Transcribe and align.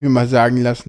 mir 0.00 0.08
mal 0.08 0.26
sagen 0.26 0.56
lassen. 0.62 0.88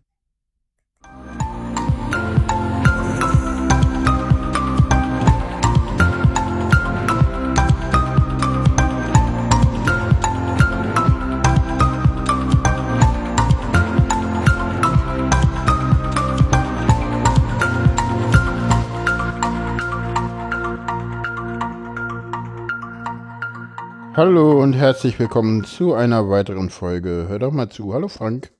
Hallo 24.13 24.61
und 24.61 24.73
herzlich 24.73 25.17
willkommen 25.19 25.63
zu 25.63 25.93
einer 25.93 26.29
weiteren 26.29 26.69
Folge. 26.69 27.25
Hör 27.27 27.39
doch 27.39 27.51
mal 27.51 27.69
zu. 27.69 27.93
Hallo 27.93 28.07
Frank. 28.07 28.51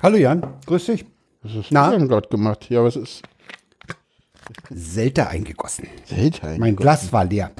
Hallo 0.00 0.16
Jan, 0.16 0.46
grüß 0.66 0.86
dich. 0.86 1.04
Was 1.42 1.52
hast 1.54 1.72
Na? 1.72 1.90
du 1.90 1.98
denn 1.98 2.08
gerade 2.08 2.28
gemacht? 2.28 2.70
Ja, 2.70 2.84
was 2.84 2.94
ist 2.94 3.22
Selter 4.70 5.28
eingegossen. 5.28 5.88
Seltein? 6.04 6.60
Mein 6.60 6.76
Glas 6.76 7.12
war 7.12 7.24
leer. 7.24 7.50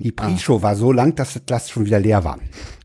Die 0.00 0.10
Pre-Show 0.10 0.60
war 0.60 0.74
so 0.74 0.90
lang, 0.90 1.14
dass 1.14 1.34
das 1.34 1.46
Glas 1.46 1.70
schon 1.70 1.86
wieder 1.86 2.00
leer 2.00 2.24
war. 2.24 2.40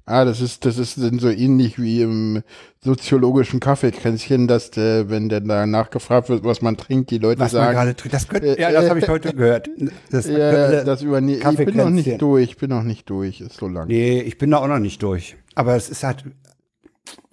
Ah, 0.06 0.26
das 0.26 0.42
ist, 0.42 0.64
das 0.64 0.78
ist 0.78 1.02
dann 1.02 1.18
so 1.18 1.30
ähnlich 1.30 1.80
wie 1.80 2.02
im 2.04 2.44
soziologischen 2.84 3.60
Kaffeekränzchen, 3.60 4.48
dass 4.48 4.70
der, 4.70 5.10
wenn 5.10 5.28
denn 5.28 5.48
da 5.48 5.66
nachgefragt 5.66 6.30
wird, 6.30 6.44
was 6.44 6.62
man 6.62 6.78
trinkt, 6.78 7.10
die 7.10 7.18
Leute 7.18 7.40
Was 7.40 7.54
man 7.54 7.64
sagen, 7.64 7.76
gerade 7.76 7.96
trinkt. 7.96 8.14
Das 8.14 8.28
könnte, 8.28 8.58
Äh, 8.58 8.62
ja, 8.62 8.72
das 8.72 8.86
äh, 8.86 8.90
habe 8.90 9.00
ich 9.00 9.08
heute 9.08 9.34
gehört. 9.34 9.70
Das 10.12 10.28
ja, 10.30 10.84
das 10.84 11.02
überne 11.02 11.36
Ich 11.36 11.44
bin 11.58 11.78
noch 11.78 11.90
nicht 11.90 12.22
durch, 12.22 12.52
ich 12.52 12.58
bin 12.58 12.70
noch 12.70 12.84
nicht 12.84 13.10
durch, 13.10 13.42
ist 13.42 13.56
so 13.58 13.68
lang. 13.68 13.88
Nee, 13.88 14.22
ich 14.22 14.38
bin 14.38 14.52
da 14.52 14.58
auch 14.58 14.68
noch 14.68 14.80
nicht 14.80 15.02
durch. 15.02 15.36
Aber 15.56 15.76
es 15.76 15.90
ist 15.90 16.04
halt 16.04 16.26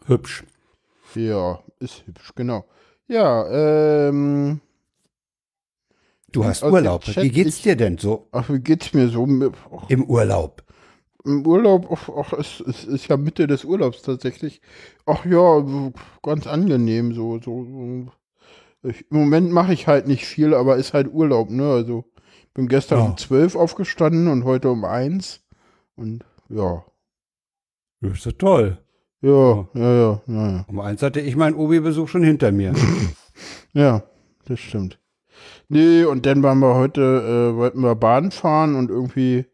hübsch. 0.07 0.43
Ja, 1.15 1.61
ist 1.81 2.07
hübsch, 2.07 2.33
genau. 2.35 2.65
Ja, 3.09 4.09
ähm, 4.09 4.61
Du 6.33 6.45
hast 6.45 6.63
Urlaub. 6.65 7.03
Chat, 7.05 7.23
Wie 7.25 7.31
geht's 7.31 7.57
ich- 7.59 7.63
dir 7.63 7.77
denn 7.77 7.99
so 7.99 8.29
ach, 8.33 8.49
wie 8.51 8.59
geht's 8.61 8.93
mir 8.93 9.09
so? 9.09 9.27
Ach, 9.75 9.89
im 9.89 10.05
Urlaub? 10.05 10.63
Im 11.25 11.47
Urlaub, 11.47 11.89
ach, 11.91 12.09
ach, 12.17 12.33
es, 12.35 12.61
es 12.61 12.85
ist 12.85 13.09
ja 13.09 13.17
Mitte 13.17 13.47
des 13.47 13.65
Urlaubs 13.65 14.03
tatsächlich. 14.03 14.61
Ach 15.07 15.25
ja, 15.25 15.65
ganz 16.23 16.47
angenehm 16.47 17.15
so. 17.15 17.41
so. 17.41 18.07
Ich, 18.83 19.11
Im 19.11 19.19
Moment 19.19 19.51
mache 19.51 19.73
ich 19.73 19.87
halt 19.87 20.07
nicht 20.07 20.25
viel, 20.27 20.55
aber 20.55 20.77
ist 20.77 20.93
halt 20.95 21.09
Urlaub, 21.13 21.51
ne? 21.51 21.71
Also 21.71 22.05
bin 22.55 22.69
gestern 22.69 22.99
Ja. 22.99 23.05
um 23.07 23.17
12 23.17 23.57
aufgestanden 23.57 24.29
und 24.29 24.45
heute 24.45 24.71
um 24.71 24.85
1. 24.85 25.43
Und 25.97 26.25
ja, 26.49 26.85
Das 28.01 28.13
ist 28.19 28.27
ja 28.27 28.33
toll. 28.33 28.79
Ja, 29.23 29.67
ja, 29.75 29.93
ja, 29.93 30.21
ja, 30.27 30.49
ja. 30.51 30.65
Um 30.69 30.81
eins 30.81 31.03
hatte 31.03 31.21
ich 31.21 31.37
meinen 31.37 31.57
Obi-Besuch 31.57 32.09
schon 32.09 32.23
hinter 32.23 32.53
mir. 32.53 32.73
Ja, 33.75 34.03
das 34.47 34.59
stimmt. 34.59 34.99
Nee, 35.69 36.05
und 36.05 36.25
dann 36.25 36.43
waren 36.43 36.61
wir 36.61 36.75
heute, 36.77 37.53
äh, 37.53 37.57
wollten 37.57 37.83
wir 37.83 37.95
Bahn 37.95 38.31
fahren 38.31 38.75
und 38.75 38.89
irgendwie 38.89 39.45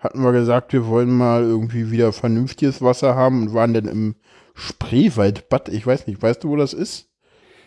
hatten 0.00 0.22
wir 0.24 0.32
gesagt, 0.32 0.72
wir 0.72 0.88
wollen 0.88 1.10
mal 1.16 1.42
irgendwie 1.42 1.92
wieder 1.92 2.12
vernünftiges 2.12 2.82
Wasser 2.82 3.14
haben 3.14 3.42
und 3.42 3.54
waren 3.54 3.72
dann 3.74 3.84
im 3.84 4.16
Spreewaldbad. 4.54 5.68
Ich 5.68 5.86
weiß 5.86 6.08
nicht, 6.08 6.20
weißt 6.20 6.42
du, 6.42 6.48
wo 6.48 6.56
das 6.56 6.72
ist? 6.72 7.08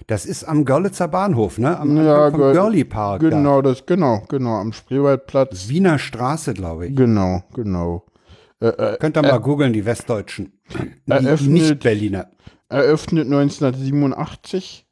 Das 0.08 0.26
ist 0.26 0.44
am 0.44 0.66
Görlitzer 0.66 1.08
Bahnhof, 1.08 1.58
ne? 1.58 1.80
Am 1.80 1.96
Ja, 1.96 2.30
vom 2.30 2.42
Görli 2.42 2.84
Park. 2.84 3.22
da. 3.22 3.30
Genau, 3.30 3.62
das, 3.62 3.86
genau, 3.86 4.24
genau, 4.28 4.56
am 4.60 4.74
Spreewaldplatz. 4.74 5.70
Wiener 5.70 6.00
Straße, 6.00 6.54
glaube 6.54 6.88
ich. 6.88 6.96
Genau, 6.98 7.44
genau. 7.54 8.04
Äh, 8.62 8.68
äh, 8.68 8.98
Könnt 9.00 9.18
ihr 9.18 9.22
mal 9.24 9.38
googeln, 9.40 9.74
die 9.74 9.86
Westdeutschen. 9.86 10.54
Eröffnet- 11.08 11.50
Nicht-Berliner. 11.50 12.30
eröffnet 12.70 13.26
1987 13.28 14.86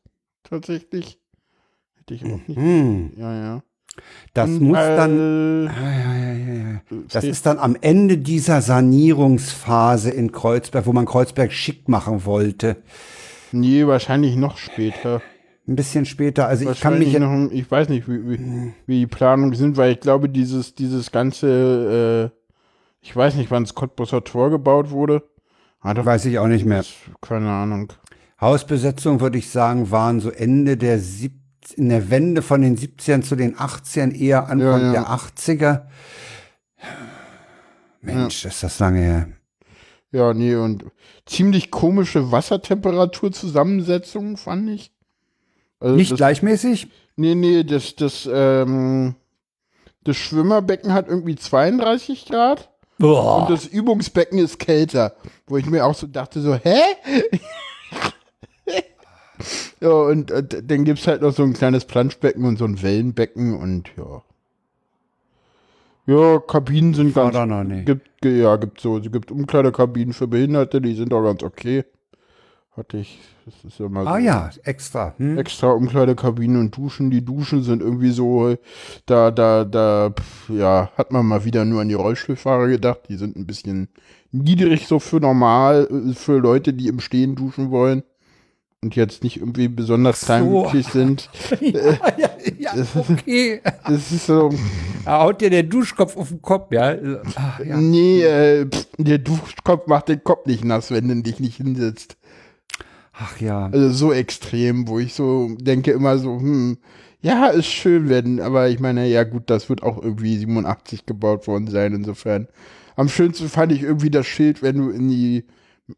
tatsächlich. 0.44 1.20
Hätte 1.98 2.14
ich 2.14 2.26
auch 2.26 2.40
nicht. 2.48 2.58
Hm, 2.58 3.12
Ja, 3.18 3.34
ja. 3.34 3.64
das 4.34 4.50
Und, 4.50 4.62
muss 4.62 4.78
äh, 4.78 4.96
dann. 4.96 5.66
Ja, 5.66 5.92
ja, 5.92 6.14
ja, 6.16 6.34
ja, 6.34 6.54
ja. 6.74 6.82
Das 7.12 7.24
ist 7.24 7.46
dann 7.46 7.60
am 7.60 7.78
Ende 7.80 8.18
dieser 8.18 8.62
Sanierungsphase 8.62 10.10
in 10.12 10.32
Kreuzberg, 10.32 10.86
wo 10.86 10.94
man 10.94 11.06
Kreuzberg 11.06 11.52
schick 11.52 11.88
machen 11.88 12.26
wollte. 12.26 12.78
Nee, 13.52 13.86
wahrscheinlich 13.86 14.36
noch 14.36 14.58
später. 14.58 15.22
Ein 15.68 15.76
bisschen 15.76 16.06
später. 16.06 16.48
Also 16.48 16.70
ich 16.70 16.80
kann 16.82 16.98
mich. 17.00 17.18
Noch, 17.20 17.52
ich 17.52 17.70
weiß 17.70 17.90
nicht, 17.90 18.08
wie, 18.10 18.28
wie, 18.30 18.74
wie 18.88 19.00
die 19.02 19.08
Planungen 19.08 19.54
sind, 19.56 19.78
weil 19.78 19.92
ich 19.94 20.00
glaube, 20.00 20.28
dieses, 20.28 20.74
dieses 20.74 21.12
ganze, 21.12 22.32
äh, 22.34 22.41
ich 23.02 23.16
weiß 23.16 23.36
nicht, 23.36 23.52
wann 23.52 23.64
das 23.64 23.76
Cottbusser 23.76 24.24
Tor 24.24 24.50
gebaut 24.50 24.92
wurde. 24.92 25.24
Ah, 25.80 25.94
doch, 25.94 26.06
Weiß 26.06 26.26
ich 26.26 26.40
auch 26.40 26.48
nicht 26.48 26.66
mehr. 26.66 26.84
keine 27.22 27.50
Ahnung. 27.50 27.94
Hausbesetzung, 28.40 29.20
würde 29.20 29.38
ich 29.38 29.50
sagen, 29.50 29.92
waren 29.92 30.20
so 30.20 30.30
Ende 30.30 30.78
der 30.78 31.00
sieb 31.00 31.34
in 31.76 31.90
der 31.90 32.10
Wende 32.10 32.42
von 32.42 32.62
den 32.62 32.76
70ern 32.78 33.22
zu 33.22 33.36
den 33.36 33.56
80ern, 33.56 34.12
eher 34.14 34.50
Anfang 34.50 34.60
Ja, 34.60 34.80
ja. 34.80 34.92
der 34.92 35.08
80er. 35.10 35.86
Mensch, 38.02 38.46
ist 38.46 38.64
das 38.64 38.80
lange 38.80 39.00
her. 39.00 39.28
Ja, 40.12 40.34
nee, 40.34 40.56
und 40.56 40.86
ziemlich 41.26 41.72
komische 41.72 42.32
Wassertemperaturzusammensetzung, 42.32 44.38
fand 44.38 44.70
ich. 44.72 44.92
Also 45.80 45.96
Nicht 45.96 46.12
das, 46.12 46.18
gleichmäßig? 46.18 46.88
Nee, 47.16 47.36
nee, 47.36 47.64
das, 47.64 47.96
das, 47.96 48.28
ähm, 48.32 49.16
das 50.04 50.18
Schwimmerbecken 50.18 50.94
hat 50.94 51.08
irgendwie 51.08 51.36
32 51.36 52.26
Grad 52.26 52.71
Boah. 53.02 53.42
und 53.42 53.50
das 53.50 53.66
Übungsbecken 53.66 54.38
ist 54.38 54.60
kälter. 54.60 55.16
Wo 55.48 55.58
ich 55.58 55.66
mir 55.66 55.86
auch 55.86 55.96
so 55.96 56.08
dachte, 56.08 56.40
so, 56.40 56.56
hä? 56.56 56.80
ja, 59.82 59.90
und, 59.90 60.32
äh, 60.32 60.44
dann 60.64 60.86
gibt's 60.86 61.08
halt 61.08 61.22
noch 61.22 61.34
so 61.34 61.44
ein 61.44 61.54
kleines 61.54 61.86
Planschbecken 61.86 62.46
und 62.46 62.58
so 62.58 62.66
ein 62.66 62.82
Wellenbecken 62.82 63.58
und 63.58 63.90
ja. 63.98 64.22
Ja, 66.08 66.40
Kabinen 66.40 66.94
sind 66.94 67.16
War 67.16 67.32
ganz 67.32 67.50
noch 67.50 67.64
nicht. 67.64 67.86
Gibt, 67.86 68.26
ja, 68.26 68.56
gibt 68.58 68.82
so, 68.82 68.98
es 68.98 69.12
gibt 69.12 69.32
Umkleidekabinen 69.32 70.14
für 70.14 70.28
Behinderte, 70.28 70.82
die 70.82 70.96
sind 70.96 71.14
auch 71.14 71.24
ganz 71.24 71.44
okay. 71.44 71.86
Hatte 72.82 72.98
ich, 72.98 73.20
das 73.46 73.54
ist 73.64 73.80
ja 73.80 73.88
mal 73.90 74.08
Ah 74.08 74.16
so 74.16 74.26
ja, 74.26 74.50
extra. 74.64 75.14
Hm? 75.18 75.38
extra 75.38 75.70
Umkleidekabinen 75.70 76.60
und 76.60 76.76
Duschen. 76.76 77.12
Die 77.12 77.24
Duschen 77.24 77.62
sind 77.62 77.84
irgendwie 77.84 78.10
so, 78.10 78.56
da, 79.06 79.30
da, 79.30 79.66
da, 79.66 80.10
pf, 80.10 80.50
ja, 80.50 80.90
hat 80.98 81.12
man 81.12 81.28
mal 81.28 81.46
wieder 81.46 81.64
nur 81.64 81.82
an 81.82 81.90
die 81.90 81.94
Rollstuhlfahrer 81.94 82.70
gedacht. 82.70 83.02
Die 83.08 83.18
sind 83.18 83.36
ein 83.36 83.46
bisschen 83.46 83.90
niedrig 84.32 84.88
so 84.88 84.98
für 84.98 85.20
normal, 85.20 85.88
für 86.16 86.40
Leute, 86.40 86.74
die 86.74 86.88
im 86.88 87.00
Stehen 87.02 87.36
duschen 87.36 87.70
wollen. 87.70 88.02
Und 88.84 88.96
jetzt 88.96 89.24
nicht 89.24 89.38
irgendwie 89.38 89.68
besonders 89.68 90.22
so. 90.22 90.26
kleinmütig 90.26 90.88
sind. 90.88 91.30
ja, 91.62 92.00
ja, 92.18 92.30
ja, 92.58 92.74
okay. 92.96 93.62
Das 93.86 94.12
ist 94.12 94.26
so, 94.26 94.50
Da 95.06 95.22
haut 95.22 95.40
dir 95.40 95.52
der 95.52 95.62
Duschkopf 95.62 96.18
auf 96.18 96.30
den 96.30 96.42
Kopf, 96.42 96.72
ja. 96.72 96.96
Ach, 97.36 97.60
ja. 97.60 97.78
nee, 97.78 98.24
äh, 98.24 98.66
pf, 98.66 98.88
der 98.98 99.20
Duschkopf 99.20 99.86
macht 99.86 100.08
den 100.08 100.24
Kopf 100.24 100.48
nicht 100.48 100.66
nass, 100.66 100.90
wenn 100.90 101.08
du 101.08 101.22
dich 101.22 101.40
nicht 101.40 101.58
hinsetzt. 101.58 102.18
Ach 103.24 103.40
ja. 103.40 103.70
Also 103.72 103.92
so 103.92 104.14
extrem, 104.14 104.88
wo 104.88 104.98
ich 104.98 105.14
so 105.14 105.56
denke 105.60 105.92
immer 105.92 106.18
so, 106.18 106.40
hm, 106.40 106.80
ja, 107.22 107.48
ist 107.48 107.68
schön 107.68 108.10
werden, 108.10 108.40
aber 108.40 108.70
ich 108.70 108.80
meine, 108.80 109.08
ja 109.08 109.24
gut, 109.24 109.44
das 109.52 109.70
wird 109.70 109.84
auch 109.84 110.02
irgendwie 110.02 110.38
87 110.38 111.06
gebaut 111.06 111.46
worden 111.46 111.68
sein, 111.68 111.94
insofern. 111.94 112.48
Am 112.96 113.10
schönsten 113.10 113.48
fand 113.48 113.72
ich 113.74 113.84
irgendwie 113.84 114.10
das 114.10 114.26
Schild, 114.26 114.64
wenn 114.64 114.78
du 114.78 114.90
in 114.90 115.08
die 115.08 115.46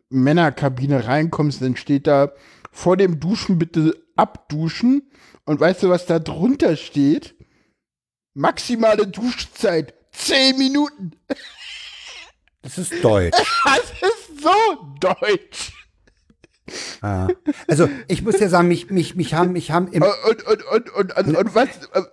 Männerkabine 0.09 1.07
reinkommst, 1.07 1.61
dann 1.61 1.77
steht 1.77 2.07
da 2.07 2.33
vor 2.71 2.97
dem 2.97 3.21
Duschen 3.21 3.57
bitte 3.57 3.95
abduschen 4.17 5.03
und 5.45 5.61
weißt 5.61 5.83
du, 5.83 5.89
was 5.89 6.05
da 6.05 6.19
drunter 6.19 6.75
steht? 6.75 7.35
Maximale 8.33 9.07
Duschzeit, 9.07 9.93
10 10.11 10.57
Minuten. 10.57 11.11
Das 12.61 12.77
ist 12.77 13.01
deutsch. 13.01 13.37
Das 13.65 13.91
ist 14.01 14.41
so 14.41 14.97
deutsch. 14.99 15.71
Ja. 17.01 17.27
Also 17.67 17.87
ich 18.07 18.21
muss 18.23 18.39
ja 18.39 18.49
sagen, 18.49 18.67
mich, 18.67 18.89
mich, 18.89 19.15
mich 19.15 19.33
haben, 19.33 19.51
mich 19.53 19.71
haben 19.71 19.87
im 19.89 20.03
Und, 20.03 20.43
und, 20.47 20.63
und, 20.65 20.89
und, 20.95 21.17
und, 21.17 21.37
und 21.37 21.55
was, 21.55 21.67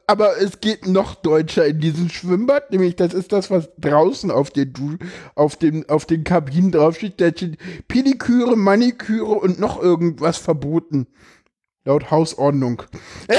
aber 0.06 0.36
es 0.40 0.60
geht 0.60 0.86
noch 0.86 1.14
deutscher 1.14 1.66
in 1.66 1.80
diesem 1.80 2.08
Schwimmbad, 2.08 2.70
nämlich 2.70 2.96
das 2.96 3.14
ist 3.14 3.32
das, 3.32 3.50
was 3.50 3.70
draußen 3.78 4.30
auf 4.30 4.50
den, 4.50 4.72
Du- 4.72 4.98
auf 5.34 5.56
den, 5.56 5.88
auf 5.88 6.06
den 6.06 6.24
Kabinen 6.24 6.72
draufsteht. 6.72 7.20
Da 7.20 7.28
steht 7.30 7.58
Pediküre, 7.88 8.56
Maniküre 8.56 9.32
und 9.32 9.58
noch 9.60 9.80
irgendwas 9.80 10.36
verboten. 10.36 11.06
Laut 11.84 12.10
Hausordnung. 12.10 12.82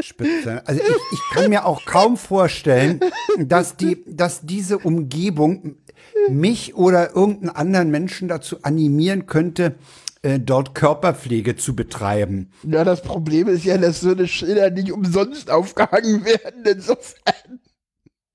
Spitze. 0.00 0.62
Also 0.66 0.82
ich, 0.82 0.96
ich 1.12 1.20
kann 1.32 1.48
mir 1.48 1.64
auch 1.64 1.84
kaum 1.86 2.16
vorstellen, 2.18 3.00
dass 3.38 3.76
die, 3.76 4.04
dass 4.06 4.42
diese 4.42 4.76
Umgebung 4.78 5.76
mich 6.28 6.74
oder 6.74 7.14
irgendeinen 7.14 7.50
anderen 7.50 7.90
Menschen 7.90 8.28
dazu 8.28 8.62
animieren 8.62 9.26
könnte, 9.26 9.74
äh, 10.22 10.40
dort 10.40 10.74
Körperpflege 10.74 11.56
zu 11.56 11.76
betreiben. 11.76 12.50
Ja, 12.64 12.84
das 12.84 13.02
Problem 13.02 13.48
ist 13.48 13.64
ja, 13.64 13.78
dass 13.78 14.00
so 14.00 14.10
eine 14.10 14.26
Schilder 14.26 14.70
nicht 14.70 14.90
umsonst 14.90 15.50
aufgehangen 15.50 16.24
werden. 16.24 16.64
Insofern. 16.64 17.60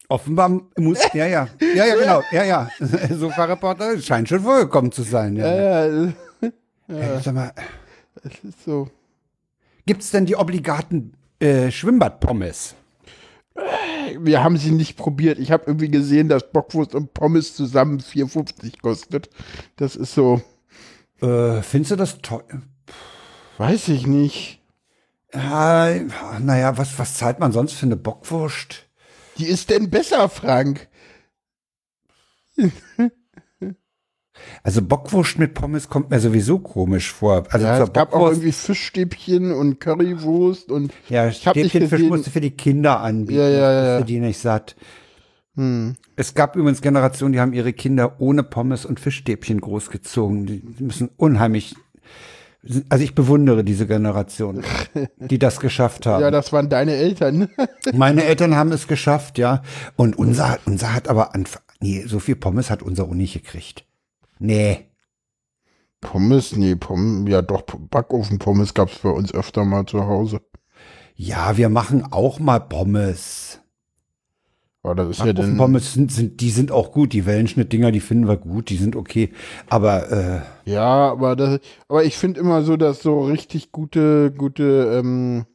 Offenbar 0.07 0.61
muss, 0.77 0.99
ja, 1.13 1.25
ja, 1.25 1.47
ja, 1.75 1.85
ja, 1.85 1.95
genau, 1.95 2.21
ja, 2.31 2.43
ja. 2.43 2.69
Sofa-Reporter 3.09 3.99
scheint 3.99 4.29
schon 4.29 4.41
vorgekommen 4.41 4.91
zu 4.91 5.03
sein. 5.03 5.35
Ja, 5.35 5.55
Ja, 5.55 5.85
ja, 5.87 6.11
Ey, 6.87 7.21
sag 7.23 7.33
mal, 7.33 7.51
es 8.23 8.43
ist 8.43 8.63
so. 8.65 8.89
gibt's 9.85 10.11
denn 10.11 10.25
die 10.25 10.35
obligaten 10.35 11.13
äh, 11.39 11.71
Schwimmbadpommes? 11.71 12.75
Wir 14.19 14.43
haben 14.43 14.57
sie 14.57 14.71
nicht 14.71 14.97
probiert. 14.97 15.39
Ich 15.39 15.51
habe 15.51 15.63
irgendwie 15.67 15.89
gesehen, 15.89 16.27
dass 16.29 16.51
Bockwurst 16.51 16.95
und 16.95 17.13
Pommes 17.13 17.55
zusammen 17.55 17.99
4,50 17.99 18.81
kostet. 18.81 19.29
Das 19.77 19.95
ist 19.95 20.13
so, 20.13 20.41
Äh, 21.21 21.61
findest 21.61 21.91
du 21.91 21.95
das 21.95 22.17
toll? 22.21 22.43
weiß 23.57 23.89
ich 23.89 24.07
nicht. 24.07 24.61
Ja, 25.33 25.93
naja, 26.39 26.77
was, 26.77 26.97
was 26.99 27.15
zahlt 27.15 27.39
man 27.39 27.51
sonst 27.51 27.73
für 27.73 27.85
eine 27.85 27.95
Bockwurst? 27.95 28.87
Die 29.37 29.45
ist 29.45 29.69
denn 29.69 29.89
besser, 29.89 30.27
Frank? 30.29 30.89
Also 34.63 34.81
Bockwurst 34.81 35.39
mit 35.39 35.53
Pommes 35.53 35.89
kommt 35.89 36.09
mir 36.09 36.19
sowieso 36.19 36.59
komisch 36.59 37.11
vor. 37.11 37.43
Also 37.49 37.65
Ja, 37.65 37.83
es 37.83 37.93
gab 37.93 38.13
auch 38.13 38.29
irgendwie 38.29 38.51
Fischstäbchen 38.51 39.51
und 39.53 39.79
Currywurst 39.79 40.71
und 40.71 40.93
ja, 41.09 41.27
ich 41.27 41.45
hab 41.47 41.55
nicht 41.55 41.69
Stäbchenfisch 41.69 41.97
gesehen- 41.99 42.09
musst 42.09 42.27
du 42.27 42.31
für 42.31 42.41
die 42.41 42.51
Kinder 42.51 42.99
anbieten. 42.99 43.39
Ja, 43.39 43.49
ja, 43.49 43.71
ja. 43.85 43.97
Für 43.99 44.05
die 44.05 44.19
nicht 44.19 44.37
satt. 44.39 44.75
hm. 45.55 45.95
Es 46.15 46.33
gab 46.35 46.55
übrigens 46.55 46.81
Generationen, 46.81 47.33
die 47.33 47.39
haben 47.39 47.53
ihre 47.53 47.73
Kinder 47.73 48.15
ohne 48.19 48.43
Pommes 48.43 48.85
und 48.85 48.99
Fischstäbchen 48.99 49.59
großgezogen. 49.61 50.45
Die 50.45 50.63
müssen 50.79 51.09
unheimlich. 51.17 51.75
Also 52.89 53.03
ich 53.03 53.15
bewundere 53.15 53.63
diese 53.63 53.87
Generation, 53.87 54.63
die 55.17 55.39
das 55.39 55.59
geschafft 55.59 56.05
haben. 56.05 56.21
ja, 56.21 56.29
das 56.29 56.53
waren 56.53 56.69
deine 56.69 56.93
Eltern. 56.93 57.49
Meine 57.93 58.23
Eltern 58.23 58.55
haben 58.55 58.71
es 58.71 58.87
geschafft, 58.87 59.39
ja. 59.39 59.63
Und 59.95 60.15
unser, 60.15 60.59
unser 60.67 60.93
hat 60.93 61.07
aber 61.07 61.33
an, 61.33 61.45
nee, 61.79 62.03
so 62.05 62.19
viel 62.19 62.35
Pommes 62.35 62.69
hat 62.69 62.83
unser 62.83 63.05
auch 63.05 63.15
nicht 63.15 63.33
gekriegt. 63.33 63.83
Nee. 64.41 64.87
Pommes, 66.01 66.55
nee, 66.55 66.75
Pommes, 66.75 67.29
ja 67.29 67.43
doch, 67.43 67.61
Backofen-Pommes 67.61 68.73
gab 68.73 68.91
es 68.91 68.97
bei 68.97 69.09
uns 69.09 69.31
öfter 69.31 69.65
mal 69.65 69.85
zu 69.85 70.07
Hause. 70.07 70.41
Ja, 71.15 71.57
wir 71.57 71.69
machen 71.69 72.07
auch 72.09 72.39
mal 72.39 72.59
Pommes. 72.59 73.59
Aber 74.81 74.95
das 74.95 75.09
ist 75.09 75.19
ja 75.23 75.31
dann, 75.31 75.57
Pommes 75.57 75.93
sind, 75.93 76.11
sind, 76.11 76.41
die 76.41 76.49
sind 76.49 76.71
auch 76.71 76.91
gut. 76.91 77.13
Die 77.13 77.27
Wellenschnittdinger, 77.27 77.91
die 77.91 77.99
finden 77.99 78.27
wir 78.27 78.37
gut, 78.37 78.69
die 78.71 78.77
sind 78.77 78.95
okay. 78.95 79.31
Aber 79.69 80.11
äh, 80.11 80.41
ja, 80.65 81.11
aber 81.11 81.35
das, 81.35 81.59
aber 81.87 82.03
ich 82.03 82.17
finde 82.17 82.39
immer 82.39 82.63
so, 82.63 82.77
dass 82.77 83.03
so 83.03 83.21
richtig 83.21 83.71
gute, 83.71 84.31
gute, 84.31 84.99
ähm, 84.99 85.45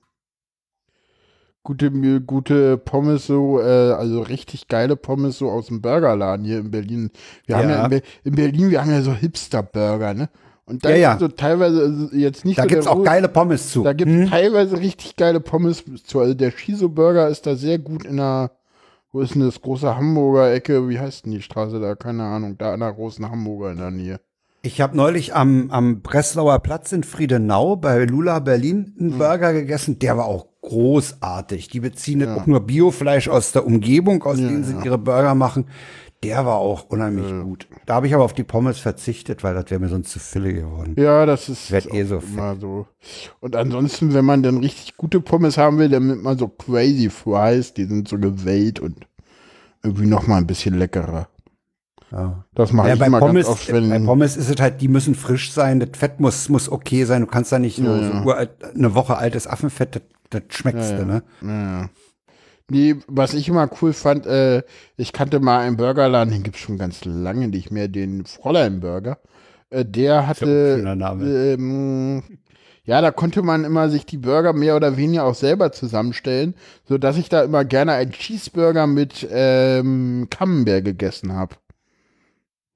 gute, 1.67 1.91
gute 2.23 2.79
Pommes 2.79 3.27
so, 3.27 3.61
äh, 3.61 3.65
also 3.93 4.23
richtig 4.23 4.69
geile 4.69 4.95
Pommes 4.97 5.39
so 5.39 5.51
aus 5.51 5.67
dem 5.67 5.83
Burgerladen 5.83 6.47
hier 6.47 6.59
in 6.61 6.71
Berlin. 6.71 7.11
Wir 7.47 7.57
haben 7.59 7.69
Ja. 7.69 7.77
ja 7.77 7.85
in, 7.85 7.91
Be 7.91 8.03
in 8.25 8.35
Berlin, 8.37 8.71
wir 8.71 8.81
haben 8.81 8.91
ja 8.93 9.03
so 9.03 9.13
Hipster-Burger, 9.13 10.15
ne? 10.15 10.29
Und 10.65 10.85
da 10.85 10.91
Ja, 10.91 10.97
ja. 10.97 11.19
so 11.19 11.29
teilweise 11.29 11.81
also 11.81 12.09
jetzt 12.17 12.45
nicht 12.45 12.59
da 12.59 12.63
so 12.63 12.69
gibt's 12.69 12.87
auch 12.87 13.03
geile 13.05 13.29
Pommes 13.29 13.71
zu. 13.71 13.83
Da 13.83 13.93
gibt 13.93 14.11
es 14.11 14.17
Hm? 14.17 14.31
teilweise 14.31 14.79
richtig 14.81 15.17
geile 15.17 15.41
Pommes 15.41 15.85
zu. 16.05 16.21
Also 16.21 16.35
der 16.35 16.51
Shiso-Burger 16.53 17.29
ist 17.29 17.47
da 17.47 17.55
sehr 17.57 17.79
gut 17.79 18.05
in 18.05 18.17
der, 18.17 18.53
wo 19.13 19.21
ist 19.21 19.35
denn 19.35 19.43
das 19.43 19.61
große 19.61 19.97
Hamburger 19.97 20.53
Ecke? 20.53 20.89
Wie 20.89 20.99
heißt 20.99 21.27
denn 21.27 21.33
die 21.33 21.43
Straße 21.43 21.81
da? 21.81 21.95
Keine 21.95 22.25
Ahnung. 22.25 22.57
Da 22.59 22.73
an 22.75 22.81
der 22.81 22.93
großen 22.93 23.29
Hamburger 23.31 23.73
in 23.73 23.79
der 23.79 23.91
Nähe. 23.91 24.21
Ich 24.67 24.81
habe 24.81 24.97
neulich 24.97 25.33
am, 25.33 25.71
am 25.71 26.01
Breslauer 26.03 26.59
Platz 26.59 26.91
in 26.91 27.05
Friedenau 27.05 27.77
bei 27.77 28.05
Lula 28.05 28.41
Berlin 28.41 28.97
einen 28.99 29.13
Hm. 29.13 29.19
Burger 29.19 29.53
gegessen. 29.53 30.01
Der 30.01 30.17
war 30.17 30.25
auch 30.27 30.47
großartig. 30.63 31.69
Die 31.69 31.79
beziehen 31.79 32.19
nicht 32.19 32.31
auch 32.31 32.47
nur 32.47 32.59
Biofleisch 32.61 33.29
aus 33.29 33.53
der 33.53 33.65
Umgebung, 33.65 34.25
aus 34.25 34.39
denen 34.39 34.65
sie 34.65 34.75
ihre 34.85 34.99
Burger 34.99 35.37
machen. 35.37 35.67
Der 36.25 36.45
war 36.45 36.57
auch 36.57 36.87
unheimlich 36.89 37.31
gut. 37.45 37.69
Da 37.85 37.95
habe 37.95 38.09
ich 38.09 38.15
aber 38.15 38.25
auf 38.25 38.33
die 38.33 38.43
Pommes 38.43 38.81
verzichtet, 38.81 39.45
weil 39.45 39.55
das 39.55 39.71
wäre 39.71 39.79
mir 39.79 39.89
sonst 39.89 40.11
zu 40.11 40.19
viele 40.19 40.53
geworden. 40.53 40.97
Ja, 40.99 41.27
das 41.27 41.49
ist 41.49 41.71
Werd 41.71 41.93
eh 41.95 42.03
so 42.03 42.19
immer 42.19 42.57
so. 42.57 42.89
Und 43.39 43.55
ansonsten, 43.55 44.15
wenn 44.15 44.25
man 44.25 44.43
dann 44.43 44.59
richtig 44.59 44.97
gute 44.97 45.21
Pommes 45.21 45.59
haben 45.59 45.79
will, 45.79 45.91
dann 45.91 46.09
nimmt 46.09 46.25
man 46.25 46.39
so 46.39 46.49
Crazy 46.49 47.09
Fries. 47.09 47.73
Die 47.73 47.85
sind 47.85 48.09
so 48.09 48.19
gewellt 48.19 48.81
und 48.81 49.07
irgendwie 49.85 50.07
noch 50.07 50.27
mal 50.27 50.39
ein 50.39 50.47
bisschen 50.49 50.77
leckerer. 50.77 51.29
Ja. 52.17 52.45
Das 52.55 52.73
mache 52.73 52.89
Ja, 52.89 52.95
ich 52.95 53.01
bei 53.01 53.07
immer 53.07 53.19
Pommes, 53.19 53.47
ganz 53.47 53.59
oft, 53.59 53.73
wenn 53.73 53.91
bei 53.91 53.99
Pommes 53.99 54.37
ist 54.37 54.49
es 54.49 54.59
halt, 54.61 54.81
die 54.81 54.89
müssen 54.89 55.15
frisch 55.15 55.53
sein, 55.53 55.81
das 55.81 55.91
Fett 55.93 56.19
muss, 56.19 56.49
muss 56.49 56.71
okay 56.73 57.05
sein. 57.05 57.21
Du 57.21 57.27
kannst 57.27 57.53
da 57.53 57.59
nicht 57.59 57.79
nur 57.79 57.97
Ja, 58.01 58.23
so 58.23 58.29
uralt, 58.29 58.51
eine 58.75 58.95
Woche 58.95 59.19
altes 59.19 59.47
Affenfett, 59.47 59.97
das, 59.97 60.03
das 60.31 60.43
schmeckst 60.49 60.93
du, 60.93 61.05
ne? 61.05 61.23
Ja. 61.43 61.91
Nee, 62.69 62.97
was 63.07 63.35
ich 63.35 63.49
immer 63.49 63.69
cool 63.81 63.93
fand, 63.93 64.27
äh, 64.27 64.63
ich 64.97 65.13
kannte 65.13 65.41
mal 65.41 65.61
einen 65.61 65.77
Burgerladen, 65.77 66.33
den 66.33 66.43
gibt's 66.43 66.59
schon 66.61 66.79
ganz 66.79 67.05
lange 67.05 67.49
nicht 67.49 67.71
mehr, 67.71 67.87
den 67.87 68.25
Fräulein-Burger. 68.25 69.19
Äh, 69.71 69.85
der 69.85 70.27
hatte, 70.27 70.83
ähm, 71.23 72.23
ja, 72.85 73.01
da 73.01 73.11
konnte 73.11 73.43
man 73.43 73.65
immer 73.65 73.89
sich 73.91 74.07
die 74.07 74.17
Burger 74.19 74.53
mehr 74.53 74.75
oder 74.75 74.97
weniger 74.97 75.25
auch 75.25 75.35
selber 75.35 75.71
zusammenstellen, 75.71 76.55
so 76.89 76.99
dass 76.99 77.19
ich 77.19 77.29
da 77.29 77.43
immer 77.43 77.65
gerne 77.65 77.93
einen 77.93 78.13
Cheeseburger 78.13 78.87
mit 78.87 79.27
ähm, 79.31 80.29
Camembert 80.31 80.85
gegessen 80.85 81.35
habe. 81.35 81.57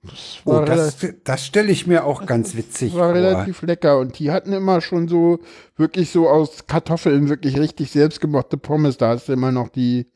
Das 0.03 0.39
Oh, 0.47 0.53
war, 0.53 0.65
das, 0.65 0.97
das 1.25 1.45
stelle 1.45 1.71
ich 1.71 1.87
mir 1.87 2.05
auch 2.05 2.25
ganz 2.25 2.57
witzig 2.57 2.95
war 2.95 3.07
vor. 3.07 3.15
relativ 3.15 3.61
lecker 3.63 3.99
und 3.99 4.19
die 4.19 4.31
hatten 4.31 4.53
immer 4.55 4.81
schon 4.81 5.09
so 5.09 5.41
wirklich 5.77 6.11
so 6.11 6.29
aus 6.29 6.67
Kartoffeln 6.67 7.29
wirklich 7.29 7.59
richtig 7.59 7.91
selbstgemachte 7.91 8.57
Pommes. 8.57 8.97
Da 8.97 9.09
hast 9.11 9.29
du 9.29 9.35
immer 9.35 9.53
noch 9.53 9.69
die, 9.69 10.07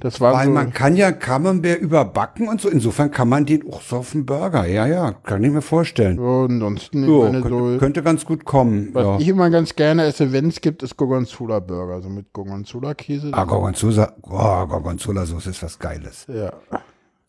das 0.00 0.20
war 0.20 0.34
Weil 0.34 0.46
so. 0.46 0.52
man 0.52 0.72
kann 0.72 0.96
ja 0.96 1.12
Camembert 1.12 1.78
überbacken 1.80 2.48
und 2.48 2.60
so. 2.60 2.68
Insofern 2.68 3.12
kann 3.12 3.28
man 3.28 3.46
den 3.46 3.64
auch 3.72 3.80
so 3.80 3.98
auf 3.98 4.10
den 4.10 4.26
Burger. 4.26 4.66
Ja, 4.66 4.86
ja, 4.86 5.12
kann 5.12 5.44
ich 5.44 5.52
mir 5.52 5.62
vorstellen. 5.62 6.16
Ja, 6.20 6.44
ansonsten, 6.46 7.04
Jo, 7.06 7.22
meine, 7.24 7.40
könnte, 7.42 7.72
so, 7.74 7.78
könnte 7.78 8.02
ganz 8.02 8.24
gut 8.24 8.44
kommen. 8.44 8.90
was 8.92 9.04
Ja. 9.04 9.18
ich 9.20 9.28
immer 9.28 9.50
ganz 9.50 9.76
gerne 9.76 10.02
esse, 10.06 10.32
wenn 10.32 10.48
es 10.48 10.60
gibt, 10.60 10.82
ist 10.82 10.96
Gorgonzola-Burger, 10.96 12.02
so 12.02 12.08
mit 12.08 12.32
Gorgonzola-Käse. 12.32 13.30
Ah, 13.32 13.44
Gorgonzola, 13.44 14.14
oh, 14.22 14.66
Gorgonzola-Soße 14.66 15.50
ist 15.50 15.62
was 15.62 15.78
Geiles. 15.78 16.26
ja. 16.28 16.52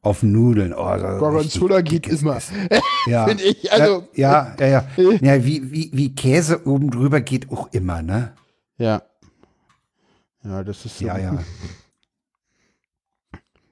Auf 0.10 0.24
Nudeln. 0.24 0.74
Oh, 0.74 0.98
Gorgonzola 1.20 1.82
geht 1.82 2.08
immer. 2.08 2.40
Ja. 3.06 3.28
Finde 3.28 3.44
ich, 3.44 3.72
also- 3.72 4.08
ja, 4.14 4.56
ja, 4.60 4.68
ja. 4.68 4.88
Ja, 4.98 5.12
ja 5.22 5.46
wie, 5.46 5.72
wie, 5.72 5.90
wie 5.94 6.16
Käse 6.16 6.68
oben 6.68 6.90
drüber 6.92 7.22
geht 7.22 7.50
auch 7.52 7.70
immer, 7.72 8.02
ne? 8.02 8.34
Ja. 8.78 9.04
Ja, 10.44 10.64
das 10.64 10.84
ist 10.86 10.98
so. 10.98 11.06
Ja, 11.06 11.18
ja. 11.20 11.38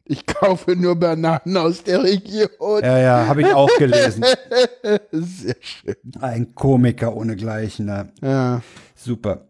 Ich 0.10 0.26
kaufe 0.26 0.76
nur 0.78 0.96
Bananen 0.96 1.58
aus 1.58 1.84
der 1.84 2.02
Region. 2.02 2.82
Ja, 2.82 2.98
ja, 2.98 3.28
habe 3.28 3.42
ich 3.42 3.54
auch 3.54 3.70
gelesen. 3.78 4.24
Sehr 5.12 5.56
schön. 5.60 5.96
Ein 6.22 6.56
Komiker 6.56 7.14
ohnegleichen. 7.14 7.88
Ne? 7.88 8.14
Ja. 8.22 8.62
Super. 8.96 9.47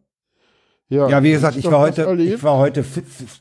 Ja, 0.89 1.21
wie 1.21 1.33
hast 1.33 1.41
gesagt, 1.41 1.57
ich 1.57 1.65
war 1.69 1.79
heute, 1.79 2.15
ich 2.17 2.43
war 2.43 2.57
heute, 2.57 2.85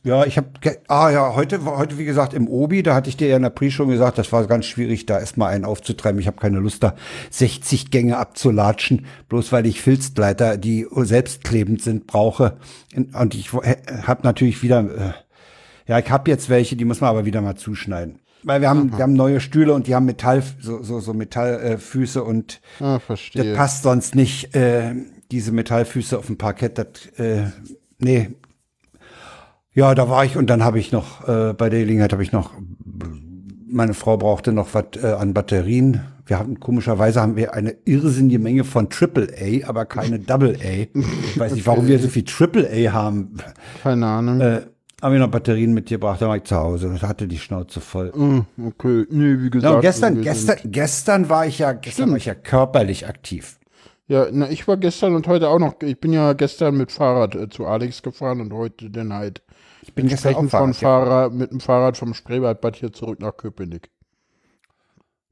ja, 0.03 0.25
ich 0.25 0.37
habe, 0.37 0.49
ah 0.88 1.11
ja, 1.11 1.37
heute, 1.37 1.65
heute 1.65 1.97
wie 1.97 2.05
gesagt 2.05 2.35
im 2.35 2.49
Obi, 2.49 2.83
da 2.83 2.95
hatte 2.97 3.09
ich 3.09 3.17
dir 3.17 3.29
ja 3.29 3.37
in 3.37 3.43
der 3.43 3.50
Pre 3.50 3.71
schon 3.71 3.88
gesagt, 3.88 4.19
das 4.19 4.33
war 4.33 4.45
ganz 4.49 4.67
schwierig, 4.67 5.07
da 5.07 5.21
erstmal 5.21 5.55
einen 5.55 5.65
aufzutreiben. 5.65 6.21
Ich 6.21 6.26
habe 6.26 6.38
keine 6.38 6.59
Lust, 6.59 6.83
da 6.83 6.97
60 7.31 7.93
Gänge 7.93 8.17
abzulatschen, 8.17 9.07
bloß 9.29 9.53
weil 9.53 9.65
ich 9.67 9.81
Filzgleiter, 9.81 10.57
die 10.57 10.88
selbstklebend 10.91 11.83
sind, 11.83 12.09
brauche. 12.09 12.57
Und 12.97 13.35
ich 13.37 13.53
habe 13.53 14.25
natürlich 14.25 14.65
wieder, 14.65 14.81
äh, 14.81 15.12
ja, 15.87 16.00
ich 16.00 16.11
habe 16.11 16.29
jetzt 16.29 16.49
welche, 16.50 16.75
die 16.75 16.85
muss 16.85 17.00
man 17.00 17.11
aber 17.11 17.26
wieder 17.26 17.43
mal 17.43 17.55
zuschneiden. 17.55 18.19
Weil 18.43 18.61
wir 18.61 18.69
haben, 18.69 18.93
wir 18.93 18.99
haben 18.99 19.15
neue 19.15 19.41
Stühle 19.41 19.73
und 19.73 19.87
die 19.87 19.95
haben 19.95 20.07
Metall, 20.07 20.43
so, 20.61 20.83
so, 20.83 20.99
so 20.99 21.15
Metallfüße 21.15 22.19
äh, 22.19 22.23
und 22.23 22.61
Ah, 22.81 23.00
das 23.09 23.21
passt 23.55 23.83
sonst 23.85 24.15
nicht, 24.17 24.55
äh, 24.55 24.95
diese 25.30 25.52
Metallfüße 25.52 26.18
auf 26.18 26.26
dem 26.26 26.38
Parkett. 26.38 26.78
Das, 26.78 26.87
äh, 27.18 27.45
nee. 27.99 28.30
Ja, 29.73 29.95
da 29.95 30.09
war 30.09 30.25
ich 30.25 30.37
und 30.37 30.49
dann 30.49 30.64
habe 30.64 30.78
ich 30.78 30.92
noch, 30.92 31.28
äh, 31.28 31.52
bei 31.52 31.68
der 31.68 31.80
Gelegenheit 31.80 32.12
habe 32.12 32.23
ich 32.23 32.33
noch, 32.33 32.52
meine 33.68 33.95
Frau 33.95 34.16
brauchte 34.16 34.52
noch 34.52 34.73
was 34.73 34.85
äh, 35.02 35.09
an 35.09 35.35
Batterien. 35.35 36.00
Wir 36.25 36.38
hatten, 36.38 36.59
komischerweise 36.59 37.21
haben 37.21 37.37
wir 37.37 37.54
eine 37.54 37.76
irrsinnige 37.85 38.38
Menge 38.38 38.64
von 38.64 38.88
Triple 38.88 39.28
A, 39.38 39.68
aber 39.68 39.85
keine 39.85 40.18
Double 40.18 40.56
A. 40.56 40.99
Ich 41.25 41.38
weiß 41.38 41.52
nicht, 41.52 41.66
warum 41.66 41.87
wir 41.87 41.99
so 41.99 42.09
viel 42.09 42.25
Triple 42.25 42.68
A 42.68 42.92
haben. 42.92 43.37
Keine 43.83 44.06
Ahnung. 44.06 44.40
Äh, 44.40 44.62
habe 45.02 45.14
ich 45.14 45.21
noch 45.21 45.30
Batterien 45.30 45.75
mitgebracht, 45.75 46.23
da 46.23 46.28
war 46.28 46.38
ich 46.38 46.45
zu 46.45 46.56
Hause 46.56 46.88
und 46.88 47.02
hatte 47.02 47.28
die 47.28 47.38
Schnauze 47.38 47.80
voll. 47.80 48.12
Hm, 48.14 48.47
okay. 48.64 49.04
Nee, 49.11 49.37
wie 49.40 49.50
gesagt. 49.50 49.75
Ja, 49.75 49.80
gestern, 49.80 50.16
wir 50.16 50.23
gestern, 50.23 50.56
gestern 50.64 51.28
war 51.28 51.47
ich 51.47 51.59
ja, 51.59 51.73
gestern 51.73 52.11
war 52.11 52.16
ich 52.16 52.25
ja 52.25 52.35
körperlich 52.35 53.06
aktiv. 53.06 53.59
Ja, 54.09 54.29
na, 54.31 54.49
ich 54.51 54.69
war 54.69 54.77
gestern 54.77 55.17
und 55.17 55.27
heute 55.27 55.49
auch 55.49 55.59
noch. 55.59 55.75
Ich 55.83 55.99
bin 55.99 56.13
ja 56.13 56.33
gestern 56.33 56.77
mit 56.77 56.93
Fahrrad 56.93 57.35
äh, 57.35 57.49
zu 57.49 57.67
Alex 57.67 58.03
gefahren 58.03 58.41
und 58.41 58.53
heute 58.53 58.91
dann 58.91 59.13
halt. 59.13 59.43
Ich 59.83 59.95
bin 59.95 60.07
gestern 60.07 60.35
auch 60.35 60.41
entsprechend 60.41 60.51
von 60.51 60.75
Fahrrad, 60.75 61.07
ja. 61.07 61.11
Fahrrad, 61.11 61.35
mit 61.35 61.51
dem 61.51 61.61
Fahrrad 61.61 61.97
vom 61.97 62.15
Spreewaldbad 62.15 62.77
hier 62.77 62.93
zurück 62.93 63.21
nach 63.21 63.37
Köpenick. 63.37 63.91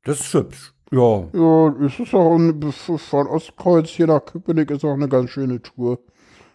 Das 0.05 0.21
ist 0.21 0.35
hübsch. 0.35 0.75
Ja. 0.91 1.29
Ja, 1.33 1.75
es 1.85 1.99
ist 1.99 2.15
auch 2.15 2.37
ein, 2.37 2.73
von 2.73 3.27
Ostkreuz 3.27 3.89
hier 3.89 4.07
nach 4.07 4.25
Köpenick 4.25 4.71
ist 4.71 4.85
auch 4.85 4.95
eine 4.95 5.09
ganz 5.09 5.31
schöne 5.31 5.61
Tour. 5.63 5.99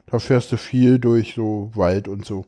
Da 0.05 0.19
fährst 0.19 0.51
du 0.51 0.57
viel 0.57 0.99
durch 0.99 1.35
so 1.35 1.71
Wald 1.73 2.07
und 2.07 2.25
so. 2.25 2.45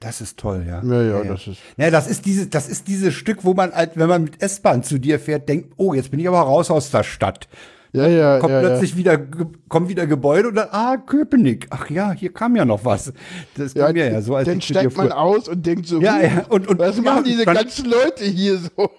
Das 0.00 0.20
ist 0.20 0.38
toll, 0.38 0.64
ja. 0.66 0.82
Ja, 0.82 1.02
ja, 1.02 1.24
das 1.24 1.48
ist. 1.48 1.60
Ja, 1.76 1.90
das 1.90 2.06
ist 2.06 2.24
dieses, 2.24 2.50
das 2.50 2.68
ist 2.68 2.86
dieses 2.86 3.14
Stück, 3.14 3.44
wo 3.44 3.54
man 3.54 3.72
halt, 3.72 3.96
wenn 3.96 4.08
man 4.08 4.24
mit 4.24 4.40
S-Bahn 4.40 4.84
zu 4.84 4.98
dir 4.98 5.18
fährt, 5.18 5.48
denkt, 5.48 5.74
oh, 5.76 5.92
jetzt 5.92 6.10
bin 6.10 6.20
ich 6.20 6.28
aber 6.28 6.40
raus 6.40 6.70
aus 6.70 6.90
der 6.90 7.02
Stadt. 7.02 7.48
Ja, 7.92 8.06
ja, 8.06 8.38
Kommt 8.38 8.52
ja, 8.52 8.60
plötzlich 8.60 8.96
wieder, 8.96 9.16
ge- 9.16 9.46
kommen 9.68 9.88
wieder 9.88 10.06
Gebäude 10.06 10.48
und 10.48 10.54
dann, 10.56 10.68
ah, 10.72 10.96
Köpenick. 10.98 11.66
Ach 11.70 11.88
ja, 11.88 12.12
hier 12.12 12.32
kam 12.32 12.54
ja 12.54 12.64
noch 12.64 12.84
was. 12.84 13.12
Das 13.56 13.72
ja. 13.74 13.86
ging 13.86 13.96
mir 14.04 14.12
ja 14.12 14.20
so, 14.20 14.36
als 14.36 14.46
dann 14.48 14.60
steigt 14.60 14.96
man 14.96 15.10
aus 15.12 15.48
und 15.48 15.64
denkt 15.64 15.86
so, 15.86 16.00
Ja, 16.00 16.16
hm, 16.18 16.22
ja, 16.22 16.44
und- 16.50 16.68
und- 16.68 16.78
was 16.78 16.96
ja, 16.96 17.02
machen 17.02 17.24
diese 17.24 17.44
ganzen 17.46 17.86
Leute 17.90 18.24
hier 18.24 18.58
so? 18.58 18.90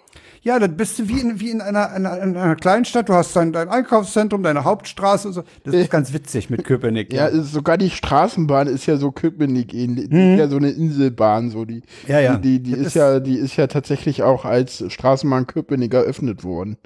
Ja, 0.42 0.58
dann 0.58 0.78
bist 0.78 0.98
du 0.98 1.08
wie 1.10 1.20
in, 1.20 1.40
wie 1.42 1.50
in 1.52 1.60
einer, 1.60 1.92
einer, 1.92 2.12
einer 2.14 2.56
Kleinstadt. 2.56 3.10
Du 3.10 3.14
hast 3.14 3.36
dein, 3.36 3.52
dein 3.52 3.68
Einkaufszentrum, 3.68 4.42
deine 4.42 4.64
Hauptstraße 4.64 5.28
und 5.28 5.34
so. 5.34 5.44
Das 5.66 5.76
ist 5.76 5.92
ganz 5.92 6.14
witzig 6.14 6.50
mit 6.50 6.64
Köpenick. 6.64 7.12
Ja, 7.12 7.26
ist 7.28 7.52
sogar 7.52 7.78
die 7.78 7.90
Straßenbahn 7.90 8.68
ist 8.68 8.86
ja 8.86 8.96
so 8.96 9.12
Köpenick 9.12 9.74
ähnlich. 9.74 10.06
Ist 10.10 10.40
ja 10.40 10.48
so 10.48 10.56
eine 10.56 10.70
Inselbahn, 10.70 11.50
so 11.52 11.66
die. 11.66 11.82
Ja, 12.08 12.22
ja. 12.22 12.38
Die, 12.38 12.60
die, 12.64 12.72
die 12.72 12.80
ist, 12.80 12.88
ist- 12.88 12.94
ja, 12.96 13.20
die 13.20 13.36
ist 13.36 13.58
ja 13.58 13.68
tatsächlich 13.68 14.24
auch 14.24 14.46
als 14.46 14.82
Straßenbahn 14.88 15.46
Köpenick 15.46 15.94
eröffnet 15.94 16.46
worden. 16.46 16.78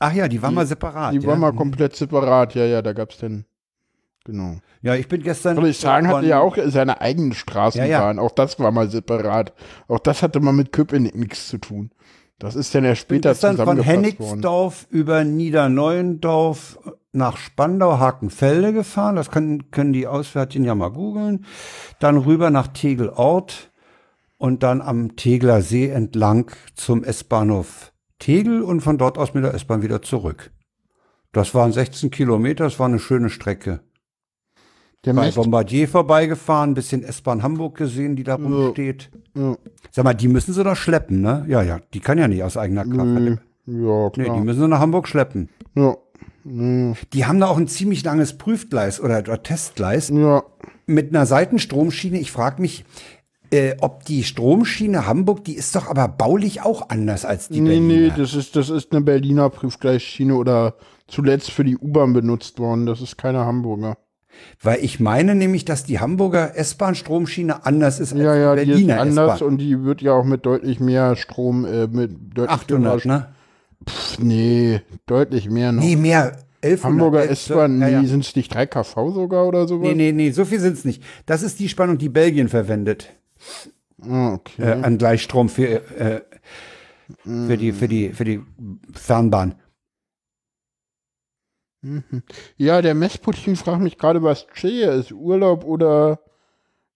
Ach 0.00 0.12
ja, 0.12 0.28
die 0.28 0.42
war 0.42 0.50
mal 0.50 0.66
separat. 0.66 1.14
Die 1.14 1.18
ja. 1.18 1.26
war 1.26 1.36
mal 1.36 1.52
komplett 1.52 1.94
separat, 1.96 2.54
ja, 2.54 2.64
ja, 2.64 2.82
da 2.82 2.92
gab's 2.92 3.18
denn. 3.18 3.44
Genau. 4.24 4.56
Ja, 4.80 4.94
ich 4.94 5.06
bin 5.06 5.22
gestern. 5.22 5.56
Soll 5.56 5.68
ich 5.68 5.78
sagen, 5.78 6.08
hatte 6.08 6.26
ja 6.26 6.40
auch 6.40 6.56
seine 6.66 7.00
eigene 7.00 7.34
Straßenbahn. 7.34 7.90
Ja, 7.90 8.12
ja. 8.12 8.18
Auch 8.20 8.30
das 8.30 8.58
war 8.58 8.70
mal 8.70 8.88
separat. 8.88 9.52
Auch 9.86 9.98
das 9.98 10.22
hatte 10.22 10.40
mal 10.40 10.52
mit 10.52 10.72
Köpenick 10.72 11.14
nichts 11.14 11.48
zu 11.48 11.58
tun. 11.58 11.90
Das 12.38 12.56
ist 12.56 12.74
dann 12.74 12.84
ja 12.84 12.96
später 12.96 13.30
gestern 13.30 13.56
von 13.56 13.76
zusammengefasst 13.76 14.18
worden. 14.18 14.32
Hennigsdorf 14.34 14.86
über 14.90 15.24
Niederneuendorf 15.24 16.78
nach 17.12 17.36
Spandau, 17.36 17.98
Hakenfelde 17.98 18.72
gefahren. 18.72 19.16
Das 19.16 19.30
können, 19.30 19.70
können 19.70 19.92
die 19.92 20.06
Auswärtigen 20.06 20.64
ja 20.64 20.74
mal 20.74 20.90
googeln. 20.90 21.44
Dann 22.00 22.16
rüber 22.16 22.50
nach 22.50 22.68
Tegelort 22.68 23.70
und 24.36 24.62
dann 24.62 24.80
am 24.80 25.16
Tegler 25.16 25.62
See 25.62 25.88
entlang 25.88 26.50
zum 26.74 27.04
S-Bahnhof 27.04 27.93
Tegel 28.24 28.62
und 28.62 28.80
von 28.80 28.96
dort 28.96 29.18
aus 29.18 29.34
mit 29.34 29.44
der 29.44 29.52
S-Bahn 29.52 29.82
wieder 29.82 30.00
zurück. 30.00 30.50
Das 31.32 31.54
waren 31.54 31.72
16 31.72 32.10
Kilometer, 32.10 32.64
das 32.64 32.78
war 32.78 32.86
eine 32.86 32.98
schöne 32.98 33.28
Strecke. 33.28 33.80
Der 35.04 35.12
Bei 35.12 35.30
Bombardier 35.30 35.86
vorbeigefahren, 35.88 36.70
ein 36.70 36.74
bisschen 36.74 37.02
S-Bahn 37.02 37.42
Hamburg 37.42 37.76
gesehen, 37.76 38.16
die 38.16 38.22
da 38.24 38.36
rumsteht. 38.36 39.10
ja, 39.36 39.56
Sag 39.90 40.04
mal, 40.06 40.14
die 40.14 40.28
müssen 40.28 40.54
sie 40.54 40.64
doch 40.64 40.74
schleppen, 40.76 41.20
ne? 41.20 41.44
Ja, 41.48 41.60
ja, 41.60 41.80
die 41.92 42.00
kann 42.00 42.16
ja 42.16 42.26
nicht 42.26 42.42
aus 42.42 42.56
eigener 42.56 42.84
Kraft. 42.86 42.96
nö, 42.96 43.36
ja, 43.66 44.10
Nee, 44.16 44.24
klar. 44.24 44.36
die 44.38 44.42
müssen 44.42 44.60
sie 44.60 44.68
nach 44.68 44.80
Hamburg 44.80 45.06
schleppen. 45.06 45.50
ja, 45.74 45.94
Die 46.44 47.26
haben 47.26 47.40
da 47.40 47.46
auch 47.48 47.58
ein 47.58 47.68
ziemlich 47.68 48.02
langes 48.04 48.38
Prüfgleis 48.38 49.00
oder, 49.00 49.18
oder 49.18 49.42
Testgleis 49.42 50.08
ja, 50.08 50.42
mit 50.86 51.10
einer 51.10 51.26
Seitenstromschiene. 51.26 52.18
Ich 52.18 52.32
frage 52.32 52.62
mich, 52.62 52.86
äh, 53.54 53.76
ob 53.80 54.04
die 54.04 54.24
Stromschiene 54.24 55.06
Hamburg, 55.06 55.44
die 55.44 55.54
ist 55.54 55.74
doch 55.76 55.88
aber 55.88 56.08
baulich 56.08 56.62
auch 56.62 56.88
anders 56.90 57.24
als 57.24 57.48
die 57.48 57.60
nee, 57.60 57.78
nee, 57.78 57.96
Berliner. 58.08 58.14
das 58.18 58.34
ist, 58.34 58.56
das 58.56 58.68
ist 58.70 58.90
eine 58.92 59.00
Berliner 59.00 59.48
Prüfgleisschiene 59.50 60.34
oder 60.34 60.74
zuletzt 61.06 61.50
für 61.52 61.62
die 61.64 61.76
U-Bahn 61.76 62.12
benutzt 62.12 62.58
worden. 62.58 62.86
Das 62.86 63.00
ist 63.00 63.16
keine 63.16 63.44
Hamburger. 63.46 63.96
Weil 64.60 64.82
ich 64.84 64.98
meine 64.98 65.36
nämlich, 65.36 65.64
dass 65.64 65.84
die 65.84 66.00
Hamburger 66.00 66.56
S-Bahn-Stromschiene 66.56 67.64
anders 67.64 68.00
ist 68.00 68.12
als 68.12 68.22
Ja, 68.22 68.34
ja, 68.34 68.56
die 68.56 68.66
Berliner 68.66 69.00
anders 69.00 69.34
S-Bahn. 69.34 69.48
und 69.48 69.58
die 69.58 69.84
wird 69.84 70.02
ja 70.02 70.12
auch 70.12 70.24
mit 70.24 70.44
deutlich 70.44 70.80
mehr 70.80 71.14
Strom, 71.14 71.64
äh, 71.64 71.86
mit 71.86 72.10
deutlich 72.36 72.50
800, 72.50 73.04
höherer- 73.04 73.06
ne? 73.06 73.34
Pff, 73.88 74.18
nee, 74.18 74.80
deutlich 75.06 75.48
mehr 75.50 75.70
noch. 75.70 75.82
Nee, 75.84 75.94
mehr. 75.96 76.36
1100. 76.62 76.84
Hamburger 76.84 77.20
11, 77.28 77.30
S-Bahn, 77.30 77.80
ja, 77.80 77.88
ja. 77.88 78.00
nee, 78.00 78.06
sind 78.08 78.24
es 78.24 78.34
nicht 78.34 78.52
3 78.52 78.66
kV 78.66 79.10
sogar 79.12 79.46
oder 79.46 79.68
sowas? 79.68 79.86
Nee, 79.88 79.94
nee, 79.94 80.12
nee, 80.12 80.30
so 80.30 80.44
viel 80.46 80.58
sind's 80.60 80.84
nicht. 80.84 81.02
Das 81.26 81.42
ist 81.42 81.60
die 81.60 81.68
Spannung, 81.68 81.98
die 81.98 82.08
Belgien 82.08 82.48
verwendet. 82.48 83.10
Ah, 84.02 84.34
okay. 84.34 84.62
Äh, 84.62 84.82
an 84.82 84.98
Gleichstrom 84.98 85.48
für, 85.48 85.66
äh, 85.96 86.20
für 87.24 87.56
die, 87.56 87.72
für 87.72 87.88
die, 87.88 88.12
für 88.12 88.24
die 88.24 88.42
Fernbahn. 88.92 89.54
Ja, 92.56 92.80
der 92.80 92.94
Messputin 92.94 93.56
fragt 93.56 93.82
mich 93.82 93.98
gerade, 93.98 94.22
was 94.22 94.46
chillier 94.54 94.92
ist. 94.92 95.12
Urlaub 95.12 95.64
oder 95.64 96.18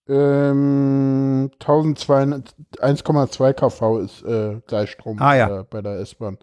ähm, 0.07 1.51
1200 1.59 2.55
1,2 2.79 3.53
kV 3.53 3.99
ist 3.99 4.23
äh, 4.23 4.59
Gleichstrom 4.65 5.17
Ah, 5.21 5.35
ja. 5.35 5.63
bei 5.63 5.81
der- 5.81 5.99
S-Bahn. 5.99 6.39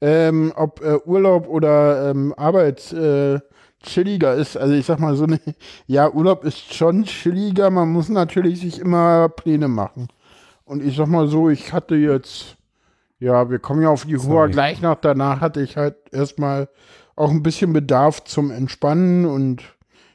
Ähm, 0.00 0.52
ob 0.54 0.80
äh, 0.80 0.98
Urlaub 1.06 1.48
oder 1.48 2.10
ähm, 2.10 2.32
Arbeit 2.36 2.92
äh, 2.92 3.40
chilliger 3.82 4.34
ist, 4.34 4.56
also 4.56 4.74
ich 4.74 4.86
sag 4.86 4.98
mal 4.98 5.14
so, 5.16 5.26
ne, 5.26 5.40
ja, 5.86 6.10
Urlaub 6.10 6.44
ist 6.44 6.74
schon 6.74 7.04
chilliger, 7.04 7.70
man 7.70 7.90
muss 7.90 8.08
natürlich 8.08 8.60
sich 8.60 8.78
immer 8.78 9.28
Pläne 9.28 9.68
machen. 9.68 10.08
Und 10.64 10.82
ich 10.82 10.96
sag 10.96 11.06
mal 11.06 11.28
so, 11.28 11.48
ich 11.48 11.72
hatte 11.72 11.94
jetzt, 11.94 12.56
ja, 13.18 13.50
wir 13.50 13.58
kommen 13.58 13.82
ja 13.82 13.88
auf 13.88 14.04
die 14.04 14.16
Sorry. 14.16 14.50
gleich 14.50 14.82
noch, 14.82 14.96
danach 14.96 15.40
hatte 15.40 15.62
ich 15.62 15.76
halt 15.76 15.96
erstmal 16.12 16.68
auch 17.16 17.30
ein 17.30 17.42
bisschen 17.42 17.72
Bedarf 17.72 18.24
zum 18.24 18.50
Entspannen 18.50 19.24
und 19.24 19.62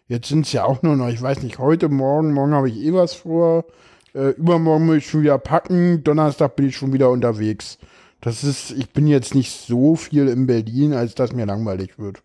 jetzt 0.07 0.29
sind 0.29 0.45
es 0.45 0.53
ja 0.53 0.65
auch 0.65 0.81
nur 0.83 0.95
noch, 0.95 1.09
ich 1.09 1.21
weiß 1.21 1.41
nicht, 1.43 1.59
heute, 1.59 1.89
morgen, 1.89 2.33
morgen 2.33 2.53
habe 2.53 2.69
ich 2.69 2.77
eh 2.77 2.93
was 2.93 3.13
vor, 3.13 3.65
äh, 4.13 4.29
übermorgen 4.31 4.85
muss 4.85 4.97
ich 4.97 5.09
schon 5.09 5.23
wieder 5.23 5.37
packen, 5.37 6.03
Donnerstag 6.03 6.55
bin 6.55 6.67
ich 6.67 6.77
schon 6.77 6.93
wieder 6.93 7.09
unterwegs. 7.09 7.77
Das 8.21 8.43
ist, 8.43 8.71
ich 8.71 8.91
bin 8.91 9.07
jetzt 9.07 9.35
nicht 9.35 9.51
so 9.51 9.95
viel 9.95 10.29
in 10.29 10.47
Berlin, 10.47 10.93
als 10.93 11.13
dass 11.15 11.33
mir 11.33 11.45
langweilig 11.45 11.99
wird. 11.99 12.23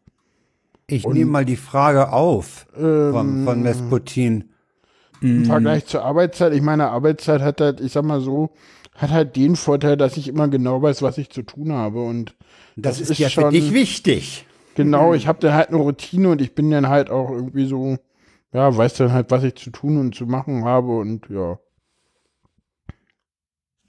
Ich 0.91 1.07
nehme 1.07 1.31
mal 1.31 1.45
die 1.45 1.57
Frage 1.57 2.13
auf 2.13 2.67
Ähm, 2.77 3.13
von, 3.13 3.45
von 3.45 3.65
Vesputin. 3.65 4.51
Im 5.21 5.39
Mhm. 5.41 5.45
Vergleich 5.45 5.85
zur 5.87 6.05
Arbeitszeit, 6.05 6.53
ich 6.55 6.63
meine, 6.63 6.91
Arbeitszeit 6.91 7.43
hat 7.43 7.61
halt, 7.61 7.81
ich 7.81 7.93
sag 7.93 8.05
mal 8.05 8.21
so, 8.21 8.51
hat 8.95 9.11
halt 9.11 9.37
den 9.37 9.57
Vorteil, 9.57 9.97
dass 9.97 10.17
ich 10.17 10.29
immer 10.29 10.49
genau 10.49 10.81
weiß, 10.81 11.03
was 11.03 11.19
ich 11.19 11.29
zu 11.31 11.43
tun 11.43 11.73
habe 11.73 12.03
und 12.03 12.35
Das, 12.77 12.99
das 12.99 13.01
ist, 13.03 13.11
ist 13.11 13.19
ja 13.19 13.29
für 13.29 13.43
schon- 13.43 13.51
dich 13.51 13.73
wichtig. 13.73 14.47
Genau, 14.77 15.13
ich 15.15 15.27
habe 15.27 15.41
dann 15.41 15.55
halt 15.55 15.69
eine 15.69 15.79
Routine 15.79 16.31
und 16.31 16.41
ich 16.41 16.55
bin 16.55 16.71
dann 16.71 16.89
halt 16.89 17.11
auch 17.11 17.31
irgendwie 17.31 17.67
so, 17.67 17.99
ja, 18.53 18.75
weiß 18.75 18.95
dann 18.95 19.13
halt, 19.13 19.31
was 19.31 19.43
ich 19.43 19.57
zu 19.57 19.71
tun 19.71 19.99
und 19.99 20.15
zu 20.15 20.25
machen 20.27 20.65
habe 20.65 20.97
und 20.97 21.29
ja. 21.29 21.59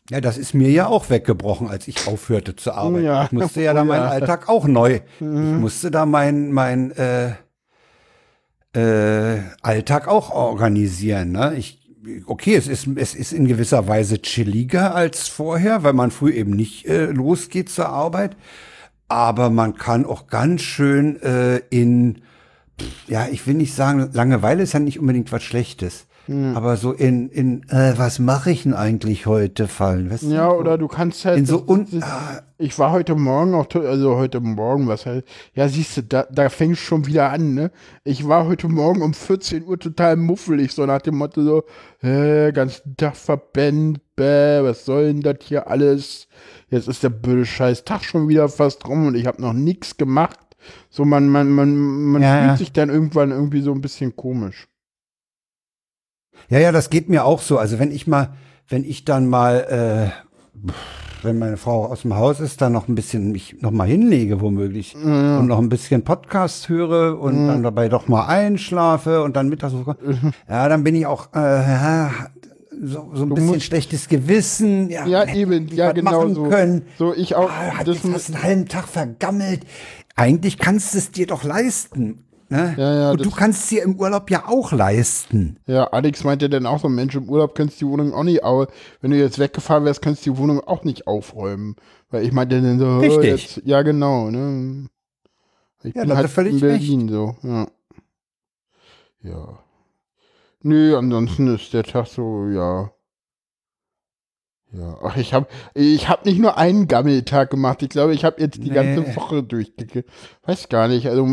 Ja, 0.10 0.22
das 0.22 0.38
ist 0.38 0.54
mir 0.54 0.72
ja 0.72 0.88
auch 0.88 1.10
weggebrochen, 1.10 1.68
als 1.68 1.88
ich 1.88 2.08
aufhörte 2.08 2.56
zu 2.56 2.72
arbeiten. 2.74 3.06
Ja. 3.06 3.25
Ich 3.25 3.32
musste 3.32 3.62
ja 3.62 3.74
da 3.74 3.82
Oh, 3.84 3.86
meinen 3.86 4.04
ja. 4.04 4.10
Alltag 4.10 4.50
auch 4.50 4.66
neu. 4.68 5.01
Ich 5.20 5.25
musste 5.25 5.92
da 5.92 6.06
mein, 6.08 6.51
mein 6.51 6.92
äh, 6.92 7.34
äh, 8.74 9.42
Alltag 9.62 10.08
auch 10.08 10.32
organisieren. 10.32 11.32
Ne? 11.32 11.54
Ich, 11.58 11.80
okay, 12.25 12.56
es 12.56 12.68
ist, 12.68 12.88
es 12.96 13.13
ist 13.13 13.34
in 13.34 13.48
gewisser 13.48 13.88
Weise 13.88 14.20
chilliger 14.22 14.96
als 14.96 15.28
vorher, 15.28 15.84
weil 15.84 15.94
man 15.94 16.10
früh 16.12 16.32
eben 16.32 16.51
nicht 16.51 16.88
äh, 16.88 17.06
losgeht 17.06 17.70
zur 17.70 17.89
Arbeit. 17.89 18.36
Aber 19.08 19.50
man 19.50 19.75
kann 19.75 20.06
auch 20.06 20.28
ganz 20.28 20.62
schön 20.62 21.22
äh, 21.22 21.58
in, 21.70 22.22
ja, 23.08 23.28
ich 23.32 23.46
will 23.48 23.56
nicht 23.56 23.74
sagen, 23.75 24.10
Langeweile 24.13 24.63
ist 24.63 24.74
ja 24.74 24.80
nicht 24.80 25.00
unbedingt 25.00 25.32
was 25.32 25.44
Schlechtes. 25.44 26.08
Aber 26.55 26.77
so 26.77 26.91
in, 26.91 27.29
in 27.29 27.63
äh, 27.69 27.93
was 27.98 28.19
mache 28.19 28.51
ich 28.51 28.63
denn 28.63 28.74
eigentlich 28.74 29.25
heute 29.25 29.67
fallen? 29.67 30.12
Weißt 30.12 30.24
du? 30.24 30.27
Ja, 30.27 30.51
oder 30.51 30.77
du 30.77 30.88
kannst 30.88 31.25
halt. 31.25 31.39
in 31.39 31.45
so 31.45 31.57
das- 31.57 31.67
un 31.69 31.88
das- 31.91 32.43
ich 32.59 32.77
war 32.77 32.91
heute 32.91 33.15
Morgen 33.15 33.53
auch, 33.55 33.67
also 33.74 34.15
heute 34.17 34.39
Morgen, 34.41 34.88
was 34.88 35.05
halt, 35.05 35.25
ja, 35.55 35.67
siehst 35.69 35.98
du, 35.98 36.03
da, 36.03 36.27
da 36.29 36.50
fängt 36.50 36.77
schon 36.77 37.05
wieder 37.07 37.31
an, 37.31 37.53
ne? 37.53 37.71
Ich 38.03 38.27
war 38.27 38.45
heute 38.45 38.67
Morgen 38.67 39.01
um 39.01 39.13
14 39.13 39.63
Uhr 39.65 39.79
total 39.79 40.17
muffelig, 40.17 40.74
so 40.74 40.86
nach 40.86 41.01
dem 41.01 41.15
Motto 41.17 41.41
so, 41.41 41.63
äh, 42.07 42.51
ganzen 42.51 42.95
Tag 42.98 43.15
verpennt, 43.15 44.00
bäh, 44.15 44.62
was 44.62 44.86
soll 44.86 45.05
denn 45.13 45.21
das 45.21 45.38
hier 45.41 45.67
alles? 45.67 46.27
Jetzt 46.69 46.88
ist 46.88 47.01
der 47.01 47.09
blöde 47.09 47.45
scheiß 47.45 47.86
Tag 47.86 48.03
schon 48.03 48.27
wieder 48.27 48.50
fast 48.50 48.88
rum 48.88 49.07
und 49.07 49.15
ich 49.15 49.25
habe 49.25 49.41
noch 49.41 49.53
nichts 49.53 49.98
gemacht. 49.98 50.38
So, 50.89 51.05
man, 51.05 51.27
man, 51.29 51.50
man, 51.50 51.75
man 51.77 52.21
Ja, 52.21 52.36
fühlt 52.38 52.48
ja. 52.51 52.57
sich 52.57 52.71
dann 52.74 52.89
irgendwann 52.89 53.31
irgendwie 53.31 53.62
so 53.62 53.71
ein 53.71 53.81
bisschen 53.81 54.15
komisch. 54.15 54.67
Ja, 56.50 56.60
ja, 56.60 56.72
das 56.72 56.89
geht 56.89 57.10
mir 57.10 57.25
auch 57.25 57.41
so. 57.41 57.58
Also 57.58 57.79
wenn 57.79 57.91
ich 57.91 58.08
mal, 58.08 58.34
wenn 58.68 58.84
ich 58.84 59.06
dann 59.06 59.27
mal, 59.27 60.12
äh, 60.13 60.72
wenn 61.22 61.38
meine 61.38 61.58
Frau 61.58 61.86
aus 61.86 62.01
dem 62.03 62.15
Haus 62.15 62.39
ist, 62.39 62.62
dann 62.62 62.72
noch 62.74 62.88
ein 62.88 62.96
bisschen 62.96 63.32
mich 63.32 63.62
noch 63.62 63.72
mal 63.72 63.88
hinlege 63.88 64.41
womöglich 64.41 64.96
und 64.96 65.48
noch 65.48 65.60
ein 65.60 65.70
bisschen 65.70 66.03
Podcast 66.03 66.70
höre 66.70 67.20
und 67.20 67.48
dann 67.48 67.62
dabei 67.63 67.89
doch 67.89 68.08
mal 68.08 68.25
einschlafe 68.27 69.22
und 69.24 69.36
dann 69.36 69.50
mittags, 69.50 69.74
ja, 70.50 70.70
dann 70.70 70.84
bin 70.84 70.96
ich 70.96 71.06
auch 71.06 71.27
äh, 71.34 72.08
so, 72.82 73.10
so 73.13 73.24
ein 73.24 73.29
bisschen 73.29 73.46
musst- 73.48 73.63
schlechtes 73.65 74.08
Gewissen. 74.08 74.89
Ja, 74.89 75.06
Ja, 75.06 75.25
eben, 75.34 75.68
ja, 75.68 75.91
genau 75.91 76.12
machen 76.22 76.36
so. 76.36 76.44
Können. 76.44 76.84
So, 76.98 77.13
ich 77.13 77.36
auch. 77.36 77.50
Ah, 77.50 77.77
hat 77.79 77.88
das 77.88 77.98
jetzt 78.03 78.12
fast 78.12 78.34
einen 78.36 78.44
halben 78.44 78.68
Tag 78.70 78.88
vergammelt. 78.88 79.62
Eigentlich 80.15 80.58
kannst 80.58 80.94
du 80.94 80.98
es 81.00 81.12
dir 81.12 81.27
doch 81.27 81.44
leisten. 81.44 82.24
Ne? 82.51 82.74
Ja, 82.77 82.96
ja, 82.96 83.12
und 83.12 83.24
du 83.24 83.29
kannst 83.29 83.70
dir 83.70 83.84
im 83.84 83.96
Urlaub 84.00 84.32
ja 84.32 84.48
auch 84.48 84.72
leisten. 84.72 85.58
Ja, 85.68 85.86
Alex 85.86 86.24
meinte 86.24 86.50
dann 86.50 86.65
auch 86.65 86.79
so, 86.79 86.89
Mensch, 86.89 87.15
im 87.15 87.29
Urlaub 87.29 87.53
kannst 87.53 87.79
du 87.79 87.86
die 87.86 87.91
Wohnung 87.91 88.13
auch 88.13 88.24
nicht, 88.24 88.44
au 88.44 88.65
wenn 89.01 89.12
du 89.12 89.18
jetzt 89.18 89.38
weggefahren 89.38 89.86
wärst, 89.86 90.01
kannst 90.01 90.25
du 90.25 90.32
die 90.34 90.38
Wohnung 90.39 90.60
auch 90.62 90.84
nicht 90.84 91.06
aufräumen. 91.06 91.75
Weil 92.10 92.24
ich 92.25 92.32
meinte 92.32 92.60
dann 92.60 92.79
so, 92.79 92.88
oh, 92.88 93.00
Richtig. 93.00 93.56
Jetzt, 93.56 93.68
ja 93.68 93.84
genau, 93.84 94.32
ne. 94.32 94.89
Ich 95.84 95.94
Ja, 95.94 96.03
bin 96.03 96.15
halt 96.15 96.29
völlig 96.29 96.53
in 96.53 96.60
Berlin 96.60 97.10
so, 97.10 97.36
ja. 97.44 97.68
Ja. 99.22 99.60
Nö, 100.63 100.98
ansonsten 100.98 101.53
ist 101.56 101.72
der 101.74 101.84
Tag 101.84 102.08
so, 102.08 102.48
ja. 102.48 102.91
Ja, 104.71 104.97
ach, 105.03 105.17
ich 105.17 105.33
habe 105.33 105.47
ich 105.73 106.07
hab 106.09 106.25
nicht 106.25 106.38
nur 106.39 106.57
einen 106.57 106.88
Gammeltag 106.88 107.49
gemacht. 107.49 107.81
Ich 107.81 107.89
glaube, 107.89 108.13
ich 108.13 108.23
habe 108.23 108.39
jetzt 108.39 108.57
die 108.57 108.69
Nee. 108.69 108.75
ganze 108.75 109.15
Woche 109.15 109.41
durchgekriegt. 109.41 110.07
Weiß 110.45 110.69
gar 110.69 110.88
nicht. 110.88 111.07
Also 111.07 111.25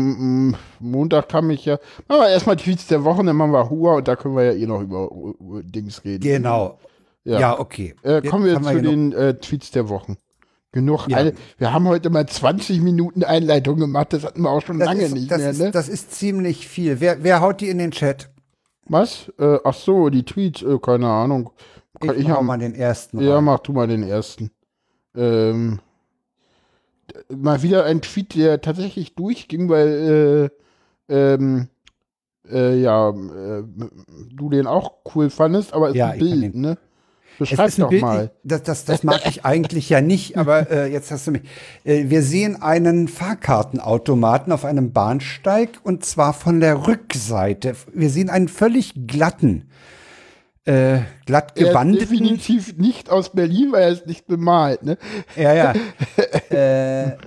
Montag 0.79 1.29
kam 1.29 1.51
ich 1.51 1.65
ja. 1.65 1.77
Machen 2.07 2.21
wir 2.21 2.29
erstmal 2.29 2.55
Tweets 2.57 2.87
der 2.87 3.03
Woche, 3.03 3.23
dann 3.23 3.35
machen 3.35 3.51
wir 3.51 3.69
Hua 3.69 3.95
und 3.97 4.07
da 4.07 4.15
können 4.15 4.35
wir 4.35 4.43
ja 4.43 4.53
eh 4.53 4.65
noch 4.65 4.81
über 4.81 5.11
uh, 5.11 5.61
Dings 5.61 6.03
reden. 6.03 6.23
Genau. 6.23 6.79
Ja. 7.25 7.39
Ja, 7.39 7.59
okay. 7.59 7.93
Äh, 8.01 8.21
kommen 8.23 8.45
wir 8.45 8.55
haben 8.55 8.63
zu 8.63 8.81
den 8.81 9.11
äh, 9.13 9.35
Tweets 9.35 9.69
der 9.71 9.89
Wochen. 9.89 10.17
Genug. 10.71 11.07
Ja. 11.07 11.17
Eine, 11.17 11.33
wir 11.59 11.73
haben 11.73 11.87
heute 11.87 12.09
mal 12.09 12.25
20 12.25 12.81
Minuten 12.81 13.23
Einleitung 13.23 13.77
gemacht. 13.77 14.13
Das 14.13 14.23
hatten 14.23 14.41
wir 14.41 14.49
auch 14.49 14.61
schon 14.61 14.79
das 14.79 14.87
lange 14.87 15.03
ist, 15.03 15.13
nicht 15.13 15.29
das 15.29 15.39
mehr. 15.41 15.49
ist, 15.51 15.59
Ne? 15.59 15.71
Das 15.71 15.89
ist 15.89 16.11
ziemlich 16.13 16.67
viel. 16.67 16.99
Wer, 16.99 17.23
wer 17.23 17.41
haut 17.41 17.61
die 17.61 17.69
in 17.69 17.77
den 17.77 17.91
Chat? 17.91 18.29
Was? 18.87 19.31
Äh, 19.37 19.57
ach 19.63 19.73
so, 19.73 20.09
die 20.09 20.23
Tweets. 20.23 20.61
Äh, 20.63 20.79
keine 20.81 21.07
Ahnung. 21.07 21.51
Ich, 22.03 22.11
ich 22.11 22.27
mach 22.27 22.37
hab- 22.37 22.43
mal 22.43 22.57
den 22.57 22.75
ersten. 22.75 23.19
Ja, 23.19 23.35
rein. 23.35 23.43
mach 23.43 23.59
du 23.59 23.73
mal 23.73 23.87
den 23.87 24.03
ersten. 24.03 24.51
Ähm, 25.15 25.79
mal 27.29 27.61
wieder 27.63 27.85
ein 27.85 28.01
Tweet, 28.01 28.35
der 28.35 28.61
tatsächlich 28.61 29.15
durchging, 29.15 29.69
weil 29.69 30.49
äh, 31.09 31.13
ähm, 31.13 31.67
äh, 32.51 32.79
ja, 32.79 33.09
äh, 33.09 33.63
du 34.33 34.49
den 34.49 34.67
auch 34.67 34.93
cool 35.15 35.29
fandest, 35.29 35.73
aber 35.73 35.87
es 35.87 35.91
ist 35.93 35.97
Ja, 35.97 36.09
ein 36.09 36.19
ich 36.19 36.29
fand 36.29 36.41
Bild, 36.41 36.55
ne? 36.55 36.77
Es 37.39 37.49
Beschreib 37.49 37.67
ist 37.67 37.77
ein 37.77 37.81
doch 37.81 37.89
Bild, 37.89 38.01
mal. 38.01 38.31
Das, 38.43 38.63
das, 38.63 38.85
das 38.85 39.03
mag 39.03 39.21
ich 39.27 39.45
eigentlich 39.45 39.89
ja 39.89 40.01
nicht, 40.01 40.37
aber 40.37 40.71
äh, 40.71 40.91
jetzt 40.91 41.11
hast 41.11 41.27
du 41.27 41.31
mich. 41.31 41.43
Äh, 41.83 42.09
wir 42.09 42.23
sehen 42.23 42.61
einen 42.61 43.07
Fahrkartenautomaten 43.07 44.51
auf 44.51 44.65
einem 44.65 44.91
Bahnsteig 44.91 45.79
und 45.83 46.03
zwar 46.03 46.33
von 46.33 46.59
der 46.59 46.87
Rückseite. 46.87 47.75
Wir 47.93 48.09
sehen 48.09 48.29
einen 48.29 48.47
völlig 48.47 48.93
glatten, 49.07 49.69
äh, 50.67 50.99
glatt 51.25 51.55
gewandeten. 51.55 52.09
definitiv 52.09 52.77
nicht 52.77 53.09
aus 53.09 53.31
Berlin, 53.31 53.71
weil 53.71 53.83
er 53.83 53.89
ist 53.89 54.07
nicht 54.07 54.27
bemalt, 54.27 54.83
ne? 54.83 54.97
Ja, 55.35 55.53
ja. 55.53 55.73
äh, 56.49 57.17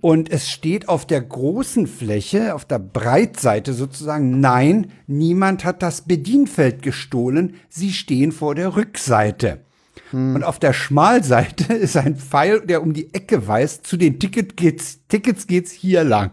und 0.00 0.30
es 0.30 0.50
steht 0.50 0.88
auf 0.88 1.06
der 1.06 1.20
großen 1.20 1.86
Fläche, 1.86 2.54
auf 2.54 2.64
der 2.64 2.78
Breitseite 2.78 3.72
sozusagen, 3.72 4.40
nein, 4.40 4.92
niemand 5.06 5.64
hat 5.64 5.82
das 5.82 6.02
Bedienfeld 6.02 6.82
gestohlen, 6.82 7.54
sie 7.68 7.92
stehen 7.92 8.30
vor 8.30 8.54
der 8.54 8.76
Rückseite. 8.76 9.60
Und 10.12 10.44
auf 10.44 10.60
der 10.60 10.72
Schmalseite 10.72 11.74
ist 11.74 11.96
ein 11.96 12.16
Pfeil, 12.16 12.60
der 12.60 12.82
um 12.82 12.92
die 12.92 13.12
Ecke 13.12 13.48
weist, 13.48 13.86
zu 13.86 13.96
den 13.96 14.20
Ticket 14.20 14.56
geht's, 14.56 15.00
Tickets 15.08 15.46
geht's 15.46 15.72
hier 15.72 16.04
lang. 16.04 16.30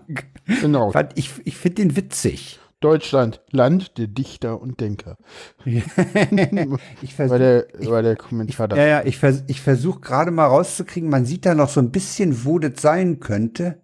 Genau. 0.61 0.93
Ich, 1.15 1.31
ich 1.45 1.57
finde 1.57 1.81
den 1.81 1.95
witzig. 1.95 2.59
Deutschland, 2.83 3.41
Land 3.51 3.97
der 3.97 4.07
Dichter 4.07 4.59
und 4.61 4.79
Denker. 4.79 5.17
Ich 5.65 7.17
War 7.17 7.27
versuche 7.27 7.39
der, 7.39 7.89
war 7.89 8.01
der 8.01 8.15
Kommentar 8.15 8.67
da. 8.67 8.75
ja, 8.75 8.85
ja, 8.85 9.05
ich, 9.05 9.17
vers 9.17 9.43
ich 9.47 9.61
versuche 9.61 9.99
gerade 10.01 10.31
mal 10.31 10.47
rauszukriegen, 10.47 11.09
man 11.09 11.25
sieht 11.25 11.45
da 11.45 11.55
noch 11.55 11.69
so 11.69 11.79
ein 11.79 11.91
bisschen, 11.91 12.45
wo 12.45 12.59
das 12.59 12.81
sein 12.81 13.19
könnte. 13.19 13.81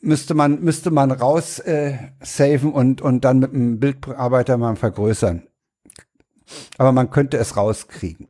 Müsste 0.00 0.34
man, 0.34 0.62
müsste 0.62 0.90
man 0.90 1.10
raus 1.10 1.58
äh, 1.58 1.98
saven 2.22 2.72
und, 2.72 3.02
und 3.02 3.24
dann 3.24 3.38
mit 3.38 3.52
einem 3.52 3.80
Bildbearbeiter 3.80 4.56
mal 4.56 4.76
vergrößern. 4.76 5.42
Aber 6.78 6.92
man 6.92 7.10
könnte 7.10 7.38
es 7.38 7.56
rauskriegen, 7.56 8.28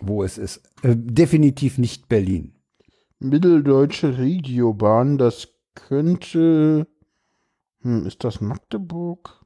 wo 0.00 0.22
es 0.22 0.38
ist. 0.38 0.58
Äh, 0.82 0.94
definitiv 0.94 1.78
nicht 1.78 2.08
Berlin. 2.08 2.54
Mitteldeutsche 3.18 4.18
Regiobahn, 4.18 5.18
das 5.18 5.48
könnte. 5.74 6.86
Hm, 7.88 8.04
ist 8.06 8.22
das 8.22 8.42
Magdeburg? 8.42 9.40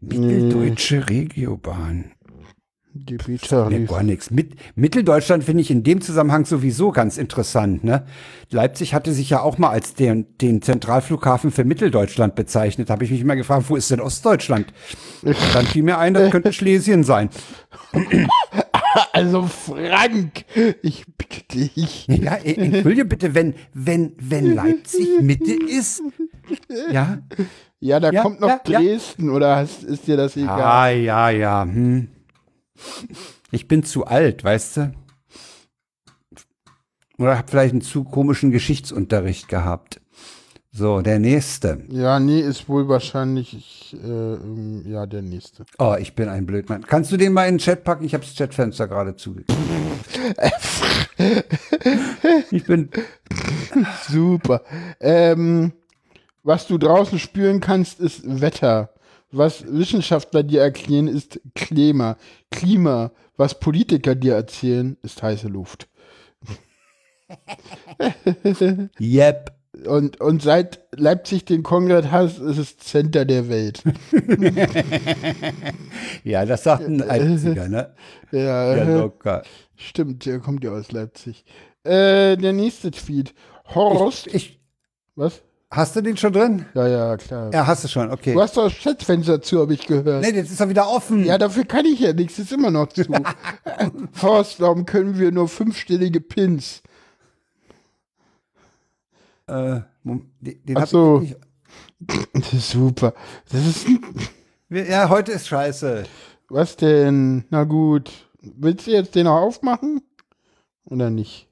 Mitteldeutsche 0.00 1.08
Regiobahn. 1.10 2.12
Die 2.92 3.18
Nee, 3.26 3.36
Tarif. 3.38 3.90
gar 3.90 4.02
nichts. 4.04 4.30
Mit, 4.30 4.54
Mitteldeutschland 4.76 5.42
finde 5.44 5.60
ich 5.60 5.70
in 5.70 5.82
dem 5.82 6.00
Zusammenhang 6.00 6.46
sowieso 6.46 6.92
ganz 6.92 7.18
interessant. 7.18 7.82
Ne? 7.84 8.06
Leipzig 8.50 8.94
hatte 8.94 9.12
sich 9.12 9.28
ja 9.28 9.40
auch 9.40 9.58
mal 9.58 9.70
als 9.70 9.94
den, 9.94 10.38
den 10.38 10.62
Zentralflughafen 10.62 11.50
für 11.50 11.64
Mitteldeutschland 11.64 12.36
bezeichnet. 12.36 12.88
Habe 12.88 13.04
ich 13.04 13.10
mich 13.10 13.24
mal 13.24 13.34
gefragt, 13.34 13.66
wo 13.68 13.76
ist 13.76 13.90
denn 13.90 14.00
Ostdeutschland? 14.00 14.72
Dann 15.52 15.66
fiel 15.66 15.82
mir 15.82 15.98
ein, 15.98 16.14
das 16.14 16.30
könnte 16.30 16.52
Schlesien 16.52 17.02
sein. 17.02 17.28
Also 19.12 19.42
Frank, 19.46 20.44
ich 20.82 21.04
bitte 21.18 21.42
dich. 21.52 22.06
Ja, 22.06 22.36
entschuldige 22.36 23.04
bitte, 23.04 23.34
wenn, 23.34 23.54
wenn, 23.74 24.12
wenn 24.18 24.54
Leipzig 24.54 25.20
Mitte 25.20 25.52
ist. 25.52 26.02
Ja, 26.92 27.18
Ja, 27.80 28.00
da 28.00 28.10
Ja, 28.10 28.22
kommt 28.22 28.40
noch 28.40 28.48
ja, 28.48 28.60
ja. 28.66 28.80
Dresden 28.80 29.30
oder 29.30 29.56
hast, 29.56 29.82
ist 29.84 30.06
dir 30.06 30.16
das 30.16 30.36
egal? 30.36 30.60
Ah, 30.60 30.88
ja, 30.88 31.30
ja. 31.30 31.62
Hm. 31.62 32.08
Ich 33.50 33.68
bin 33.68 33.84
zu 33.84 34.06
alt, 34.06 34.44
weißt 34.44 34.76
du? 34.78 34.92
Oder 37.18 37.38
hab 37.38 37.48
vielleicht 37.50 37.72
einen 37.72 37.80
zu 37.80 38.04
komischen 38.04 38.50
Geschichtsunterricht 38.50 39.48
gehabt. 39.48 40.00
So, 40.72 41.00
der 41.00 41.18
nächste. 41.18 41.84
Ja, 41.88 42.20
nee, 42.20 42.40
ist 42.40 42.68
wohl 42.68 42.86
wahrscheinlich 42.86 43.54
ich, 43.54 43.96
äh, 44.04 44.06
ähm, 44.34 44.82
ja 44.86 45.06
der 45.06 45.22
nächste. 45.22 45.64
Oh, 45.78 45.96
ich 45.98 46.14
bin 46.14 46.28
ein 46.28 46.44
Blödmann. 46.44 46.82
Kannst 46.86 47.10
du 47.10 47.16
den 47.16 47.32
mal 47.32 47.46
in 47.48 47.54
den 47.54 47.60
Chat 47.60 47.82
packen? 47.82 48.04
Ich 48.04 48.12
habe 48.12 48.24
das 48.24 48.34
Chatfenster 48.34 48.86
gerade 48.86 49.16
zugekriegt. 49.16 49.58
ich 52.50 52.64
bin. 52.64 52.90
Super. 54.06 54.62
Ähm, 55.00 55.72
was 56.46 56.66
du 56.66 56.78
draußen 56.78 57.18
spüren 57.18 57.60
kannst, 57.60 58.00
ist 58.00 58.22
Wetter. 58.40 58.90
Was 59.32 59.64
Wissenschaftler 59.66 60.42
dir 60.44 60.62
erklären, 60.62 61.08
ist 61.08 61.40
Klima. 61.54 62.16
Klima. 62.50 63.10
Was 63.36 63.58
Politiker 63.58 64.14
dir 64.14 64.34
erzählen, 64.34 64.96
ist 65.02 65.22
heiße 65.22 65.48
Luft. 65.48 65.88
Yep. 69.00 69.52
Und, 69.86 70.20
und 70.22 70.40
seit 70.40 70.80
Leipzig 70.96 71.44
den 71.44 71.62
Kongress 71.62 72.06
hat, 72.06 72.38
ist 72.38 72.56
es 72.58 72.78
Center 72.78 73.24
der 73.24 73.48
Welt. 73.48 73.82
Ja, 76.24 76.44
das 76.44 76.64
sagt 76.64 76.84
ein 76.84 76.98
Leipziger, 76.98 77.68
ne? 77.68 77.94
Ja, 78.32 78.74
Ja, 78.74 78.74
äh, 78.74 78.94
locker. 78.98 79.42
stimmt, 79.76 80.26
der 80.26 80.40
kommt 80.40 80.64
ja 80.64 80.72
aus 80.72 80.90
Leipzig. 80.92 81.44
Äh, 81.84 82.36
der 82.36 82.52
nächste 82.52 82.90
Tweet. 82.90 83.32
Horst. 83.74 84.26
Ich, 84.28 84.60
was? 85.14 85.42
Hast 85.70 85.96
du 85.96 86.00
den 86.00 86.16
schon 86.16 86.32
drin? 86.32 86.66
Ja, 86.74 86.86
ja, 86.88 87.16
klar. 87.16 87.52
Ja, 87.52 87.66
hast 87.66 87.84
du 87.84 87.88
schon, 87.88 88.10
okay. 88.10 88.34
Du 88.34 88.40
hast 88.40 88.56
doch 88.56 88.64
das 88.64 88.78
Chatfenster 88.78 89.40
zu, 89.42 89.60
habe 89.60 89.74
ich 89.74 89.86
gehört. 89.86 90.22
Nee, 90.22 90.30
jetzt 90.30 90.50
ist 90.50 90.60
er 90.60 90.68
wieder 90.68 90.88
offen. 90.88 91.24
Ja, 91.24 91.38
dafür 91.38 91.64
kann 91.64 91.84
ich 91.84 92.00
ja 92.00 92.12
nichts, 92.12 92.38
ist 92.38 92.52
immer 92.52 92.70
noch 92.70 92.88
zu. 92.88 93.04
Horst, 94.22 94.60
warum 94.60 94.86
können 94.86 95.18
wir 95.18 95.32
nur 95.32 95.48
fünfstellige 95.48 96.20
Pins? 96.20 96.82
Äh, 99.46 99.80
den, 100.04 100.24
den 100.40 100.76
Ach 100.76 100.86
so. 100.86 101.20
ich 101.22 101.30
nicht. 101.30 101.40
Das 102.32 102.52
ist 102.52 102.70
super. 102.70 103.14
Das 103.50 103.66
ist. 103.66 103.86
Ja, 104.68 105.08
heute 105.08 105.32
ist 105.32 105.48
scheiße. 105.48 106.04
Was 106.48 106.76
denn? 106.76 107.44
Na 107.50 107.64
gut. 107.64 108.10
Willst 108.40 108.86
du 108.86 108.92
jetzt 108.92 109.14
den 109.14 109.24
noch 109.24 109.40
aufmachen? 109.40 110.02
Oder 110.84 111.10
nicht? 111.10 111.48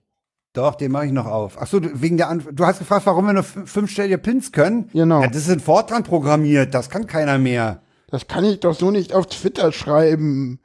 Doch, 0.54 0.76
den 0.76 0.92
mache 0.92 1.06
ich 1.06 1.12
noch 1.12 1.26
auf. 1.26 1.56
Ach 1.60 1.66
so, 1.66 1.80
du- 1.80 1.90
wegen 2.00 2.16
der 2.16 2.28
Antwort. 2.28 2.58
Du 2.58 2.64
hast 2.64 2.78
gefragt, 2.78 3.04
warum 3.06 3.26
wir 3.26 3.32
nur 3.32 3.42
fün- 3.42 3.66
fünfstellige 3.66 4.18
Pins 4.18 4.52
können? 4.52 4.88
Genau. 4.92 5.20
Ja, 5.22 5.26
das 5.28 5.38
ist 5.42 5.48
in 5.48 5.58
Fortran 5.60 6.04
programmiert. 6.04 6.72
Das 6.74 6.88
kann 6.88 7.06
keiner 7.08 7.38
mehr. 7.38 7.82
Das 8.08 8.28
kann 8.28 8.44
ich 8.44 8.60
doch 8.60 8.74
so 8.74 8.92
nicht 8.92 9.12
auf 9.12 9.26
Twitter 9.26 9.72
schreiben. 9.72 10.60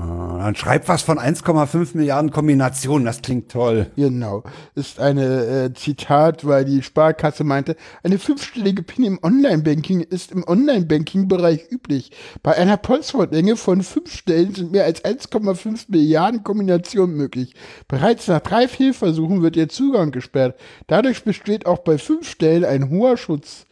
Ah, 0.00 0.38
dann 0.38 0.54
schreib 0.54 0.88
was 0.88 1.02
von 1.02 1.18
1,5 1.18 1.94
Milliarden 1.94 2.30
Kombinationen. 2.30 3.04
Das 3.04 3.20
klingt 3.20 3.50
toll. 3.50 3.90
Genau. 3.96 4.44
Ist 4.74 4.98
eine 4.98 5.44
äh, 5.44 5.74
Zitat, 5.74 6.46
weil 6.46 6.64
die 6.64 6.82
Sparkasse 6.82 7.44
meinte, 7.44 7.76
eine 8.02 8.18
fünfstellige 8.18 8.82
PIN 8.82 9.04
im 9.04 9.18
Online-Banking 9.22 10.00
ist 10.00 10.32
im 10.32 10.42
Online-Banking-Bereich 10.46 11.70
üblich. 11.70 12.12
Bei 12.42 12.56
einer 12.56 12.78
Postwortlänge 12.78 13.56
von 13.56 13.82
fünf 13.82 14.14
Stellen 14.14 14.54
sind 14.54 14.72
mehr 14.72 14.84
als 14.84 15.04
1,5 15.04 15.86
Milliarden 15.88 16.44
Kombinationen 16.44 17.14
möglich. 17.14 17.54
Bereits 17.86 18.26
nach 18.28 18.40
drei 18.40 18.68
Fehlversuchen 18.68 19.42
wird 19.42 19.56
ihr 19.56 19.68
Zugang 19.68 20.12
gesperrt. 20.12 20.58
Dadurch 20.86 21.24
besteht 21.24 21.66
auch 21.66 21.80
bei 21.80 21.98
fünf 21.98 22.26
Stellen 22.26 22.64
ein 22.64 22.88
hoher 22.88 23.18
Schutz. 23.18 23.66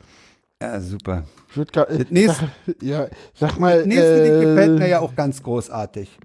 Ja, 0.60 0.78
super. 0.80 1.24
Ich 1.50 1.56
würd 1.56 1.72
gar, 1.72 1.87
Das 1.87 2.11
nächste- 2.11 2.50
sag, 2.66 2.82
ja, 2.82 3.08
sag 3.34 3.58
mal. 3.58 3.78
Das 3.78 3.87
nächste 3.87 4.22
Ding 4.24 4.32
äh, 4.34 4.44
gefällt 4.44 4.78
mir 4.78 4.88
ja 4.88 5.00
auch 5.00 5.14
ganz 5.14 5.42
großartig. 5.42 6.18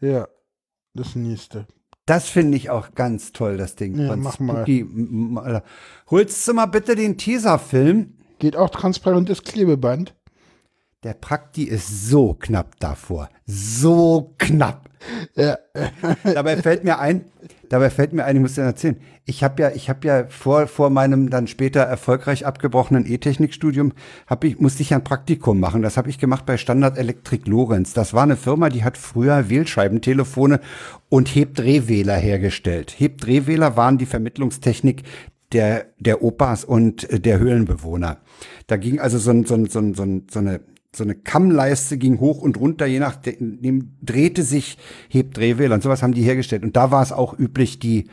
Ja, 0.00 0.28
das 0.94 1.14
nächste. 1.14 1.66
Das 2.06 2.28
finde 2.28 2.56
ich 2.56 2.70
auch 2.70 2.94
ganz 2.94 3.32
toll, 3.32 3.56
das 3.56 3.74
Ding. 3.74 3.98
Ja, 3.98 4.14
mach 4.16 4.38
mal. 4.38 4.58
Spooky 4.58 4.80
M- 4.80 5.38
M- 5.44 5.60
Holst 6.10 6.46
du 6.46 6.54
mal 6.54 6.66
bitte 6.66 6.94
den 6.94 7.18
Teaser-Film? 7.18 8.14
Geht 8.38 8.56
auch 8.56 8.70
transparentes 8.70 9.42
Klebeband. 9.42 10.14
Der 11.02 11.14
Prakti 11.14 11.64
ist 11.64 12.08
so 12.08 12.34
knapp 12.34 12.78
davor. 12.78 13.28
So 13.46 14.34
knapp. 14.38 14.85
Ja. 15.34 15.58
dabei 16.24 16.56
fällt 16.56 16.84
mir 16.84 16.98
ein, 16.98 17.24
dabei 17.68 17.90
fällt 17.90 18.12
mir 18.12 18.24
ein, 18.24 18.36
ich 18.36 18.42
muss 18.42 18.54
dir 18.54 18.62
erzählen. 18.62 18.96
Ich 19.24 19.42
habe 19.44 19.62
ja, 19.62 19.70
ich 19.70 19.88
habe 19.88 20.06
ja 20.06 20.26
vor 20.28 20.66
vor 20.66 20.90
meinem 20.90 21.30
dann 21.30 21.46
später 21.46 21.80
erfolgreich 21.80 22.46
abgebrochenen 22.46 23.06
E-Technikstudium 23.06 23.92
habe 24.26 24.48
ich 24.48 24.60
musste 24.60 24.82
ich 24.82 24.90
ja 24.90 24.98
ein 24.98 25.04
Praktikum 25.04 25.60
machen. 25.60 25.82
Das 25.82 25.96
habe 25.96 26.10
ich 26.10 26.18
gemacht 26.18 26.46
bei 26.46 26.56
Standard 26.56 26.98
Elektrik 26.98 27.46
Lorenz. 27.46 27.92
Das 27.92 28.14
war 28.14 28.22
eine 28.22 28.36
Firma, 28.36 28.68
die 28.68 28.84
hat 28.84 28.96
früher 28.96 29.48
Wählscheibentelefone 29.48 30.60
und 31.08 31.34
Hebdrehwähler 31.34 32.16
hergestellt. 32.16 32.94
Hebdrehwähler 32.98 33.76
waren 33.76 33.98
die 33.98 34.06
Vermittlungstechnik 34.06 35.02
der 35.52 35.86
der 35.98 36.22
Opas 36.22 36.64
und 36.64 37.06
der 37.10 37.38
Höhlenbewohner. 37.38 38.18
Da 38.66 38.76
ging 38.76 38.98
also 39.00 39.18
so 39.18 39.30
ein, 39.30 39.44
so 39.44 39.54
ein, 39.54 39.66
so 39.66 39.78
ein, 39.80 40.26
so 40.28 40.38
eine 40.38 40.60
so 40.96 41.04
eine 41.04 41.14
Kammleiste 41.14 41.98
ging 41.98 42.20
hoch 42.20 42.40
und 42.40 42.58
runter, 42.58 42.86
je 42.86 42.98
nachdem 42.98 43.96
drehte 44.02 44.42
sich 44.42 44.78
Hebdrehwähler 45.08 45.74
und 45.74 45.82
sowas 45.82 46.02
haben 46.02 46.14
die 46.14 46.22
hergestellt. 46.22 46.62
Und 46.62 46.76
da 46.76 46.90
war 46.90 47.02
es 47.02 47.12
auch 47.12 47.38
üblich, 47.38 47.78
die, 47.78 48.08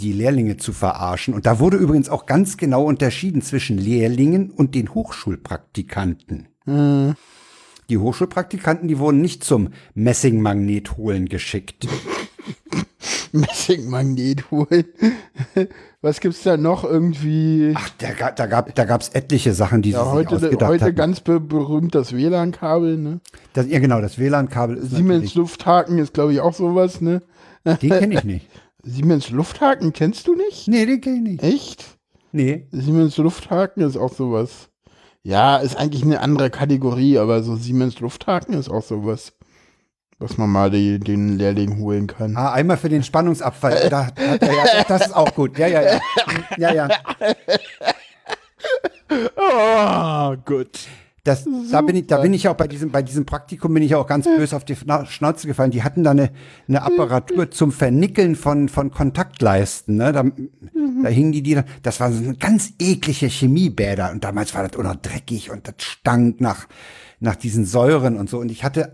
die 0.00 0.12
Lehrlinge 0.12 0.56
zu 0.56 0.72
verarschen. 0.72 1.34
Und 1.34 1.46
da 1.46 1.60
wurde 1.60 1.76
übrigens 1.76 2.08
auch 2.08 2.26
ganz 2.26 2.56
genau 2.56 2.84
unterschieden 2.84 3.42
zwischen 3.42 3.78
Lehrlingen 3.78 4.50
und 4.50 4.74
den 4.74 4.94
Hochschulpraktikanten. 4.94 6.48
Hm. 6.64 7.14
Die 7.90 7.98
Hochschulpraktikanten, 7.98 8.88
die 8.88 8.98
wurden 8.98 9.20
nicht 9.20 9.44
zum 9.44 9.68
Messingmagnet 9.94 10.96
holen 10.96 11.28
geschickt. 11.28 11.86
Messingmagnet 13.32 14.50
holen. 14.50 14.84
Was 16.02 16.20
gibt's 16.20 16.42
da 16.42 16.56
noch 16.56 16.84
irgendwie? 16.84 17.72
Ach, 17.74 17.88
da, 17.98 18.30
da 18.30 18.46
gab 18.46 18.74
da 18.74 18.84
gab's 18.84 19.08
etliche 19.08 19.54
Sachen, 19.54 19.82
die 19.82 19.90
ja, 19.90 20.04
sie 20.04 20.10
heute 20.10 20.38
sich 20.38 20.48
ausgedacht 20.48 20.70
heute 20.70 20.84
hatten. 20.84 20.96
ganz 20.96 21.20
be 21.20 21.40
berühmt 21.40 21.94
das 21.94 22.12
WLAN-Kabel, 22.12 22.98
ne? 22.98 23.20
Das, 23.54 23.66
ja, 23.68 23.78
genau, 23.78 24.00
das 24.00 24.18
WLAN-Kabel 24.18 24.76
ist 24.76 24.90
Siemens 24.90 25.34
Lufthaken 25.34 25.98
ist, 25.98 26.14
glaube 26.14 26.32
ich, 26.32 26.40
auch 26.40 26.54
sowas, 26.54 27.00
ne? 27.00 27.22
den 27.64 27.90
kenne 27.90 28.14
ich 28.14 28.24
nicht. 28.24 28.48
Siemens 28.82 29.30
Lufthaken 29.30 29.92
kennst 29.92 30.26
du 30.26 30.34
nicht? 30.34 30.68
Nee, 30.68 30.84
den 30.84 31.00
kenne 31.00 31.16
ich 31.16 31.22
nicht. 31.22 31.42
Echt? 31.42 31.98
Nee. 32.32 32.66
Siemens 32.70 33.16
Lufthaken 33.16 33.82
ist 33.82 33.96
auch 33.96 34.12
sowas. 34.12 34.68
Ja, 35.22 35.56
ist 35.56 35.76
eigentlich 35.76 36.02
eine 36.02 36.20
andere 36.20 36.50
Kategorie, 36.50 37.16
aber 37.16 37.42
so 37.42 37.56
Siemens 37.56 38.00
Lufthaken 38.00 38.54
ist 38.54 38.68
auch 38.68 38.82
sowas, 38.82 39.32
was 40.24 40.38
man 40.38 40.50
mal 40.50 40.70
die, 40.70 40.98
den 40.98 41.36
Lehrling 41.38 41.78
holen 41.78 42.06
kann. 42.06 42.36
Ah, 42.36 42.52
einmal 42.52 42.76
für 42.78 42.88
den 42.88 43.02
Spannungsabfall. 43.02 43.88
Da, 43.90 44.08
da, 44.14 44.46
ja, 44.46 44.52
ja, 44.78 44.84
das 44.88 45.06
ist 45.06 45.16
auch 45.16 45.34
gut. 45.34 45.58
Ja, 45.58 45.66
ja, 45.66 45.82
ja. 45.82 46.00
Ja, 46.58 46.72
ja. 46.74 46.88
Oh, 49.36 50.36
gut. 50.44 50.80
Das, 51.24 51.46
da 51.70 51.80
bin 51.80 51.96
ich, 51.96 52.06
da 52.06 52.18
bin 52.18 52.34
ich 52.34 52.48
auch 52.48 52.54
bei 52.54 52.68
diesem, 52.68 52.90
bei 52.90 53.00
diesem 53.02 53.24
Praktikum 53.24 53.72
bin 53.72 53.82
ich 53.82 53.94
auch 53.94 54.06
ganz 54.06 54.26
böse 54.26 54.54
auf 54.56 54.64
die 54.66 54.76
Schna- 54.76 55.06
Schnauze 55.06 55.46
gefallen. 55.46 55.70
Die 55.70 55.82
hatten 55.82 56.04
da 56.04 56.10
eine, 56.10 56.30
eine 56.68 56.82
Apparatur 56.82 57.50
zum 57.50 57.72
Vernickeln 57.72 58.36
von, 58.36 58.68
von 58.68 58.90
Kontaktleisten, 58.90 59.96
ne? 59.96 60.12
Da, 60.12 60.22
da 60.22 61.08
hingen 61.08 61.32
die, 61.32 61.42
die, 61.42 61.54
da- 61.54 61.64
das 61.82 61.98
waren 62.00 62.12
so 62.12 62.32
ganz 62.38 62.74
eklige 62.78 63.26
Chemiebäder 63.26 64.10
und 64.10 64.22
damals 64.22 64.54
war 64.54 64.68
das 64.68 64.78
auch 64.78 64.82
noch 64.84 64.96
dreckig 64.96 65.50
und 65.50 65.66
das 65.66 65.76
stank 65.78 66.42
nach, 66.42 66.66
nach 67.20 67.36
diesen 67.36 67.64
Säuren 67.64 68.16
und 68.18 68.28
so. 68.28 68.38
Und 68.38 68.50
ich 68.50 68.62
hatte, 68.62 68.92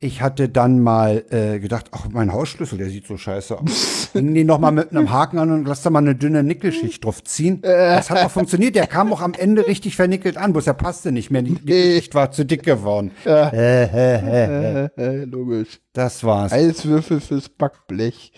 ich 0.00 0.22
hatte 0.22 0.48
dann 0.48 0.80
mal 0.80 1.24
äh, 1.30 1.58
gedacht, 1.58 1.86
ach, 1.90 2.08
mein 2.10 2.32
Hausschlüssel, 2.32 2.78
der 2.78 2.88
sieht 2.88 3.06
so 3.06 3.16
scheiße 3.16 3.58
aus. 3.58 4.10
Hingen 4.12 4.34
die 4.34 4.44
noch 4.44 4.60
mal 4.60 4.70
mit 4.70 4.90
einem 4.90 5.10
Haken 5.10 5.38
an 5.38 5.50
und 5.50 5.66
lass 5.66 5.82
da 5.82 5.90
mal 5.90 5.98
eine 5.98 6.14
dünne 6.14 6.44
Nickelschicht 6.44 7.04
drauf 7.04 7.24
ziehen. 7.24 7.60
Das 7.62 8.08
hat 8.08 8.24
auch 8.24 8.30
funktioniert. 8.30 8.76
Der 8.76 8.86
kam 8.86 9.12
auch 9.12 9.20
am 9.20 9.34
Ende 9.34 9.66
richtig 9.66 9.96
vernickelt 9.96 10.36
an, 10.36 10.52
bloß 10.52 10.68
er 10.68 10.74
passte 10.74 11.10
nicht 11.10 11.30
mehr. 11.30 11.42
Die 11.42 11.52
Nickelschicht 11.52 12.14
war 12.14 12.30
zu 12.30 12.44
dick 12.44 12.62
geworden. 12.62 13.10
Äh, 13.26 13.84
äh, 13.84 14.88
äh, 14.96 15.24
logisch. 15.24 15.80
Das 15.92 16.22
war's. 16.22 16.52
Eiswürfel 16.52 17.20
fürs 17.20 17.48
Backblech. 17.48 18.32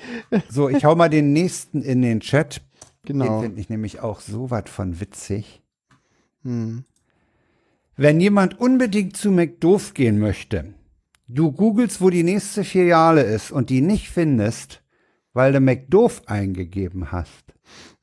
So, 0.49 0.69
ich 0.71 0.85
hau 0.85 0.95
mal 0.95 1.11
den 1.11 1.33
nächsten 1.35 1.83
in 1.83 2.01
den 2.01 2.21
Chat. 2.21 2.63
Den 3.09 3.19
Genau. 3.21 3.43
finde 3.43 3.61
ich 3.61 3.69
nämlich 3.69 4.01
auch 4.01 4.21
so 4.21 4.51
was 4.51 4.65
von 4.67 5.01
witzig. 5.01 5.63
Hm. 6.43 6.85
Wenn 7.97 8.21
jemand 8.21 8.59
unbedingt 8.59 9.17
zu 9.17 9.31
McDoof 9.31 9.95
gehen 9.95 10.19
möchte, 10.19 10.75
du 11.35 11.53
googelst, 11.53 12.01
wo 12.01 12.11
die 12.11 12.23
nächste 12.23 12.65
Filiale 12.65 13.23
ist 13.23 13.51
und 13.51 13.71
die 13.71 13.81
nicht 13.81 14.11
findest, 14.11 14.83
weil 15.33 15.53
du 15.53 15.61
McDoof 15.61 16.23
eingegeben 16.27 17.13
hast. 17.13 17.45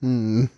Hm. 0.02 0.50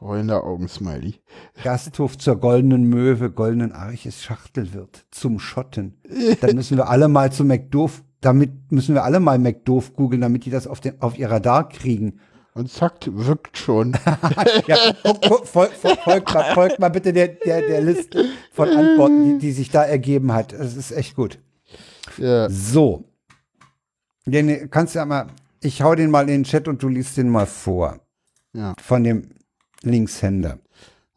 Rollender 0.00 0.44
Augensmiley. 0.44 1.16
Gasthof 1.62 2.16
zur 2.18 2.36
goldenen 2.36 2.84
Möwe, 2.84 3.30
goldenen 3.30 3.72
Arches 3.72 4.22
Schachtelwirt, 4.22 5.06
zum 5.10 5.40
Schotten. 5.40 6.00
Dann 6.40 6.54
müssen 6.54 6.76
wir 6.76 6.88
alle 6.88 7.08
mal 7.08 7.32
zu 7.32 7.44
McDoof, 7.44 8.04
damit 8.20 8.70
müssen 8.70 8.94
wir 8.94 9.02
alle 9.02 9.18
mal 9.18 9.38
McDoof 9.38 9.94
googeln, 9.94 10.22
damit 10.22 10.44
die 10.44 10.50
das 10.50 10.68
auf, 10.68 10.80
den, 10.80 11.00
auf 11.02 11.18
ihr 11.18 11.30
Radar 11.30 11.68
kriegen. 11.68 12.20
Und 12.54 12.70
zack, 12.70 13.00
wirkt 13.06 13.58
schon. 13.58 13.96
Ja, 14.66 14.76
guck, 15.02 15.20
guck, 15.22 15.46
fol, 15.46 15.68
fol, 15.68 15.96
folgt, 15.96 16.34
mal, 16.34 16.54
folgt 16.54 16.78
mal 16.78 16.88
bitte 16.88 17.12
der, 17.12 17.28
der, 17.28 17.62
der 17.62 17.80
Liste 17.80 18.24
von 18.52 18.68
Antworten, 18.68 19.24
die, 19.24 19.46
die 19.46 19.52
sich 19.52 19.70
da 19.70 19.82
ergeben 19.84 20.32
hat. 20.32 20.52
Das 20.52 20.76
ist 20.76 20.92
echt 20.92 21.14
gut. 21.14 21.38
Ja. 22.18 22.48
So. 22.50 23.04
Den 24.26 24.70
kannst 24.70 24.94
du 24.94 24.98
ja 24.98 25.06
mal, 25.06 25.28
ich 25.60 25.82
hau 25.82 25.94
den 25.94 26.10
mal 26.10 26.22
in 26.22 26.42
den 26.42 26.44
Chat 26.44 26.68
und 26.68 26.82
du 26.82 26.88
liest 26.88 27.16
den 27.16 27.28
mal 27.28 27.46
vor. 27.46 28.00
Ja. 28.52 28.74
Von 28.80 29.04
dem 29.04 29.30
Linkshänder. 29.82 30.58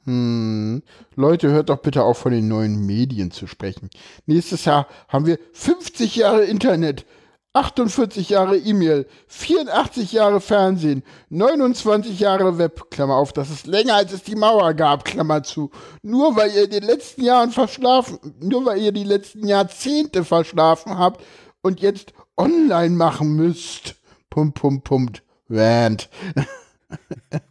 Hm. 0.06 0.82
Leute, 1.16 1.50
hört 1.50 1.70
doch 1.70 1.82
bitte 1.82 2.04
auf, 2.04 2.20
von 2.20 2.32
den 2.32 2.48
neuen 2.48 2.86
Medien 2.86 3.32
zu 3.32 3.48
sprechen. 3.48 3.90
Nächstes 4.26 4.66
Jahr 4.66 4.88
haben 5.08 5.26
wir 5.26 5.38
50 5.54 6.16
Jahre 6.16 6.46
Internet, 6.46 7.06
48 7.54 8.30
Jahre 8.30 8.58
E-Mail, 8.58 9.08
84 9.28 10.14
Jahre 10.14 10.40
Fernsehen, 10.40 11.04
29 11.30 12.20
Jahre 12.20 12.58
Web, 12.58 12.90
Klammer 12.92 13.16
auf, 13.16 13.34
das 13.34 13.50
ist 13.50 13.68
länger 13.68 13.96
als 13.96 14.14
es 14.14 14.24
die 14.24 14.36
Mauer 14.36 14.74
gab, 14.74 15.04
Klammer 15.04 15.44
zu. 15.44 15.70
Nur 16.02 16.36
weil 16.38 16.52
ihr 16.52 16.70
den 16.70 16.84
letzten 16.84 17.24
Jahren 17.24 17.52
verschlafen, 17.52 18.20
nur 18.40 18.66
weil 18.66 18.82
ihr 18.82 18.94
die 18.94 19.04
letzten 19.04 19.46
Jahrzehnte 19.46 20.24
verschlafen 20.24 20.98
habt 20.98 21.22
und 21.62 21.82
jetzt 21.82 22.14
online 22.38 22.96
machen 22.96 23.36
müsst. 23.36 23.96
Pump, 24.30 24.56
pump, 24.56 24.86
pumpt. 24.86 25.24
Rant. 25.50 26.10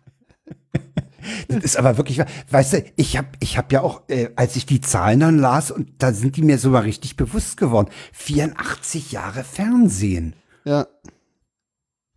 Das 1.48 1.64
ist 1.64 1.76
aber 1.76 1.96
wirklich, 1.96 2.20
weißt 2.50 2.72
du, 2.72 2.84
ich 2.96 3.16
habe 3.16 3.28
ich 3.40 3.58
hab 3.58 3.72
ja 3.72 3.82
auch, 3.82 4.02
äh, 4.08 4.30
als 4.36 4.56
ich 4.56 4.66
die 4.66 4.80
Zahlen 4.80 5.20
dann 5.20 5.38
las, 5.38 5.70
und 5.70 5.90
da 5.98 6.12
sind 6.12 6.36
die 6.36 6.42
mir 6.42 6.58
sogar 6.58 6.84
richtig 6.84 7.16
bewusst 7.16 7.56
geworden. 7.56 7.88
84 8.12 9.12
Jahre 9.12 9.44
Fernsehen. 9.44 10.34
Ja. 10.64 10.86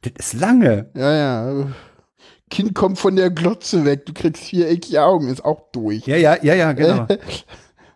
Das 0.01 0.13
ist 0.17 0.33
lange. 0.33 0.89
Ja, 0.95 1.13
ja. 1.13 1.67
Kind 2.49 2.75
kommt 2.75 2.99
von 2.99 3.15
der 3.15 3.31
Glotze 3.31 3.83
weg, 3.85 4.05
du 4.05 4.13
kriegst 4.13 4.43
viereckige 4.43 5.01
Augen, 5.01 5.29
ist 5.29 5.43
auch 5.43 5.71
durch. 5.71 6.05
Ja, 6.05 6.17
ja, 6.17 6.37
ja, 6.43 6.53
ja, 6.53 6.73
genau. 6.73 7.07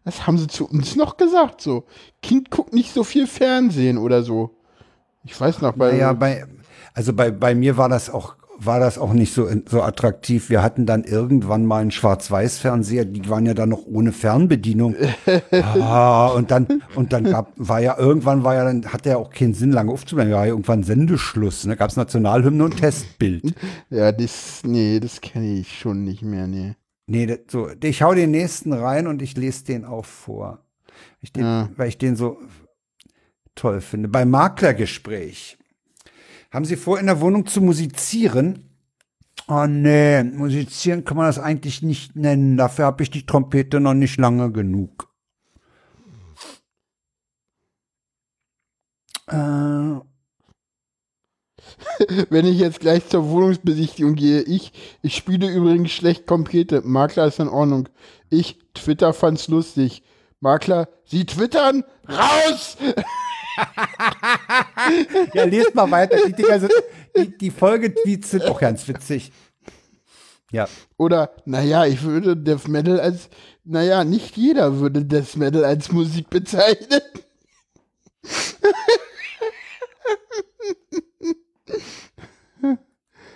Was 0.04 0.26
haben 0.26 0.38
sie 0.38 0.48
zu 0.48 0.66
uns 0.68 0.96
noch 0.96 1.18
gesagt? 1.18 1.62
So, 1.62 1.84
Kind 2.22 2.50
guckt 2.50 2.74
nicht 2.74 2.94
so 2.94 3.04
viel 3.04 3.28
Fernsehen 3.28 3.98
oder 3.98 4.24
so. 4.24 4.56
Ich 5.26 5.40
weiß 5.40 5.62
noch, 5.62 5.74
bei, 5.74 5.92
Naja, 5.92 6.14
bei, 6.14 6.46
also 6.94 7.14
bei, 7.14 7.30
bei 7.30 7.54
mir 7.54 7.78
war 7.78 7.90
das 7.90 8.10
auch, 8.10 8.36
war 8.60 8.80
das 8.80 8.98
auch 8.98 9.14
nicht 9.14 9.34
so, 9.34 9.48
so 9.68 9.82
attraktiv. 9.82 10.50
Wir 10.50 10.64
hatten 10.64 10.86
dann 10.86 11.04
irgendwann 11.04 11.66
mal 11.66 11.82
einen 11.82 11.92
Schwarz-Weiß-Fernseher, 11.92 13.06
die 13.06 13.30
waren 13.30 13.46
ja 13.46 13.54
dann 13.54 13.70
noch 13.70 13.86
ohne 13.86 14.12
Fernbedienung. 14.12 14.96
ah, 15.52 16.28
und 16.28 16.52
dann, 16.52 16.84
und 16.96 17.14
dann 17.14 17.26
gab, 17.26 17.54
war 17.56 17.80
ja, 17.80 17.98
irgendwann 17.98 18.44
war 18.44 18.56
ja 18.56 18.64
dann, 18.66 18.92
hat 18.92 19.06
ja 19.06 19.18
auch 19.18 19.30
keinen 19.30 19.54
Sinn, 19.54 19.72
lange 19.72 19.92
aufzubleiben. 19.92 20.34
War 20.34 20.46
ja 20.46 20.52
irgendwann 20.52 20.84
Sendeschluss, 20.84 21.66
ne? 21.66 21.76
Gab's 21.76 21.96
Nationalhymne 21.96 22.64
und 22.64 22.78
Testbild. 22.78 23.56
ja, 23.90 24.12
das, 24.12 24.62
nee, 24.64 25.00
das 25.00 25.22
kenne 25.22 25.60
ich 25.60 25.78
schon 25.80 26.04
nicht 26.04 26.24
mehr, 26.24 26.48
nee. 26.48 26.76
Nee, 27.06 27.26
das, 27.26 27.40
so, 27.50 27.70
ich 27.82 28.02
hau 28.02 28.14
den 28.14 28.32
nächsten 28.32 28.74
rein 28.74 29.08
und 29.08 29.22
ich 29.22 29.38
lese 29.38 29.66
den 29.66 29.86
auch 29.86 30.06
vor. 30.06 30.66
Ich 31.22 31.32
den, 31.32 31.44
Ja. 31.44 31.70
Weil 31.76 31.90
ich 31.90 31.98
den 31.98 32.16
so 32.16 32.40
toll 33.56 33.82
finde. 33.82 34.10
Beim 34.10 34.30
Maklergespräch. 34.30 35.58
Haben 36.52 36.66
Sie 36.66 36.76
vor, 36.76 37.00
in 37.00 37.08
der 37.08 37.22
Wohnung 37.22 37.46
zu 37.46 37.62
musizieren? 37.62 38.70
Oh 39.48 39.66
nee, 39.66 40.24
musizieren 40.24 41.06
kann 41.06 41.18
man 41.18 41.28
das 41.28 41.40
eigentlich 41.40 41.82
nicht 41.82 42.16
nennen. 42.16 42.58
Dafür 42.58 42.86
habe 42.86 43.04
ich 43.04 43.12
die 43.12 43.26
Trompete 43.26 43.80
noch 43.80 43.94
nicht 43.94 44.18
lange 44.18 44.52
genug. 44.52 45.08
Äh, 49.28 50.00
Wenn 52.30 52.46
ich 52.46 52.60
jetzt 52.60 52.80
gleich 52.80 53.08
zur 53.08 53.30
Wohnungsbesichtigung 53.30 54.16
gehe, 54.16 54.42
ich, 54.42 54.72
ich 55.02 55.16
spiele 55.16 55.50
übrigens 55.50 55.92
schlecht 55.92 56.28
Trompete. 56.28 56.82
Makler 56.82 57.28
ist 57.28 57.40
in 57.40 57.50
Ordnung. 57.50 57.90
Ich, 58.30 58.60
Twitter 58.74 59.14
fand's 59.14 59.48
lustig. 59.48 60.04
Makler, 60.40 60.88
Sie 61.06 61.26
twittern, 61.26 61.84
raus! 62.08 62.78
ja, 65.34 65.44
lest 65.46 65.74
mal 65.74 65.90
weiter. 65.90 66.18
Die, 66.28 66.34
Dinger 66.34 66.60
sind, 66.60 66.72
die, 67.16 67.38
die 67.38 67.52
Folgetweets 67.52 68.32
sind 68.32 68.44
auch 68.44 68.60
ganz 68.60 68.88
witzig. 68.88 69.32
Ja. 70.52 70.68
Oder, 70.98 71.32
naja, 71.46 71.86
ich 71.86 72.04
würde 72.04 72.38
Death 72.38 72.68
Metal 72.68 73.00
als, 73.00 73.30
naja, 73.64 74.04
nicht 74.04 74.38
jeder 74.38 74.80
würde 74.80 75.04
Death 75.06 75.36
Metal 75.36 75.66
als 75.66 75.92
Musik 75.92 76.30
bezeichnen. 76.30 77.02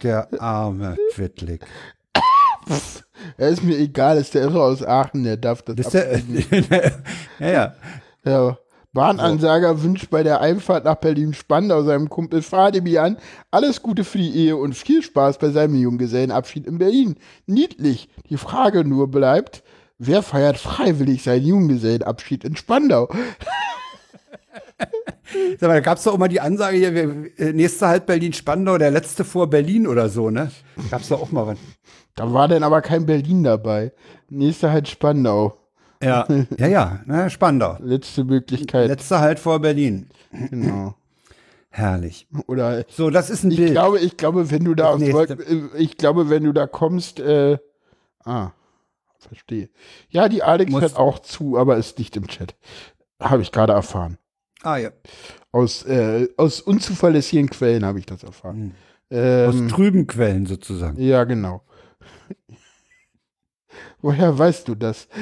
Der 0.04 0.30
arme 0.42 0.98
Twittlick. 1.14 1.66
Er 3.38 3.50
ist 3.50 3.64
mir 3.64 3.78
egal, 3.78 4.18
ist 4.18 4.34
der 4.34 4.44
Irre 4.44 4.64
aus 4.64 4.84
Aachen, 4.84 5.24
der 5.24 5.38
darf 5.38 5.62
das 5.62 5.76
Bist 5.76 5.94
der, 5.94 6.20
ja, 7.40 7.52
ja. 7.52 7.76
Ja. 8.24 8.58
Bahnansager 8.94 9.84
wünscht 9.84 10.10
bei 10.10 10.22
der 10.22 10.42
Einfahrt 10.42 10.84
nach 10.84 10.96
Berlin-Spandau 10.96 11.84
seinem 11.84 12.10
Kumpel 12.10 12.42
Fademi 12.42 12.98
an, 12.98 13.16
alles 13.50 13.82
Gute 13.82 14.04
für 14.04 14.18
die 14.18 14.36
Ehe 14.36 14.58
und 14.58 14.76
viel 14.76 15.02
Spaß 15.02 15.38
bei 15.38 15.50
seinem 15.50 15.76
Junggesellenabschied 15.76 16.68
in 16.68 16.78
Berlin. 16.78 17.16
Niedlich. 17.46 18.10
Die 18.30 18.36
Frage 18.36 18.84
nur 18.84 19.10
bleibt, 19.10 19.64
wer 19.98 20.22
feiert 20.22 20.58
freiwillig 20.58 21.24
seinen 21.24 21.46
Junggesellenabschied 21.46 22.44
in 22.44 22.58
Spandau? 22.58 23.08
Sag 25.60 25.70
mal, 25.70 25.76
da 25.76 25.80
gab 25.80 25.98
es 25.98 26.04
doch 26.04 26.16
immer 26.16 26.28
die 26.28 26.42
Ansage 26.42 26.76
hier, 26.76 26.94
wir, 26.94 27.40
äh, 27.40 27.54
nächster 27.54 27.88
Halt 27.88 28.06
Berlin-Spandau, 28.06 28.78
der 28.78 28.92
letzte 28.92 29.24
vor 29.24 29.50
Berlin 29.50 29.88
oder 29.88 30.10
so, 30.10 30.30
ne? 30.30 30.52
Gab's 30.90 31.08
doch 31.08 31.22
auch 31.22 31.32
mal 31.32 31.48
was. 31.48 31.58
Da 32.16 32.34
war 32.34 32.48
dann 32.48 32.64
aber 32.64 32.82
kein 32.82 33.06
Berlin 33.06 33.44
dabei. 33.44 33.94
Nächster 34.30 34.72
halt 34.72 34.88
Spandau. 34.88 35.58
Ja, 36.04 36.28
ja, 36.58 36.68
ja, 36.68 37.00
ne, 37.06 37.30
Spandau. 37.30 37.78
Letzte 37.80 38.24
Möglichkeit. 38.24 38.88
Letzter 38.88 39.20
Halt 39.20 39.38
vor 39.40 39.60
Berlin. 39.60 40.10
genau. 40.50 40.96
Herrlich. 41.70 42.28
Oder 42.48 42.84
So, 42.90 43.10
das 43.12 43.30
ist 43.30 43.44
ein 43.44 43.52
ich 43.52 43.58
Bild. 43.58 43.72
glaube, 43.72 44.00
ich 44.00 44.18
glaube, 44.18 44.50
wenn 44.52 44.66
du 44.66 44.74
da 44.76 44.90
aus 44.90 45.00
nächste. 45.00 45.34
Äh, 45.36 45.70
ich 45.78 45.98
glaube, 45.98 46.30
wenn 46.30 46.44
du 46.44 46.52
da 46.54 46.66
kommst, 46.68 47.20
äh, 47.20 47.58
ah, 48.26 48.50
verstehe. 49.20 49.70
Ja, 50.10 50.28
die 50.28 50.42
Alex 50.44 50.72
Muss- 50.72 50.82
hört 50.82 50.98
auch 50.98 51.20
zu, 51.20 51.58
aber 51.58 51.78
ist 51.78 51.98
nicht 52.00 52.18
im 52.18 52.28
Chat. 52.28 52.56
Habe 53.22 53.44
ich 53.44 53.52
gerade 53.52 53.74
erfahren. 53.74 54.18
ah 54.64 54.78
ja. 54.78 54.90
Aus, 55.54 55.84
äh, 55.84 56.28
aus 56.38 56.62
unzuverlässigen 56.62 57.50
Quellen 57.50 57.86
habe 57.86 58.00
ich 58.00 58.06
das 58.08 58.24
erfahren. 58.24 58.74
Aus 59.12 59.18
Ähm, 59.56 59.68
trüben 59.70 60.08
Quellen 60.08 60.46
sozusagen. 60.48 61.00
ja, 61.02 61.26
genau. 61.26 61.62
Woher 64.02 64.38
weißt 64.38 64.68
du 64.68 64.76
das? 64.76 65.08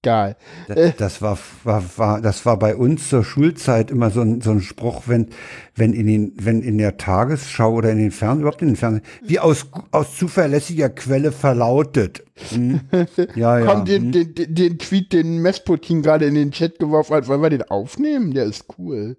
Egal. 0.00 0.36
Das, 0.68 0.96
das 0.96 1.22
war, 1.22 1.38
war, 1.64 1.82
war, 1.96 2.20
das 2.20 2.46
war 2.46 2.56
bei 2.56 2.76
uns 2.76 3.08
zur 3.08 3.24
Schulzeit 3.24 3.90
immer 3.90 4.10
so 4.10 4.20
ein, 4.20 4.40
so 4.40 4.52
ein 4.52 4.60
Spruch, 4.60 5.02
wenn, 5.06 5.30
wenn 5.74 5.92
in 5.92 6.06
den, 6.06 6.32
wenn 6.36 6.62
in 6.62 6.78
der 6.78 6.98
Tagesschau 6.98 7.74
oder 7.74 7.90
in 7.90 7.98
den 7.98 8.12
Fernsehen, 8.12 8.42
überhaupt 8.42 8.62
in 8.62 8.68
den 8.68 8.76
Fernsehen, 8.76 9.04
wie 9.22 9.40
aus, 9.40 9.66
aus 9.90 10.16
zuverlässiger 10.16 10.88
Quelle 10.88 11.32
verlautet. 11.32 12.24
Hm? 12.50 12.80
Ja, 13.34 13.58
ja. 13.58 13.66
Komm, 13.66 13.84
den, 13.86 14.04
hm. 14.04 14.12
den, 14.12 14.34
den, 14.34 14.54
den 14.54 14.78
Tweet, 14.78 15.12
den 15.12 15.42
Mesputin 15.42 16.02
gerade 16.02 16.26
in 16.26 16.34
den 16.34 16.52
Chat 16.52 16.78
geworfen 16.78 17.14
hat, 17.16 17.26
wollen 17.26 17.42
wir 17.42 17.50
den 17.50 17.64
aufnehmen? 17.64 18.32
Der 18.32 18.44
ist 18.44 18.66
cool. 18.78 19.16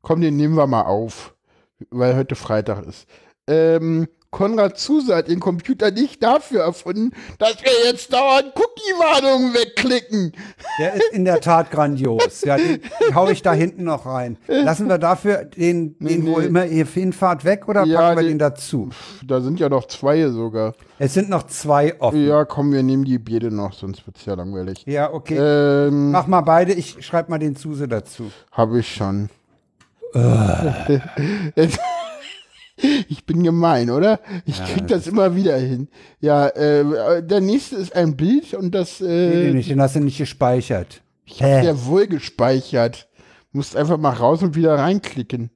Komm, 0.00 0.22
den 0.22 0.36
nehmen 0.36 0.56
wir 0.56 0.66
mal 0.66 0.82
auf, 0.82 1.34
weil 1.90 2.16
heute 2.16 2.34
Freitag 2.34 2.86
ist. 2.86 3.06
Ähm, 3.48 4.06
Konrad 4.32 4.76
Zuse 4.78 5.14
hat 5.16 5.28
den 5.28 5.40
Computer 5.40 5.90
nicht 5.90 6.22
dafür 6.22 6.60
erfunden, 6.62 7.12
dass 7.38 7.56
wir 7.62 7.70
jetzt 7.90 8.12
dauernd 8.12 8.52
Cookie-Warnungen 8.54 9.54
wegklicken. 9.54 10.32
Der 10.78 10.92
ist 10.94 11.12
in 11.12 11.24
der 11.24 11.40
Tat 11.40 11.70
grandios. 11.70 12.42
Ja, 12.42 12.56
den, 12.58 12.82
den 13.00 13.14
hau 13.14 13.30
ich 13.30 13.40
da 13.40 13.54
hinten 13.54 13.84
noch 13.84 14.04
rein. 14.04 14.36
Lassen 14.46 14.88
wir 14.90 14.98
dafür 14.98 15.44
den, 15.44 15.96
den 16.00 16.24
Nee, 16.24 16.30
wo 16.30 16.38
nee. 16.40 16.46
immer 16.46 16.66
ihr 16.66 16.84
hinfahrt 16.84 17.46
weg 17.46 17.66
oder 17.68 17.84
Ja, 17.84 17.98
packen 18.00 18.16
wir 18.18 18.22
den- 18.24 18.32
den 18.32 18.38
dazu? 18.40 18.90
Da 19.26 19.40
sind 19.40 19.58
ja 19.58 19.70
noch 19.70 19.86
zwei 19.86 20.28
sogar. 20.28 20.74
Es 20.98 21.14
sind 21.14 21.30
noch 21.30 21.44
zwei 21.44 21.98
offen. 22.00 22.26
Ja, 22.26 22.44
komm, 22.44 22.72
wir 22.72 22.82
nehmen 22.82 23.04
die 23.06 23.18
beide 23.18 23.50
noch, 23.50 23.72
sonst 23.72 24.06
wird's 24.06 24.24
ja 24.26 24.34
langweilig. 24.34 24.82
Ja, 24.86 25.12
okay. 25.14 25.38
Ähm, 25.38 26.10
Mach 26.10 26.26
mal 26.26 26.42
beide, 26.42 26.72
ich 26.74 26.98
schreib 27.06 27.30
mal 27.30 27.38
den 27.38 27.56
Zuse 27.56 27.88
dazu. 27.88 28.30
Habe 28.52 28.80
ich 28.80 28.92
schon. 28.94 29.30
ich 33.08 33.24
bin 33.24 33.42
gemein, 33.42 33.90
oder? 33.90 34.20
Ich 34.44 34.62
krieg 34.64 34.86
das 34.88 35.06
immer 35.06 35.34
wieder 35.34 35.56
hin. 35.56 35.88
Ja, 36.20 36.48
äh, 36.48 37.22
der 37.22 37.40
nächste 37.40 37.76
ist 37.76 37.94
ein 37.94 38.16
Bild 38.16 38.54
und 38.54 38.74
das 38.74 39.00
Nee, 39.00 39.06
äh, 39.06 39.42
den 39.46 39.56
nicht, 39.56 39.70
den 39.70 39.80
hast 39.80 39.96
du 39.96 40.00
nicht 40.00 40.18
gespeichert. 40.18 41.02
ich 41.24 41.42
hab 41.42 41.64
ja 41.64 41.86
wohl 41.86 42.06
gespeichert. 42.06 43.08
Musst 43.52 43.76
einfach 43.76 43.96
mal 43.96 44.12
raus 44.12 44.42
und 44.42 44.54
wieder 44.54 44.74
reinklicken. 44.74 45.50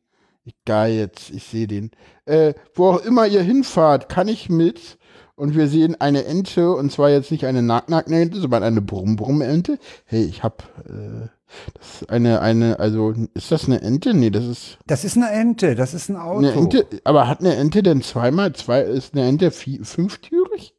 Egal 0.44 0.90
jetzt, 0.90 1.30
ich 1.30 1.44
sehe 1.44 1.66
den. 1.66 1.90
Äh, 2.24 2.54
wo 2.74 2.88
auch 2.88 3.04
immer 3.04 3.26
ihr 3.26 3.42
hinfahrt, 3.42 4.08
kann 4.08 4.28
ich 4.28 4.48
mit. 4.48 4.98
Und 5.34 5.54
wir 5.54 5.68
sehen 5.68 5.98
eine 6.00 6.24
Ente, 6.26 6.70
und 6.70 6.92
zwar 6.92 7.08
jetzt 7.10 7.30
nicht 7.30 7.46
eine 7.46 7.62
Nack-Nack-Ente, 7.62 8.40
sondern 8.40 8.62
eine 8.62 8.82
Brumm-Brumm-Ente. 8.82 9.78
Hey, 10.04 10.24
ich 10.24 10.42
hab, 10.42 10.62
äh, 10.86 11.28
das 11.74 12.02
ist 12.02 12.10
eine, 12.10 12.40
eine, 12.40 12.78
also, 12.78 13.14
ist 13.34 13.50
das 13.50 13.66
eine 13.66 13.80
Ente? 13.82 14.14
Nee, 14.14 14.30
das 14.30 14.44
ist 14.46 14.78
Das 14.86 15.04
ist 15.04 15.16
eine 15.16 15.30
Ente, 15.30 15.74
das 15.74 15.94
ist 15.94 16.08
ein 16.08 16.16
Auto. 16.16 16.38
eine 16.38 16.52
Ente. 16.52 16.86
Aber 17.04 17.28
hat 17.28 17.40
eine 17.40 17.56
Ente 17.56 17.82
denn 17.82 18.02
zweimal, 18.02 18.52
zwei, 18.54 18.82
ist 18.82 19.14
eine 19.14 19.26
Ente 19.26 19.50
fünftürig? 19.50 20.74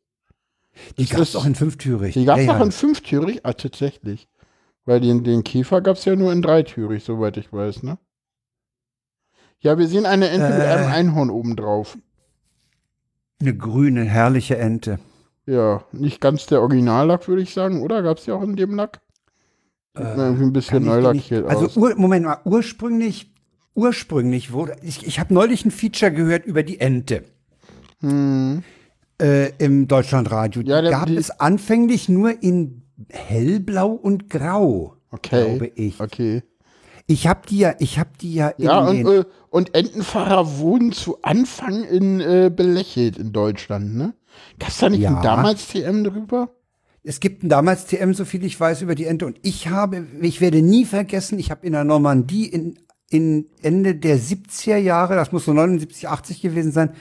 Die 0.98 1.06
gab 1.06 1.20
es 1.20 1.36
auch 1.36 1.46
in 1.46 1.56
fünftürig. 1.56 2.14
Die 2.14 2.26
gab 2.26 2.40
es 2.40 2.46
ja, 2.46 2.54
auch 2.54 2.60
ja. 2.60 2.66
in 2.66 2.72
fünftürig? 2.72 3.42
Ah, 3.44 3.54
tatsächlich. 3.54 4.28
Weil 4.86 5.00
den, 5.00 5.24
den 5.24 5.44
Käfer 5.44 5.82
gab 5.82 5.98
es 5.98 6.06
ja 6.06 6.16
nur 6.16 6.32
in 6.32 6.42
dreitürig, 6.42 7.04
soweit 7.04 7.38
ich 7.38 7.52
weiß, 7.54 7.84
ne? 7.84 7.98
Ja, 9.60 9.78
wir 9.78 9.88
sehen 9.88 10.06
eine 10.08 10.30
Ente 10.30 10.50
mit 10.50 10.60
Äh. 10.60 10.66
einem 10.70 10.92
Einhorn 10.92 11.30
obendrauf. 11.30 11.98
Eine 13.40 13.56
grüne, 13.56 14.04
herrliche 14.06 14.58
Ente. 14.58 15.00
Ja, 15.46 15.84
nicht 15.92 16.22
ganz 16.22 16.46
der 16.48 16.62
Originallack, 16.62 17.28
würde 17.28 17.42
ich 17.42 17.54
sagen, 17.54 17.82
oder? 17.82 18.02
Gab 18.02 18.18
es 18.18 18.26
ja 18.26 18.36
auch 18.36 18.42
in 18.44 18.56
dem 18.56 18.74
Lack? 18.76 19.02
Irgendwie 19.98 20.44
ein 20.44 20.54
bisschen 20.54 20.84
Äh, 20.84 20.86
neu 20.88 21.00
lackiert 21.02 21.48
Also 21.48 21.80
ur, 21.80 21.94
Moment 21.96 22.26
mal, 22.26 22.38
ursprünglich, 22.46 23.32
ursprünglich 23.76 24.52
wurde, 24.54 24.76
ich, 24.82 25.06
ich 25.06 25.20
habe 25.20 25.34
neulich 25.34 25.66
ein 25.66 25.72
Feature 25.72 26.12
gehört 26.12 26.46
über 26.46 26.64
die 26.64 26.80
Ente 26.80 27.24
Hm. 28.00 28.64
äh, 29.22 29.50
im 29.58 29.88
Deutschlandradio. 29.88 30.64
Die 30.64 30.70
Ja, 30.70 30.82
der- 30.82 30.92
gab 30.92 31.08
die- 31.08 31.18
es 31.18 31.30
anfänglich 31.40 32.08
nur 32.10 32.42
in 32.42 32.84
hellblau 33.10 33.90
und 33.92 34.30
grau, 34.30 34.96
Okay. 35.12 35.46
glaube 35.46 35.68
ich. 35.76 36.00
Okay. 36.00 36.44
Ich 37.08 37.28
habe 37.28 37.42
die 37.50 37.58
ja, 37.60 37.76
ich 37.80 38.00
habe 38.00 38.12
die 38.22 38.34
ja 38.34 38.50
in 38.50 38.64
Ja, 38.66 38.80
und, 38.88 38.96
den, 38.98 39.08
äh, 39.08 39.24
und 39.50 39.76
Entenfahrer 39.76 40.58
wurden 40.60 40.94
zu 40.94 41.22
Anfang 41.22 41.84
in 41.84 42.22
äh, 42.22 42.50
belächelt 42.56 43.18
in 43.18 43.34
Deutschland, 43.34 43.96
ne? 43.96 44.14
Gab's 44.60 44.78
da 44.78 44.88
nicht 44.90 45.02
Ja. 45.02 45.22
damals 45.22 45.68
TM 45.68 46.04
drüber? 46.06 46.50
Es 47.04 47.20
gibt 47.20 47.44
ein 47.44 47.50
damals 47.50 47.86
TM, 47.86 48.14
so 48.14 48.26
viel 48.26 48.44
ich 48.44 48.60
weiß, 48.60 48.82
über 48.84 48.94
die 48.96 49.06
Ente. 49.06 49.26
Und 49.26 49.40
ich 49.42 49.70
habe, 49.70 50.06
ich 50.22 50.40
werde 50.42 50.62
nie 50.62 50.86
vergessen, 50.86 51.40
ich 51.40 51.50
habe 51.50 51.66
in 51.66 51.74
der 51.74 51.84
Normandie 51.84 52.46
in, 52.46 52.78
in 53.10 53.48
Ende 53.62 53.96
der 53.96 54.18
70er 54.20 54.78
Jahre, 54.78 55.16
das 55.16 55.32
muss 55.32 55.46
so 55.46 55.54
79, 55.54 56.08
80 56.08 56.42
gewesen 56.42 56.72
sein, 56.72 56.92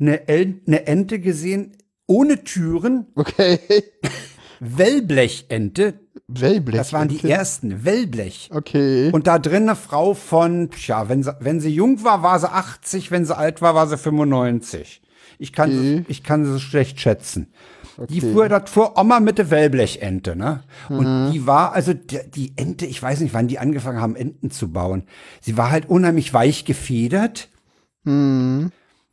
eine, 0.00 0.26
El 0.28 0.60
eine 0.66 0.86
Ente 0.86 1.20
gesehen, 1.20 1.76
ohne 2.06 2.42
Türen, 2.42 3.06
Okay. 3.14 3.58
Wellblechente. 4.60 5.94
Wellblech. 6.26 6.76
Das 6.76 6.92
waren 6.92 7.08
die 7.08 7.22
ersten, 7.28 7.84
Wellblech. 7.84 8.50
Okay. 8.52 9.10
Und 9.12 9.26
da 9.26 9.38
drin 9.38 9.62
eine 9.64 9.76
Frau 9.76 10.14
von, 10.14 10.70
tja, 10.70 11.08
wenn 11.08 11.22
sie, 11.22 11.34
wenn 11.40 11.60
sie 11.60 11.70
jung 11.70 12.02
war, 12.04 12.22
war 12.22 12.38
sie 12.38 12.50
80, 12.50 13.10
wenn 13.10 13.24
sie 13.24 13.36
alt 13.36 13.62
war, 13.62 13.74
war 13.74 13.86
sie 13.86 13.96
95. 13.96 15.00
Ich 15.38 15.52
kann, 15.52 15.70
Okay. 15.70 16.04
ich 16.08 16.24
kann 16.24 16.44
sie 16.44 16.58
schlecht 16.60 17.00
schätzen. 17.00 17.46
Die 18.08 18.20
fuhr, 18.20 18.48
das 18.48 18.70
fuhr 18.70 18.96
Oma 18.96 19.18
mit 19.20 19.38
der 19.38 19.50
Wellblechente, 19.50 20.36
ne? 20.36 20.62
Und 20.88 21.32
die 21.32 21.46
war, 21.46 21.72
also 21.72 21.94
die, 21.94 22.20
die 22.32 22.52
Ente, 22.56 22.86
ich 22.86 23.02
weiß 23.02 23.20
nicht, 23.20 23.34
wann 23.34 23.48
die 23.48 23.58
angefangen 23.58 24.00
haben, 24.00 24.14
Enten 24.14 24.50
zu 24.50 24.72
bauen. 24.72 25.02
Sie 25.40 25.56
war 25.56 25.70
halt 25.70 25.88
unheimlich 25.88 26.32
weich 26.32 26.64
gefedert. 26.64 27.48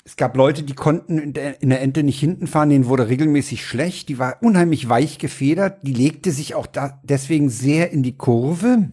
Es 0.04 0.18
gab 0.18 0.38
Leute, 0.38 0.62
die 0.62 0.76
konnten 0.76 1.18
in 1.18 1.34
der, 1.34 1.64
in 1.64 1.70
der 1.70 1.82
Ente 1.82 2.04
nicht 2.04 2.20
hinten 2.20 2.46
fahren, 2.46 2.70
denen 2.70 2.86
wurde 2.86 3.10
regelmäßig 3.10 3.66
schlecht. 3.66 4.08
Die 4.08 4.20
war 4.20 4.38
unheimlich 4.42 4.88
weich 4.88 5.18
gefedert. 5.18 5.80
Die 5.82 5.94
legte 5.94 6.30
sich 6.32 6.54
auch 6.54 6.68
da 6.68 7.02
deswegen 7.02 7.50
sehr 7.50 7.92
in 7.92 8.04
die 8.04 8.16
Kurve. 8.16 8.90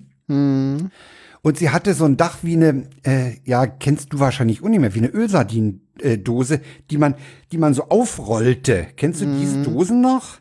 Und 1.43 1.59
sie 1.59 1.71
hatte 1.71 1.93
so 1.95 2.05
ein 2.05 2.17
Dach 2.17 2.39
wie 2.43 2.55
eine, 2.55 2.89
äh, 3.05 3.33
ja, 3.45 3.67
kennst 3.67 4.13
du 4.13 4.21
wahrscheinlich 4.21 4.63
auch 4.63 4.69
nicht 4.69 4.79
mehr, 4.81 4.95
wie 4.95 5.01
eine 5.01 5.09
Ölsardin-Dose, 5.09 6.61
die 6.91 6.99
man, 6.99 7.17
die 7.51 7.59
man 7.59 7.75
so 7.75 7.89
aufrollte. 7.89 8.87
Kennst 8.97 9.21
du 9.21 9.27
diese 9.27 9.63
Dosen 9.63 10.01
noch? 10.01 10.39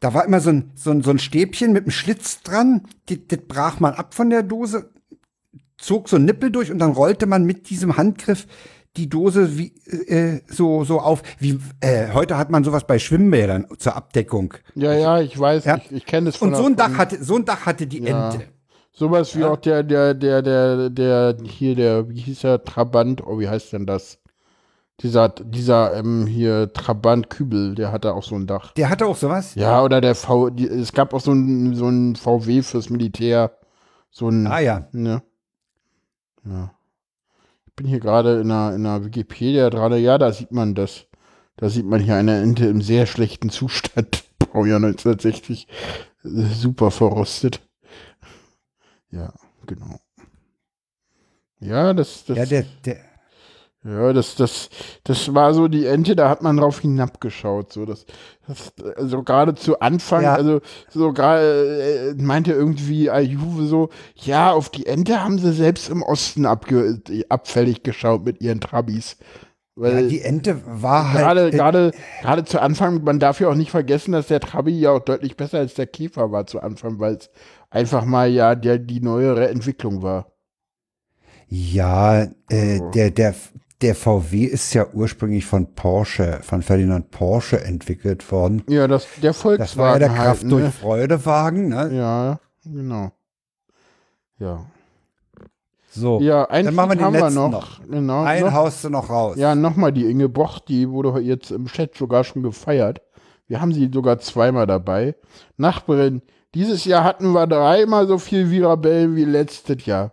Da 0.00 0.12
war 0.14 0.24
immer 0.24 0.40
so 0.40 0.50
ein, 0.50 0.72
so 0.74 0.90
ein, 0.90 1.02
so 1.02 1.10
ein 1.10 1.18
Stäbchen 1.20 1.72
mit 1.72 1.84
einem 1.84 1.92
Schlitz 1.92 2.42
dran. 2.42 2.82
Das, 3.06 3.18
das 3.28 3.38
brach 3.46 3.78
man 3.80 3.94
ab 3.94 4.14
von 4.14 4.30
der 4.30 4.42
Dose, 4.42 4.90
zog 5.78 6.08
so 6.08 6.16
ein 6.16 6.24
Nippel 6.24 6.50
durch 6.50 6.70
und 6.72 6.80
dann 6.80 6.92
rollte 6.92 7.26
man 7.26 7.44
mit 7.44 7.70
diesem 7.70 7.96
Handgriff 7.96 8.46
die 8.96 9.08
Dose 9.08 9.58
wie, 9.58 9.74
äh, 10.08 10.40
so, 10.48 10.84
so 10.84 11.00
auf. 11.00 11.22
Wie, 11.38 11.58
äh, 11.80 12.08
heute 12.12 12.36
hat 12.36 12.50
man 12.50 12.64
sowas 12.64 12.86
bei 12.86 12.98
Schwimmbädern 12.98 13.66
zur 13.78 13.94
Abdeckung. 13.94 14.54
Ja, 14.74 14.92
ja, 14.94 15.20
ich 15.20 15.38
weiß, 15.38 15.64
Ja. 15.66 15.76
ich, 15.76 15.92
ich 15.92 16.06
kenne 16.06 16.30
es 16.30 16.36
von 16.36 16.48
Und 16.48 16.56
so 16.56 16.66
ein 16.66 16.76
Dach 16.76 16.96
hatte, 16.96 17.22
so 17.22 17.36
ein 17.36 17.44
Dach 17.44 17.64
hatte 17.66 17.86
die 17.86 18.00
Ja. 18.02 18.30
Ente. 18.32 18.46
Sowas 18.98 19.36
wie 19.36 19.44
auch 19.44 19.58
der, 19.58 19.82
der, 19.82 20.14
der, 20.14 20.40
der, 20.40 20.88
der, 20.88 21.36
hier, 21.44 21.74
der, 21.74 22.08
wie 22.08 22.18
hieß 22.18 22.40
der, 22.40 22.64
Trabant, 22.64 23.22
oh, 23.26 23.38
wie 23.38 23.46
heißt 23.46 23.74
denn 23.74 23.84
das? 23.84 24.18
Dieser, 25.00 25.28
dieser, 25.28 25.94
ähm, 25.94 26.26
hier, 26.26 26.72
Trabant 26.72 27.28
Kübel, 27.28 27.74
der 27.74 27.92
hatte 27.92 28.14
auch 28.14 28.22
so 28.22 28.36
ein 28.36 28.46
Dach. 28.46 28.72
Der 28.72 28.88
hatte 28.88 29.04
auch 29.04 29.16
sowas? 29.16 29.54
Ja, 29.54 29.82
oder 29.82 30.00
der 30.00 30.14
V, 30.14 30.48
die, 30.48 30.66
es 30.66 30.94
gab 30.94 31.12
auch 31.12 31.20
so 31.20 31.32
ein, 31.32 31.74
so 31.74 31.88
ein 31.88 32.16
VW 32.16 32.62
fürs 32.62 32.88
Militär. 32.88 33.58
So 34.10 34.30
ein, 34.30 34.46
Ah 34.46 34.60
ja. 34.60 34.88
ne? 34.92 35.22
Ja. 36.46 36.70
bin 37.76 37.86
hier 37.86 38.00
gerade 38.00 38.40
in 38.40 38.50
einer, 38.50 38.74
in 38.74 38.86
einer 38.86 39.04
Wikipedia 39.04 39.68
dran. 39.68 39.92
Ja, 40.00 40.16
da 40.16 40.32
sieht 40.32 40.52
man 40.52 40.74
das. 40.74 41.04
Da 41.58 41.68
sieht 41.68 41.84
man 41.84 42.00
hier 42.00 42.14
eine 42.16 42.40
Ente 42.40 42.64
im 42.64 42.80
sehr 42.80 43.04
schlechten 43.04 43.50
Zustand. 43.50 44.24
Baujahr 44.38 44.76
1960. 44.76 45.68
Äh, 46.24 46.28
Super 46.54 46.90
verrostet. 46.90 47.60
Ja, 49.10 49.32
genau. 49.66 49.98
Ja, 51.60 51.94
das, 51.94 52.24
das, 52.26 52.36
Ja, 52.36 52.46
der, 52.46 52.64
der, 52.84 52.96
ja, 53.84 54.12
das, 54.12 54.34
das, 54.34 54.68
das 55.04 55.32
war 55.32 55.54
so 55.54 55.68
die 55.68 55.86
Ente, 55.86 56.16
da 56.16 56.28
hat 56.28 56.42
man 56.42 56.56
drauf 56.56 56.80
hinabgeschaut. 56.80 57.72
So, 57.72 57.86
das, 57.86 58.04
das 58.46 58.72
also 58.96 59.22
gerade 59.22 59.54
zu 59.54 59.80
Anfang, 59.80 60.22
Ja. 60.24 60.34
also 60.34 60.60
so 60.90 61.12
gerade 61.12 62.14
äh, 62.18 62.22
meinte 62.22 62.52
irgendwie 62.52 63.10
Ayuve 63.10 63.66
so, 63.66 63.90
ja, 64.16 64.50
auf 64.52 64.70
die 64.70 64.86
Ente 64.86 65.22
haben 65.22 65.38
sie 65.38 65.52
selbst 65.52 65.88
im 65.88 66.02
Osten 66.02 66.46
abge 66.46 67.00
abfällig 67.28 67.84
geschaut 67.84 68.24
mit 68.24 68.40
ihren 68.40 68.60
Trabis. 68.60 69.16
ja, 69.76 69.82
Weil 69.82 70.08
die 70.08 70.20
Ente 70.22 70.62
war 70.66 71.12
gerade, 71.12 71.42
halt. 71.42 71.54
gerade, 71.54 71.92
gerade 72.22 72.44
zu 72.44 72.60
Anfang, 72.60 73.04
man 73.04 73.18
darf 73.20 73.40
ja 73.40 73.48
auch 73.48 73.54
nicht 73.54 73.70
vergessen, 73.70 74.12
dass 74.12 74.26
der 74.28 74.40
Trabi 74.40 74.78
ja 74.78 74.90
auch 74.92 75.00
deutlich 75.00 75.36
besser 75.36 75.58
als 75.58 75.74
der 75.74 75.86
Käfer 75.86 76.32
war 76.32 76.46
zu 76.46 76.60
Anfang, 76.60 76.98
weil 76.98 77.14
es 77.16 77.30
einfach 77.70 78.04
mal 78.04 78.28
ja 78.30 78.54
der, 78.54 78.78
die 78.78 79.00
neuere 79.00 79.48
Entwicklung 79.48 80.02
war. 80.02 80.32
Ja, 81.48 82.22
äh, 82.50 82.80
Oh. 82.80 82.90
der, 82.90 83.10
der, 83.10 83.34
der 83.82 83.94
VW 83.94 84.44
ist 84.44 84.74
ja 84.74 84.86
ursprünglich 84.92 85.46
von 85.46 85.74
Porsche, 85.74 86.40
von 86.42 86.62
Ferdinand 86.62 87.10
Porsche 87.10 87.60
entwickelt 87.62 88.30
worden. 88.32 88.62
Ja, 88.68 88.88
das, 88.88 89.06
der 89.22 89.34
Volkswagen 89.34 89.58
Das 89.58 89.76
war 89.76 89.92
ja 89.94 89.98
der 90.00 90.10
halt, 90.12 90.20
Kraft 90.22 90.42
ne? 90.44 90.48
durch 90.50 90.74
Freudewagen, 90.74 91.68
ne? 91.68 91.90
Ja, 91.94 92.40
genau. 92.64 93.12
Ja. 94.38 94.66
So. 95.90 96.20
Ja, 96.20 96.46
Dann 96.46 96.74
machen 96.74 96.90
wir 96.90 96.96
den 96.96 97.04
haben 97.04 97.14
wir 97.14 97.20
letzten 97.22 97.34
noch. 97.36 97.50
noch. 97.50 97.80
Genau. 97.88 98.22
Ein 98.24 98.42
noch. 98.44 98.52
haust 98.52 98.84
du 98.84 98.90
noch 98.90 99.08
raus. 99.08 99.36
Ja, 99.38 99.54
nochmal 99.54 99.92
die 99.92 100.04
Inge 100.10 100.28
Boch, 100.28 100.58
die 100.58 100.90
wurde 100.90 101.20
jetzt 101.20 101.50
im 101.50 101.66
Chat 101.66 101.94
sogar 101.96 102.24
schon 102.24 102.42
gefeiert. 102.42 103.00
Wir 103.46 103.60
haben 103.60 103.72
sie 103.72 103.88
sogar 103.92 104.18
zweimal 104.18 104.66
dabei. 104.66 105.14
Nachbarin, 105.56 106.20
dieses 106.54 106.84
Jahr 106.84 107.04
hatten 107.04 107.32
wir 107.32 107.46
dreimal 107.46 108.06
so 108.06 108.18
viel 108.18 108.50
Virabellen 108.50 109.16
wie 109.16 109.24
letztes 109.24 109.84
Jahr. 109.86 110.12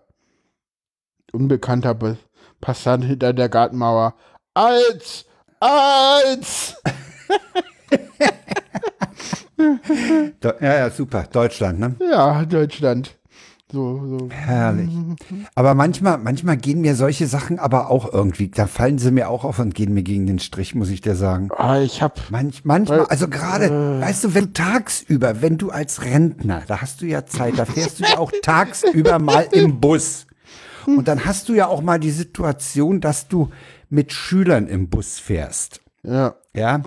Unbekannter 1.31 1.93
Be 1.93 2.17
Passant 2.61 3.03
hinter 3.03 3.33
der 3.33 3.49
Gartenmauer. 3.49 4.15
Als! 4.53 5.25
Als! 5.59 6.75
Ja, 10.59 10.77
ja, 10.77 10.89
super. 10.89 11.23
Deutschland, 11.31 11.79
ne? 11.79 11.95
Ja, 11.99 12.43
Deutschland. 12.43 13.17
So, 13.73 14.05
so. 14.05 14.29
Herrlich. 14.29 14.91
Aber 15.55 15.73
manchmal, 15.73 16.19
manchmal 16.19 16.57
gehen 16.57 16.81
mir 16.81 16.93
solche 16.95 17.25
Sachen 17.25 17.57
aber 17.57 17.89
auch 17.89 18.13
irgendwie, 18.13 18.47
da 18.49 18.67
fallen 18.67 18.99
sie 18.99 19.09
mir 19.09 19.29
auch 19.29 19.43
auf 19.43 19.57
und 19.57 19.73
gehen 19.73 19.95
mir 19.95 20.03
gegen 20.03 20.27
den 20.27 20.37
Strich, 20.37 20.75
muss 20.75 20.89
ich 20.89 21.01
dir 21.01 21.15
sagen. 21.15 21.49
Ah, 21.57 21.79
ich 21.79 22.03
hab. 22.03 22.29
Manch, 22.29 22.63
manchmal, 22.65 22.99
Weil- 22.99 23.05
also 23.07 23.27
gerade, 23.27 23.99
weißt 23.99 24.25
du, 24.25 24.33
wenn 24.35 24.45
du 24.45 24.53
tagsüber, 24.53 25.41
wenn 25.41 25.57
du 25.57 25.71
als 25.71 26.03
Rentner, 26.05 26.61
da 26.67 26.81
hast 26.81 27.01
du 27.01 27.07
ja 27.07 27.25
Zeit, 27.25 27.57
da 27.57 27.65
fährst 27.65 27.99
du 27.99 28.03
ja 28.03 28.19
auch 28.19 28.31
tagsüber 28.43 29.17
mal 29.17 29.47
im 29.51 29.79
Bus. 29.79 30.27
Und 30.85 31.07
dann 31.07 31.25
hast 31.25 31.49
du 31.49 31.55
ja 31.55 31.65
auch 31.67 31.81
mal 31.81 31.99
die 31.99 32.11
Situation, 32.11 33.01
dass 33.01 33.27
du 33.27 33.49
mit 33.89 34.13
Schülern 34.13 34.67
im 34.67 34.89
Bus 34.89 35.17
fährst. 35.17 35.81
Ja. 36.03 36.35
Ja. 36.55 36.83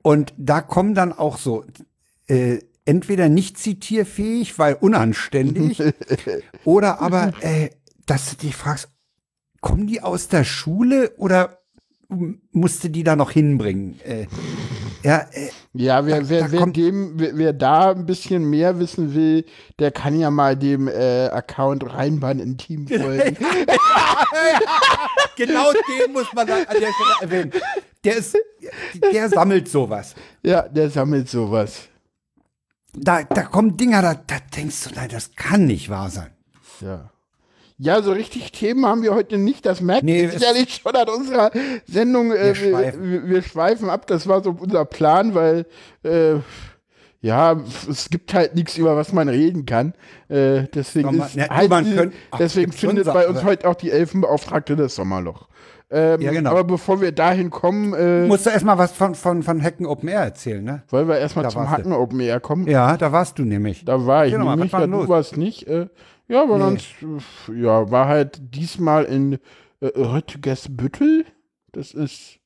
Und 0.00 0.32
da 0.38 0.62
kommen 0.62 0.94
dann 0.94 1.12
auch 1.12 1.36
so, 1.36 1.64
äh, 2.26 2.60
entweder 2.84 3.28
nicht 3.28 3.58
zitierfähig, 3.58 4.58
weil 4.58 4.74
unanständig, 4.74 5.80
oder 6.64 7.00
aber, 7.00 7.32
äh, 7.40 7.70
dass 8.06 8.30
du 8.30 8.36
dich 8.36 8.56
fragst, 8.56 8.88
kommen 9.60 9.86
die 9.86 10.02
aus 10.02 10.28
der 10.28 10.44
Schule 10.44 11.12
oder 11.18 11.58
musste 12.50 12.90
die 12.90 13.04
da 13.04 13.16
noch 13.16 13.30
hinbringen? 13.30 13.98
Äh, 14.04 14.26
ja, 15.02 15.26
äh, 15.32 15.48
Ja, 15.72 16.04
wer, 16.04 16.20
Da- 16.20 16.28
wer, 16.28 16.40
da 16.42 16.52
wer, 16.52 16.66
dem, 16.66 17.12
wer, 17.18 17.38
wer 17.38 17.52
da 17.54 17.92
ein 17.92 18.04
bisschen 18.04 18.50
mehr 18.50 18.78
wissen 18.78 19.14
will, 19.14 19.46
der 19.78 19.92
kann 19.92 20.18
ja 20.18 20.30
mal 20.30 20.54
dem 20.56 20.88
äh, 20.88 21.28
Account 21.28 21.90
Rheinbahn 21.94 22.38
Intim 22.38 22.86
folgen. 22.86 23.36
genau 25.36 25.72
den 25.72 26.12
muss 26.12 26.32
man 26.34 26.46
da 26.46 26.56
an 26.56 26.64
der 26.68 26.76
Stelle 26.92 27.14
erwähnen. 27.22 27.52
Der 28.04 28.16
ist, 28.16 28.36
der 29.12 29.28
sammelt 29.28 29.68
sowas. 29.68 30.14
ja, 30.42 30.62
der 30.68 30.90
sammelt 30.90 31.28
sowas. 31.28 31.88
Da, 32.94 33.22
da 33.24 33.42
kommen 33.44 33.76
Dinger, 33.76 34.02
da, 34.02 34.14
da 34.14 34.36
denkst 34.54 34.84
du, 34.84 34.90
nein, 34.94 35.08
das 35.10 35.34
kann 35.34 35.64
nicht 35.66 35.88
wahr 35.88 36.10
sein. 36.10 36.30
Ja. 36.80 37.10
Ja, 37.78 38.02
so 38.02 38.12
richtig 38.12 38.52
Themen 38.52 38.84
haben 38.86 39.02
wir 39.02 39.14
heute 39.14 39.38
nicht. 39.38 39.64
Das 39.66 39.80
merkt 39.80 40.04
Nee, 40.04 40.24
es- 40.24 40.34
sicherlich 40.34 40.74
schon 40.82 40.94
an 40.94 41.08
unserer 41.08 41.50
Sendung. 41.86 42.30
Äh, 42.30 42.34
Wir 42.34 42.44
wir, 42.44 42.54
schweifen. 42.54 43.10
wir, 43.10 43.28
wir 43.28 43.42
schweifen 43.42 43.90
ab. 43.90 44.06
Das 44.06 44.26
war 44.28 44.42
so 44.44 44.50
unser 44.58 44.84
Plan, 44.84 45.34
weil 45.34 45.66
äh, 46.04 46.34
ja, 47.22 47.56
es 47.88 48.10
gibt 48.10 48.34
halt 48.34 48.54
nichts, 48.54 48.76
über 48.76 48.94
was 48.96 49.12
man 49.12 49.28
reden 49.28 49.64
kann. 49.64 49.94
Äh, 50.28 50.64
deswegen 50.74 51.16
man- 51.16 51.26
ist 51.28 51.34
ja, 51.34 51.48
halt, 51.48 51.70
man 51.70 51.84
die- 51.84 51.94
könnt- 51.96 52.14
ach, 52.30 52.38
deswegen 52.38 52.72
findet 52.72 53.06
bei 53.06 53.26
uns 53.26 53.42
heute 53.42 53.66
auch 53.68 53.74
die 53.74 53.90
Elfenbeauftragte 53.90 54.76
das 54.76 54.94
Sommerloch. 54.94 55.48
Ähm, 55.92 56.20
Ja, 56.22 56.30
genau. 56.32 56.50
Aber 56.50 56.64
bevor 56.64 57.00
wir 57.00 57.12
dahin 57.12 57.50
kommen, 57.50 57.92
äh, 57.94 58.26
Musst 58.26 58.46
du 58.46 58.50
erstmal 58.50 58.78
was 58.78 58.92
von, 58.92 59.14
von, 59.14 59.42
von 59.42 59.62
Hacken 59.62 59.84
Open 59.86 60.08
Air 60.08 60.20
erzählen, 60.22 60.64
ne? 60.64 60.82
wollen 60.88 61.06
wir 61.06 61.18
erstmal 61.18 61.50
zum 61.50 61.62
du. 61.64 61.70
Hacken 61.70 61.92
Open 61.92 62.18
Air 62.20 62.40
kommen. 62.40 62.66
Ja, 62.66 62.96
da 62.96 63.12
warst 63.12 63.38
du 63.38 63.44
nämlich. 63.44 63.84
Da 63.84 64.06
war 64.06 64.26
ich 64.26 64.36
mal, 64.36 64.56
nämlich, 64.56 64.72
ja, 64.72 64.86
du 64.86 65.08
warst 65.08 65.36
nicht. 65.36 65.66
Äh, 65.68 65.88
ja, 66.28 66.42
aber 66.42 66.56
Nee. 66.56 66.62
sonst, 66.64 66.86
äh, 67.50 67.60
ja, 67.60 67.90
war 67.90 68.08
halt 68.08 68.40
diesmal 68.54 69.04
in 69.04 69.34
äh, 69.80 69.86
Röttgesbüttel. 70.42 71.24
Das 71.72 71.92
ist, 71.92 72.38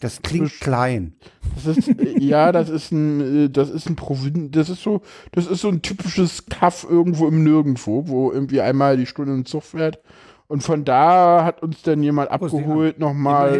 Das 0.00 0.22
klingt 0.22 0.48
Frisch. 0.50 0.60
klein. 0.60 1.14
das 1.54 1.76
ist, 1.78 1.90
ja, 2.18 2.52
das 2.52 2.68
ist 2.68 2.92
ein, 2.92 3.46
äh, 3.46 3.50
das 3.50 3.70
ist 3.70 3.88
ein 3.88 3.96
Provin, 3.96 4.50
das 4.50 4.68
ist 4.68 4.82
so, 4.82 5.02
das 5.32 5.46
ist 5.46 5.60
so 5.60 5.68
ein 5.68 5.82
typisches 5.82 6.46
Kaff 6.46 6.86
irgendwo 6.88 7.28
im 7.28 7.44
Nirgendwo, 7.44 8.08
wo 8.08 8.32
irgendwie 8.32 8.60
einmal 8.60 8.96
die 8.96 9.06
Stunde 9.06 9.32
ein 9.32 9.44
Zug 9.46 9.62
fährt. 9.64 10.00
Und 10.50 10.62
von 10.64 10.84
da 10.84 11.44
hat 11.44 11.62
uns 11.62 11.82
dann 11.82 12.02
jemand 12.02 12.30
abgeholt, 12.32 12.98
nochmal. 12.98 13.52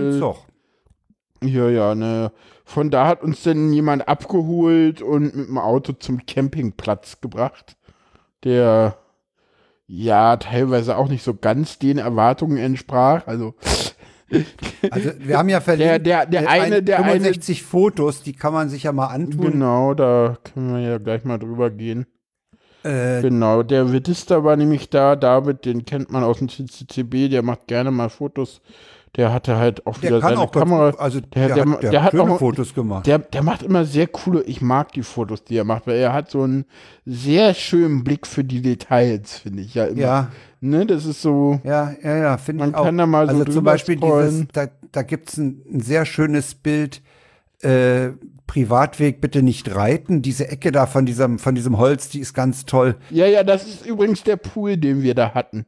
Ja, 1.42 1.68
ja, 1.68 1.94
ne. 1.94 2.33
Von 2.64 2.90
da 2.90 3.07
hat 3.07 3.22
uns 3.22 3.44
dann 3.44 3.72
jemand 3.72 4.09
abgeholt 4.09 5.00
und 5.00 5.35
mit 5.37 5.46
dem 5.48 5.57
Auto 5.59 5.92
zum 5.92 6.26
Campingplatz 6.26 7.20
gebracht, 7.20 7.76
der 8.44 8.96
ja 9.87 10.37
teilweise 10.37 10.96
auch 10.96 11.09
nicht 11.09 11.22
so 11.22 11.35
ganz 11.35 11.79
den 11.79 11.98
Erwartungen 11.98 12.57
entsprach. 12.59 13.26
Also 13.26 13.55
Also 14.90 15.11
wir 15.18 15.38
haben 15.38 15.48
ja 15.48 15.61
verlinkt, 15.61 16.07
Der- 16.07 16.24
der- 16.24 16.26
der 16.26 16.42
äh, 16.42 16.46
eine- 16.46 16.83
der 16.83 16.98
eine- 17.05 17.12
65 17.20 17.62
Fotos, 17.62 18.22
die 18.22 18.33
kann 18.33 18.53
man 18.53 18.68
sich 18.68 18.83
ja 18.85 18.92
mal 18.92 19.07
antun. 19.09 19.53
genau, 19.53 19.94
da 19.94 20.38
können 20.42 20.72
wir 20.74 20.81
ja 20.81 20.98
gleich 20.98 21.24
mal 21.24 21.38
drüber 21.38 21.70
gehen. 21.70 22.07
Äh, 22.84 23.20
Genau, 23.22 23.62
der 23.62 23.92
Wittista 23.92 24.42
war 24.44 24.56
nämlich 24.56 24.88
da, 24.90 25.16
David, 25.16 25.64
den 25.64 25.84
kennt 25.84 26.10
man 26.10 26.24
aus 26.24 26.38
dem 26.38 26.48
CCCB, 26.48 27.28
der 27.30 27.42
macht 27.42 27.66
gerne 27.66 27.90
mal 27.90 28.08
Fotos. 28.08 28.60
Der 29.16 29.32
hatte 29.32 29.56
halt 29.56 29.84
auch 29.88 30.00
wieder 30.02 30.20
seine 30.20 30.38
auch 30.38 30.52
ganz 30.52 30.64
Kamera. 30.70 30.90
gut, 30.92 31.00
also 31.00 31.20
der- 31.20 31.48
der, 31.48 31.54
der- 31.56 31.72
hat, 31.74 31.82
der, 31.82 31.90
der 31.90 32.02
hat 32.04 32.14
auch- 32.14 32.38
Fotos 32.38 32.72
gemacht. 32.72 33.06
Der, 33.08 33.18
der 33.18 33.42
macht 33.42 33.64
immer 33.64 33.84
sehr 33.84 34.06
coole, 34.06 34.42
ich 34.44 34.60
mag 34.62 34.92
die 34.92 35.02
Fotos, 35.02 35.42
die 35.42 35.56
er 35.56 35.64
macht, 35.64 35.88
weil 35.88 35.96
er 35.96 36.12
hat 36.12 36.30
so 36.30 36.42
einen 36.42 36.64
sehr 37.04 37.52
schönen 37.54 38.04
Blick 38.04 38.24
für 38.24 38.44
die 38.44 38.62
Details, 38.62 39.38
finde 39.38 39.62
ich 39.62 39.74
ja 39.74 39.86
immer. 39.86 40.00
ja, 40.00 40.28
Ne, 40.60 40.86
das 40.86 41.06
ist 41.06 41.22
so, 41.22 41.58
ja, 41.64 41.92
ja, 42.04 42.16
ja, 42.18 42.36
finde 42.38 42.60
Man 42.60 42.70
ich 42.70 42.76
auch. 42.76 42.84
kann 42.84 42.98
da 42.98 43.06
mal 43.06 43.28
so 43.28 43.38
also 43.40 43.52
zum 43.52 43.64
Beispiel 43.64 43.96
scrollen. 43.96 44.30
dieses, 44.30 44.46
da, 44.52 44.66
da 44.92 45.02
gibt's 45.02 45.36
ein, 45.38 45.60
ein 45.72 45.80
sehr 45.80 46.04
schönes 46.04 46.54
Bild, 46.54 47.02
äh, 47.62 48.10
Privatweg 48.50 49.20
bitte 49.20 49.44
nicht 49.44 49.72
reiten. 49.76 50.22
Diese 50.22 50.48
Ecke 50.48 50.72
da 50.72 50.86
von 50.86 51.06
diesem, 51.06 51.38
von 51.38 51.54
diesem 51.54 51.78
Holz, 51.78 52.08
die 52.08 52.18
ist 52.18 52.34
ganz 52.34 52.64
toll. 52.66 52.96
ja, 53.10 53.26
ja, 53.26 53.44
das 53.44 53.64
ist 53.64 53.86
übrigens 53.86 54.24
der 54.24 54.34
Pool, 54.36 54.76
den 54.76 55.02
wir 55.02 55.14
da 55.14 55.34
hatten. 55.34 55.66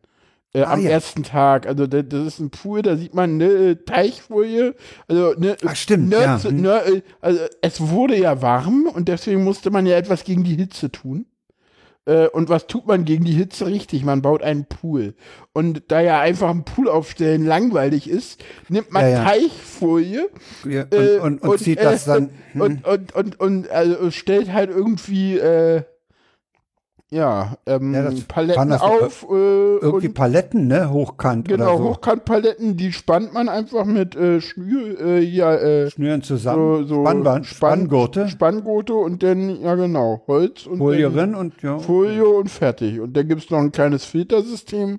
Äh, 0.53 0.62
Ah, 0.62 0.73
am 0.73 0.83
ja. 0.83 0.90
ersten 0.90 1.23
Tag. 1.23 1.66
Also 1.68 1.87
da- 1.87 2.03
das 2.03 2.27
ist 2.27 2.40
ein 2.40 2.51
Pool, 2.51 2.83
da 2.83 2.97
sieht 2.97 3.14
man 3.14 3.40
eine 3.40 3.85
Teichfolie. 3.85 4.75
Also 5.07 5.33
ne, 5.38 5.57
Ach, 5.64 5.77
stimmt, 5.77 6.09
Nerds, 6.09 6.42
ja. 6.42 6.51
Hm. 6.51 6.61
ne, 6.61 6.81
äh, 6.87 7.03
also 7.21 7.38
es 7.62 7.81
wurde 7.81 8.18
ja 8.18 8.42
warm 8.42 8.88
und 8.92 9.07
deswegen 9.09 9.45
musste 9.45 9.71
man 9.71 9.87
ja 9.87 9.97
etwas 9.97 10.25
gegen 10.25 10.42
die 10.42 10.57
Hitze 10.57 10.90
tun. 10.90 11.27
Äh, 12.05 12.27
und 12.29 12.49
was 12.49 12.67
tut 12.67 12.87
man 12.87 13.05
gegen 13.05 13.25
die 13.25 13.33
Hitze 13.33 13.67
richtig? 13.67 14.05
Man 14.05 14.22
baut 14.22 14.43
einen 14.43 14.64
Pool. 14.64 15.14
Und 15.53 15.85
da 15.89 16.01
ja 16.01 16.20
einfach 16.20 16.51
ein 16.51 16.64
Pool 16.64 16.89
aufstellen 16.89 17.47
langweilig 17.47 18.09
ist, 18.11 18.43
nimmt 18.68 18.93
man 18.93 19.03
Ja, 19.03 19.09
ja. 19.09 19.24
Teichfolie 19.24 20.29
Ja, 20.64 20.83
und, 20.83 20.93
äh, 20.93 21.18
und, 21.18 21.43
und, 21.43 21.59
zieht 21.61 21.81
das 21.81 22.07
dann. 22.07 22.31
hm. 22.53 22.61
und, 22.61 22.87
und, 22.87 23.14
und, 23.14 23.41
und 23.41 23.70
also 23.70 24.11
stellt 24.11 24.53
halt 24.53 24.70
irgendwie 24.70 25.39
äh, 25.39 25.83
ja, 27.13 27.57
ähm, 27.67 27.93
Ja, 27.95 28.11
Paletten 28.27 28.73
auf 28.73 29.27
äh, 29.31 29.35
irgendwie 29.35 30.09
und 30.09 30.15
Paletten, 30.15 30.67
ne? 30.67 30.91
Hochkant 30.91 31.47
genau, 31.47 31.77
so. 31.77 31.85
Hochkantpaletten, 31.91 32.77
die 32.77 32.91
spannt 32.93 33.35
man 33.35 33.49
einfach 33.49 33.85
mit 33.85 34.17
äh, 34.17 34.41
Schnür, 34.41 34.99
äh, 35.01 35.21
ja, 35.21 35.55
äh, 35.55 35.91
Schnüren 35.91 36.23
zusammen. 36.23 36.87
so, 36.87 36.95
so 36.97 37.03
Spannband, 37.03 37.47
Spann- 37.47 37.81
Spanngurte, 37.87 38.29
Spanngurte 38.29 38.95
und 38.95 39.23
dann, 39.23 39.61
ja 39.61 39.75
genau, 39.75 40.23
Holz 40.27 40.67
und 40.67 40.79
Folie 40.79 41.11
dann 41.11 41.19
rin 41.19 41.35
und 41.35 41.63
ja. 41.63 41.79
Folie 41.79 42.27
und 42.27 42.51
fertig. 42.51 42.99
Und 43.01 43.17
dann 43.17 43.29
gibt 43.29 43.45
es 43.45 43.51
noch 43.51 43.59
ein 43.59 43.73
kleines 43.73 44.05
Filtersystem 44.07 44.99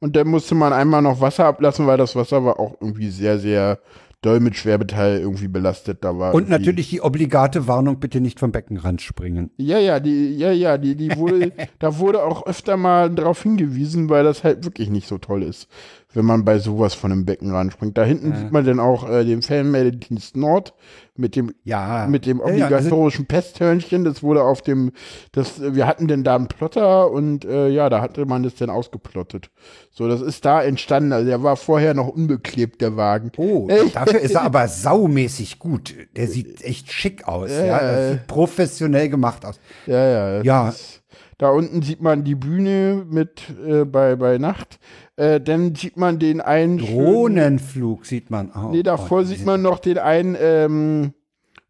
Und 0.00 0.16
dann 0.16 0.26
musste 0.28 0.54
man 0.56 0.72
einmal 0.72 1.00
noch 1.02 1.20
Wasser 1.20 1.44
ablassen, 1.44 1.86
weil 1.86 1.98
das 1.98 2.16
Wasser 2.16 2.44
war 2.44 2.58
auch 2.58 2.74
irgendwie 2.80 3.10
sehr, 3.10 3.38
sehr 3.38 3.78
doll 4.22 4.40
mit 4.40 4.56
Schwermetall 4.56 5.18
irgendwie 5.18 5.48
belastet. 5.48 6.04
Da 6.04 6.18
war 6.18 6.32
Und 6.34 6.42
irgendwie- 6.44 6.52
natürlich 6.52 6.90
die 6.90 7.00
obligate 7.02 7.66
Warnung, 7.68 7.98
bitte 8.00 8.20
nicht 8.20 8.40
vom 8.40 8.52
Beckenrand 8.52 9.02
springen. 9.02 9.50
Ja, 9.56 9.78
ja, 9.78 10.00
die, 10.00 10.36
ja, 10.36 10.52
ja, 10.52 10.78
die, 10.78 10.94
die 10.96 11.14
wurde, 11.16 11.52
da 11.78 11.98
wurde 11.98 12.22
auch 12.22 12.46
öfter 12.46 12.76
mal 12.76 13.10
darauf 13.10 13.42
hingewiesen, 13.42 14.08
weil 14.08 14.24
das 14.24 14.44
halt 14.44 14.64
wirklich 14.64 14.88
nicht 14.90 15.08
so 15.08 15.18
toll 15.18 15.42
ist, 15.42 15.68
wenn 16.14 16.24
man 16.24 16.44
bei 16.44 16.58
sowas 16.58 16.94
von 16.94 17.10
einem 17.12 17.24
Becken 17.24 17.50
ranspringt. 17.52 17.96
Da 17.96 18.04
hinten 18.04 18.34
sieht 18.34 18.52
man 18.52 18.64
dann 18.64 18.80
auch 18.80 19.08
äh, 19.08 19.24
den 19.24 19.42
Fernmeldedienst 19.42 20.36
Nord 20.36 20.74
mit 21.14 21.36
dem 21.36 21.52
Ja. 21.64 22.06
mit 22.08 22.24
dem 22.26 22.38
Ja, 22.38 22.48
ja, 22.48 22.64
also- 22.66 22.76
obligatorischen 22.76 23.26
Pesthörnchen. 23.26 24.04
Das 24.04 24.22
wurde 24.22 24.42
auf 24.42 24.62
dem, 24.62 24.92
das, 25.32 25.60
wir 25.60 25.86
hatten 25.86 26.08
denn 26.08 26.24
da 26.24 26.36
einen 26.36 26.48
Plotter 26.48 27.10
und 27.10 27.44
äh, 27.44 27.68
ja, 27.68 27.88
da 27.90 28.00
hatte 28.00 28.24
man 28.26 28.42
das 28.42 28.54
dann 28.54 28.70
ausgeplottet. 28.70 29.50
So, 29.90 30.08
das 30.08 30.20
ist 30.22 30.44
da 30.44 30.62
entstanden. 30.62 31.12
Also 31.12 31.26
der 31.26 31.42
war 31.42 31.56
vorher 31.56 31.92
noch 31.94 32.08
unbeklebt, 32.08 32.80
der 32.80 32.96
Wagen. 32.96 33.30
Oh, 33.36 33.68
dafür 33.92 34.20
ist 34.20 34.34
er 34.34 34.42
aber 34.44 34.68
saumäßig 34.68 35.58
gut. 35.58 35.94
Der 36.16 36.28
sieht 36.28 36.62
echt 36.62 36.90
schick 36.92 37.28
aus. 37.28 37.50
Ja, 37.50 37.78
das 37.80 38.10
sieht 38.12 38.26
professionell 38.26 39.08
gemacht 39.10 39.44
aus. 39.44 39.60
Ja, 39.86 40.06
ja. 40.38 40.42
Ja. 40.42 40.68
Ist, 40.70 41.01
da 41.42 41.50
unten 41.50 41.82
sieht 41.82 42.00
man 42.00 42.22
die 42.22 42.36
Bühne 42.36 43.04
mit 43.10 43.42
äh, 43.66 43.84
bei, 43.84 44.14
bei 44.14 44.38
Nacht. 44.38 44.78
Äh, 45.16 45.40
dann 45.40 45.74
sieht 45.74 45.96
man 45.96 46.20
den 46.20 46.40
einen. 46.40 46.78
schönen- 46.78 46.94
Drohnenflug 47.04 48.06
sieht 48.06 48.30
man 48.30 48.52
auch. 48.52 48.70
Nee, 48.70 48.84
davor 48.84 49.20
Oh, 49.20 49.22
sieht 49.24 49.44
man 49.44 49.60
noch 49.60 49.80
den 49.80 49.98
einen, 49.98 50.36
ähm, 50.40 51.14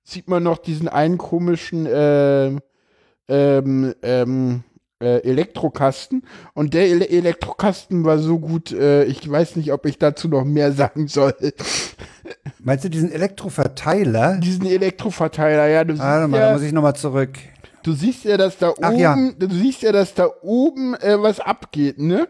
sieht 0.04 0.28
man 0.28 0.42
noch 0.42 0.58
diesen 0.58 0.88
einen 0.88 1.16
komischen 1.16 1.88
ähm, 1.90 2.60
ähm, 3.28 3.94
ähm, 4.02 4.62
äh, 5.00 5.22
Elektrokasten. 5.22 6.22
Und 6.52 6.74
der 6.74 6.88
Ele 6.88 7.08
Elektrokasten 7.08 8.04
war 8.04 8.18
so 8.18 8.38
gut, 8.40 8.72
äh, 8.72 9.04
ich 9.04 9.28
weiß 9.30 9.56
nicht, 9.56 9.72
ob 9.72 9.86
ich 9.86 9.96
dazu 9.98 10.28
noch 10.28 10.44
mehr 10.44 10.72
sagen 10.72 11.08
soll. 11.08 11.34
Meinst 12.62 12.84
du 12.84 12.90
diesen 12.90 13.10
Elektroverteiler? 13.10 14.36
diesen 14.36 14.66
Elektroverteiler, 14.66 15.66
ja, 15.68 15.82
du 15.84 15.94
siehst 15.94 16.04
Warte 16.04 16.28
mal, 16.28 16.38
ja, 16.40 16.46
da 16.48 16.52
muss 16.52 16.62
ich 16.62 16.72
nochmal 16.72 16.94
zurück. 16.94 17.38
Du 17.83 17.93
siehst 17.93 18.24
ja, 18.24 18.37
dass 18.37 18.59
da 18.59 18.74
Ach 18.80 18.91
oben, 18.91 18.99
ja. 18.99 19.16
du 19.39 19.55
siehst 19.55 19.83
ja, 19.83 19.93
dass 19.93 20.14
da 20.14 20.28
oben 20.43 20.95
äh, 20.95 21.20
was 21.20 21.41
abgeht, 21.41 21.99
ne? 21.99 22.28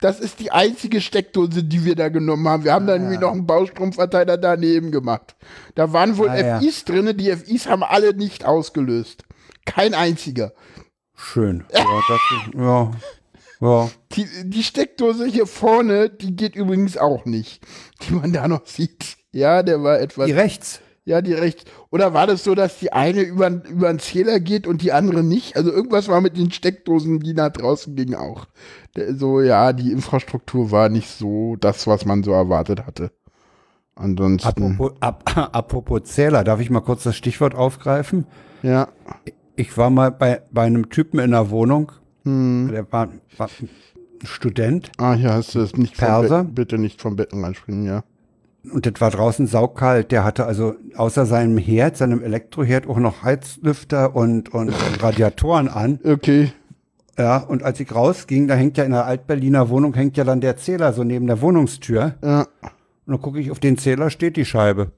Das 0.00 0.20
ist 0.20 0.40
die 0.40 0.50
einzige 0.50 1.00
Steckdose, 1.00 1.62
die 1.64 1.84
wir 1.84 1.94
da 1.94 2.08
genommen 2.10 2.46
haben. 2.48 2.64
Wir 2.64 2.74
haben 2.74 2.86
da 2.86 2.98
nämlich 2.98 3.20
noch 3.20 3.32
einen 3.32 3.46
Baustromverteiler 3.46 4.36
daneben 4.36 4.90
gemacht. 4.90 5.34
Da 5.76 5.92
waren 5.92 6.18
wohl 6.18 6.28
Ah, 6.28 6.36
ja. 6.38 6.60
FIs 6.60 6.84
drinne, 6.84 7.14
die 7.14 7.34
FIs 7.34 7.68
haben 7.68 7.82
alle 7.82 8.12
nicht 8.14 8.44
ausgelöst. 8.44 9.24
Kein 9.64 9.94
einziger. 9.94 10.52
Schön. 11.14 11.64
Ja, 11.72 11.80
ist, 11.80 12.54
ja. 12.54 12.90
ja. 13.60 13.90
Die, 14.12 14.26
die 14.44 14.62
Steckdose 14.62 15.26
hier 15.26 15.46
vorne, 15.46 16.10
die 16.10 16.36
geht 16.36 16.54
übrigens 16.54 16.98
auch 16.98 17.24
nicht, 17.24 17.62
die 18.02 18.14
man 18.14 18.32
da 18.32 18.46
noch 18.46 18.66
sieht. 18.66 19.16
Ja, 19.32 19.62
der 19.62 19.82
war 19.82 20.00
etwas. 20.00 20.26
Die 20.26 20.32
rechts. 20.32 20.80
Ja, 21.06 21.20
die 21.20 21.34
rechts. 21.34 21.64
Oder 21.90 22.14
war 22.14 22.26
das 22.26 22.44
so, 22.44 22.54
dass 22.54 22.78
die 22.78 22.92
eine 22.92 23.20
über, 23.20 23.48
über 23.68 23.88
den 23.92 23.98
Zähler 23.98 24.40
geht 24.40 24.66
und 24.66 24.80
die 24.80 24.92
andere 24.92 25.22
nicht? 25.22 25.54
Also 25.56 25.70
irgendwas 25.70 26.08
war 26.08 26.20
mit 26.22 26.36
den 26.38 26.50
Steckdosen, 26.50 27.20
die 27.20 27.34
nach 27.34 27.50
draußen 27.50 27.94
gingen 27.94 28.14
auch. 28.14 28.46
Der, 28.96 29.14
so, 29.14 29.40
ja, 29.42 29.72
die 29.74 29.92
Infrastruktur 29.92 30.70
war 30.70 30.88
nicht 30.88 31.10
so 31.10 31.56
das, 31.60 31.86
was 31.86 32.06
man 32.06 32.22
so 32.22 32.32
erwartet 32.32 32.86
hatte. 32.86 33.10
Ansonsten, 33.96 34.48
Apropos, 34.48 34.92
ap, 35.00 35.36
apropos 35.54 36.04
Zähler, 36.04 36.42
darf 36.42 36.60
ich 36.60 36.70
mal 36.70 36.80
kurz 36.80 37.02
das 37.04 37.16
Stichwort 37.16 37.54
aufgreifen? 37.54 38.26
ja. 38.62 38.88
Ich 39.56 39.76
war 39.78 39.88
mal 39.88 40.10
bei, 40.10 40.42
bei 40.50 40.62
einem 40.62 40.88
Typen 40.88 41.20
in 41.20 41.30
der 41.30 41.48
Wohnung, 41.50 41.92
Hm. 42.24 42.70
der 42.72 42.90
war, 42.90 43.08
war 43.36 43.48
ein 43.60 43.68
Student 44.24 44.90
Ah, 44.98 45.14
hier 45.14 45.32
hast 45.32 45.54
du 45.54 45.60
es 45.60 45.76
nicht 45.76 45.96
Perser? 45.96 46.42
Bett, 46.42 46.54
bitte 46.56 46.78
nicht 46.78 47.00
vom 47.00 47.14
Betten 47.14 47.44
reinspringen, 47.44 47.84
ja. 47.86 48.02
Und 48.72 48.86
das 48.86 49.00
war 49.00 49.10
draußen 49.10 49.46
saukalt. 49.46 50.10
Der 50.10 50.24
hatte 50.24 50.46
also 50.46 50.74
außer 50.96 51.26
seinem 51.26 51.58
Herd, 51.58 51.96
seinem 51.96 52.22
Elektroherd 52.22 52.86
auch 52.86 52.98
noch 52.98 53.22
Heizlüfter 53.22 54.16
und, 54.16 54.52
und, 54.54 54.70
und 54.70 55.02
Radiatoren 55.02 55.68
an. 55.68 56.00
Okay. 56.04 56.52
Ja, 57.18 57.38
und 57.38 57.62
als 57.62 57.78
ich 57.78 57.94
rausging, 57.94 58.48
da 58.48 58.54
hängt 58.54 58.76
ja 58.76 58.84
in 58.84 58.90
der 58.90 59.06
Altberliner 59.06 59.68
Wohnung, 59.68 59.94
hängt 59.94 60.16
ja 60.16 60.24
dann 60.24 60.40
der 60.40 60.56
Zähler 60.56 60.92
so 60.92 61.04
neben 61.04 61.26
der 61.26 61.40
Wohnungstür. 61.40 62.16
Ja. 62.22 62.46
Und 63.06 63.06
dann 63.06 63.20
gucke 63.20 63.38
ich 63.38 63.50
auf 63.50 63.60
den 63.60 63.78
Zähler, 63.78 64.10
steht 64.10 64.36
die 64.36 64.44
Scheibe. 64.44 64.90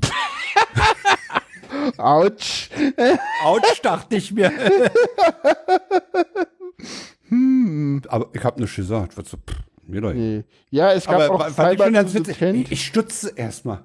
Autsch. 1.98 2.70
Autsch, 3.44 3.82
dachte 3.82 4.16
ich 4.16 4.32
mir. 4.32 4.50
Aber 8.08 8.28
ich 8.32 8.44
habe 8.44 8.60
nichts 8.60 8.76
gesagt. 8.76 9.18
Was 9.18 9.30
so, 9.30 9.36
pff, 9.36 9.56
mir 9.88 10.00
doch. 10.00 10.12
Nee. 10.12 10.44
Ja, 10.70 10.92
es 10.92 11.06
gab 11.06 11.20
Aber 11.20 11.34
auch 11.34 11.48
Fiber 11.48 11.90
to 11.90 12.08
the. 12.08 12.22
Tent. 12.22 12.70
Ich 12.72 12.84
stutze 12.84 13.32
erstmal. 13.36 13.82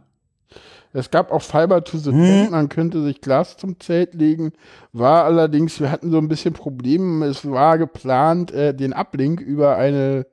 Es 0.93 1.09
gab 1.09 1.31
auch 1.31 1.41
Fiber 1.41 1.83
to 1.83 1.97
the 1.97 2.11
Hm? 2.11 2.23
Tent, 2.23 2.51
man 2.51 2.69
könnte 2.69 3.01
sich 3.03 3.21
Glas 3.21 3.57
zum 3.57 3.79
Zelt 3.79 4.13
legen. 4.13 4.51
War 4.91 5.23
allerdings, 5.23 5.79
wir 5.79 5.89
hatten 5.89 6.11
so 6.11 6.17
ein 6.17 6.27
bisschen 6.27 6.53
Probleme. 6.53 7.25
Es 7.25 7.49
war 7.49 7.77
geplant, 7.77 8.51
äh, 8.51 8.73
den 8.73 8.93
Uplink 8.93 9.39
über 9.39 9.77
eine, 9.77 10.25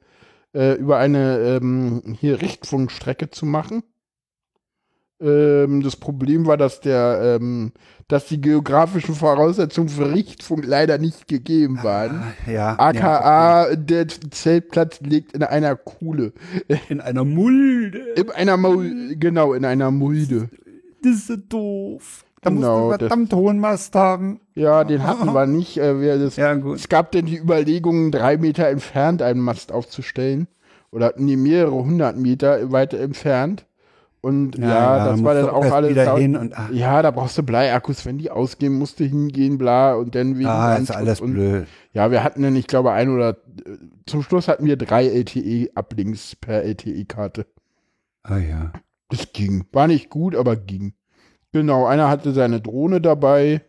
äh, 0.55 0.75
über 0.75 0.99
eine 0.99 1.39
ähm, 1.61 2.17
hier 2.19 2.41
Richtfunkstrecke 2.43 3.31
zu 3.31 3.47
machen. 3.47 3.83
Ähm, 5.21 5.83
das 5.83 5.97
Problem 5.97 6.47
war, 6.47 6.57
dass 6.57 6.81
der, 6.81 7.39
ähm, 7.41 7.73
dass 8.07 8.27
die 8.27 8.41
geografischen 8.41 9.15
Voraussetzungen 9.15 9.89
für 9.89 10.13
Richtfunk 10.13 10.65
leider 10.65 10.99
nicht 10.99 11.27
gegeben 11.27 11.83
waren. 11.83 12.35
Ja. 12.47 12.53
ja 12.53 12.79
AKA, 12.79 13.75
der 13.75 14.07
Zeltplatz 14.09 15.01
liegt 15.01 15.33
in 15.33 15.43
einer 15.43 15.75
Kuhle. 15.75 16.33
in 16.89 17.01
einer 17.01 17.25
Mulde. 17.25 17.99
In 18.17 18.31
einer 18.31 18.57
Mul 18.57 19.17
genau, 19.17 19.55
in 19.55 19.65
einer 19.65 19.91
Mulde. 19.91 20.51
Das 21.03 21.15
ist 21.15 21.27
so 21.27 21.37
doof. 21.37 22.25
Da 22.41 22.51
Genau, 22.51 22.87
musst 22.87 23.01
du 23.01 23.09
verdammt 23.09 23.33
hohen 23.33 23.59
Mast 23.59 23.97
haben. 23.97 24.41
Ja, 24.55 24.85
den 24.85 25.05
hatten 25.05 25.33
wir 25.35 25.47
nicht. 25.47 25.79
Äh, 25.79 26.01
wir, 26.01 26.19
das, 26.19 26.37
Ja. 26.37 26.55
Es 26.55 26.89
gab 26.89 27.11
denn 27.11 27.27
die 27.27 27.39
Überlegung, 27.39 28.13
drei 28.13 28.37
Meter 28.37 28.69
entfernt 28.69 29.23
einen 29.23 29.41
Mast 29.41 29.73
aufzustellen. 29.73 30.47
Oder 30.91 31.15
nee, 31.17 31.37
mehrere 31.37 31.85
hundert 31.85 32.17
Meter 32.17 32.71
weiter 32.71 33.01
entfernt. 33.01 33.67
Und 34.29 34.59
ja, 34.59 35.07
das 35.07 35.13
musst 35.13 35.25
war 35.25 35.35
dann 35.35 35.49
auch 35.49 35.65
alles. 35.73 35.95
da- 35.95 36.13
und 36.13 36.53
ja, 36.71 37.01
da 37.01 37.11
brauchst 37.11 37.39
du 37.39 37.43
Bleiakkus, 37.43 38.05
wenn 38.05 38.19
die 38.19 38.31
ausgehen, 38.31 38.75
musst 38.75 39.01
du 39.01 39.05
hingehen, 39.05 39.57
bla, 39.57 39.95
und 39.95 40.15
dann 40.15 40.37
wegen 40.37 40.51
ah, 40.51 40.77
ist 40.77 40.91
alles 40.91 41.23
und, 41.23 41.33
blöd. 41.33 41.67
Ja, 41.95 42.11
wir 42.11 42.23
hatten 42.23 42.43
dann, 42.43 42.55
ich 42.55 42.67
glaube, 42.67 42.93
ein 42.93 43.09
oder 43.09 43.31
äh, 43.31 43.35
zum 44.05 44.23
Schluss 44.23 44.47
hatten 44.47 44.67
wir 44.67 44.77
drei 44.77 45.07
LTE-Uplinks 45.07 46.37
per 46.37 46.63
LTE-Karte. 46.63 47.47
Ah 48.23 48.37
ja. 48.37 48.73
Das 49.09 49.33
ging. 49.33 49.65
War 49.73 49.87
nicht 49.87 50.11
gut, 50.11 50.37
aber 50.37 50.57
ging. 50.57 50.93
Genau, 51.53 51.87
einer 51.87 52.11
hatte 52.11 52.33
seine 52.33 52.61
Drohne 52.61 53.01
dabei. 53.01 53.63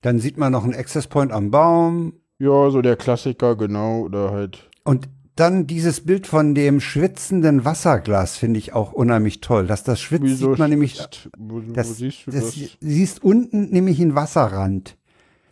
Dann 0.00 0.20
sieht 0.20 0.38
man 0.38 0.52
noch 0.52 0.64
einen 0.64 0.74
Access 0.74 1.06
Point 1.06 1.32
am 1.32 1.50
Baum. 1.50 2.14
Ja, 2.38 2.70
so 2.70 2.80
der 2.80 2.96
Klassiker, 2.96 3.56
genau. 3.56 4.00
Oder 4.00 4.30
halt. 4.30 4.70
Und 4.84 5.10
dann 5.36 5.66
dieses 5.66 6.00
Bild 6.02 6.26
von 6.26 6.54
dem 6.54 6.80
schwitzenden 6.80 7.64
Wasserglas 7.64 8.36
finde 8.36 8.58
ich 8.58 8.72
auch 8.72 8.92
unheimlich 8.92 9.40
toll. 9.40 9.66
Dass 9.66 9.82
das 9.82 10.00
schwitzt, 10.00 10.24
Wieso 10.24 10.50
sieht 10.50 10.58
man 10.58 10.70
nämlich. 10.70 11.00
Wo, 11.36 11.60
Das, 11.60 11.88
wo 11.88 11.92
siehst 11.94 12.26
du 12.26 12.30
das, 12.30 12.44
das? 12.54 12.54
siehst 12.80 13.24
unten 13.24 13.70
nämlich 13.70 14.00
einen 14.00 14.14
Wasserrand. 14.14 14.96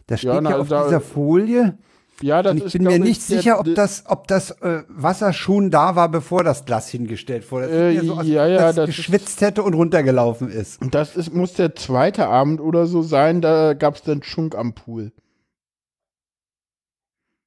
Das 0.06 0.20
steht 0.20 0.28
Ja, 0.28 0.34
ja, 0.36 0.40
na, 0.40 0.58
auf 0.58 0.68
da- 0.68 0.84
dieser 0.84 1.00
Folie. 1.00 1.78
Ja, 2.20 2.40
das 2.40 2.52
Und 2.52 2.58
ich 2.58 2.64
ist, 2.66 2.72
bin 2.74 2.84
mir 2.84 2.98
nicht 3.00 3.28
der- 3.28 3.38
sicher, 3.38 3.58
ob 3.58 3.74
das, 3.74 4.04
ob 4.06 4.28
das 4.28 4.52
äh, 4.62 4.82
Wasser 4.88 5.32
schon 5.32 5.72
da 5.72 5.96
war, 5.96 6.08
bevor 6.08 6.44
das 6.44 6.64
Glas 6.64 6.88
hingestellt 6.88 7.50
wurde. 7.50 7.66
Das 7.66 7.74
Äh, 7.76 7.94
mir 7.94 8.04
so 8.04 8.22
ja, 8.22 8.46
ja, 8.46 8.58
das 8.58 8.76
das 8.76 8.88
ist- 8.90 8.96
geschwitzt 8.96 9.40
hätte 9.40 9.64
und 9.64 9.74
runtergelaufen 9.74 10.48
ist. 10.48 10.78
Das 10.92 11.16
ist, 11.16 11.34
muss 11.34 11.54
der 11.54 11.74
zweite 11.74 12.28
Abend 12.28 12.60
oder 12.60 12.86
so 12.86 13.02
sein, 13.02 13.40
da 13.40 13.74
gab 13.74 13.96
es 13.96 14.02
dann 14.02 14.22
Schunk 14.22 14.54
am 14.54 14.74
Pool. 14.74 15.10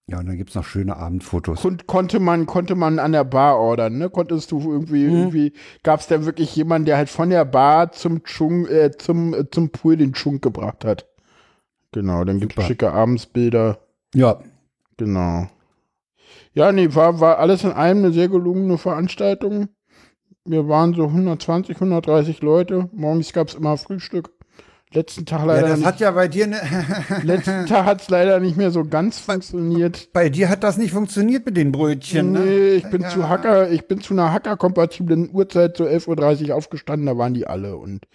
Ja, 0.08 0.20
und 0.20 0.28
dann 0.28 0.38
gibt 0.38 0.52
es 0.52 0.56
noch 0.56 0.64
schöne 0.66 0.98
Abendfotos. 0.98 1.62
Kon 1.62 1.78
konnte 1.88 2.20
man, 2.20 2.46
konnte 2.46 2.76
man 2.76 3.00
an 3.00 3.12
der 3.12 3.24
Bar 3.24 3.58
ordern, 3.60 3.98
ne? 3.98 4.10
Konntest 4.10 4.52
du 4.52 4.60
irgendwie, 4.60 5.06
Mhm. 5.06 5.16
irgendwie, 5.18 5.54
gab 5.82 6.00
es 6.00 6.08
da 6.08 6.26
wirklich 6.26 6.56
jemanden, 6.56 6.86
der 6.86 6.98
halt 6.98 7.10
von 7.10 7.32
der 7.32 7.44
Bar 7.46 7.92
zum 7.92 8.24
Chunk, 8.24 8.70
äh, 8.70 8.92
zum, 8.96 9.34
äh, 9.34 9.50
zum 9.50 9.70
Pool 9.72 9.98
den 9.98 10.14
Schunk 10.14 10.44
gebracht 10.44 10.86
hat. 10.86 11.08
Genau, 11.92 12.24
dann 12.24 12.40
gibt 12.40 12.58
es 12.58 12.66
schicke 12.66 12.92
Abendsbilder. 12.92 13.80
Ja, 14.14 14.40
Genau. 14.98 15.48
Ja, 16.54 16.72
nee, 16.72 16.94
war, 16.96 17.20
war 17.20 17.38
alles 17.40 17.64
in 17.66 17.72
allem 17.74 17.98
eine 17.98 18.14
sehr 18.14 18.30
gelungene 18.30 18.78
Veranstaltung. 18.78 19.68
Wir 20.46 20.70
waren 20.70 20.94
so 20.94 21.08
120, 21.08 21.82
130 21.82 22.42
Leute. 22.42 22.90
Morgens 22.94 23.34
gab 23.34 23.50
es 23.50 23.56
immer 23.56 23.76
Frühstück. 23.78 24.30
Letzten 24.94 25.26
Tag 25.26 25.40
ja 25.42 25.46
leider 25.46 25.68
das 25.70 25.80
nicht. 25.80 25.88
hat 25.88 26.00
ja 26.00 26.12
bei 26.12 26.28
dir, 26.28 26.48
ne, 26.48 26.58
Letzten 27.24 27.66
Tag 27.66 27.86
hat 27.86 28.02
es 28.02 28.10
leider 28.10 28.40
nicht 28.40 28.56
mehr 28.56 28.72
so 28.72 28.86
ganz 28.86 29.20
funktioniert. 29.20 30.10
bei 30.14 30.30
dir 30.30 30.48
hat 30.50 30.64
das 30.64 30.78
nicht 30.78 30.92
funktioniert 30.94 31.46
mit 31.46 31.58
den 31.58 31.72
Brötchen. 31.74 32.32
Ne? 32.32 32.40
Nee, 32.40 32.70
ich 32.76 32.90
bin 32.90 33.02
Ja. 33.02 33.10
zu 33.10 33.28
Hacker, 33.28 33.70
ich 33.72 33.88
bin 33.88 34.00
zu 34.00 34.14
einer 34.14 34.32
Hacker-kompatiblen 34.32 35.30
Uhrzeit 35.34 35.76
so 35.76 35.84
11.30 35.86 36.50
Uhr 36.50 36.56
aufgestanden, 36.56 37.08
da 37.08 37.18
waren 37.18 37.34
die 37.34 37.46
alle 37.48 37.76
und 37.78 38.06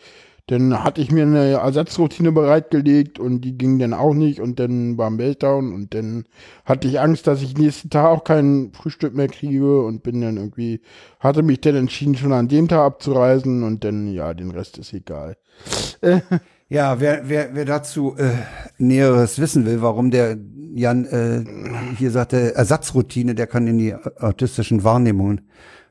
Dann 0.46 0.82
hatte 0.82 1.00
ich 1.00 1.12
mir 1.12 1.22
eine 1.24 1.50
Ersatzroutine 1.50 2.32
bereitgelegt 2.32 3.20
und 3.20 3.42
die 3.42 3.56
ging 3.56 3.78
dann 3.78 3.92
auch 3.94 4.14
nicht 4.14 4.40
und 4.40 4.58
dann 4.58 4.98
war 4.98 5.08
Meltdown 5.10 5.72
und 5.72 5.94
dann 5.94 6.24
hatte 6.64 6.88
ich 6.88 6.98
Angst, 6.98 7.26
dass 7.28 7.40
ich 7.42 7.56
nächsten 7.56 7.88
Tag 7.90 8.06
auch 8.06 8.24
kein 8.24 8.72
Frühstück 8.72 9.14
mehr 9.14 9.28
kriege 9.28 9.82
und 9.82 10.02
bin 10.02 10.20
dann 10.22 10.38
irgendwie, 10.38 10.80
hatte 11.20 11.42
mich 11.44 11.60
dann 11.60 11.76
entschieden, 11.76 12.16
schon 12.16 12.32
an 12.32 12.48
dem 12.48 12.66
Tag 12.66 12.80
abzureisen 12.80 13.62
und 13.62 13.84
dann, 13.84 14.12
ja, 14.12 14.34
den 14.34 14.50
Rest 14.50 14.78
ist 14.78 14.92
egal. 14.94 15.36
Ja, 16.70 17.00
wer, 17.00 17.28
wer, 17.28 17.48
wer 17.52 17.64
dazu 17.64 18.14
äh, 18.16 18.30
Näheres 18.78 19.40
wissen 19.40 19.66
will, 19.66 19.82
warum 19.82 20.12
der 20.12 20.38
Jan 20.72 21.04
äh, 21.04 21.44
hier 21.98 22.12
sagte, 22.12 22.54
Ersatzroutine, 22.54 23.34
der 23.34 23.48
kann 23.48 23.66
in 23.66 23.76
die 23.78 23.92
autistischen 24.20 24.84
Wahrnehmungen 24.84 25.40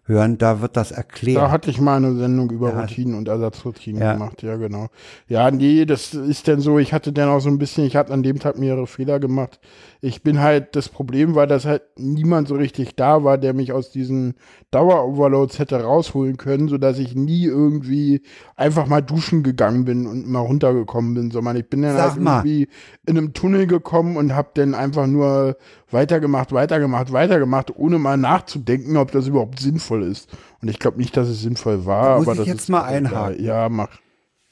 hören, 0.06 0.38
da 0.38 0.62
wird 0.62 0.78
das 0.78 0.92
erklärt. 0.92 1.38
Da 1.38 1.52
hatte 1.52 1.70
ich 1.70 1.82
mal 1.82 1.98
eine 1.98 2.16
Sendung 2.16 2.50
über 2.50 2.70
Ja. 2.70 2.80
Routinen 2.80 3.16
und 3.16 3.28
Ersatzroutinen 3.28 4.02
Ja. 4.02 4.14
gemacht, 4.14 4.42
ja 4.42 4.56
genau. 4.56 4.88
Ja, 5.28 5.52
nee, 5.52 5.84
das 5.86 6.14
ist 6.14 6.48
dann 6.48 6.62
so, 6.62 6.80
ich 6.80 6.94
hatte 6.94 7.12
dann 7.12 7.28
auch 7.28 7.42
so 7.42 7.50
ein 7.50 7.58
bisschen, 7.60 7.84
ich 7.84 7.98
hatte 7.98 8.14
an 8.14 8.24
dem 8.24 8.40
Tag 8.40 8.58
mehrere 8.58 8.88
Fehler 8.88 9.20
gemacht. 9.20 9.60
Ich 10.02 10.24
bin 10.24 10.40
halt, 10.40 10.78
das 10.78 10.88
Problem 10.88 11.36
war, 11.36 11.46
dass 11.46 11.66
halt 11.66 11.82
niemand 11.98 12.48
so 12.48 12.56
richtig 12.56 12.96
da 12.96 13.26
war, 13.26 13.38
der 13.38 13.54
mich 13.54 13.74
aus 13.74 13.92
diesen 13.92 14.36
Dauer-Overloads 14.72 15.60
hätte 15.60 15.82
rausholen 15.84 16.38
können, 16.38 16.70
sodass 16.70 17.00
ich 17.00 17.16
nie 17.16 17.44
irgendwie 17.46 18.22
einfach 18.56 18.88
mal 18.88 19.02
duschen 19.02 19.44
gegangen 19.44 19.84
bin 19.84 20.08
und 20.08 20.26
mal 20.28 20.40
runtergekommen 20.40 21.16
bin, 21.16 21.32
sondern 21.32 21.58
ich 21.58 21.70
bin 21.70 21.82
dann 21.82 21.98
Sag 21.98 22.12
halt 22.12 22.22
mal. 22.22 22.38
irgendwie 22.38 22.70
in 23.06 23.18
einem 23.18 23.34
Tunnel 23.34 23.68
gekommen 23.68 24.16
und 24.16 24.34
habe 24.36 24.52
dann 24.54 24.74
einfach 24.74 25.06
nur 25.06 25.58
weitergemacht, 25.92 26.54
weitergemacht, 26.54 27.12
weitergemacht, 27.12 27.76
ohne 27.76 28.00
mal 28.00 28.16
nachzudenken, 28.16 28.96
ob 28.96 29.12
das 29.12 29.28
überhaupt 29.28 29.60
sinnvoll 29.60 30.04
ist. 30.04 30.30
Und 30.62 30.70
ich 30.70 30.80
glaube 30.80 30.98
nicht, 30.98 31.18
dass 31.18 31.28
es 31.28 31.42
sinnvoll 31.42 31.86
war. 31.86 32.18
muss 32.20 32.28
aber 32.28 32.34
ich 32.34 32.38
das 32.40 32.48
jetzt 32.48 32.60
ist 32.62 32.70
mal 32.70 32.84
auch 32.84 32.88
egal. 32.88 32.98
einhaken. 33.06 33.44
Ja, 33.44 33.68
mach. 33.68 33.90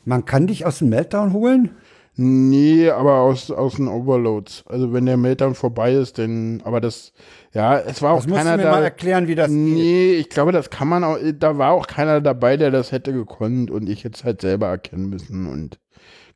Man 0.03 0.25
kann 0.25 0.47
dich 0.47 0.65
aus 0.65 0.79
dem 0.79 0.89
Meltdown 0.89 1.33
holen? 1.33 1.71
Nee, 2.19 2.89
aber 2.89 3.19
aus, 3.21 3.51
aus 3.51 3.75
den 3.75 3.87
Overloads. 3.87 4.63
Also 4.67 4.91
wenn 4.91 5.05
der 5.05 5.17
Meltdown 5.17 5.53
vorbei 5.53 5.93
ist, 5.93 6.17
dann, 6.17 6.61
aber 6.63 6.81
das, 6.81 7.13
ja, 7.53 7.77
es 7.79 8.01
war 8.01 8.13
auch 8.13 8.17
Das 8.17 8.27
musst 8.27 8.43
keiner 8.43 8.57
du 8.57 8.57
mir 8.57 8.63
da. 8.63 8.71
mal 8.71 8.83
erklären, 8.83 9.27
wie 9.27 9.35
das 9.35 9.59
geht. 9.61 9.75
nee, 9.75 10.13
ich 10.15 10.29
glaube, 10.29 10.51
das 10.51 10.71
kann 10.71 10.87
man 10.87 11.03
auch, 11.03 11.19
da 11.37 11.59
war 11.59 11.73
auch 11.73 11.85
keiner 11.85 12.19
dabei, 12.21 12.57
der 12.57 12.71
das 12.71 12.91
hätte 12.91 13.13
gekonnt 13.13 13.69
und 13.69 13.87
ich 13.87 14.03
hätte 14.03 14.15
es 14.17 14.23
halt 14.23 14.41
selber 14.41 14.67
erkennen 14.67 15.09
müssen 15.09 15.45
und 15.47 15.79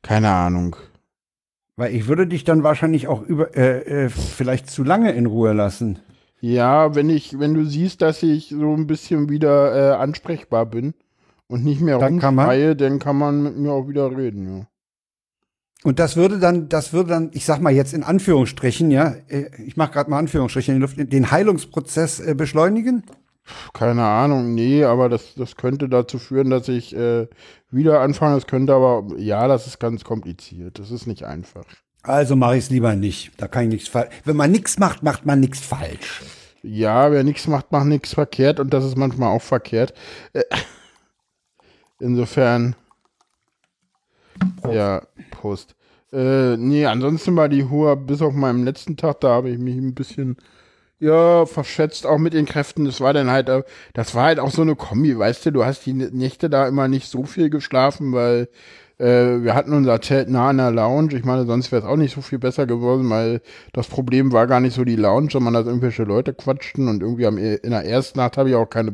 keine 0.02 0.30
Ahnung. 0.30 0.76
Weil 1.76 1.94
ich 1.94 2.06
würde 2.06 2.28
dich 2.28 2.44
dann 2.44 2.62
wahrscheinlich 2.62 3.08
auch 3.08 3.22
über, 3.22 3.56
äh, 3.56 4.04
äh, 4.04 4.08
vielleicht 4.08 4.70
zu 4.70 4.84
lange 4.84 5.10
in 5.12 5.26
Ruhe 5.26 5.52
lassen. 5.52 5.98
Ja, 6.40 6.94
wenn 6.94 7.10
ich, 7.10 7.38
wenn 7.40 7.54
du 7.54 7.64
siehst, 7.64 8.02
dass 8.02 8.22
ich 8.22 8.48
so 8.50 8.74
ein 8.74 8.86
bisschen 8.86 9.28
wieder 9.28 9.92
äh, 9.92 9.94
ansprechbar 9.96 10.66
bin 10.66 10.94
und 11.48 11.64
nicht 11.64 11.80
mehr 11.80 11.98
Dann 11.98 12.20
rumschreie, 12.20 12.76
dann 12.76 12.98
kann 13.00 13.16
man 13.16 13.42
mit 13.42 13.56
mir 13.56 13.72
auch 13.72 13.88
wieder 13.88 14.16
reden, 14.16 14.58
ja. 14.58 14.66
Und 15.84 15.98
das 15.98 16.16
würde 16.16 16.38
dann, 16.38 16.68
das 16.68 16.92
würde 16.92 17.10
dann, 17.10 17.30
ich 17.32 17.44
sag 17.44 17.60
mal 17.60 17.72
jetzt 17.72 17.92
in 17.92 18.04
Anführungsstrichen, 18.04 18.90
ja, 18.90 19.14
äh, 19.28 19.50
ich 19.64 19.76
mache 19.76 19.92
gerade 19.92 20.10
mal 20.10 20.18
Anführungsstriche 20.18 20.72
in 20.72 20.78
die 20.78 20.82
Luft, 20.82 20.96
den 20.98 21.30
Heilungsprozess 21.30 22.20
äh, 22.20 22.34
beschleunigen? 22.34 23.02
Keine 23.72 24.04
Ahnung, 24.04 24.54
nee, 24.54 24.84
aber 24.84 25.08
das, 25.08 25.34
das 25.34 25.56
könnte 25.56 25.88
dazu 25.88 26.18
führen, 26.18 26.50
dass 26.50 26.68
ich 26.68 26.94
äh, 26.94 27.26
wieder 27.70 28.00
anfange. 28.00 28.36
Das 28.36 28.46
könnte 28.46 28.72
aber, 28.72 29.06
ja, 29.18 29.48
das 29.48 29.66
ist 29.66 29.80
ganz 29.80 30.04
kompliziert. 30.04 30.78
Das 30.78 30.92
ist 30.92 31.06
nicht 31.06 31.24
einfach. 31.24 31.64
Also 32.02 32.36
mache 32.36 32.56
ich 32.56 32.64
es 32.64 32.70
lieber 32.70 32.94
nicht. 32.94 33.32
Da 33.38 33.48
kann 33.48 33.64
ich 33.64 33.70
nichts 33.70 33.88
falsch. 33.88 34.10
Wenn 34.24 34.36
man 34.36 34.52
nichts 34.52 34.78
macht, 34.78 35.02
macht 35.02 35.26
man 35.26 35.40
nichts 35.40 35.60
falsch. 35.60 36.22
Ja, 36.62 37.10
wer 37.10 37.24
nichts 37.24 37.48
macht, 37.48 37.72
macht 37.72 37.86
nichts 37.86 38.14
verkehrt 38.14 38.60
und 38.60 38.72
das 38.72 38.84
ist 38.84 38.96
manchmal 38.96 39.34
auch 39.34 39.42
verkehrt. 39.42 39.94
Äh, 40.32 40.42
Insofern. 44.42 44.74
Ja, 44.74 45.02
Prost. 45.30 45.74
Äh, 46.12 46.56
nee, 46.56 46.84
ansonsten 46.84 47.34
war 47.36 47.48
die 47.48 47.64
Hua 47.64 47.94
bis 47.94 48.20
auf 48.20 48.34
meinem 48.34 48.64
letzten 48.64 48.96
Tag, 48.96 49.20
da 49.20 49.30
habe 49.30 49.50
ich 49.50 49.58
mich 49.58 49.76
ein 49.76 49.94
bisschen, 49.94 50.36
ja, 51.00 51.46
verschätzt, 51.46 52.06
auch 52.06 52.18
mit 52.18 52.34
den 52.34 52.44
Kräften. 52.46 52.84
Das 52.84 53.00
war 53.00 53.12
dann 53.14 53.30
halt, 53.30 53.48
äh, 53.48 53.62
das 53.94 54.14
war 54.14 54.24
halt 54.24 54.38
auch 54.38 54.50
so 54.50 54.62
eine 54.62 54.76
Kombi, 54.76 55.18
weißt 55.18 55.46
du, 55.46 55.52
du 55.52 55.64
hast 55.64 55.86
die 55.86 55.94
Nächte 55.94 56.50
da 56.50 56.68
immer 56.68 56.88
nicht 56.88 57.08
so 57.08 57.24
viel 57.24 57.50
geschlafen, 57.50 58.12
weil 58.12 58.48
äh, 59.02 59.42
wir 59.42 59.54
hatten 59.54 59.72
unser 59.72 60.00
Zelt 60.00 60.28
nah 60.28 60.50
an 60.50 60.58
der 60.58 60.70
Lounge. 60.70 61.16
Ich 61.16 61.24
meine, 61.24 61.44
sonst 61.44 61.72
wäre 61.72 61.82
es 61.82 61.88
auch 61.88 61.96
nicht 61.96 62.14
so 62.14 62.20
viel 62.20 62.38
besser 62.38 62.66
geworden, 62.66 63.10
weil 63.10 63.40
das 63.72 63.88
Problem 63.88 64.30
war 64.32 64.46
gar 64.46 64.60
nicht 64.60 64.74
so 64.74 64.84
die 64.84 64.96
Lounge, 64.96 65.28
sondern 65.32 65.54
dass 65.54 65.66
irgendwelche 65.66 66.04
Leute 66.04 66.32
quatschten 66.32 66.86
und 66.86 67.02
irgendwie 67.02 67.26
am, 67.26 67.36
in 67.36 67.70
der 67.70 67.84
ersten 67.84 68.20
Nacht 68.20 68.36
habe 68.36 68.50
ich 68.50 68.54
auch 68.54 68.70
keine, 68.70 68.92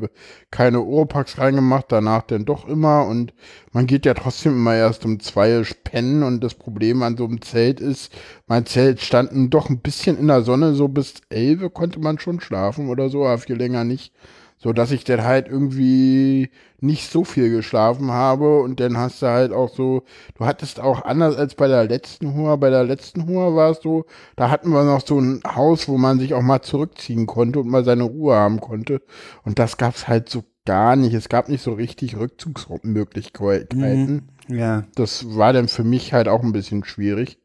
keine 0.50 0.80
Oropax 0.80 1.38
reingemacht, 1.38 1.86
danach 1.90 2.22
dann 2.22 2.46
doch 2.46 2.66
immer. 2.66 3.06
Und 3.06 3.34
man 3.72 3.86
geht 3.86 4.06
ja 4.06 4.14
trotzdem 4.14 4.52
immer 4.52 4.74
erst 4.74 5.04
um 5.04 5.20
zwei 5.20 5.62
pennen. 5.84 6.22
Und 6.22 6.42
das 6.42 6.54
Problem 6.54 7.02
an 7.02 7.18
so 7.18 7.26
einem 7.26 7.42
Zelt 7.42 7.80
ist, 7.80 8.10
mein 8.46 8.64
Zelt 8.64 9.00
stand 9.00 9.52
doch 9.52 9.68
ein 9.68 9.80
bisschen 9.80 10.18
in 10.18 10.28
der 10.28 10.40
Sonne, 10.42 10.72
so 10.72 10.88
bis 10.88 11.14
elf 11.28 11.60
konnte 11.74 12.00
man 12.00 12.18
schon 12.18 12.40
schlafen 12.40 12.88
oder 12.88 13.10
so, 13.10 13.26
aber 13.26 13.38
viel 13.38 13.56
länger 13.56 13.84
nicht 13.84 14.12
so 14.58 14.72
dass 14.72 14.90
ich 14.90 15.04
dann 15.04 15.24
halt 15.24 15.48
irgendwie 15.48 16.50
nicht 16.80 17.10
so 17.10 17.24
viel 17.24 17.50
geschlafen 17.50 18.10
habe 18.10 18.60
und 18.60 18.80
dann 18.80 18.98
hast 18.98 19.22
du 19.22 19.26
halt 19.26 19.52
auch 19.52 19.68
so, 19.68 20.02
du 20.36 20.44
hattest 20.44 20.80
auch 20.80 21.04
anders 21.04 21.36
als 21.36 21.54
bei 21.54 21.68
der 21.68 21.86
letzten 21.86 22.34
Hua, 22.34 22.56
bei 22.56 22.70
der 22.70 22.84
letzten 22.84 23.26
Hua 23.26 23.54
war 23.54 23.70
es 23.70 23.80
so, 23.80 24.06
da 24.36 24.50
hatten 24.50 24.70
wir 24.70 24.84
noch 24.84 25.06
so 25.06 25.20
ein 25.20 25.40
Haus, 25.46 25.88
wo 25.88 25.98
man 25.98 26.18
sich 26.18 26.34
auch 26.34 26.42
mal 26.42 26.62
zurückziehen 26.62 27.26
konnte 27.26 27.60
und 27.60 27.68
mal 27.68 27.84
seine 27.84 28.04
Ruhe 28.04 28.34
haben 28.34 28.60
konnte 28.60 29.02
und 29.44 29.58
das 29.58 29.76
gab's 29.76 30.08
halt 30.08 30.28
so 30.28 30.44
gar 30.64 30.96
nicht, 30.96 31.14
es 31.14 31.28
gab 31.30 31.48
nicht 31.48 31.62
so 31.62 31.72
richtig 31.72 32.16
Rückzugsmöglichkeiten. 32.16 34.28
Ja. 34.48 34.84
Das 34.94 35.36
war 35.36 35.54
dann 35.54 35.68
für 35.68 35.84
mich 35.84 36.12
halt 36.12 36.28
auch 36.28 36.42
ein 36.42 36.52
bisschen 36.52 36.84
schwierig 36.84 37.38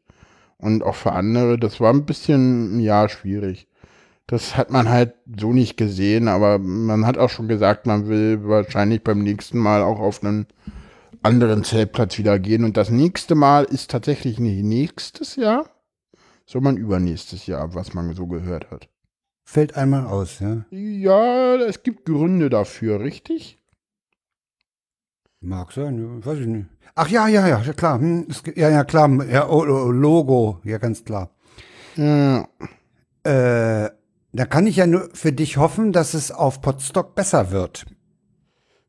und 0.58 0.82
auch 0.82 0.94
für 0.94 1.12
andere, 1.12 1.58
das 1.58 1.80
war 1.80 1.92
ein 1.92 2.04
bisschen, 2.04 2.80
ja, 2.80 3.08
schwierig. 3.08 3.66
Das 4.26 4.56
hat 4.56 4.70
man 4.70 4.88
halt 4.88 5.14
so 5.38 5.52
nicht 5.52 5.76
gesehen, 5.76 6.28
aber 6.28 6.58
man 6.58 7.06
hat 7.06 7.18
auch 7.18 7.28
schon 7.28 7.46
gesagt, 7.46 7.86
man 7.86 8.08
will 8.08 8.40
wahrscheinlich 8.44 9.04
beim 9.04 9.22
nächsten 9.22 9.58
Mal 9.58 9.82
auch 9.82 10.00
auf 10.00 10.24
einen 10.24 10.46
anderen 11.22 11.62
Zeltplatz 11.62 12.16
wieder 12.16 12.38
gehen. 12.38 12.64
Und 12.64 12.76
das 12.76 12.90
nächste 12.90 13.34
Mal 13.34 13.64
ist 13.64 13.90
tatsächlich 13.90 14.38
nicht 14.38 14.62
nächstes 14.62 15.36
Jahr, 15.36 15.68
sondern 16.46 16.78
übernächstes 16.78 17.46
Jahr, 17.46 17.74
was 17.74 17.92
man 17.92 18.14
so 18.14 18.26
gehört 18.26 18.70
hat. 18.70 18.88
Fällt 19.44 19.76
einmal 19.76 20.06
aus, 20.06 20.40
ja. 20.40 20.64
Ja, 20.70 21.56
es 21.56 21.82
gibt 21.82 22.06
Gründe 22.06 22.48
dafür, 22.48 23.00
richtig? 23.00 23.58
Mag 25.40 25.72
sein, 25.72 26.24
weiß 26.24 26.38
ich 26.38 26.46
nicht. 26.46 26.66
Ach 26.94 27.08
ja, 27.08 27.28
ja, 27.28 27.46
ja, 27.46 27.60
klar. 27.74 27.98
Hm, 27.98 28.26
es, 28.30 28.42
ja, 28.56 28.70
ja, 28.70 28.84
klar. 28.84 29.10
Ja, 29.28 29.48
oh, 29.50 29.66
oh, 29.66 29.90
Logo, 29.90 30.60
ja, 30.64 30.78
ganz 30.78 31.04
klar. 31.04 31.30
Ja, 31.96 32.48
Äh, 33.26 33.90
da 34.34 34.44
kann 34.46 34.66
ich 34.66 34.76
ja 34.76 34.86
nur 34.86 35.08
für 35.14 35.32
dich 35.32 35.58
hoffen, 35.58 35.92
dass 35.92 36.12
es 36.12 36.32
auf 36.32 36.60
Potsdok 36.60 37.14
besser 37.14 37.52
wird. 37.52 37.86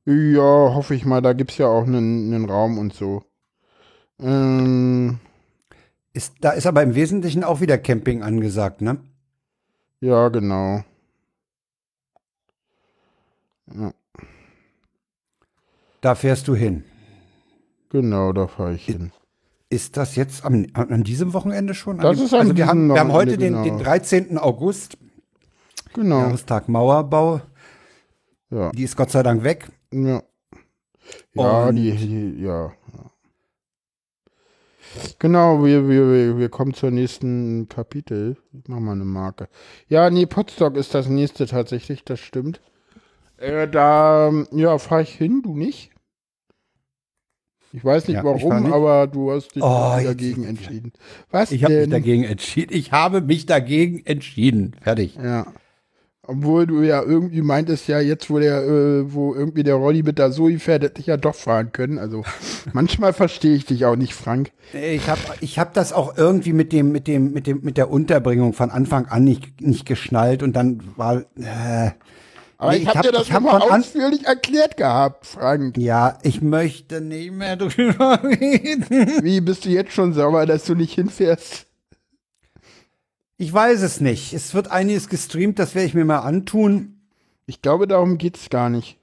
ja 0.06 0.74
hoffe 0.74 0.96
ich 0.96 1.06
mal, 1.06 1.22
da 1.22 1.34
gibt's 1.34 1.58
ja 1.60 1.68
auch 1.68 1.86
einen, 1.86 2.34
einen 2.34 2.50
Raum 2.50 2.80
und 2.80 2.94
so. 2.94 3.24
Ähm, 4.20 5.20
Ist, 6.14 6.34
da 6.42 6.52
ist 6.52 6.66
aber 6.66 6.82
im 6.82 6.96
Wesentlichen 6.96 7.44
auch 7.44 7.62
wieder 7.62 7.78
Camping 7.78 8.24
angesagt, 8.24 8.82
ne? 8.82 8.98
ja, 10.00 10.30
genau. 10.30 10.84
Ja, 13.74 13.94
Da 16.02 16.16
fährst 16.16 16.48
du 16.48 16.56
hin. 16.56 16.84
genau, 17.90 18.34
da 18.34 18.48
fahre 18.48 18.74
ich 18.74 18.86
hin. 18.86 19.12
Ist 19.70 19.98
das 19.98 20.16
jetzt 20.16 20.46
am, 20.46 20.68
an 20.74 21.04
diesem 21.04 21.34
Wochenende 21.34 21.74
schon? 21.74 21.98
Das 21.98 22.20
ist 22.20 22.34
an 22.34 22.42
also 22.42 22.58
wir 22.58 22.68
haben, 22.68 22.88
wir 22.88 23.00
haben 23.00 23.12
heute 23.12 23.34
Wochenende, 23.34 23.62
den, 23.62 23.64
den 23.64 23.78
genau. 23.78 23.84
13. 23.84 24.38
August, 24.38 24.98
Genau. 25.96 26.20
Jahrestag 26.20 26.70
Mauerbau. 26.70 27.42
Ja. 28.52 28.72
Die 28.72 28.84
ist 28.84 28.96
Gott 28.96 29.10
sei 29.12 29.24
Dank 29.24 29.44
weg. 29.44 29.68
Ja. 29.92 30.22
Ja, 31.34 31.72
die, 31.72 31.92
die 31.92 32.42
ja. 32.44 32.72
Genau, 35.20 35.64
wir, 35.66 35.90
wir, 35.90 36.38
wir- 36.38 36.50
kommen 36.50 36.74
zur 36.74 36.92
nächsten 36.92 37.68
Kapitel. 37.68 38.38
Ich 38.54 38.68
mach 38.68 38.80
mal 38.80 38.94
eine 38.94 39.04
Marke. 39.06 39.48
Ja, 39.90 40.10
nee, 40.10 40.26
Potsdok 40.26 40.76
ist 40.78 40.94
das 40.94 41.08
nächste 41.10 41.46
tatsächlich, 41.48 42.04
das 42.06 42.20
stimmt. 42.20 42.62
Äh, 43.38 43.68
da, 43.68 44.32
ja, 44.52 44.78
fahre 44.78 45.02
ich 45.02 45.10
hin, 45.14 45.42
du 45.44 45.56
nicht? 45.56 45.92
Ich 47.74 47.84
weiß 47.84 48.08
nicht 48.08 48.16
Ja, 48.16 48.22
fahr 48.24 48.36
warum, 48.36 48.64
nicht. 48.64 48.74
aber 48.74 49.08
du 49.08 49.32
hast 49.32 49.54
dich 49.56 49.62
Oh, 49.64 49.96
jetzt- 49.98 50.08
dagegen 50.08 50.46
entschieden. 50.46 50.94
Was 51.30 51.52
Ich 51.52 51.64
habe 51.66 51.82
mich 51.82 51.90
dagegen 51.90 52.24
entschieden. 52.24 52.74
Ich 52.74 52.92
habe 52.94 53.20
mich 53.22 53.46
dagegen 53.46 54.06
entschieden. 54.06 54.76
Fertig. 54.82 55.16
Ja. 55.22 55.48
Obwohl 56.28 56.66
du 56.66 56.82
ja 56.82 57.04
irgendwie 57.04 57.42
meintest, 57.42 57.88
ja, 57.88 58.00
jetzt, 58.00 58.30
wo 58.30 58.40
der, 58.40 58.64
äh, 58.64 59.14
wo 59.14 59.36
irgendwie 59.36 59.64
der 59.64 59.76
Rolli 59.76 60.02
mit 60.04 60.18
der 60.18 60.32
Zoe 60.32 60.58
fährt, 60.60 60.84
hätte 60.84 61.00
ich 61.02 61.08
ja 61.08 61.18
doch 61.18 61.36
fahren 61.36 61.72
können. 61.72 62.00
Also 62.00 62.24
manchmal 62.74 63.14
verstehe 63.14 63.56
ich 63.56 63.66
dich 63.66 63.86
auch 63.86 63.96
nicht, 63.96 64.14
Frank. 64.14 64.52
Ich 64.74 65.08
habe 65.10 65.22
ich 65.42 65.60
hab 65.60 65.74
das 65.74 65.94
auch 65.94 66.18
irgendwie 66.18 66.54
mit 66.54 66.74
dem, 66.74 66.92
mit 66.92 67.08
dem, 67.08 67.32
mit 67.32 67.46
dem, 67.48 67.62
mit 67.62 67.78
der 67.78 67.92
Unterbringung 67.92 68.54
von 68.54 68.72
Anfang 68.72 69.06
an 69.06 69.24
nicht, 69.24 69.62
nicht 69.62 69.86
geschnallt 69.86 70.42
und 70.42 70.54
dann 70.56 70.82
war, 70.96 71.18
äh, 71.38 71.92
Aber 72.58 72.72
Nee, 72.72 72.78
ich 72.78 72.88
habe 72.88 72.98
hab- 73.00 73.06
dir 73.06 73.12
das 73.12 73.32
hab 73.32 73.46
an- 73.46 73.62
ausführlich 73.80 74.26
erklärt 74.26 74.78
gehabt, 74.78 75.26
Frank. 75.28 75.78
Ja, 75.78 76.18
ich 76.24 76.42
möchte 76.42 77.02
nicht 77.02 77.34
mehr 77.34 77.56
drüber 77.58 78.20
reden. 78.24 79.24
Wie 79.24 79.42
bist 79.42 79.66
du 79.66 79.70
jetzt 79.70 79.92
schon 79.92 80.14
sauer, 80.14 80.46
dass 80.46 80.64
du 80.66 80.74
nicht 80.74 80.94
hinfährst? 80.96 81.68
Ich 83.38 83.52
weiß 83.54 83.82
es 83.82 84.00
nicht. 84.02 84.34
Es 84.34 84.54
wird 84.54 84.72
einiges 84.72 85.10
gestreamt, 85.10 85.60
das 85.60 85.76
werde 85.76 85.88
ich 85.88 85.94
mir 85.94 86.06
mal 86.06 86.20
antun. 86.20 87.02
Ich 87.46 87.62
glaube, 87.62 87.88
darum 87.88 88.18
geht's 88.18 88.50
gar 88.50 88.70
nicht. 88.70 88.98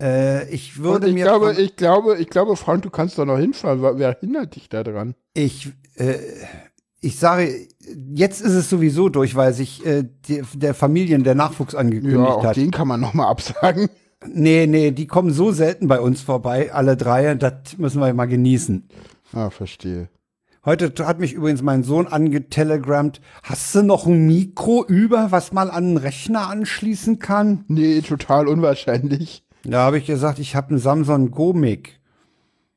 Äh, 0.00 0.48
ich 0.50 0.78
würde 0.78 1.08
ich 1.08 1.14
mir. 1.14 1.24
glaube, 1.24 1.52
ich 1.52 1.76
glaube, 1.76 2.16
ich 2.18 2.28
glaube, 2.28 2.56
Frank, 2.56 2.82
du 2.82 2.90
kannst 2.90 3.18
doch 3.18 3.26
noch 3.26 3.38
hinfahren. 3.38 3.82
Wer 3.98 4.16
hindert 4.20 4.54
dich 4.56 4.68
da 4.68 4.82
dran? 4.82 5.14
Ich, 5.34 5.70
äh, 5.96 6.14
ich 7.00 7.18
sage, 7.18 7.66
jetzt 8.14 8.40
ist 8.40 8.52
es 8.54 8.70
sowieso 8.70 9.08
durch, 9.08 9.34
weil 9.34 9.52
sich 9.52 9.84
äh, 9.84 10.04
die, 10.26 10.42
der 10.54 10.74
Familien 10.74 11.24
der 11.24 11.34
Nachwuchs 11.34 11.74
Ja, 11.74 11.80
angekündigt 11.80 12.20
auch 12.20 12.44
hat. 12.44 12.56
den 12.56 12.70
kann 12.70 12.88
man 12.88 13.00
noch 13.00 13.12
mal 13.12 13.28
absagen. 13.28 13.88
Nee, 14.26 14.66
nee, 14.66 14.90
die 14.90 15.06
kommen 15.06 15.32
so 15.32 15.50
selten 15.50 15.88
bei 15.88 15.98
uns 15.98 16.20
vorbei, 16.20 16.72
alle 16.72 16.96
drei, 16.96 17.34
das 17.34 17.78
müssen 17.78 18.00
wir 18.02 18.12
mal 18.12 18.26
genießen. 18.26 18.86
Ah, 19.32 19.48
verstehe. 19.48 20.08
Heute 20.62 20.92
hat 21.06 21.20
mich 21.20 21.32
übrigens 21.32 21.62
mein 21.62 21.82
Sohn 21.84 22.06
angetelegrammt. 22.06 23.22
Hast 23.42 23.74
du 23.74 23.82
noch 23.82 24.06
ein 24.06 24.26
Mikro 24.26 24.84
über, 24.86 25.32
was 25.32 25.52
man 25.52 25.70
an 25.70 25.84
einen 25.84 25.96
Rechner 25.96 26.48
anschließen 26.48 27.18
kann? 27.18 27.64
Nee, 27.68 28.02
total 28.02 28.46
unwahrscheinlich. 28.46 29.42
Da 29.64 29.84
habe 29.84 29.96
ich 29.96 30.04
gesagt, 30.04 30.38
ich 30.38 30.54
habe 30.54 30.70
einen 30.70 30.78
Samsung 30.78 31.30
Go 31.30 31.54
Mic. 31.54 32.00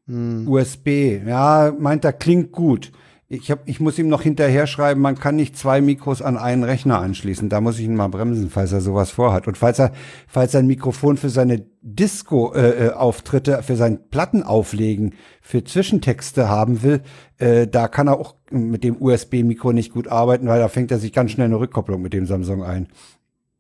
USB. 0.08 1.22
Ja, 1.26 1.74
meint 1.78 2.06
er, 2.06 2.14
klingt 2.14 2.52
gut. 2.52 2.92
Ich, 3.30 3.50
hab, 3.50 3.68
ich 3.68 3.80
muss 3.80 3.98
ihm 3.98 4.10
noch 4.10 4.22
hinterher 4.22 4.68
schreiben, 4.68 5.02
man 5.02 5.18
kann 5.18 5.36
nicht 5.36 5.58
zwei 5.58 5.82
Mikros 5.82 6.22
an 6.22 6.38
einen 6.38 6.64
Rechner 6.64 7.00
anschließen. 7.00 7.50
Da 7.50 7.62
muss 7.62 7.80
ich 7.80 7.86
ihn 7.86 7.96
mal 7.96 8.10
bremsen, 8.10 8.50
falls 8.50 8.72
er 8.74 8.82
sowas 8.82 9.10
vorhat. 9.10 9.48
Und 9.48 9.58
falls 9.58 9.80
er, 9.80 9.92
falls 10.28 10.54
er 10.54 10.60
ein 10.60 10.68
Mikrofon 10.68 11.18
für 11.18 11.30
seine 11.30 11.66
Disco-Auftritte, 11.82 13.64
für 13.64 13.76
sein 13.76 14.10
Plattenauflegen, 14.10 15.16
für 15.42 15.64
Zwischentexte 15.64 16.48
haben 16.48 16.84
will, 16.84 17.02
äh, 17.40 17.66
da 17.68 17.88
kann 17.88 18.08
er 18.08 18.20
auch 18.20 18.36
mit 18.52 18.84
dem 18.84 19.02
USB-Mikro 19.02 19.74
nicht 19.74 19.94
gut 19.94 20.08
arbeiten, 20.08 20.48
weil 20.48 20.60
da 20.60 20.68
fängt 20.68 20.92
er 20.92 21.00
sich 21.00 21.12
ganz 21.12 21.32
schnell 21.32 21.46
eine 21.46 21.60
Rückkopplung 21.60 22.02
mit 22.02 22.14
dem 22.14 22.26
Samsung 22.26 22.64
ein. 22.64 22.88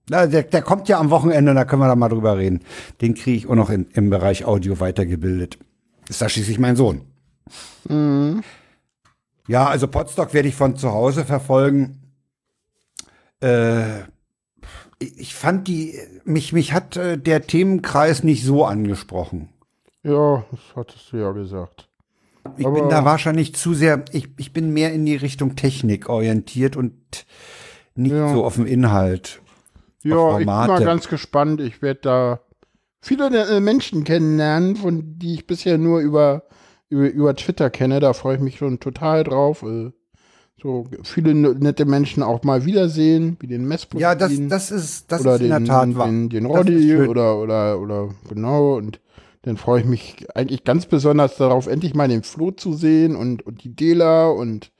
Na, 0.09 0.27
der, 0.27 0.43
der 0.43 0.61
kommt 0.61 0.89
ja 0.89 0.99
am 0.99 1.09
Wochenende, 1.09 1.53
da 1.53 1.63
können 1.65 1.81
wir 1.81 1.87
da 1.87 1.95
mal 1.95 2.09
drüber 2.09 2.37
reden. 2.37 2.59
Den 3.01 3.15
kriege 3.15 3.37
ich 3.37 3.47
auch 3.47 3.55
noch 3.55 3.69
in, 3.69 3.87
im 3.93 4.09
Bereich 4.09 4.45
Audio 4.45 4.79
weitergebildet. 4.79 5.57
Ist 6.09 6.21
da 6.21 6.27
schließlich 6.27 6.59
mein 6.59 6.75
Sohn. 6.75 7.01
Ja, 9.47 9.67
also 9.67 9.87
Podstock 9.87 10.33
werde 10.33 10.47
ich 10.47 10.55
von 10.55 10.75
zu 10.77 10.91
Hause 10.91 11.25
verfolgen. 11.25 11.99
Äh, 13.41 14.03
ich 14.99 15.35
fand 15.35 15.67
die, 15.67 15.99
mich, 16.23 16.53
mich 16.53 16.71
hat 16.73 16.95
äh, 16.95 17.17
der 17.17 17.41
Themenkreis 17.45 18.23
nicht 18.23 18.45
so 18.45 18.63
angesprochen. 18.65 19.49
Ja, 20.03 20.45
das 20.51 20.59
hattest 20.75 21.11
du 21.11 21.17
ja 21.17 21.31
gesagt. 21.31 21.89
Ich 22.57 22.65
Aber- 22.65 22.75
bin 22.79 22.89
da 22.89 23.03
wahrscheinlich 23.05 23.55
zu 23.55 23.73
sehr, 23.73 24.03
ich, 24.11 24.29
ich 24.37 24.53
bin 24.53 24.71
mehr 24.71 24.93
in 24.93 25.05
die 25.05 25.15
Richtung 25.15 25.55
Technik 25.55 26.09
orientiert 26.09 26.75
und 26.75 26.93
nicht 27.95 28.11
Ja. 28.13 28.33
so 28.33 28.43
auf 28.45 28.55
den 28.55 28.65
Inhalt. 28.65 29.41
Ja, 30.03 30.31
ich 30.31 30.37
bin 30.39 30.45
mal 30.47 30.83
ganz 30.83 31.07
gespannt. 31.07 31.61
Ich 31.61 31.81
werde 31.81 32.01
da 32.01 32.39
viele 33.01 33.27
äh, 33.47 33.59
Menschen 33.61 34.03
kennenlernen, 34.03 34.75
von 34.75 35.17
die 35.19 35.33
ich 35.35 35.47
bisher 35.47 35.77
nur 35.77 35.99
über, 36.01 36.43
über, 36.93 37.09
über 37.09 37.35
Twitter 37.35 37.69
kenne. 37.69 37.99
Da 37.99 38.13
freue 38.13 38.35
ich 38.35 38.41
mich 38.41 38.57
schon 38.57 38.79
total 38.79 39.23
drauf. 39.23 39.63
Äh, 39.63 39.91
so 40.61 40.85
viele 41.03 41.33
nette 41.35 41.85
Menschen 41.85 42.23
auch 42.23 42.43
mal 42.43 42.63
wiedersehen, 42.65 43.35
wie 43.41 43.47
den 43.47 43.65
Messputin. 43.67 44.01
Ja, 44.01 44.15
das, 44.15 44.31
das 44.47 44.71
ist, 44.71 45.11
das 45.11 45.21
oder 45.21 45.35
ist 45.35 45.41
in 45.41 45.49
den, 45.49 45.65
der 45.65 45.73
Tat 45.73 45.95
wahr. 45.95 46.05
den, 46.07 46.29
den 46.29 46.45
Roddy 46.45 46.95
oder, 46.95 47.37
oder, 47.39 47.79
oder 47.79 48.09
genau. 48.29 48.75
Und 48.77 49.01
dann 49.41 49.57
freue 49.57 49.81
ich 49.81 49.85
mich 49.85 50.25
eigentlich 50.35 50.63
ganz 50.63 50.85
besonders 50.85 51.35
darauf, 51.35 51.67
endlich 51.67 51.95
mal 51.95 52.07
den 52.07 52.23
Flo 52.23 52.51
zu 52.51 52.71
sehen 52.73 53.17
und, 53.17 53.45
und 53.45 53.63
die 53.65 53.75
Dela 53.75 54.27
und 54.29 54.71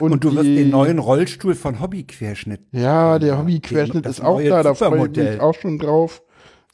Und 0.00 0.24
du 0.24 0.32
wirst 0.34 0.46
die- 0.46 0.54
den 0.56 0.70
neuen 0.70 0.98
Rollstuhl 0.98 1.54
von 1.54 1.78
Hobbyquerschnitt. 1.80 2.62
Ja, 2.72 3.18
der 3.18 3.38
Hobbyquerschnitt 3.38 4.06
ist 4.06 4.22
auch 4.22 4.40
da, 4.40 4.62
da 4.62 4.72
freue 4.74 5.08
ich 5.10 5.16
mich 5.16 5.40
auch 5.40 5.54
schon 5.54 5.78
drauf. 5.78 6.22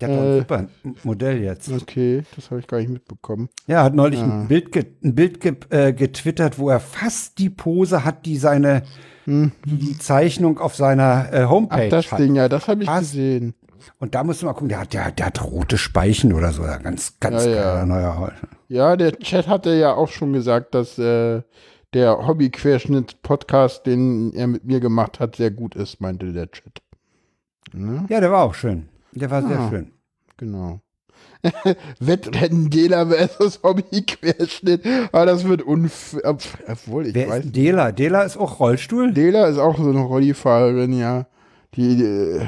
Der 0.01 0.09
hat 0.09 0.17
Äh, 0.25 0.39
super 0.41 0.67
Modell 1.05 1.43
jetzt. 1.43 1.71
Okay, 1.71 2.23
das 2.37 2.51
habe 2.51 2.61
ich 2.61 2.67
gar 2.67 2.79
nicht 2.79 2.91
mitbekommen. 2.91 3.49
Ja, 3.67 3.85
hat 3.85 3.95
neulich 3.95 4.21
ein 4.21 4.49
Bild, 4.49 4.75
ein 5.05 5.15
Bild 5.15 5.73
äh, 5.73 5.93
getwittert, 5.93 6.59
wo 6.59 6.69
er 6.71 6.81
fast 6.81 7.39
die 7.39 7.51
Pose 7.51 8.05
hat, 8.05 8.27
die 8.27 8.37
seine 8.37 8.83
die, 9.27 9.51
die 9.65 9.97
Zeichnung 9.99 10.59
auf 10.59 10.75
seiner 10.77 11.33
äh, 11.33 11.39
Hm. 11.39 11.45
Ach, 11.47 11.51
Homepage 11.51 11.89
das 11.89 12.13
hat. 12.13 12.19
Ding, 12.19 12.35
ja, 12.35 12.49
das 12.51 12.69
habe 12.69 12.83
ich 12.83 12.89
Fast. 12.89 13.13
gesehen. 13.13 13.55
Und 13.99 14.15
da 14.15 14.23
musst 14.23 14.43
du 14.43 14.47
mal 14.47 14.53
gucken, 14.53 14.69
der 14.69 14.81
hat, 14.81 14.93
der, 14.93 15.11
der 15.13 15.27
hat 15.27 15.43
rote 15.43 15.79
Speichen 15.79 16.33
oder 16.35 16.53
so. 16.53 16.63
Ganz, 16.63 17.19
ganz 17.21 17.45
Ja, 17.47 17.87
ja. 17.87 18.33
Ja, 18.69 18.97
der 18.97 19.13
Chat 19.19 19.47
hatte 19.49 19.75
ja 19.75 19.95
auch 19.95 20.09
schon 20.09 20.33
gesagt, 20.35 20.75
dass 20.75 20.99
äh, 20.99 21.41
der 21.95 22.27
Hobbyquerschnitt-Podcast, 22.27 23.87
den 23.87 24.33
er 24.35 24.47
mit 24.47 24.65
mir 24.65 24.81
gemacht 24.81 25.21
hat, 25.21 25.37
sehr 25.37 25.51
gut 25.51 25.75
ist, 25.75 26.01
meinte 26.01 26.33
der 26.33 26.51
Chat. 26.51 26.83
Ne? 27.73 28.05
Ja, 28.09 28.21
der 28.21 28.31
war 28.31 28.45
auch 28.45 28.55
schön. 28.55 28.89
Der 29.15 29.31
war 29.31 29.43
sehr 29.47 29.59
Ah. 29.59 29.69
schön. 29.71 29.93
Genau. 30.37 30.81
Wettrennen 32.01 32.71
Dela 32.71 33.07
versus 33.07 33.61
Hobbyquerschnitt. 33.63 34.83
Aber 35.13 35.27
das 35.27 35.45
wird 35.47 35.63
unfair. 35.63 36.37
Obwohl, 36.69 37.07
ich 37.07 37.15
Wer 37.15 37.29
weiß 37.29 37.45
ist 37.45 37.57
Dela? 37.57 37.93
Dela 37.93 38.23
ist 38.23 38.37
auch 38.37 38.61
Rollstuhl? 38.61 39.13
Dela 39.13 39.47
ist 39.47 39.59
auch 39.59 39.77
so 39.77 39.89
eine 39.91 40.01
Rollifahrerin, 40.01 40.93
ja. 40.99 41.27
Die, 41.75 41.97
die 41.97 42.41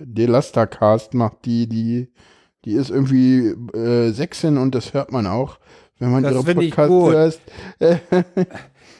Delastacast 0.00 1.14
macht 1.14 1.44
die, 1.44 1.68
die, 1.68 2.08
die 2.64 2.72
ist 2.74 2.90
irgendwie 2.90 3.48
äh, 3.76 4.10
Sächsin 4.12 4.58
und 4.58 4.74
das 4.74 4.92
hört 4.94 5.12
man 5.12 5.26
auch, 5.26 5.58
wenn 5.98 6.10
man 6.12 6.22
Das 6.22 6.32
ihre 6.34 6.54
Podcasts 6.54 6.88
gut. 6.88 7.12
hört. 7.12 7.40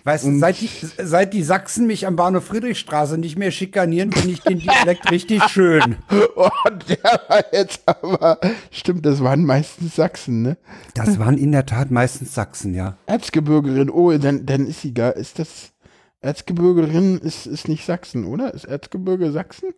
Weißt 0.05 0.25
du, 0.25 0.39
seit 0.39 0.61
die, 0.61 0.69
seit 0.99 1.33
die 1.33 1.45
Sachsen 1.45 1.87
mich 1.87 2.07
am 2.07 2.17
Bahnhof 2.17 2.45
Friedrichstraße 2.47 3.19
nicht 3.19 3.39
mehr 3.39 3.53
schikanieren, 3.53 4.11
finde 4.11 4.33
ich 4.33 4.41
den 4.41 4.59
Dialekt 4.59 5.11
richtig 5.11 5.43
schön. 5.45 5.97
Oh, 6.35 6.49
der 6.89 7.21
war 7.29 7.45
jetzt 7.53 7.83
aber, 7.87 8.39
stimmt, 8.71 9.07
das 9.07 9.23
waren 9.23 9.45
meistens 9.45 9.95
Sachsen, 9.95 10.43
ne? 10.43 10.57
Das 10.95 11.19
waren 11.19 11.37
in 11.39 11.53
der 11.53 11.67
Tat 11.67 11.91
meistens 11.91 12.35
Sachsen, 12.35 12.75
ja. 12.75 12.97
Erzgebirgerin, 13.07 13.91
oh, 13.91 14.11
dann, 14.19 14.45
dann 14.47 14.67
ist 14.67 14.81
sie 14.81 14.93
gar, 14.93 15.15
ist 15.15 15.39
das, 15.39 15.73
Erzgebirgerin 16.21 17.19
ist, 17.19 17.47
ist 17.47 17.69
nicht 17.69 17.85
Sachsen, 17.85 18.25
oder? 18.25 18.55
Ist 18.55 18.65
Erzgebirge 18.65 19.31
Sachsen? 19.31 19.71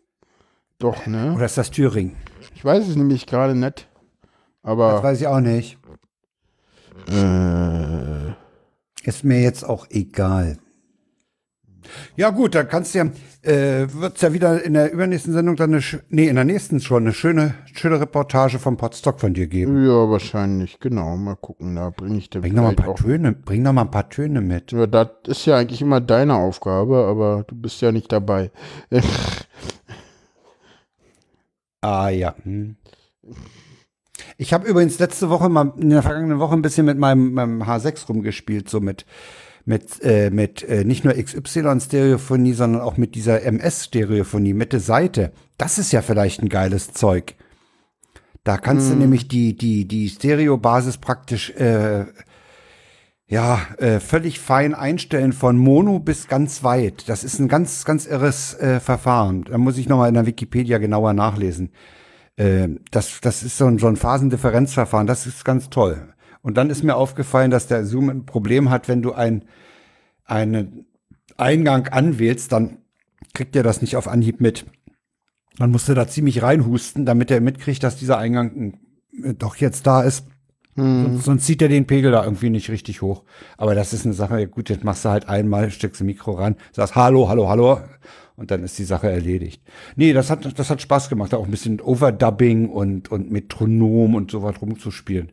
Doch, 0.79 1.07
ne? 1.07 1.33
Oder 1.35 1.47
ist 1.47 1.59
das 1.59 1.71
Thüringen? 1.71 2.17
Ich 2.55 2.65
weiß 2.65 2.87
es 2.87 2.97
nämlich 2.97 3.27
gerade 3.27 3.55
nicht. 3.55 3.89
Das 4.63 4.71
Aber, 4.71 5.03
weiß 5.03 5.21
ich 5.21 5.27
auch 5.27 5.41
nicht. 5.41 5.79
äh, 7.09 8.24
Ist 9.05 9.23
mir 9.25 9.41
jetzt 9.41 9.65
auch 9.65 9.87
egal. 9.91 10.59
Ja 12.17 12.31
gut, 12.31 12.55
dann 12.55 12.69
kannst 12.69 12.95
du 12.95 12.99
ja, 12.99 13.05
äh, 13.43 13.87
wird's 13.93 14.23
ja 14.23 14.33
wieder 14.33 14.63
in 14.65 14.73
der 14.73 14.91
übernächsten 14.91 15.35
Sendung 15.35 15.57
dann 15.57 15.75
eine, 15.75 15.83
nee, 16.09 16.29
in 16.29 16.37
der 16.37 16.45
nächsten 16.45 16.81
schon 16.81 17.03
eine 17.03 17.13
schöne, 17.13 17.55
schöne 17.75 18.01
Reportage 18.01 18.59
vom 18.59 18.79
Podstock 18.79 19.21
von 19.21 19.35
dir 19.35 19.47
geben. 19.47 19.85
Ja, 19.85 20.09
wahrscheinlich, 20.09 20.81
genau. 20.81 21.17
Mal 21.17 21.37
gucken, 21.37 21.77
da 21.77 21.91
bringe 21.91 22.17
ich 22.17 22.31
dir 22.31 22.41
Bring 22.41 22.55
noch 22.55 22.63
mal 22.63 22.71
ein 22.71 22.77
paar 22.77 22.89
auch. 22.89 22.99
Töne, 22.99 23.33
bring 23.33 23.63
noch 23.63 23.75
mal 23.75 23.83
ein 23.83 23.91
paar 23.91 24.09
Töne 24.09 24.41
mit. 24.41 24.73
Ja, 24.73 24.87
das 24.87 25.09
ist 25.27 25.45
ja 25.47 25.59
eigentlich 25.59 25.83
immer 25.83 26.01
deine 26.01 26.35
Aufgabe, 26.35 27.05
aber 27.05 27.45
du 27.47 27.55
bist 27.55 27.81
ja 27.83 27.93
nicht 27.93 28.11
dabei. 28.11 28.51
Ah 31.87 32.09
ja. 32.09 32.35
Hm. 32.45 32.77
Ich 34.37 34.53
habe 34.53 34.69
übrigens 34.69 34.99
letzte 34.99 35.31
Woche 35.31 35.49
mal 35.49 35.73
in 35.79 35.91
der 35.91 36.03
vergangenen 36.03 36.39
Woche 36.39 36.55
ein 36.55 36.63
bisschen 36.63 36.87
mit 36.87 36.99
meinem, 36.99 37.33
meinem 37.33 37.63
H6 37.63 38.07
rumgespielt, 38.09 38.69
so 38.69 38.81
mit 38.81 39.07
mit 39.67 40.03
äh, 40.03 40.31
mit 40.31 40.63
äh, 40.63 40.85
nicht 40.85 41.05
nur 41.05 41.15
XY 41.15 41.81
Stereophonie, 41.81 42.53
sondern 42.53 42.83
auch 42.83 42.99
mit 42.99 43.15
dieser 43.15 43.43
MS 43.43 43.87
Stereophonie 43.87 44.53
Mitte 44.53 44.79
Seite. 44.79 45.33
Das 45.57 45.79
ist 45.79 45.93
ja 45.93 46.03
vielleicht 46.03 46.43
ein 46.43 46.51
geiles 46.51 46.93
Zeug. 46.93 47.35
Da 48.43 48.59
kannst 48.59 48.91
du 48.91 48.95
nämlich 48.95 49.27
die 49.27 49.57
die 49.57 49.89
die 49.89 50.11
Stereobasis 50.11 50.99
praktisch 50.99 51.51
äh, 51.53 52.05
ja, 53.27 53.61
äh, 53.79 54.01
völlig 54.01 54.39
fein 54.39 54.75
einstellen 54.75 55.33
von 55.33 55.57
Mono 55.57 55.99
bis 55.99 56.29
ganz 56.29 56.63
weit. 56.63 57.09
Das 57.09 57.25
ist 57.25 57.39
ein 57.39 57.49
ganz, 57.49 57.85
ganz 57.85 58.07
irres 58.07 58.55
äh, 58.55 58.81
Verfahren. 58.81 59.45
Da 59.45 59.57
muss 59.57 59.79
ich 59.79 59.89
nochmal 59.89 60.09
in 60.09 60.15
der 60.15 60.27
Wikipedia 60.27 60.79
genauer 60.79 61.15
nachlesen. 61.15 61.71
Äh, 62.37 62.69
das, 62.91 63.21
das 63.21 63.43
ist 63.43 63.59
so 63.59 63.67
ein, 63.67 63.79
so 63.79 63.87
ein 63.87 63.97
Phasendifferenzverfahren. 63.97 65.07
Das 65.07 65.27
ist 65.27 65.45
ganz 65.45 65.71
toll. 65.71 66.15
Und 66.43 66.57
dann 66.57 66.71
ist 66.71 66.83
mir 66.83 66.97
aufgefallen, 66.97 67.51
dass 67.51 67.67
der 67.67 67.85
Zoom 67.85 68.11
ein 68.11 68.27
Problem 68.27 68.71
hat, 68.71 68.89
wenn 68.89 69.03
du 69.03 69.13
ein, 69.13 69.45
einen 70.25 70.87
Eingang 71.37 71.89
anwählst, 71.89 72.53
dann 72.53 72.79
kriegt 73.33 73.57
er 73.57 73.63
das 73.63 73.81
nicht 73.81 73.97
auf 73.97 74.09
Anhieb 74.09 74.41
mit. 74.41 74.67
Dann 75.59 75.71
musst 75.71 75.89
du 75.89 75.95
da 75.95 76.07
ziemlich 76.07 76.43
reinhusten, 76.43 77.07
damit 77.07 77.31
er 77.31 77.41
mitkriegt, 77.41 77.83
dass 77.83 77.97
dieser 77.97 78.19
Eingang 78.19 78.79
äh, 79.23 79.35
doch 79.35 79.57
jetzt 79.57 79.87
da 79.87 80.03
ist. 80.03 80.27
Sonst, 80.77 81.25
sonst 81.25 81.47
zieht 81.47 81.63
er 81.63 81.69
den 81.69 81.87
Pegel 81.87 82.11
da 82.11 82.25
irgendwie 82.25 82.51
nicht 82.51 82.69
richtig 82.69 83.01
hoch. 83.01 83.23
Aber 83.57 83.77
das 83.77 83.93
ist 83.93 84.05
eine 84.05 84.15
Sache, 84.15 84.49
gut, 84.49 84.69
jetzt 84.71 84.83
machst 84.83 85.05
du 85.05 85.09
halt 85.09 85.29
einmal, 85.29 85.71
steckst 85.71 86.01
ein 86.01 86.07
Mikro 86.07 86.33
ran, 86.33 86.57
sagst 86.73 86.97
Hallo, 86.97 87.29
Hallo, 87.29 87.49
Hallo 87.49 87.79
und 88.37 88.51
dann 88.51 88.63
ist 88.65 88.79
die 88.79 88.85
Sache 88.85 89.11
erledigt. 89.11 89.63
Nee, 89.97 90.13
das 90.13 90.31
hat, 90.31 90.59
das 90.59 90.71
hat 90.71 90.83
Spaß 90.83 91.09
gemacht, 91.09 91.35
auch 91.35 91.45
ein 91.45 91.51
bisschen 91.51 91.81
Overdubbing 91.81 92.69
und, 92.69 93.11
und 93.11 93.31
Metronom 93.31 94.15
und 94.15 94.31
so 94.31 94.43
was 94.43 94.61
rumzuspielen. 94.61 95.33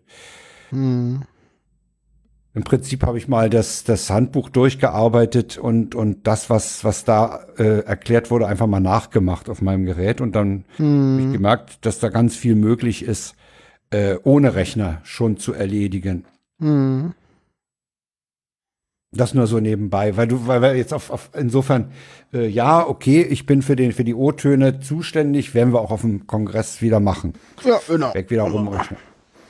Im 2.54 2.64
Prinzip 2.64 3.04
habe 3.04 3.18
ich 3.18 3.30
mal 3.30 3.50
das, 3.50 3.86
das 3.86 4.10
Handbuch 4.10 4.50
durchgearbeitet 4.50 5.58
und, 5.58 5.96
und 5.96 6.28
das, 6.28 6.50
was, 6.50 6.84
was 6.84 7.06
da 7.06 7.46
äh, 7.58 7.80
erklärt 7.86 8.30
wurde, 8.30 8.48
einfach 8.48 8.68
mal 8.68 8.82
nachgemacht 8.82 9.50
auf 9.50 9.62
meinem 9.62 9.86
Gerät. 9.86 10.20
Und 10.20 10.36
dann 10.36 10.66
habe 10.78 11.28
ich 11.28 11.34
gemerkt, 11.34 11.86
dass 11.86 12.00
da 12.00 12.10
ganz 12.10 12.36
viel 12.36 12.56
möglich 12.56 13.04
ist, 13.04 13.36
äh, 13.90 14.18
ohne 14.24 14.54
Rechner 14.56 15.00
schon 15.04 15.38
zu 15.38 15.54
erledigen. 15.54 16.26
Das 19.14 19.34
nur 19.34 19.46
so 19.46 19.60
nebenbei, 19.60 20.16
weil 20.16 20.28
du, 20.28 20.48
weil 20.48 20.62
wir 20.62 20.76
jetzt 20.76 20.94
auf, 20.94 21.10
auf 21.10 21.32
insofern, 21.38 21.92
äh, 22.34 22.48
ja, 22.48 22.88
okay, 22.88 23.22
ich 23.22 23.46
bin 23.46 23.62
für 23.62 23.76
den, 23.76 23.92
für 23.92 24.06
die 24.06 24.16
O-Töne 24.16 24.80
zuständig, 24.80 25.54
werden 25.54 25.74
wir 25.74 25.82
auch 25.82 25.92
auf 25.92 26.02
dem 26.02 26.28
Kongress 26.28 26.82
wieder 26.82 27.02
machen. 27.02 27.34
Ja, 27.66 27.78
genau. 27.90 28.14
Weg 28.14 28.30
wieder 28.30 28.44
rumrechnen. 28.44 28.98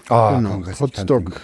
Ah, 0.09 0.36
genau. 0.36 0.49
Kongress. 0.49 0.80
Potsdok. 0.80 1.39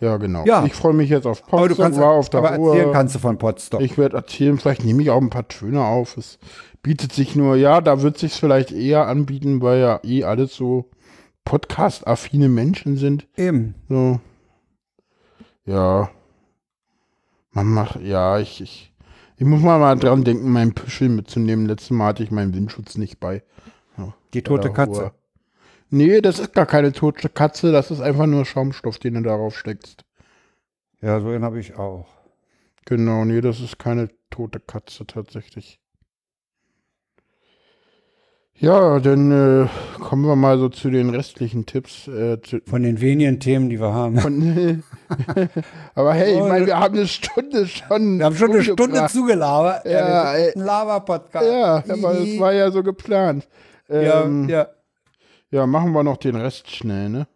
Ja, 0.00 0.16
genau. 0.16 0.44
Ja. 0.46 0.64
Ich 0.64 0.74
freue 0.74 0.94
mich 0.94 1.10
jetzt 1.10 1.26
auf 1.26 1.42
Aber 1.52 1.68
du 1.68 1.74
Potsdok, 1.76 1.84
kannst, 1.84 2.00
war 2.00 2.10
auf 2.10 2.28
der 2.28 2.38
aber 2.38 2.50
erzählen 2.50 2.84
Ruhr. 2.84 2.92
kannst 2.92 3.14
du 3.14 3.18
von 3.20 3.38
Potsdok. 3.38 3.82
Ich 3.82 3.96
werde 3.98 4.16
erzählen, 4.16 4.58
vielleicht 4.58 4.84
nehme 4.84 5.02
ich 5.02 5.10
auch 5.10 5.20
ein 5.20 5.30
paar 5.30 5.46
Töne 5.46 5.84
auf. 5.84 6.16
Es 6.16 6.40
bietet 6.82 7.12
sich 7.12 7.36
nur, 7.36 7.54
ja, 7.54 7.80
da 7.80 8.02
wird 8.02 8.18
sich 8.18 8.32
vielleicht 8.32 8.72
eher 8.72 9.06
anbieten, 9.06 9.62
weil 9.62 9.78
ja 9.78 10.00
eh 10.02 10.24
alles 10.24 10.56
so 10.56 10.90
Podcast-affine 11.44 12.48
Menschen 12.48 12.96
sind. 12.96 13.28
Eben. 13.36 13.76
So. 13.88 14.18
Ja. 15.66 16.10
Man 17.58 17.72
macht, 17.72 18.00
ja, 18.02 18.38
ich, 18.38 18.60
ich, 18.60 18.92
ich 19.36 19.44
muss 19.44 19.60
mal, 19.60 19.80
mal 19.80 19.96
dran 19.96 20.22
denken, 20.22 20.52
meinen 20.52 20.74
Püschel 20.74 21.08
mitzunehmen. 21.08 21.66
Letztes 21.66 21.90
Mal 21.90 22.06
hatte 22.06 22.22
ich 22.22 22.30
meinen 22.30 22.54
Windschutz 22.54 22.96
nicht 22.96 23.18
bei. 23.18 23.42
Ja, 23.96 24.14
Die 24.32 24.42
tote 24.42 24.72
Katze. 24.72 25.00
Ruhr. 25.00 25.14
Nee, 25.90 26.20
das 26.20 26.38
ist 26.38 26.52
gar 26.52 26.66
keine 26.66 26.92
tote 26.92 27.28
Katze, 27.28 27.72
das 27.72 27.90
ist 27.90 28.00
einfach 28.00 28.26
nur 28.26 28.44
Schaumstoff, 28.44 29.00
den 29.00 29.14
du 29.14 29.22
darauf 29.22 29.58
steckst. 29.58 30.04
Ja, 31.00 31.18
so 31.18 31.30
einen 31.30 31.42
habe 31.42 31.58
ich 31.58 31.74
auch. 31.74 32.06
Genau, 32.84 33.24
nee, 33.24 33.40
das 33.40 33.58
ist 33.58 33.76
keine 33.76 34.08
tote 34.30 34.60
Katze 34.60 35.04
tatsächlich. 35.04 35.80
Ja, 38.60 38.98
dann 38.98 39.30
äh, 39.30 39.68
kommen 40.00 40.26
wir 40.26 40.34
mal 40.34 40.58
so 40.58 40.68
zu 40.68 40.90
den 40.90 41.10
restlichen 41.10 41.64
Tipps. 41.64 42.08
Äh, 42.08 42.40
zu, 42.42 42.60
Von 42.66 42.82
den 42.82 43.00
wenigen 43.00 43.38
Themen, 43.38 43.68
die 43.68 43.78
wir 43.80 43.92
haben. 43.92 44.18
von, 44.18 44.82
aber 45.94 46.12
hey, 46.14 46.34
ich 46.34 46.40
Oh, 46.40 46.48
meine, 46.48 46.66
wir 46.66 46.78
haben 46.78 46.96
eine 46.96 47.06
Stunde 47.06 47.68
schon. 47.68 48.18
Wir 48.18 48.24
haben 48.26 48.36
schon 48.36 48.50
eine 48.50 48.64
Stunde 48.64 49.06
zugelabert. 49.08 49.84
Ja, 49.84 50.34
sind 50.34 50.56
ein 50.56 50.66
Lava-Podcast. 50.66 51.46
Ja, 51.46 51.76
aber 51.88 52.14
das 52.14 52.38
war 52.40 52.52
ja 52.52 52.70
so 52.72 52.82
geplant. 52.82 53.46
ja, 53.88 54.24
Ähm, 54.24 54.48
ja. 54.48 54.66
ja. 55.52 55.66
machen 55.66 55.92
wir 55.92 56.02
noch 56.02 56.16
den 56.16 56.34
Rest 56.34 56.68
schnell, 56.74 57.10
ne? 57.10 57.28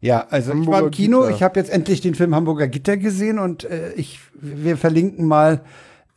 Ja, 0.00 0.26
also 0.30 0.52
ich 0.52 0.58
war 0.58 0.76
Hamburger 0.76 0.84
im 0.86 0.90
Kino, 0.92 1.20
Gitter. 1.22 1.34
ich 1.34 1.42
habe 1.42 1.58
jetzt 1.58 1.70
endlich 1.70 2.00
den 2.00 2.14
Film 2.14 2.36
Hamburger 2.36 2.68
Gitter 2.68 2.96
gesehen 2.96 3.40
und 3.40 3.64
äh, 3.64 3.92
ich, 3.94 4.20
wir 4.34 4.76
verlinken 4.76 5.26
mal 5.26 5.62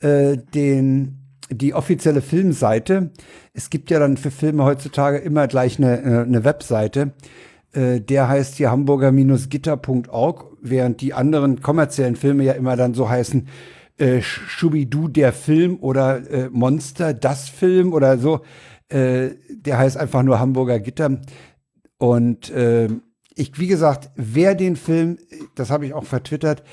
äh, 0.02 0.38
den, 0.54 1.21
die 1.52 1.74
offizielle 1.74 2.22
Filmseite. 2.22 3.12
Es 3.54 3.70
gibt 3.70 3.92
ja 3.92 4.00
dann 4.00 4.18
für 4.18 4.32
Filme 4.32 4.64
heutzutage 4.64 5.18
immer 5.18 5.48
gleich 5.48 5.78
eine, 5.78 6.02
äh, 6.02 6.22
eine 6.22 6.44
Webseite. 6.44 7.14
Äh, 7.74 8.02
der 8.02 8.28
heißt 8.28 8.56
hier 8.56 8.72
hamburger-gitter.org, 8.72 10.58
während 10.62 11.02
die 11.02 11.14
anderen 11.14 11.62
kommerziellen 11.62 12.16
Filme 12.16 12.44
ja 12.44 12.54
immer 12.54 12.76
dann 12.76 12.94
so 12.94 13.10
heißen, 13.10 13.48
äh, 13.98 14.22
Schubidu 14.22 15.08
der 15.08 15.34
Film 15.34 15.78
oder 15.80 16.30
äh, 16.30 16.50
Monster 16.50 17.14
das 17.14 17.50
Film 17.50 17.94
oder 17.94 18.18
so. 18.18 18.42
Äh, 18.90 19.32
der 19.50 19.78
heißt 19.78 19.98
einfach 19.98 20.24
nur 20.24 20.40
Hamburger 20.40 20.80
Gitter. 20.80 21.22
Und 21.98 22.50
äh, 22.50 22.88
ich, 23.36 23.58
wie 23.60 23.68
gesagt, 23.68 24.10
wer 24.16 24.56
den 24.56 24.76
Film, 24.76 25.18
das 25.56 25.70
habe 25.70 25.86
ich 25.86 25.94
auch 25.94 26.04
vertwittert, 26.04 26.64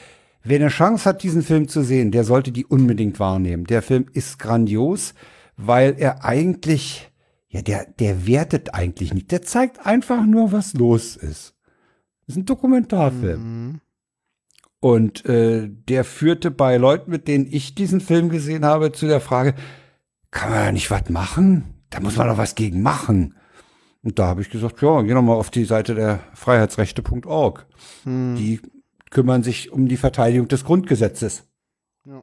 wer 0.42 0.60
eine 0.60 0.68
Chance 0.68 1.04
hat, 1.08 1.22
diesen 1.22 1.42
Film 1.42 1.68
zu 1.68 1.82
sehen, 1.82 2.10
der 2.10 2.24
sollte 2.24 2.52
die 2.52 2.66
unbedingt 2.66 3.20
wahrnehmen. 3.20 3.64
Der 3.64 3.82
Film 3.82 4.06
ist 4.12 4.38
grandios, 4.38 5.14
weil 5.56 5.96
er 5.98 6.24
eigentlich, 6.24 7.10
ja, 7.48 7.62
der, 7.62 7.86
der 7.98 8.26
wertet 8.26 8.74
eigentlich 8.74 9.12
nicht. 9.12 9.30
Der 9.30 9.42
zeigt 9.42 9.84
einfach 9.86 10.24
nur, 10.24 10.52
was 10.52 10.74
los 10.74 11.16
ist. 11.16 11.54
Das 12.26 12.36
ist 12.36 12.36
ein 12.36 12.46
Dokumentarfilm. 12.46 13.80
Und 14.80 15.24
äh, 15.26 15.68
der 15.68 16.04
führte 16.04 16.50
bei 16.50 16.76
Leuten, 16.76 17.10
mit 17.10 17.26
denen 17.26 17.46
ich 17.50 17.74
diesen 17.74 18.00
Film 18.00 18.28
gesehen 18.28 18.64
habe, 18.64 18.92
zu 18.92 19.06
der 19.06 19.20
Frage, 19.20 19.54
kann 20.30 20.50
man 20.50 20.64
da 20.66 20.72
nicht 20.72 20.90
was 20.90 21.08
machen? 21.08 21.82
Da 21.90 22.00
muss 22.00 22.16
man 22.16 22.28
doch 22.28 22.38
was 22.38 22.54
gegen 22.54 22.82
machen. 22.82 23.34
Und 24.02 24.18
da 24.18 24.26
habe 24.26 24.42
ich 24.42 24.50
gesagt, 24.50 24.80
ja, 24.82 25.02
geh 25.02 25.12
doch 25.12 25.22
mal 25.22 25.34
auf 25.34 25.50
die 25.50 25.64
Seite 25.64 25.94
der 25.94 26.20
freiheitsrechte.org. 26.34 27.66
Die 28.36 28.60
kümmern 29.10 29.42
sich 29.42 29.72
um 29.72 29.88
die 29.88 29.96
Verteidigung 29.96 30.48
des 30.48 30.64
Grundgesetzes. 30.64 31.44
Ja. 32.04 32.22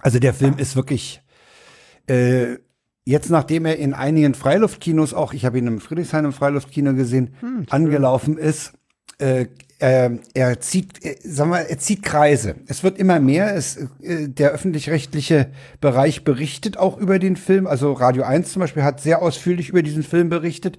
Also 0.00 0.18
der 0.18 0.34
Film 0.34 0.58
ist 0.58 0.76
wirklich 0.76 1.22
äh, 2.08 2.58
jetzt, 3.06 3.30
nachdem 3.30 3.64
er 3.64 3.78
in 3.78 3.94
einigen 3.94 4.34
Freiluftkinos 4.34 5.14
auch, 5.14 5.32
ich 5.32 5.44
habe 5.44 5.58
ihn 5.58 5.66
im 5.66 5.80
Friedrichshain 5.80 6.24
im 6.24 6.32
Freiluftkino 6.32 6.94
gesehen, 6.94 7.34
angelaufen 7.70 8.36
ist, 8.36 8.74
äh, 9.18 9.46
er, 9.78 10.18
er 10.34 10.58
zieht, 10.60 11.04
äh, 11.04 11.16
sagen 11.22 11.50
wir, 11.50 11.58
er 11.68 11.78
zieht 11.78 12.02
Kreise. 12.02 12.54
Es 12.66 12.82
wird 12.82 12.98
immer 12.98 13.20
mehr. 13.20 13.54
Es, 13.54 13.76
äh, 14.02 14.28
der 14.28 14.50
öffentlich-rechtliche 14.52 15.48
Bereich 15.80 16.24
berichtet 16.24 16.78
auch 16.78 16.96
über 16.96 17.18
den 17.18 17.36
Film. 17.36 17.66
Also 17.66 17.92
Radio 17.92 18.22
1 18.22 18.52
zum 18.52 18.60
Beispiel 18.60 18.82
hat 18.84 19.00
sehr 19.00 19.20
ausführlich 19.22 19.68
über 19.68 19.82
diesen 19.82 20.02
Film 20.02 20.28
berichtet. 20.30 20.78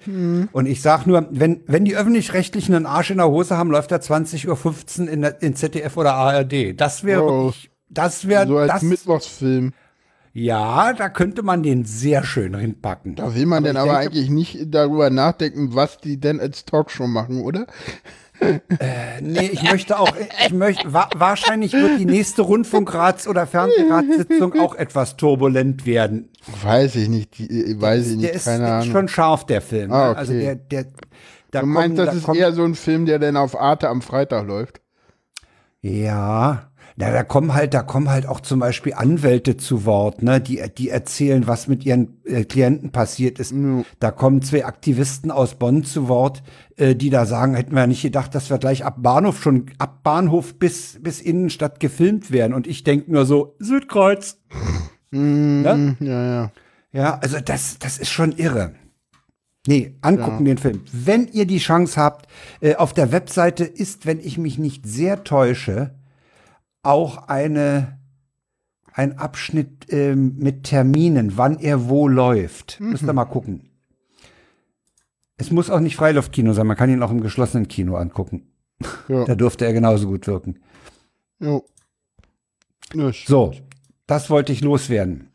Und 0.51 0.65
ich 0.65 0.81
sag 0.81 1.05
nur, 1.05 1.27
wenn, 1.29 1.61
wenn 1.67 1.85
die 1.85 1.95
öffentlich-rechtlichen 1.95 2.73
einen 2.73 2.85
Arsch 2.87 3.11
in 3.11 3.17
der 3.17 3.27
Hose 3.29 3.55
haben, 3.57 3.69
läuft 3.71 3.91
er 3.91 4.01
20.15 4.01 5.01
Uhr 5.01 5.09
in, 5.09 5.21
der- 5.21 5.41
in 5.41 5.55
ZDF 5.55 5.95
oder 5.97 6.13
ARD. 6.15 6.73
Das 6.75 7.03
wäre 7.03 7.21
wirklich, 7.25 7.69
das 7.89 8.27
wäre, 8.27 8.47
So 8.47 8.57
als 8.57 8.71
das, 8.73 8.81
Mittwochsfilm. 8.81 9.73
ja, 10.33 10.93
da 10.93 11.09
könnte 11.09 11.43
man 11.43 11.63
den 11.63 11.85
sehr 11.85 12.23
schön 12.23 12.55
hinpacken. 12.57 13.15
Da 13.15 13.33
will 13.35 13.45
man 13.45 13.63
denn 13.63 13.75
ich 13.75 13.79
aber 13.81 13.91
denke- 13.99 14.05
eigentlich 14.07 14.29
nicht 14.29 14.57
darüber 14.73 15.09
nachdenken, 15.09 15.75
was 15.75 15.97
die 15.99 16.19
denn 16.19 16.39
als 16.39 16.65
Talkshow 16.65 17.07
machen, 17.07 17.41
oder? 17.41 17.67
Nee, 19.21 19.49
ich 19.51 19.63
möchte 19.63 19.99
auch, 19.99 20.11
ich 20.45 20.53
möchte, 20.53 20.93
wa 20.93 21.09
wahrscheinlich 21.15 21.73
wird 21.73 21.99
die 21.99 22.05
nächste 22.05 22.43
Rundfunkrats- 22.43 23.27
oder 23.27 23.47
Fernsehratssitzung 23.47 24.59
auch 24.59 24.75
etwas 24.75 25.17
turbulent 25.17 25.85
werden. 25.85 26.29
Weiß 26.63 26.95
ich 26.95 27.09
nicht, 27.09 27.38
die, 27.38 27.49
äh, 27.71 27.81
weiß 27.81 28.05
ich 28.07 28.11
Der 28.13 28.21
nicht, 28.21 28.35
ist, 28.35 28.45
keine 28.45 28.59
der 28.65 28.67
ist 28.67 28.81
Ahnung. 28.83 28.91
schon 28.91 29.07
scharf, 29.07 29.45
der 29.45 29.61
Film. 29.61 29.91
Ah, 29.91 30.09
ne? 30.11 30.17
Also 30.17 30.33
okay. 30.33 30.41
der, 30.43 30.55
der, 30.83 30.91
da 31.51 31.59
du 31.61 31.65
meinst, 31.65 31.95
kommen- 31.95 31.95
das 31.97 32.05
da 32.07 32.11
ist 32.19 32.23
kommen- 32.25 32.39
eher 32.39 32.53
so 32.53 32.63
ein 32.63 32.75
Film, 32.75 33.05
der 33.05 33.19
dann 33.19 33.38
auf 33.38 33.59
Arte 33.59 33.89
am 33.89 34.01
Freitag 34.01 34.45
läuft? 34.47 34.81
Ja, 35.81 36.69
na, 36.99 37.11
da 37.11 37.23
kommen 37.23 37.53
halt, 37.53 37.75
da 37.75 37.83
kommen 37.83 38.09
halt 38.09 38.25
auch 38.25 38.39
zum 38.39 38.59
Beispiel 38.59 38.95
Anwälte 38.95 39.55
zu 39.55 39.85
Wort, 39.85 40.23
ne, 40.23 40.41
die, 40.41 40.63
die 40.75 40.89
erzählen, 40.89 41.45
was 41.45 41.67
mit 41.67 41.85
ihren 41.85 42.17
äh, 42.25 42.43
Klienten 42.43 42.91
passiert 42.91 43.37
ist. 43.37 43.53
Da 43.99 44.09
kommen 44.09 44.41
zwei 44.41 44.65
Aktivisten 44.65 45.29
aus 45.29 45.55
Bonn 45.55 45.83
zu 45.83 46.07
Wort, 46.07 46.41
äh, 46.75 46.95
die 46.95 47.11
da 47.11 47.27
sagen, 47.27 47.53
hätten 47.53 47.75
wir 47.75 47.85
nicht 47.85 48.01
gedacht, 48.01 48.33
dass 48.33 48.49
wir 48.49 48.57
gleich 48.57 48.83
ab 48.83 48.95
Bahnhof 49.03 49.43
schon, 49.43 49.67
ab 49.77 50.01
Bahnhof 50.01 50.55
bis, 50.55 50.97
bis 50.99 51.21
Innenstadt 51.21 51.79
gefilmt 51.79 52.31
werden. 52.31 52.53
Und 52.55 52.65
ich 52.65 52.83
denke 52.83 53.11
nur 53.11 53.27
so, 53.27 53.55
Südkreuz. 53.59 54.39
Ja? 55.11 55.19
Hm, 55.19 55.97
Ja, 55.99 56.25
ja. 56.25 56.51
Ja, 56.93 57.19
also 57.19 57.37
das, 57.39 57.77
das 57.77 57.99
ist 57.99 58.09
schon 58.09 58.31
irre. 58.31 58.73
Nee, 59.67 59.95
angucken 60.01 60.45
den 60.45 60.57
Film. 60.57 60.81
Wenn 60.91 61.27
ihr 61.27 61.45
die 61.45 61.59
Chance 61.59 62.01
habt, 62.01 62.27
äh, 62.61 62.75
auf 62.75 62.93
der 62.93 63.11
Webseite 63.11 63.65
ist, 63.65 64.07
wenn 64.07 64.19
ich 64.19 64.37
mich 64.39 64.57
nicht 64.57 64.87
sehr 64.87 65.23
täusche, 65.23 65.91
auch 66.84 67.28
eine, 67.28 67.99
ein 68.93 69.17
Abschnitt 69.17 69.88
ähm, 69.89 70.36
mit 70.38 70.63
Terminen, 70.63 71.38
wann 71.38 71.59
er 71.59 71.88
wo 71.89 72.07
läuft. 72.07 72.80
Müsst 72.80 73.03
ihr 73.03 73.13
mal 73.13 73.25
gucken. 73.25 73.69
Es 75.38 75.51
muss 75.51 75.69
auch 75.69 75.80
nicht 75.80 75.95
Freiluftkino 75.95 76.53
sein, 76.53 76.65
man 76.67 76.78
kann 76.78 76.89
ihn 76.89 77.03
auch 77.03 77.11
im 77.11 77.21
geschlossenen 77.21 77.67
Kino 77.67 77.95
angucken. 77.95 78.51
Ja. 79.07 79.25
Da 79.25 79.36
dürfte 79.36 79.65
er 79.65 79.73
genauso 79.73 80.07
gut 80.07 80.28
wirken. 80.28 80.59
Jo. 81.39 81.63
Ja, 82.93 83.11
So, 83.11 83.53
das 84.07 84.30
wollte 84.30 84.53
ich 84.53 84.61
loswerden. 84.61 85.32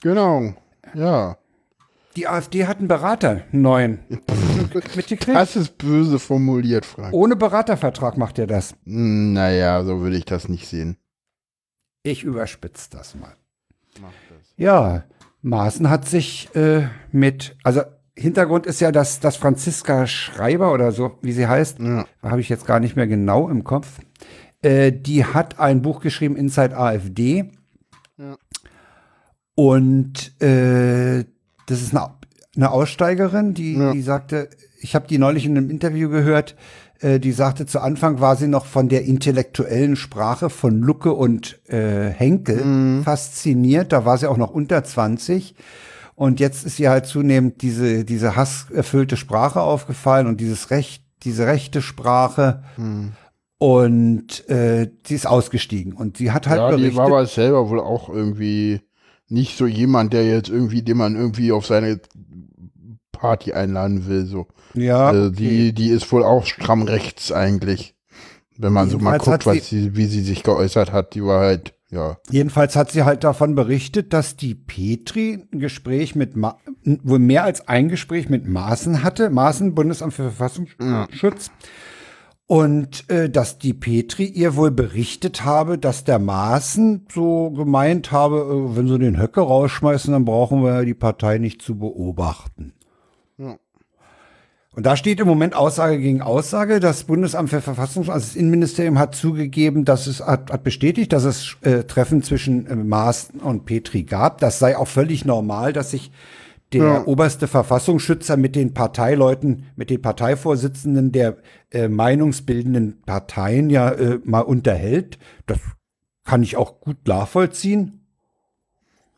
Genau. 0.00 0.54
Ja. 0.94 1.38
Die 2.16 2.26
AfD 2.26 2.66
hat 2.66 2.78
einen 2.78 2.88
Berater, 2.88 3.42
einen 3.52 3.62
neuen. 3.62 3.98
Mitgekriegt? 4.74 5.28
Das 5.28 5.56
ist 5.56 5.78
böse 5.78 6.18
formuliert, 6.18 6.84
Frank. 6.86 7.12
Ohne 7.14 7.36
Beratervertrag 7.36 8.16
macht 8.16 8.38
er 8.38 8.46
das. 8.46 8.74
Naja, 8.84 9.82
so 9.84 10.00
würde 10.00 10.16
ich 10.16 10.24
das 10.24 10.48
nicht 10.48 10.66
sehen. 10.68 10.96
Ich 12.02 12.22
überspitze 12.24 12.88
das 12.90 13.14
mal. 13.14 13.34
Ja, 14.56 15.04
Maaßen 15.42 15.88
hat 15.90 16.08
sich 16.08 16.48
äh, 16.54 16.88
mit, 17.12 17.56
also 17.64 17.82
Hintergrund 18.16 18.66
ist 18.66 18.80
ja, 18.80 18.90
dass, 18.92 19.20
dass 19.20 19.36
Franziska 19.36 20.06
Schreiber 20.06 20.72
oder 20.72 20.90
so, 20.92 21.18
wie 21.22 21.32
sie 21.32 21.46
heißt, 21.46 21.78
Ja. 21.78 22.06
habe 22.22 22.40
ich 22.40 22.48
jetzt 22.48 22.66
gar 22.66 22.80
nicht 22.80 22.96
mehr 22.96 23.06
genau 23.06 23.48
im 23.48 23.62
Kopf. 23.64 24.00
Äh, 24.62 24.90
die 24.92 25.24
hat 25.24 25.60
ein 25.60 25.82
Buch 25.82 26.00
geschrieben, 26.00 26.34
Inside 26.36 26.76
AfD. 26.76 27.52
Ja. 28.16 28.36
Und 29.54 30.40
äh, 30.42 31.24
das 31.66 31.82
ist 31.82 31.94
eine, 31.94 32.14
eine 32.58 32.70
Aussteigerin, 32.72 33.54
die, 33.54 33.74
Ja. 33.78 33.92
die 33.92 34.02
sagte, 34.02 34.50
ich 34.80 34.94
habe 34.94 35.06
die 35.08 35.16
neulich 35.18 35.46
in 35.46 35.56
einem 35.56 35.70
Interview 35.70 36.10
gehört, 36.10 36.56
äh, 37.00 37.18
die 37.20 37.32
sagte, 37.32 37.64
zu 37.66 37.80
Anfang 37.80 38.20
war 38.20 38.36
sie 38.36 38.48
noch 38.48 38.66
von 38.66 38.88
der 38.88 39.04
intellektuellen 39.04 39.96
Sprache 39.96 40.50
von 40.50 40.80
Lucke 40.80 41.12
und 41.14 41.58
äh, 41.68 42.10
Henkel 42.10 42.64
Mhm. 42.64 43.02
fasziniert. 43.04 43.92
Da 43.92 44.04
war 44.04 44.18
sie 44.18 44.26
auch 44.28 44.36
noch 44.36 44.50
unter 44.50 44.82
20. 44.84 45.54
Und 46.16 46.40
jetzt 46.40 46.66
ist 46.66 46.80
ihr 46.80 46.90
halt 46.90 47.06
zunehmend 47.06 47.62
diese, 47.62 48.04
diese 48.04 48.34
hasserfüllte 48.34 49.16
Sprache 49.16 49.60
aufgefallen 49.60 50.26
und 50.26 50.40
dieses 50.40 50.70
Recht, 50.72 51.04
diese 51.22 51.46
rechte 51.46 51.80
Sprache. 51.80 52.64
Mhm. 52.76 53.12
Und 53.58 54.48
äh, 54.48 54.88
sie 55.06 55.14
ist 55.16 55.26
ausgestiegen. 55.26 55.92
Und 55.92 56.16
sie 56.16 56.30
hat 56.32 56.46
halt 56.48 56.58
ja, 56.60 56.70
die 56.70 56.76
berichtet. 56.76 56.96
war 56.96 57.06
aber 57.06 57.26
selber 57.26 57.68
wohl 57.70 57.80
auch 57.80 58.08
irgendwie 58.08 58.80
nicht 59.28 59.58
so 59.58 59.66
jemand, 59.66 60.12
der 60.12 60.24
jetzt 60.26 60.48
irgendwie, 60.48 60.82
den 60.82 60.96
man 60.96 61.14
irgendwie 61.16 61.52
auf 61.52 61.66
seine 61.66 62.00
Party 63.18 63.52
einladen 63.52 64.06
will. 64.06 64.26
So. 64.26 64.46
ja, 64.74 65.08
also 65.08 65.26
okay. 65.28 65.36
die, 65.36 65.72
die 65.72 65.88
ist 65.88 66.10
wohl 66.12 66.24
auch 66.24 66.46
stramm 66.46 66.82
rechts 66.82 67.32
eigentlich. 67.32 67.94
Wenn 68.56 68.72
man 68.72 68.90
so 68.90 68.98
mal 68.98 69.12
Jedenfalls 69.12 69.44
guckt, 69.44 69.58
was 69.58 69.68
sie, 69.68 69.96
wie 69.96 70.06
sie 70.06 70.22
sich 70.22 70.42
geäußert 70.42 70.92
hat, 70.92 71.14
die 71.14 71.22
war 71.22 71.40
halt, 71.40 71.74
ja. 71.90 72.18
Jedenfalls 72.30 72.74
hat 72.74 72.90
sie 72.90 73.04
halt 73.04 73.22
davon 73.22 73.54
berichtet, 73.54 74.12
dass 74.12 74.36
die 74.36 74.54
Petri 74.54 75.46
ein 75.52 75.60
Gespräch 75.60 76.16
mit, 76.16 76.36
Ma 76.36 76.58
wohl 76.84 77.20
mehr 77.20 77.44
als 77.44 77.68
ein 77.68 77.88
Gespräch 77.88 78.28
mit 78.28 78.48
Maaßen 78.48 79.02
hatte, 79.04 79.30
Maaßen, 79.30 79.74
Bundesamt 79.74 80.12
für 80.12 80.30
Verfassungsschutz. 80.30 81.50
Und 82.48 83.08
äh, 83.10 83.28
dass 83.28 83.58
die 83.58 83.74
Petri 83.74 84.24
ihr 84.24 84.56
wohl 84.56 84.70
berichtet 84.70 85.44
habe, 85.44 85.76
dass 85.76 86.04
der 86.04 86.18
Maaßen 86.18 87.06
so 87.12 87.50
gemeint 87.50 88.10
habe, 88.10 88.38
äh, 88.38 88.76
wenn 88.76 88.88
sie 88.88 88.98
den 88.98 89.20
Höcke 89.20 89.42
rausschmeißen, 89.42 90.12
dann 90.12 90.24
brauchen 90.24 90.64
wir 90.64 90.84
die 90.86 90.94
Partei 90.94 91.36
nicht 91.36 91.60
zu 91.60 91.78
beobachten. 91.78 92.72
Und 94.78 94.86
da 94.86 94.96
steht 94.96 95.18
im 95.18 95.26
Moment 95.26 95.56
Aussage 95.56 95.98
gegen 95.98 96.22
Aussage. 96.22 96.78
Das 96.78 97.02
Bundesamt 97.02 97.50
für 97.50 97.60
Verfassungsschutz, 97.60 98.14
also 98.14 98.28
das 98.28 98.36
Innenministerium 98.36 98.96
hat 99.00 99.16
zugegeben, 99.16 99.84
dass 99.84 100.06
es 100.06 100.24
hat, 100.24 100.52
hat 100.52 100.62
bestätigt, 100.62 101.12
dass 101.12 101.24
es 101.24 101.56
äh, 101.62 101.82
Treffen 101.82 102.22
zwischen 102.22 102.64
äh, 102.68 102.76
Maaßen 102.76 103.40
und 103.40 103.64
Petri 103.66 104.04
gab. 104.04 104.38
Das 104.38 104.60
sei 104.60 104.76
auch 104.76 104.86
völlig 104.86 105.24
normal, 105.24 105.72
dass 105.72 105.90
sich 105.90 106.12
der 106.72 106.84
Ja. 106.84 107.04
oberste 107.06 107.48
Verfassungsschützer 107.48 108.36
mit 108.36 108.54
den 108.54 108.72
Parteileuten, 108.72 109.64
mit 109.74 109.90
den 109.90 110.00
Parteivorsitzenden 110.00 111.10
der 111.10 111.38
äh, 111.72 111.88
meinungsbildenden 111.88 113.02
Parteien 113.04 113.70
ja 113.70 113.90
äh, 113.90 114.20
mal 114.22 114.42
unterhält. 114.42 115.18
Das 115.46 115.58
kann 116.22 116.44
ich 116.44 116.56
auch 116.56 116.78
gut 116.78 116.98
nachvollziehen. 117.08 118.06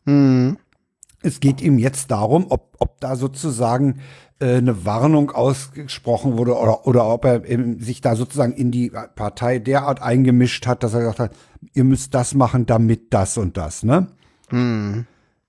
Mhm. 0.05 0.57
Es 1.21 1.39
geht 1.39 1.61
ihm 1.61 1.77
jetzt 1.77 2.09
darum, 2.09 2.47
ob, 2.49 2.75
ob 2.79 2.99
da 2.99 3.15
sozusagen 3.15 3.99
eine 4.41 4.85
Warnung 4.85 5.31
ausgesprochen 5.31 6.37
wurde 6.37 6.57
oder, 6.57 6.87
oder 6.87 7.05
ob 7.07 7.25
er 7.25 7.41
sich 7.79 8.01
da 8.01 8.15
sozusagen 8.15 8.53
in 8.53 8.71
die 8.71 8.91
Partei 9.15 9.59
derart 9.59 10.01
eingemischt 10.01 10.67
hat, 10.67 10.83
dass 10.83 10.93
er 10.93 11.01
gesagt 11.01 11.19
hat, 11.19 11.31
ihr 11.73 11.83
müsst 11.83 12.13
das 12.13 12.33
machen, 12.33 12.65
damit 12.65 13.13
das 13.13 13.37
und 13.37 13.57
das, 13.57 13.83
ne? 13.83 14.07
Mhm. 14.49 15.05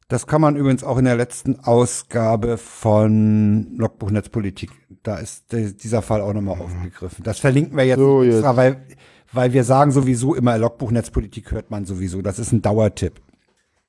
Das 0.08 0.26
kann 0.26 0.42
man 0.42 0.56
übrigens 0.56 0.84
auch 0.84 0.98
in 0.98 1.06
der 1.06 1.16
letzten 1.16 1.60
Ausgabe 1.60 2.58
von 2.58 3.74
Logbuch 3.78 4.10
Netzpolitik. 4.10 4.70
Da 5.02 5.16
ist 5.16 5.52
dieser 5.52 6.02
Fall 6.02 6.20
auch 6.20 6.34
nochmal 6.34 6.60
aufgegriffen. 6.60 7.24
Das 7.24 7.38
verlinken 7.38 7.78
wir 7.78 7.86
jetzt 7.86 7.98
So, 7.98 8.22
extra, 8.22 8.48
jetzt. 8.50 8.56
weil, 8.56 8.86
weil 9.32 9.52
wir 9.54 9.64
sagen 9.64 9.90
sowieso 9.90 10.34
immer, 10.34 10.58
Logbuch 10.58 10.90
Netzpolitik 10.90 11.50
hört 11.52 11.70
man 11.70 11.86
sowieso. 11.86 12.20
Das 12.20 12.38
ist 12.38 12.52
ein 12.52 12.60
Dauertipp. 12.60 13.22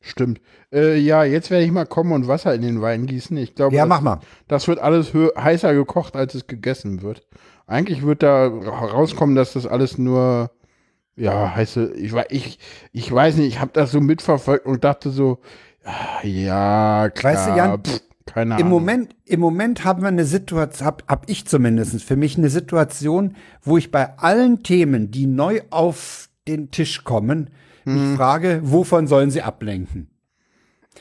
Stimmt. 0.06 0.42
Äh, 0.74 0.98
ja, 0.98 1.24
jetzt 1.24 1.50
werde 1.50 1.64
ich 1.64 1.72
mal 1.72 1.86
kommen 1.86 2.12
und 2.12 2.28
Wasser 2.28 2.54
in 2.54 2.62
den 2.62 2.82
Wein 2.82 3.06
gießen. 3.06 3.38
Ich 3.38 3.56
glaube, 3.56 3.74
Ja, 3.74 3.84
das, 3.84 3.90
mach 3.90 4.02
mal. 4.02 4.20
das 4.50 4.68
wird 4.68 4.80
alles 4.80 5.14
heißer 5.14 5.74
gekocht, 5.74 6.18
als 6.18 6.36
es 6.36 6.46
gegessen 6.46 7.02
wird. 7.02 7.26
Eigentlich 7.68 8.04
wird 8.06 8.22
da 8.22 8.48
ra- 8.48 8.86
rauskommen, 8.88 9.36
dass 9.38 9.54
das 9.54 9.66
alles 9.66 9.98
nur, 9.98 10.52
ja, 11.16 11.56
heiße, 11.56 11.94
ich, 11.96 12.14
ich, 12.30 12.60
ich 12.92 13.12
weiß 13.14 13.38
nicht, 13.38 13.48
ich 13.48 13.62
habe 13.62 13.72
das 13.74 13.92
so 13.92 14.02
mitverfolgt 14.02 14.66
und 14.66 14.84
dachte 14.84 15.10
so, 15.10 15.40
ah, 15.86 16.26
ja, 16.28 17.10
klar, 17.10 17.34
Weißt 17.36 17.48
du, 17.50 17.56
Jan, 17.56 17.82
pff, 17.82 18.02
keine 18.26 18.56
Im 18.56 18.58
Ahnung. 18.68 18.70
Moment, 18.70 19.16
Im 19.24 19.40
Moment 19.40 19.86
haben 19.86 20.02
wir 20.02 20.10
eine 20.10 20.26
Situation, 20.26 20.86
hab, 20.86 21.04
hab 21.08 21.30
ich 21.30 21.46
zumindest 21.48 22.04
für 22.04 22.18
mich 22.18 22.38
eine 22.38 22.50
Situation, 22.50 23.38
wo 23.62 23.78
ich 23.78 23.90
bei 23.90 24.18
allen 24.18 24.64
Themen, 24.64 25.12
die 25.12 25.28
neu 25.28 25.62
auf 25.70 26.28
den 26.46 26.72
Tisch 26.72 27.06
kommen, 27.06 27.52
Hm. 27.84 28.10
mich 28.10 28.18
frage, 28.18 28.60
wovon 28.64 29.08
sollen 29.08 29.32
sie 29.32 29.42
ablenken? 29.42 30.10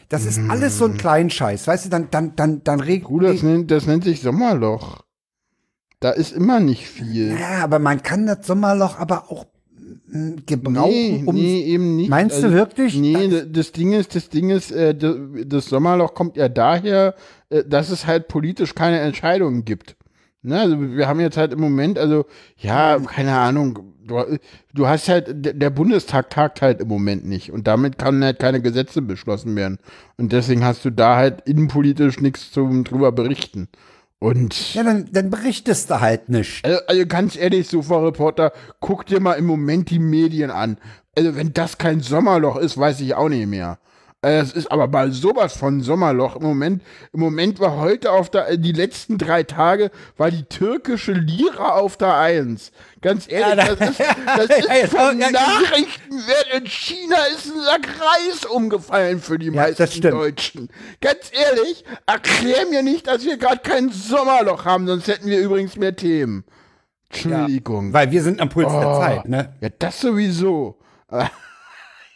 Das 0.09 0.24
ist 0.26 0.41
alles 0.49 0.78
so 0.78 0.87
ein 0.87 0.97
Kleinscheiß, 0.97 1.66
weißt 1.66 1.87
du, 1.87 1.89
dann, 1.91 2.09
dann, 2.11 2.35
dann, 2.37 2.64
dann 2.64 2.80
regt 2.80 3.05
Bruder, 3.05 3.33
das 3.33 3.43
nennt, 3.43 3.70
das 3.70 3.87
nennt 3.87 4.05
sich 4.05 4.20
Sommerloch. 4.20 5.03
Da 6.01 6.11
ist 6.11 6.33
immer 6.33 6.61
nicht 6.61 6.87
viel. 6.89 7.37
Ja, 7.39 7.62
aber 7.64 7.78
man 7.78 8.03
kann 8.03 8.26
das 8.26 8.47
Sommerloch 8.47 8.99
aber 8.99 9.30
auch 9.30 9.47
mm, 10.09 10.30
gebrauchen, 10.47 10.91
Nee, 10.91 11.22
um. 11.24 11.35
nee, 11.35 11.62
eben 11.64 11.97
nicht. 11.97 12.12
Also, 12.12 12.24
Meinst 12.28 12.43
du 12.43 12.53
wirklich? 12.53 12.97
Nee, 12.97 13.28
d- 13.28 13.47
das 13.51 13.72
Ding 13.72 13.93
ist, 13.93 14.14
das 14.14 14.28
Ding 14.28 14.51
ist, 14.51 14.70
äh, 14.72 14.95
das, 14.95 15.14
das 15.47 15.66
Sommerloch 15.66 16.14
kommt 16.14 16.37
ja 16.37 16.49
daher, 16.49 17.14
äh, 17.51 17.62
dass 17.64 17.91
es 17.91 18.07
halt 18.07 18.28
politisch 18.28 18.74
keine 18.74 18.99
Entscheidungen 19.01 19.64
gibt. 19.64 19.97
Ne, 20.45 20.59
also 20.61 20.80
wir 20.80 21.07
haben 21.07 21.20
jetzt 21.20 21.36
halt 21.36 21.53
im 21.53 21.61
Moment, 21.61 21.99
also 22.01 22.26
ja, 22.57 22.99
keine 22.99 23.38
Ahnung, 23.38 23.95
du, 24.05 24.38
du 24.74 24.88
hast 24.88 25.09
halt, 25.09 25.28
der 25.30 25.70
Bundestag 25.70 26.30
tagt 26.30 26.62
halt 26.62 26.80
im 26.80 26.88
Moment 26.88 27.24
nicht 27.24 27.53
und 27.53 27.68
damit 27.68 27.97
kann 27.97 28.24
halt 28.24 28.40
keine 28.40 28.61
Gesetze 28.61 29.03
beschlossen 29.03 29.55
werden. 29.55 29.78
Und 30.16 30.32
deswegen 30.32 30.64
hast 30.64 30.84
du 30.84 30.90
da 30.90 31.14
halt 31.14 31.43
innenpolitisch 31.47 32.20
nichts 32.20 32.51
zum 32.51 32.82
drüber 32.82 33.12
berichten. 33.12 33.68
Und 34.18 34.74
Ja, 34.74 34.82
dann, 34.82 35.09
dann 35.12 35.30
berichtest 35.30 35.90
du 35.90 36.01
halt 36.01 36.28
nicht. 36.28 36.64
also, 36.64 36.78
also 36.88 37.07
ganz 37.07 37.36
ehrlich, 37.36 37.68
Sofa-Reporter, 37.68 38.53
guck 38.80 39.07
dir 39.07 39.20
mal 39.20 39.34
im 39.34 39.47
Moment 39.47 39.90
die 39.90 39.99
Medien 40.01 40.51
an. 40.51 40.76
Also 41.16 41.36
wenn 41.36 41.53
das 41.53 41.78
kein 41.78 42.01
Sommerloch 42.01 42.57
ist, 42.57 42.76
weiß 42.78 43.01
ich 43.01 43.14
auch 43.14 43.28
nicht 43.28 43.47
mehr. 43.47 43.78
Äh, 44.25 44.39
Es 44.39 44.53
ist 44.53 44.70
aber 44.70 44.87
mal 44.87 45.11
sowas 45.12 45.57
von 45.57 45.81
Sommerloch. 45.81 46.37
Im 46.37 46.43
Moment, 46.43 46.83
im 47.12 47.20
Moment 47.20 47.59
war 47.61 47.77
heute 47.77 48.12
auf 48.12 48.31
der, 48.31 48.57
die 48.57 48.73
letzten 48.73 49.18
drei 49.18 49.43
Tage 49.43 49.91
war 50.16 50.31
die 50.31 50.45
türkische 50.45 51.12
Lira 51.12 51.75
auf 51.75 51.97
der 51.97 52.16
Eins. 52.16 52.70
Ganz 53.01 53.27
ehrlich, 53.31 53.64
Ja, 53.66 53.75
das 53.75 53.91
ist, 53.91 54.01
das 54.01 54.59
ist 54.59 54.68
Ja, 54.68 54.87
von 54.87 55.18
ja. 55.20 55.31
Nachrichtenwert. 55.31 56.47
In 56.57 56.66
China 56.66 57.16
ist 57.35 57.47
ein 57.47 57.61
Sack 57.64 57.89
Reis 58.01 58.45
umgefallen 58.47 59.20
für 59.20 59.39
die 59.39 59.51
meisten. 59.51 60.01
Deutschen. 60.01 60.68
Ganz 61.01 61.31
ehrlich, 61.33 61.85
erklär 62.07 62.66
mir 62.70 62.83
nicht, 62.85 63.07
dass 63.09 63.25
wir 63.25 63.37
gerade 63.37 63.59
kein 63.59 63.91
Sommerloch 63.91 64.64
haben, 64.64 64.87
sonst 64.87 65.09
hätten 65.09 65.27
wir 65.29 65.41
übrigens 65.41 65.77
mehr 65.77 65.97
Themen. 65.97 66.45
Entschuldigung. 67.11 67.93
Weil 67.93 68.11
wir 68.11 68.23
sind 68.23 68.41
am 68.41 68.49
Puls 68.49 68.68
der 68.73 68.89
Oh. 68.89 69.01
Zeit, 69.01 69.29
ne? 69.29 69.53
Ja, 69.61 69.68
das 69.79 70.01
sowieso. 70.01 70.79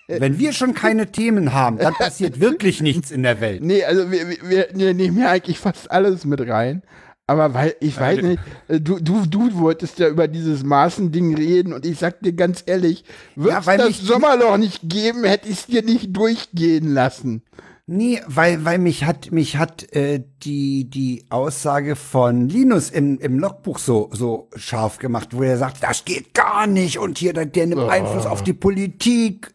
Wenn 0.09 0.39
wir 0.39 0.53
schon 0.53 0.73
keine 0.75 1.11
Themen 1.11 1.53
haben, 1.53 1.79
dann 1.79 1.95
passiert 1.95 2.41
wirklich 2.41 2.81
nichts 2.81 3.11
in 3.11 3.23
der 3.23 3.41
Welt. 3.41 3.63
Nee, 3.63 3.85
also 3.85 4.11
wir, 4.11 4.29
wir, 4.29 4.69
wir 4.73 4.95
nehmen 4.95 5.19
ja 5.19 5.31
eigentlich 5.31 5.59
fast 5.59 5.91
alles 5.91 6.25
mit 6.25 6.41
rein. 6.47 6.83
Aber 7.29 7.55
weil, 7.55 7.75
ich 7.81 7.99
weiß 7.99 8.23
nicht, 8.23 8.41
äh, 8.69 8.81
du, 8.81 9.01
du, 9.01 9.27
du 9.27 9.59
wolltest 9.59 9.99
ja 9.99 10.09
über 10.09 10.29
dieses 10.29 10.63
Maßending 10.63 11.35
reden 11.35 11.73
und 11.73 11.85
ich 11.85 11.99
sag 11.99 12.21
dir 12.21 12.33
ganz 12.33 12.63
ehrlich, 12.67 13.05
würde 13.35 13.51
Ja, 13.51 13.59
es 13.61 13.67
weil 13.67 13.79
das 13.79 13.99
Sommerloch 13.99 14.59
nicht 14.59 14.83
geben, 14.85 15.25
hätte 15.25 15.49
ich 15.49 15.59
es 15.59 15.67
dir 15.67 15.83
nicht 15.83 16.17
durchgehen 16.17 16.95
lassen. 16.95 17.43
Nee, 17.89 18.21
weil, 18.27 18.65
weil 18.65 18.79
mich 18.79 19.05
hat, 19.05 19.33
mich 19.33 19.57
hat 19.57 19.93
äh, 19.93 20.23
die, 20.43 20.91
die 20.91 21.25
Aussage 21.31 21.97
von 21.97 22.49
Linus 22.49 22.91
im, 22.91 23.19
im 23.19 23.39
Logbuch 23.39 23.79
so, 23.79 24.11
so 24.13 24.49
scharf 24.55 24.99
gemacht, 24.99 25.31
wo 25.33 25.43
er 25.43 25.57
sagt, 25.57 25.83
das 25.83 26.05
geht 26.05 26.35
gar 26.35 26.67
nicht 26.67 26.99
und 26.99 27.19
hier, 27.19 27.33
der, 27.33 27.47
der 27.47 27.67
nimmt 27.67 27.89
Einfluss 27.89 28.27
auf 28.27 28.43
die 28.43 28.53
Politik 28.53 29.53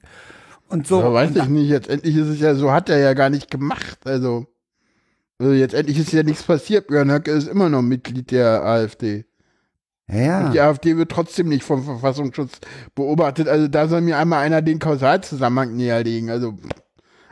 und 0.71 0.87
so. 0.87 0.99
Ja, 0.99 1.13
weiß 1.13 1.31
und 1.31 1.37
ich 1.37 1.47
nicht, 1.47 1.69
jetzt 1.69 1.89
endlich 1.89 2.15
ist 2.15 2.27
es 2.27 2.39
ja, 2.39 2.55
so 2.55 2.71
hat 2.71 2.89
er 2.89 2.99
ja 2.99 3.13
gar 3.13 3.29
nicht 3.29 3.51
gemacht. 3.51 3.99
Also, 4.05 4.45
also 5.37 5.53
jetzt 5.53 5.73
endlich 5.73 5.99
ist 5.99 6.11
ja 6.11 6.23
nichts 6.23 6.43
passiert. 6.43 6.87
Björn 6.87 7.11
Höcke 7.11 7.31
ist 7.31 7.47
immer 7.47 7.69
noch 7.69 7.81
Mitglied 7.81 8.31
der 8.31 8.63
AfD. 8.63 9.25
ja, 10.07 10.49
Die 10.49 10.59
AfD 10.59 10.97
wird 10.97 11.11
trotzdem 11.11 11.49
nicht 11.49 11.63
vom 11.63 11.83
Verfassungsschutz 11.83 12.59
beobachtet. 12.95 13.47
Also 13.47 13.67
da 13.67 13.87
soll 13.87 14.01
mir 14.01 14.17
einmal 14.17 14.43
einer 14.43 14.61
den 14.61 14.79
Kausalzusammenhang 14.79 15.75
näherlegen. 15.75 16.29
Also 16.29 16.55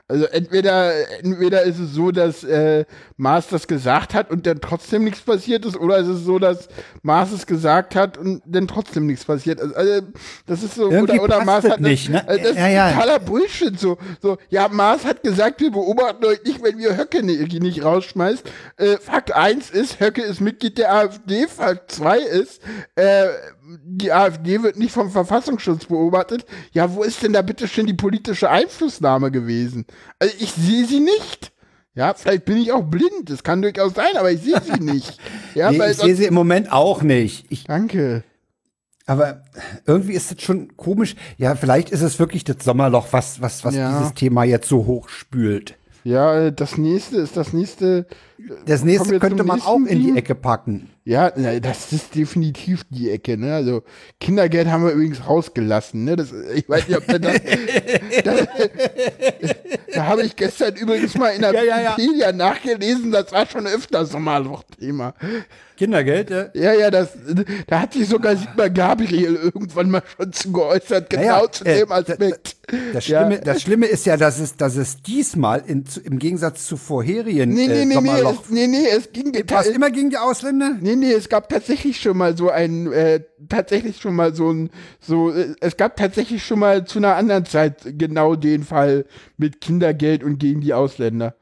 Also 0.09 0.25
entweder, 0.25 0.91
entweder 1.19 1.61
ist 1.61 1.77
es 1.77 1.93
so, 1.93 2.09
dass 2.09 2.43
äh, 2.43 2.83
Mars 3.15 3.47
das 3.47 3.67
gesagt 3.67 4.15
hat 4.15 4.31
und 4.31 4.47
dann 4.47 4.59
trotzdem 4.59 5.03
nichts 5.03 5.21
passiert 5.21 5.65
ist, 5.65 5.77
oder 5.77 5.97
ist 5.99 6.07
es 6.07 6.23
so, 6.23 6.39
dass 6.39 6.67
Mars 7.03 7.31
es 7.31 7.45
gesagt 7.45 7.95
hat 7.95 8.17
und 8.17 8.41
dann 8.45 8.67
trotzdem 8.67 9.05
nichts 9.05 9.23
passiert 9.25 9.59
ist. 9.59 9.75
Also, 9.75 10.01
das 10.47 10.63
ist 10.63 10.73
so, 10.73 10.89
Irgendwie 10.89 11.19
oder, 11.19 11.35
oder 11.37 11.45
Mars 11.45 11.63
das 11.63 11.73
hat 11.73 11.81
nicht, 11.81 12.09
ne? 12.09 12.27
Also 12.27 12.43
das 12.43 12.55
Ja, 12.57 12.67
ja. 12.67 12.89
ist 12.89 12.95
totaler 12.95 13.19
Bullshit. 13.19 13.79
So, 13.79 13.99
so, 14.19 14.37
ja, 14.49 14.67
Mars 14.67 15.05
hat 15.05 15.21
gesagt, 15.21 15.61
wir 15.61 15.69
beobachten 15.69 16.25
euch 16.25 16.43
nicht, 16.43 16.63
wenn 16.63 16.79
wir 16.79 16.97
Höcke 16.97 17.21
nicht, 17.21 17.61
nicht 17.61 17.83
rausschmeißt. 17.83 18.43
Äh, 18.77 18.97
Fakt 18.97 19.35
1 19.35 19.69
ist, 19.69 19.99
Höcke 19.99 20.23
ist 20.23 20.41
Mitglied 20.41 20.79
der 20.79 20.91
AfD. 20.91 21.45
Fakt 21.47 21.91
2 21.91 22.17
ist, 22.17 22.61
äh, 22.95 23.27
die 23.83 24.11
AfD 24.11 24.63
wird 24.63 24.77
nicht 24.77 24.91
vom 24.91 25.11
Verfassungsschutz 25.11 25.85
beobachtet. 25.85 26.45
Ja, 26.71 26.93
wo 26.95 27.03
ist 27.03 27.21
denn 27.23 27.33
da 27.33 27.41
bitte 27.41 27.67
schön 27.67 27.85
die 27.87 27.93
politische 27.93 28.49
Einflussnahme 28.49 29.31
gewesen? 29.31 29.85
Also 30.19 30.33
ich 30.39 30.51
sehe 30.53 30.85
sie 30.85 30.99
nicht. 30.99 31.51
Ja, 31.95 32.13
vielleicht 32.13 32.45
bin 32.45 32.57
ich 32.57 32.71
auch 32.71 32.83
blind. 32.83 33.29
Das 33.29 33.43
kann 33.43 33.61
durchaus 33.61 33.93
sein, 33.93 34.15
aber 34.17 34.31
ich 34.31 34.41
sehe 34.41 34.61
sie 34.61 34.79
nicht. 34.83 35.17
Ja, 35.55 35.71
Nee, 35.71 35.91
ich 35.91 35.97
sehe 35.97 36.15
sie 36.15 36.25
im 36.25 36.33
Moment 36.33 36.71
auch 36.71 37.01
nicht. 37.01 37.45
Ich, 37.49 37.65
Danke. 37.65 38.23
aber 39.05 39.43
irgendwie 39.85 40.13
ist 40.13 40.31
es 40.31 40.41
schon 40.41 40.75
komisch. 40.77 41.15
Ja, 41.37 41.55
vielleicht 41.55 41.89
ist 41.89 42.01
es 42.01 42.19
wirklich 42.19 42.43
das 42.43 42.57
Sommerloch, 42.63 43.07
was, 43.11 43.41
was, 43.41 43.65
was 43.65 43.75
Ja. 43.75 43.97
dieses 43.99 44.13
Thema 44.13 44.43
jetzt 44.43 44.69
so 44.69 44.85
hochspült. 44.85 45.75
Ja, 46.03 46.39
äh, 46.47 46.53
das 46.53 46.77
nächste 46.77 47.17
ist 47.17 47.35
das 47.35 47.51
nächste. 47.53 48.05
Das 48.65 48.83
nächste 48.83 49.19
könnte 49.19 49.43
man 49.43 49.61
auch 49.61 49.79
in 49.85 49.99
die? 49.99 50.17
Ecke 50.17 50.35
packen. 50.35 50.89
Ja, 51.05 51.31
na, 51.35 51.59
das 51.59 51.91
ist 51.91 52.13
definitiv 52.15 52.83
die 52.89 53.09
Ecke, 53.09 53.35
ne? 53.37 53.53
Also 53.55 53.83
Kindergeld 54.19 54.67
haben 54.67 54.83
wir 54.85 54.91
übrigens 54.91 55.25
rausgelassen, 55.27 56.03
ne? 56.03 56.15
Das, 56.15 56.29
ich 56.53 56.69
weiß 56.69 56.87
nicht, 56.87 56.97
ob 56.97 57.07
wir 57.07 57.19
das, 57.19 57.33
das 58.23 58.47
Da 59.93 60.05
habe 60.05 60.21
ich 60.23 60.35
gestern 60.35 60.75
übrigens 60.75 61.15
mal 61.15 61.29
in 61.29 61.41
der 61.41 61.53
Ja, 61.59 61.63
ja, 61.63 61.81
ja. 61.81 61.97
Wikipedia 61.97 62.31
nachgelesen, 62.31 63.11
das 63.11 63.31
war 63.31 63.47
schon 63.47 63.65
öfter 63.65 64.05
Sommerloch-Thema. 64.05 65.13
Kindergeld, 65.77 66.29
ja. 66.29 66.45
Ja, 66.53 66.73
ja, 66.73 66.91
das, 66.91 67.09
da 67.67 67.79
hat 67.81 67.93
sich 67.93 68.07
sogar 68.07 68.35
Sigmar 68.35 68.69
Gabriel 68.69 69.35
irgendwann 69.35 69.89
mal 69.89 70.03
schon 70.17 70.31
zu 70.33 70.51
geäußert, 70.51 71.09
genau 71.09 71.23
Ja, 71.23 71.41
ja, 71.41 71.51
zu 71.51 71.65
äh, 71.65 71.79
dem 71.79 71.89
da- 71.89 71.95
Aspekt. 71.95 72.55
Das. 72.93 73.03
Schlimme, 73.05 73.39
das 73.39 73.61
Schlimme 73.63 73.87
ist 73.87 74.05
ja, 74.05 74.15
dass 74.15 74.39
es, 74.39 74.55
dass 74.55 74.75
es 74.75 75.01
diesmal 75.01 75.63
in, 75.65 75.85
im 76.03 76.19
Gegensatz 76.19 76.67
zu 76.67 76.77
vorherigen 76.77 77.49
Nee, 77.51 77.67
nee, 77.67 77.81
äh, 77.81 77.85
nee, 77.85 77.95
nee, 77.99 78.21
Es, 78.31 78.49
nee, 78.49 78.67
nee, 78.67 78.87
es 78.87 79.11
ging 79.11 79.33
Was 79.49 79.67
immer 79.67 79.89
gegen 79.89 80.09
die 80.09 80.17
Ausländer? 80.17 80.77
Nee, 80.79 80.95
nee, 80.95 81.11
es 81.11 81.29
gab 81.29 81.49
tatsächlich 81.49 81.99
schon 81.99 82.17
mal 82.17 82.37
so 82.37 82.49
ein, 82.49 82.91
äh, 82.91 83.21
tatsächlich 83.47 83.97
schon 83.97 84.15
mal 84.15 84.33
so 84.33 84.51
ein, 84.51 84.69
so, 84.99 85.31
äh, 85.31 85.55
es 85.61 85.77
gab 85.77 85.95
tatsächlich 85.95 86.43
schon 86.43 86.59
mal 86.59 86.85
zu 86.85 86.99
einer 86.99 87.15
anderen 87.15 87.45
Zeit 87.45 87.97
genau 87.97 88.35
den 88.35 88.63
Fall 88.63 89.05
mit 89.37 89.61
Kindergeld 89.61 90.23
und 90.23 90.39
gegen 90.39 90.61
die 90.61 90.73
Ausländer. 90.73 91.35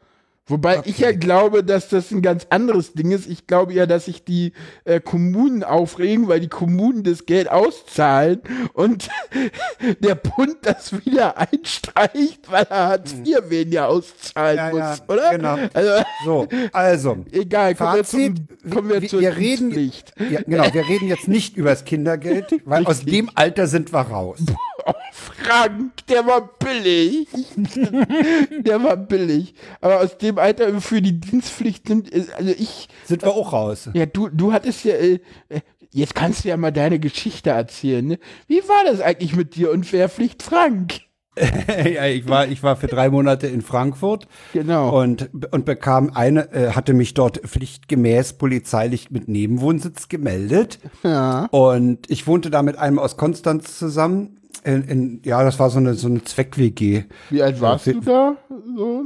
Wobei 0.48 0.82
ich 0.86 1.00
ja 1.00 1.12
glaube, 1.12 1.64
dass 1.64 1.90
das 1.90 2.12
ein 2.12 2.22
ganz 2.22 2.48
anderes 2.50 2.94
Ding 2.94 3.12
ist. 3.12 3.28
Ich 3.28 3.48
glaube 3.48 3.74
ja, 3.74 3.86
dass 3.86 4.06
sich 4.06 4.24
die 4.24 4.54
äh, 4.86 5.00
Kommunen 5.02 5.64
aufregen, 5.64 6.28
weil 6.28 6.40
die 6.40 6.48
Kommunen 6.48 7.04
das 7.04 7.26
Geld 7.26 7.50
auszahlen 7.50 8.42
und 8.74 9.10
der 10.00 10.16
Bund 10.16 10.58
das 10.62 11.06
wieder 11.06 11.38
einstreicht, 11.38 12.50
weil 12.50 12.66
er 12.70 12.88
Hartz 12.88 13.14
IV 13.26 13.50
weniger 13.50 13.90
auszahlen 13.90 14.58
Ja, 14.58 14.70
muss, 14.70 14.80
ja, 14.80 14.98
oder? 15.08 15.32
genau. 15.32 15.58
Also, 15.74 16.06
So, 16.26 16.48
also. 16.72 17.18
egal, 17.32 17.76
kommen 17.76 17.96
wir, 17.96 18.04
Fazit, 18.06 18.38
zum, 18.62 18.72
kommen 18.72 18.90
wir, 18.90 19.02
wir, 19.02 19.38
reden, 19.38 19.92
ja, 20.30 20.42
genau, 20.42 20.74
wir 20.74 20.88
reden 20.88 21.08
jetzt 21.08 21.28
nicht 21.28 21.58
über 21.58 21.72
das 21.72 21.84
Kindergeld, 21.86 22.62
weil 22.66 22.86
aus 22.88 23.04
dem 23.04 23.30
Alter 23.36 23.68
sind 23.68 23.92
wir 23.94 24.00
raus. 24.02 24.40
Oh, 24.88 24.94
Frank, 25.12 25.92
der 26.08 26.26
war 26.26 26.50
billig. 26.58 27.28
der 28.60 28.84
war 28.84 28.98
billig. 28.98 29.54
Aber 29.82 30.00
aus 30.02 30.18
dem 30.18 30.38
Alter 30.38 30.80
für 30.82 31.02
die 31.02 31.20
Dienstpflicht 31.20 31.90
nimmt, 31.90 32.12
also 32.14 32.52
ich, 32.58 32.88
Sind 33.06 33.24
wir 33.24 33.34
auch 33.34 33.54
raus. 33.54 33.90
ja, 33.94 34.06
du, 34.06 34.30
du 34.30 34.54
hattest 34.54 34.86
ja, 34.86 34.94
äh, 34.96 35.20
äh, 35.50 35.62
jetzt 35.92 36.16
kannst 36.16 36.44
du 36.44 36.50
ja 36.50 36.58
mal 36.58 36.72
deine 36.72 37.00
Geschichte 37.00 37.50
erzählen, 37.50 38.06
ne? 38.06 38.20
Wie 38.48 38.60
war 38.68 38.84
das 38.86 39.02
eigentlich 39.02 39.36
mit 39.36 39.56
dir 39.56 39.72
und 39.72 39.92
Wehrpflicht 39.92 40.42
Frank? 40.44 41.02
ja, 41.38 42.06
ich 42.08 42.28
war, 42.28 42.48
ich 42.48 42.64
war 42.64 42.76
für 42.78 42.88
drei 42.88 43.10
Monate 43.12 43.46
in 43.46 43.62
Frankfurt 43.62 44.28
Genau. 44.54 45.00
und, 45.00 45.30
und 45.52 45.66
bekam 45.66 46.10
eine, 46.16 46.52
äh, 46.52 46.72
hatte 46.72 46.96
mich 46.96 47.14
dort 47.14 47.38
pflichtgemäß 47.38 48.34
polizeilich 48.34 49.12
mit 49.12 49.28
Nebenwohnsitz 49.28 50.08
gemeldet. 50.10 50.80
ja. 51.04 51.46
Und 51.52 52.10
ich 52.10 52.26
wohnte 52.26 52.50
da 52.50 52.64
mit 52.64 52.78
einem 52.80 52.98
aus 52.98 53.18
Konstanz 53.18 53.78
zusammen. 53.78 54.40
In, 54.64 54.84
in, 54.84 55.22
ja, 55.24 55.44
das 55.44 55.60
war 55.60 55.70
so 55.70 55.78
eine, 55.80 55.94
so 55.94 56.08
eine 56.08 56.24
Zweck-WG. 56.24 57.04
Wie 57.30 57.42
alt 57.44 57.62
warst 57.62 57.86
Ja, 57.88 57.94
du 57.94 58.02
da? 58.02 58.38
So? 58.76 59.06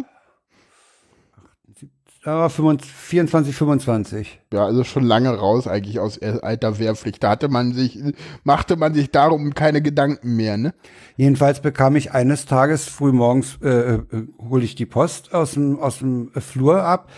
Da 2.24 2.38
war 2.38 2.50
25, 2.52 2.92
24, 2.94 3.56
25. 3.56 4.42
Ja, 4.54 4.66
also 4.66 4.84
schon 4.84 5.04
lange 5.04 5.30
raus 5.30 5.68
eigentlich 5.68 6.00
aus 6.00 6.18
äh, 6.18 6.38
alter 6.44 6.78
Wehrpflicht. 6.78 7.24
Da 7.24 7.32
hatte 7.32 7.50
man 7.50 7.74
sich, 7.74 7.98
machte 8.44 8.76
man 8.76 8.94
sich 8.94 9.10
darum 9.10 9.56
keine 9.56 9.82
Gedanken 9.82 10.36
mehr, 10.36 10.56
ne? 10.58 10.76
Jedenfalls 11.18 11.62
bekam 11.62 11.96
ich 11.96 12.12
eines 12.12 12.46
Tages 12.46 12.86
früh 12.88 13.12
morgens, 13.12 13.58
äh, 13.64 13.70
äh, 13.96 14.04
hole 14.38 14.64
ich 14.64 14.76
die 14.76 14.86
Post 14.86 15.34
aus 15.34 15.54
dem, 15.54 15.80
aus 15.80 15.98
dem 15.98 16.30
Flur 16.40 16.84
ab 16.84 17.10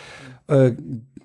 äh, 0.48 0.72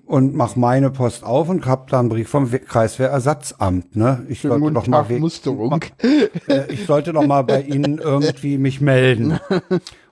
und 0.09 0.33
mach 0.33 0.55
meine 0.55 0.89
Post 0.89 1.23
auf 1.23 1.49
und 1.49 1.67
hab 1.67 1.87
da 1.91 1.99
einen 1.99 2.09
Brief 2.09 2.27
vom 2.29 2.51
We- 2.51 2.57
Kreiswehrersatzamt. 2.59 3.95
Ne? 3.95 4.25
Ich 4.27 4.39
Schönen 4.41 4.59
sollte 4.59 4.73
doch 4.73 4.87
mal 4.87 5.05
Musterung. 5.19 5.85
äh, 6.47 6.73
ich 6.73 6.87
sollte 6.87 7.13
doch 7.13 7.27
mal 7.27 7.43
bei 7.43 7.61
Ihnen 7.61 7.99
irgendwie 7.99 8.57
mich 8.57 8.81
melden. 8.81 9.39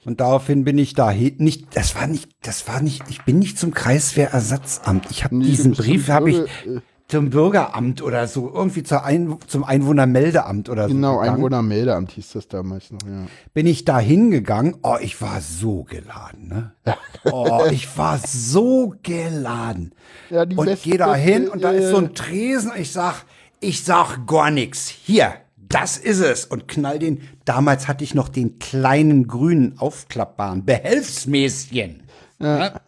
Und 0.05 0.19
daraufhin 0.19 0.63
bin 0.63 0.77
ich 0.77 0.93
da 0.93 1.11
nicht, 1.11 1.75
das 1.75 1.95
war 1.95 2.05
nicht, 2.05 2.29
das 2.43 2.67
war 2.67 2.79
nicht, 2.81 3.05
ich 3.09 3.23
bin 3.25 3.39
nicht 3.39 3.57
zum 3.57 3.73
Kreiswehrersatzamt. 3.73 5.07
Ich 5.09 5.23
habe 5.23 5.35
Nee, 5.35 5.45
diesen 5.45 5.71
Brief 5.73 6.09
habe 6.09 6.29
ich 6.29 6.37
äh. 6.37 6.79
Zum 7.09 7.29
Bürgeramt 7.29 8.01
oder 8.01 8.27
so, 8.27 8.51
irgendwie 8.53 8.83
zur 8.83 9.05
Ein 9.05 9.37
zum 9.47 9.63
Einwohnermeldeamt 9.63 10.67
oder 10.67 10.89
so. 10.89 10.93
Genau, 10.93 11.19
gegangen. 11.19 11.35
Einwohnermeldeamt 11.35 12.11
hieß 12.11 12.33
das 12.33 12.47
damals 12.49 12.91
noch, 12.91 12.99
ja. 13.07 13.27
bin 13.53 13.65
ich 13.65 13.85
da 13.85 13.97
hingegangen. 13.97 14.75
Oh, 14.83 14.97
ich 14.99 15.21
war 15.21 15.39
so 15.39 15.83
geladen, 15.83 16.47
ne? 16.49 16.71
Oh, 17.31 17.63
ich 17.71 17.97
war 17.97 18.17
so 18.19 18.93
geladen. 19.03 19.93
Ja, 20.29 20.45
die 20.45 20.57
und 20.57 20.65
beste- 20.65 20.89
geh 20.89 20.97
da 20.97 21.15
hin 21.15 21.47
und 21.47 21.63
da 21.63 21.71
ist 21.71 21.91
so 21.91 21.97
ein 21.97 22.13
Tresen. 22.13 22.71
Ich 22.77 22.91
sag, 22.91 23.23
ich 23.61 23.83
sag 23.85 24.25
gar 24.27 24.51
nichts. 24.51 24.89
Hier, 24.89 25.33
das 25.57 25.97
ist 25.97 26.19
es. 26.19 26.45
Und 26.45 26.67
knall 26.67 26.99
den. 26.99 27.21
Damals 27.45 27.87
hatte 27.87 28.03
ich 28.03 28.15
noch 28.15 28.27
den 28.29 28.59
kleinen 28.59 29.27
grünen 29.27 29.77
aufklappbaren 29.79 30.65
Behelfsmäßchen. 30.65 32.03
Ja. 32.39 32.81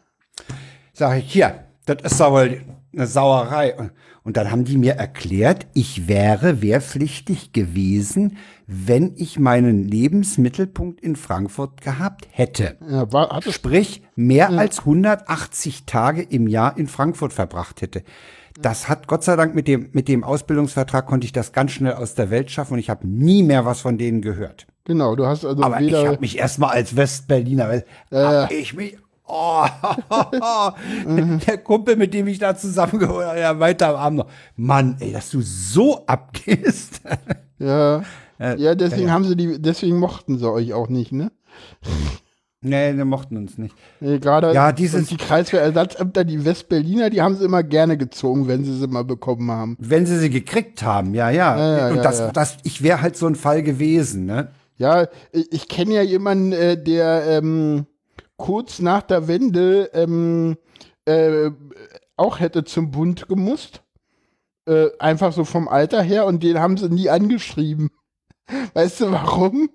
Sag 0.94 1.20
ich, 1.20 1.32
hier, 1.32 1.64
das 1.86 2.02
ist 2.04 2.20
doch 2.20 2.32
wohl 2.32 2.62
eine 2.94 3.08
Sauerei. 3.08 3.76
Und- 3.78 3.92
Und 4.30 4.38
dann 4.38 4.52
haben 4.52 4.64
die 4.64 4.78
mir 4.78 4.94
erklärt, 4.94 5.66
ich 5.74 6.08
wäre 6.08 6.62
wehrpflichtig 6.62 7.52
gewesen, 7.52 8.38
wenn 8.68 9.14
ich 9.16 9.40
meinen 9.40 9.88
Lebensmittelpunkt 9.88 11.02
in 11.02 11.16
Frankfurt 11.16 11.82
gehabt 11.82 12.28
hätte. 12.30 12.78
Ja, 12.88 13.12
war, 13.12 13.42
Sprich, 13.50 14.04
mehr 14.16 14.52
als 14.52 14.82
180 14.82 15.88
Tage 15.88 16.22
im 16.22 16.46
Jahr 16.46 16.78
in 16.78 16.86
Frankfurt 16.86 17.34
verbracht 17.34 17.82
hätte. 17.82 18.04
Das 18.62 18.88
hat 18.88 19.08
Gott 19.08 19.24
sei 19.24 19.36
Dank 19.36 19.56
mit 19.56 19.68
dem, 19.68 19.90
mit 19.94 20.08
dem 20.08 20.24
Ausbildungsvertrag 20.24 21.08
konnte 21.08 21.26
ich 21.26 21.32
das 21.32 21.52
ganz 21.52 21.72
schnell 21.72 21.94
aus 21.94 22.14
der 22.14 22.30
Welt 22.30 22.52
schaffen 22.52 22.74
und 22.74 22.80
ich 22.80 22.92
habe 22.92 23.08
nie 23.08 23.42
mehr 23.42 23.66
was 23.66 23.82
von 23.82 23.98
denen 23.98 24.22
gehört. 24.22 24.68
Genau, 24.86 25.16
du 25.16 25.26
hast 25.26 25.44
also 25.44 25.64
Aber 25.64 25.82
ich 25.82 25.92
habe 25.92 26.20
mich 26.20 26.38
erstmal 26.38 26.76
als 26.76 26.96
Westberliner, 26.96 27.68
weil 27.68 27.86
hab 28.12 28.52
ich 28.52 28.76
mich, 28.76 28.96
oh, 29.30 29.66
der 31.48 31.58
Kumpel, 31.60 31.96
mit 31.96 32.14
dem 32.14 32.28
ich 32.28 32.40
da 32.40 32.56
zusammengeholt 32.56 33.26
habe, 33.28 33.40
ja, 33.40 33.60
weiter 33.60 33.90
am 33.90 33.96
Abend 33.96 34.20
noch, 34.20 34.28
Mann, 34.56 34.98
ey, 35.00 35.12
dass 35.14 35.30
du 35.30 35.42
so 35.42 36.06
abgehst. 36.06 37.02
ja, 37.60 38.04
Äh, 38.40 38.56
ja, 38.58 38.74
deswegen 38.76 39.02
ja, 39.04 39.08
ja. 39.10 39.14
haben 39.14 39.26
sie 39.26 39.36
die, 39.36 39.62
deswegen 39.62 39.98
mochten 40.00 40.38
sie 40.38 40.50
euch 40.50 40.74
auch 40.74 40.88
nicht, 40.90 41.12
ne? 41.12 41.30
nee, 42.62 42.94
die 42.94 43.04
mochten 43.04 43.38
uns 43.38 43.58
nicht. 43.58 43.76
Nee, 44.00 44.20
Gerade 44.20 44.54
Ja, 44.54 44.72
dieses- 44.72 45.08
die 45.08 45.18
Kreiswehrersatzamt,er 45.18 46.24
die 46.24 46.44
Westberliner, 46.46 47.10
die 47.10 47.22
haben 47.22 47.36
sie 47.36 47.46
immer 47.46 47.64
gerne 47.64 47.98
gezogen, 47.98 48.48
wenn 48.48 48.64
sie 48.64 48.78
sie 48.78 48.88
mal 48.88 49.04
bekommen 49.04 49.50
haben. 49.52 49.76
Wenn 49.80 50.06
sie 50.06 50.18
sie 50.20 50.30
gekriegt 50.30 50.84
haben, 50.84 51.14
ja, 51.14 51.30
ja. 51.30 51.78
Ja, 51.78 51.90
und 51.90 51.98
das, 51.98 52.32
das, 52.34 52.58
ich 52.64 52.82
wäre 52.82 53.02
halt 53.02 53.16
so 53.18 53.28
ein 53.28 53.36
Fall 53.36 53.62
gewesen, 53.64 54.26
ne? 54.26 54.50
Ja, 54.78 55.08
ich, 55.34 55.52
ich 55.52 55.68
kenne 55.68 55.96
ja 55.96 56.02
jemanden, 56.02 56.54
äh, 56.54 56.82
der 56.82 57.24
ähm, 57.28 57.86
kurz 58.40 58.80
nach 58.80 59.04
der 59.04 59.28
Wende 59.28 59.92
ähm, 59.94 60.58
äh, 61.06 61.52
auch 62.16 62.40
hätte 62.40 62.64
zum 62.64 62.90
Bund 62.90 63.28
gemusst. 63.28 63.84
Äh, 64.66 64.88
einfach 64.98 65.34
so 65.34 65.46
vom 65.46 65.68
Alter 65.68 66.02
her 66.02 66.26
und 66.26 66.42
den 66.42 66.60
haben 66.60 66.78
sie 66.78 66.90
nie 66.90 67.10
angeschrieben. 67.10 67.92
Weißt 68.74 69.02
du 69.02 69.12
warum? 69.12 69.70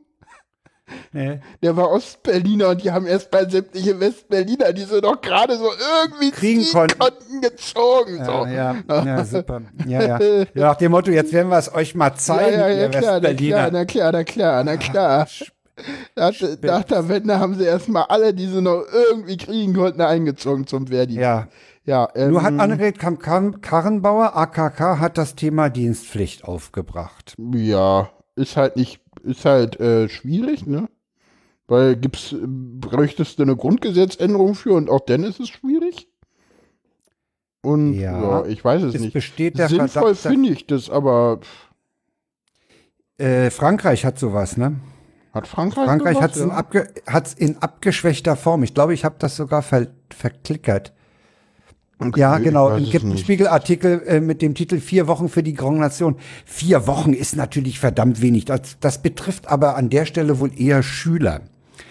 Nee. 1.12 1.40
Der 1.62 1.76
war 1.76 1.90
Ostberliner 1.90 2.68
und 2.68 2.84
die 2.84 2.90
haben 2.90 3.06
erst 3.06 3.32
mal 3.32 3.50
sämtliche 3.50 3.98
Westberliner, 4.00 4.72
die 4.72 4.82
sie 4.82 5.00
doch 5.00 5.20
gerade 5.20 5.56
so 5.56 5.70
irgendwie 6.02 6.30
Kriegen 6.30 6.64
konnten. 6.70 6.98
konnten, 6.98 7.40
gezogen. 7.40 8.18
Ja, 8.18 8.24
so. 8.24 8.46
ja, 8.46 9.04
ja, 9.04 9.24
super. 9.24 9.62
Ja, 9.86 10.02
ja. 10.02 10.20
ja. 10.20 10.46
Nach 10.54 10.76
dem 10.76 10.92
Motto, 10.92 11.10
jetzt 11.10 11.32
werden 11.32 11.48
wir 11.48 11.58
es 11.58 11.74
euch 11.74 11.94
mal 11.94 12.10
ja, 12.10 12.14
zeigen, 12.16 12.60
ja, 12.60 12.68
ja, 12.68 12.82
ihr 12.82 12.88
klar, 12.90 13.20
na 13.20 13.20
klar, 13.20 13.22
Westberliner. 13.22 13.70
na 13.70 13.84
klar, 13.86 14.12
na 14.12 14.24
klar, 14.24 14.64
na 14.64 14.76
klar. 14.76 15.28
Nach, 16.16 16.32
nach 16.62 16.84
der 16.84 17.08
Wende 17.08 17.38
haben 17.40 17.54
sie 17.56 17.64
erstmal 17.64 18.04
alle, 18.04 18.32
die 18.32 18.46
sie 18.46 18.62
noch 18.62 18.84
irgendwie 18.92 19.36
kriegen 19.36 19.74
konnten, 19.74 20.00
eingezogen 20.00 20.66
zum 20.66 20.88
Wehrdienst. 20.88 21.20
Ja. 21.22 21.48
Ja, 21.86 22.08
ähm, 22.14 22.30
Nur 22.30 22.42
hat 22.42 22.58
Annegret 22.58 22.98
Karrenbauer, 22.98 24.34
AKK, 24.36 24.98
hat 25.00 25.18
das 25.18 25.34
Thema 25.34 25.68
Dienstpflicht 25.68 26.44
aufgebracht. 26.44 27.34
Ja, 27.52 28.08
ist 28.36 28.56
halt 28.56 28.76
nicht, 28.76 29.02
ist 29.22 29.44
halt 29.44 29.78
äh, 29.80 30.08
schwierig, 30.08 30.66
ne? 30.66 30.88
Weil 31.66 31.96
gibt's, 31.96 32.34
bräuchtest 32.42 33.38
du 33.38 33.42
eine 33.42 33.56
Grundgesetzänderung 33.56 34.54
für 34.54 34.72
und 34.72 34.88
auch 34.88 35.00
dann 35.00 35.24
ist 35.24 35.40
es 35.40 35.50
schwierig. 35.50 36.08
Und 37.62 37.94
ja, 37.94 38.20
Ja, 38.40 38.46
ich 38.46 38.64
weiß 38.64 38.82
es 38.82 38.94
Es 38.94 39.00
nicht. 39.02 39.12
besteht 39.12 39.58
der 39.58 39.68
Sinnvoll 39.68 40.14
finde 40.14 40.50
ich 40.50 40.66
das, 40.66 40.88
aber 40.88 41.40
äh, 43.18 43.50
Frankreich 43.50 44.04
hat 44.06 44.18
sowas, 44.18 44.56
ne? 44.56 44.76
Hat 45.34 45.48
Frankreich 45.48 45.84
Frankreich 45.86 46.20
hat 46.20 46.36
es 46.36 46.40
in, 46.40 46.48
ja? 46.48 46.54
abge 46.54 46.88
hat's 47.06 47.34
in 47.34 47.58
abgeschwächter 47.58 48.36
Form. 48.36 48.62
Ich 48.62 48.72
glaube, 48.72 48.94
ich 48.94 49.04
habe 49.04 49.16
das 49.18 49.36
sogar 49.36 49.62
ver 49.62 49.88
verklickert. 50.14 50.92
Okay, 51.98 52.20
Ja, 52.20 52.38
genau. 52.38 52.70
Es 52.70 52.84
es 52.84 52.90
gibt 52.90 53.04
einen 53.04 53.14
nicht. 53.14 53.24
Spiegelartikel 53.24 54.02
äh, 54.06 54.20
mit 54.20 54.42
dem 54.42 54.54
Titel 54.54 54.78
Vier 54.78 55.08
Wochen 55.08 55.28
für 55.28 55.42
die 55.42 55.54
Grand 55.54 55.78
Nation. 55.78 56.16
Vier 56.44 56.86
Wochen 56.86 57.12
ist 57.12 57.36
natürlich 57.36 57.80
verdammt 57.80 58.20
wenig. 58.20 58.44
Das, 58.44 58.78
das 58.78 59.02
betrifft 59.02 59.48
aber 59.48 59.76
an 59.76 59.90
der 59.90 60.06
Stelle 60.06 60.38
wohl 60.38 60.52
eher 60.56 60.82
Schüler. 60.82 61.42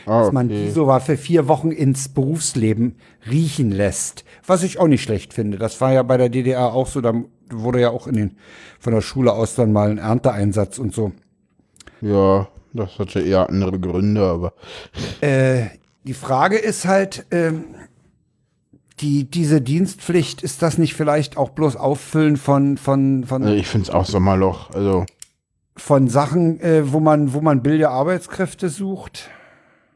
Ah, 0.06 0.24
Dass 0.24 0.32
man 0.32 0.48
okay. 0.48 0.66
die 0.66 0.72
sogar 0.72 1.02
für 1.02 1.18
vier 1.18 1.48
Wochen 1.48 1.72
ins 1.72 2.10
Berufsleben 2.10 2.96
riechen 3.30 3.72
lässt. 3.72 4.24
Was 4.46 4.64
ich 4.64 4.80
auch 4.80 4.88
nicht 4.88 5.04
schlecht 5.04 5.34
finde. 5.34 5.58
Das 5.58 5.80
war 5.82 5.91
ja 5.91 6.04
bei 6.04 6.18
der 6.18 6.30
DDR 6.30 6.74
auch 6.74 6.88
so. 6.88 7.02
Da 7.02 7.14
wurde 7.50 7.82
ja 7.82 7.89
auch 7.89 8.08
in 8.08 8.16
den, 8.16 8.38
von 8.80 8.94
der 8.94 9.02
Schule 9.02 9.34
aus 9.34 9.56
dann 9.56 9.74
mal 9.74 9.89
ein 9.89 9.98
Ernteeinsatz 9.98 10.80
und 10.80 10.94
so. 10.94 11.12
Ja, 12.02 12.48
das 12.74 12.99
hatte 12.99 13.21
eher 13.21 13.49
andere 13.49 13.80
Gründe, 13.80 14.21
aber 14.21 14.53
Äh, 15.21 15.67
die 16.03 16.13
Frage 16.13 16.57
ist 16.57 16.86
halt, 16.86 17.26
ähm, 17.32 17.63
die, 18.99 19.26
diese 19.26 19.61
Dienstpflicht, 19.61 20.43
ist 20.43 20.61
das 20.61 20.78
nicht 20.78 20.93
vielleicht 20.93 21.38
auch 21.38 21.49
bloß 21.49 21.76
Auffüllen 21.76 22.38
von, 22.38 22.78
von, 22.78 23.24
von, 23.26 23.43
also 23.43 23.55
ich 23.55 23.67
finde 23.67 23.88
es 23.88 23.89
auch 23.89 24.05
Sommerloch. 24.05 24.71
Also, 24.71 25.05
von 25.76 26.07
Sachen, 26.07 26.59
äh, 26.59 26.91
wo 26.91 26.99
man, 26.99 27.34
wo 27.34 27.41
man 27.41 27.63
billige 27.63 27.89
Arbeitskräfte 27.89 28.69
sucht? 28.69 29.30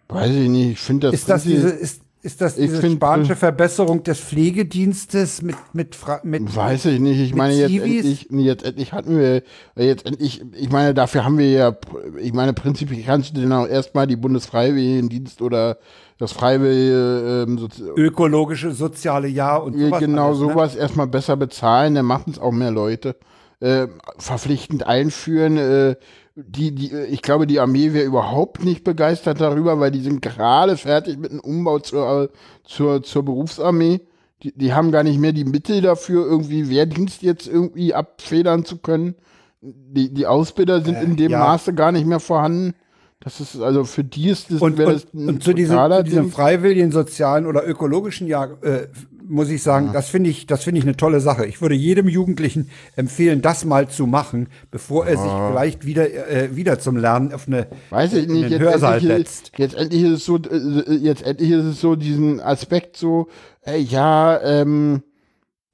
weiß 0.09 0.31
ich 0.31 0.49
nicht, 0.49 0.71
ich 0.71 0.79
finde 0.79 1.07
das. 1.07 1.15
Ist 1.15 1.29
das 1.29 1.43
diese, 1.43 1.69
ist, 1.69 2.01
ist 2.27 2.41
das 2.41 2.55
diese 2.55 2.81
find, 2.81 2.97
spanische 2.97 3.33
äh, 3.33 3.37
Verbesserung 3.37 4.03
des 4.03 4.19
Pflegedienstes 4.19 5.41
mit, 5.41 5.55
mit, 5.71 5.95
Fra 5.95 6.19
mit 6.23 6.53
Weiß 6.53 6.83
ich 6.83 6.99
nicht. 6.99 7.21
Ich 7.21 7.33
meine, 7.33 7.53
jetzt 7.53 7.71
endlich, 7.71 8.27
jetzt 8.29 8.65
endlich 8.65 8.91
hatten 8.91 9.17
wir, 9.17 9.43
jetzt 9.77 10.05
endlich, 10.05 10.43
ich 10.53 10.69
meine, 10.69 10.93
dafür 10.93 11.23
haben 11.23 11.37
wir 11.37 11.49
ja, 11.49 11.77
ich 12.19 12.33
meine, 12.33 12.51
prinzipiell 12.51 13.01
kannst 13.03 13.37
du 13.37 13.41
dann 13.41 13.53
auch 13.53 13.65
erstmal 13.65 14.07
die 14.07 14.17
Bundesfreiwilligendienst 14.17 15.41
oder 15.41 15.77
das 16.17 16.33
Freiwillige, 16.33 17.45
ähm, 17.47 17.57
Sozi 17.57 17.83
ökologische, 17.95 18.71
soziale 18.71 19.29
Jahr 19.29 19.63
und 19.63 19.79
sowas. 19.79 19.99
genau 20.01 20.27
alles, 20.27 20.39
ne? 20.39 20.47
sowas 20.49 20.75
erstmal 20.75 21.07
besser 21.07 21.37
bezahlen, 21.37 21.95
dann 21.95 22.05
machen 22.05 22.33
es 22.33 22.39
auch 22.39 22.51
mehr 22.51 22.71
Leute. 22.71 23.15
Äh, 23.61 23.87
verpflichtend 24.17 24.85
einführen, 24.85 25.57
äh, 25.57 25.95
die, 26.37 26.71
die, 26.71 26.91
äh, 26.91 27.05
ich 27.05 27.21
glaube, 27.21 27.47
die 27.47 27.59
Armee 27.59 27.93
wäre 27.93 28.05
überhaupt 28.05 28.63
nicht 28.63 28.83
begeistert 28.83 29.41
darüber, 29.41 29.79
weil 29.79 29.91
die 29.91 30.01
sind 30.01 30.21
gerade 30.21 30.77
fertig 30.77 31.17
mit 31.17 31.31
einem 31.31 31.39
Umbau 31.39 31.79
zur, 31.79 32.29
zur, 32.63 33.01
zur 33.01 33.25
Berufsarmee. 33.25 34.01
Die, 34.43 34.55
die 34.55 34.73
haben 34.73 34.91
gar 34.91 35.03
nicht 35.03 35.19
mehr 35.19 35.33
die 35.33 35.45
Mittel 35.45 35.81
dafür, 35.81 36.25
irgendwie 36.25 36.69
Wehrdienst 36.69 37.23
jetzt 37.23 37.47
irgendwie 37.47 37.95
abfedern 37.95 38.65
zu 38.65 38.77
können. 38.77 39.15
Die, 39.61 40.13
die 40.13 40.27
Ausbilder 40.27 40.81
sind 40.81 41.01
in 41.01 41.15
dem 41.15 41.31
ja. 41.31 41.39
Maße 41.39 41.73
gar 41.73 41.91
nicht 41.91 42.05
mehr 42.05 42.19
vorhanden. 42.19 42.75
Das 43.19 43.41
ist, 43.41 43.59
also 43.59 43.83
für 43.83 44.03
die 44.03 44.29
ist 44.29 44.51
das, 44.51 44.61
Und, 44.61 44.79
und, 44.79 44.85
das 44.87 45.05
und 45.05 45.43
zu 45.43 45.53
diesem, 45.53 45.75
zu 45.75 46.03
diesem 46.03 46.29
freiwilligen, 46.29 46.91
sozialen 46.91 47.47
oder 47.47 47.67
ökologischen 47.67 48.27
Jahr, 48.27 48.63
äh, 48.63 48.87
muss 49.27 49.49
ich 49.49 49.61
sagen, 49.63 49.91
das 49.93 50.09
finde 50.09 50.29
ich, 50.29 50.47
das 50.47 50.63
finde 50.63 50.79
ich 50.79 50.85
eine 50.85 50.95
tolle 50.95 51.19
Sache. 51.19 51.45
Ich 51.45 51.61
würde 51.61 51.75
jedem 51.75 52.07
Jugendlichen 52.07 52.69
empfehlen, 52.95 53.41
das 53.41 53.65
mal 53.65 53.89
zu 53.89 54.07
machen, 54.07 54.47
bevor 54.71 55.05
er 55.05 55.17
sich 55.17 55.31
vielleicht 55.49 55.85
wieder, 55.85 56.09
äh, 56.29 56.55
wieder 56.55 56.79
zum 56.79 56.97
Lernen 56.97 57.33
auf 57.33 57.47
eine, 57.47 57.67
Weiß 57.89 58.13
ich 58.13 58.27
in 58.27 58.33
nicht, 58.33 58.49
jetzt 58.51 58.59
Hörsaal 58.59 58.97
endlich, 58.99 59.17
setzt. 59.17 59.49
ist, 59.49 59.59
jetzt 59.59 59.75
endlich 59.75 60.03
ist 60.03 60.11
es 60.11 60.25
so, 60.25 60.37
äh, 60.37 60.95
jetzt 60.95 61.23
endlich 61.23 61.51
ist 61.51 61.65
es 61.65 61.81
so 61.81 61.95
diesen 61.95 62.39
Aspekt 62.39 62.97
so, 62.97 63.27
ey, 63.61 63.81
ja, 63.81 64.41
ähm, 64.41 65.03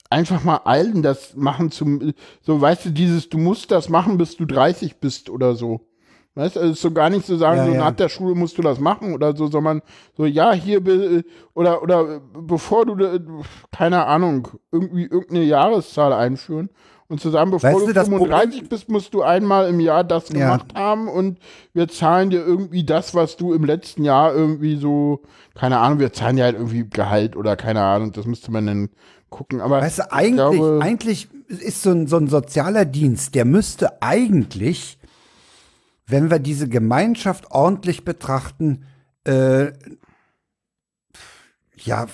einfach 0.10 0.44
mal 0.44 0.58
allen 0.58 1.02
das 1.02 1.36
machen 1.36 1.72
zum, 1.72 2.14
so, 2.42 2.60
weißt 2.62 2.86
du, 2.86 2.90
dieses, 2.92 3.30
du 3.30 3.38
musst 3.38 3.72
das 3.72 3.90
machen, 3.90 4.18
bis 4.18 4.38
du 4.38 4.46
30 4.46 4.98
bist 4.98 5.30
oder 5.30 5.56
so. 5.56 5.82
Weißt 6.36 6.56
du, 6.56 6.60
also 6.62 6.72
es 6.72 6.78
ist 6.78 6.82
so 6.82 6.92
gar 6.92 7.10
nicht 7.12 7.26
zu 7.26 7.36
sagen, 7.38 7.58
Ja, 7.58 7.66
so 7.66 7.72
ja. 7.74 7.80
nach 7.80 7.92
der 7.96 8.10
Schule 8.10 8.34
musst 8.34 8.58
du 8.58 8.62
das 8.64 8.80
machen 8.80 9.14
oder 9.14 9.36
so, 9.36 9.48
sondern 9.48 9.82
so, 10.18 10.26
ja, 10.26 10.52
hier, 10.54 10.82
oder, 11.54 11.84
oder 11.84 12.22
bevor 12.40 12.86
du, 12.86 12.96
äh, 13.04 13.20
keine 13.72 14.06
Ahnung, 14.08 14.48
irgendwie 14.72 15.04
irgendeine 15.04 15.44
Jahreszahl 15.44 16.12
einführen 16.12 16.70
und 17.08 17.22
zu 17.22 17.30
sagen, 17.30 17.52
bevor 17.52 17.70
Weißt 17.70 17.82
du 17.82 17.88
du, 17.88 17.94
das 17.94 18.08
35 18.08 18.68
bist, 18.68 18.90
musst 18.90 19.14
du 19.14 19.22
einmal 19.22 19.70
im 19.70 19.80
Jahr 19.80 20.04
das 20.04 20.30
Ja. 20.30 20.40
gemacht 20.40 20.74
haben 20.74 21.08
und 21.08 21.38
wir 21.74 21.88
zahlen 21.88 22.32
dir 22.32 22.44
irgendwie 22.44 22.84
das, 22.84 23.14
was 23.14 23.38
du 23.38 23.54
im 23.54 23.64
letzten 23.66 24.04
Jahr 24.04 24.34
irgendwie 24.34 24.78
so, 24.78 25.22
keine 25.54 25.78
Ahnung, 25.80 26.00
wir 26.00 26.14
zahlen 26.14 26.38
dir 26.38 26.46
halt 26.46 26.56
irgendwie 26.56 26.90
Gehalt 26.90 27.36
oder 27.36 27.56
keine 27.56 27.84
Ahnung, 27.84 28.12
das 28.12 28.26
müsste 28.26 28.52
man 28.52 28.66
dann 28.66 28.90
gucken. 29.30 29.62
Aber 29.62 29.82
Weißt 29.82 30.00
du, 30.00 30.04
ich 30.08 30.12
eigentlich, 30.12 30.36
glaube, 30.36 30.80
eigentlich 30.82 31.28
ist 31.48 31.84
so 31.84 31.92
ein, 31.92 32.08
so 32.08 32.18
ein 32.18 32.28
sozialer 32.28 32.86
Dienst, 32.86 33.36
der 33.36 33.46
müsste 33.46 34.02
eigentlich, 34.02 34.98
wenn 36.08 36.30
wir 36.30 36.40
diese 36.40 36.68
Gemeinschaft 36.70 37.52
ordentlich 37.52 38.04
betrachten, 38.06 38.86
äh, 39.26 39.72
ja, 41.78 42.08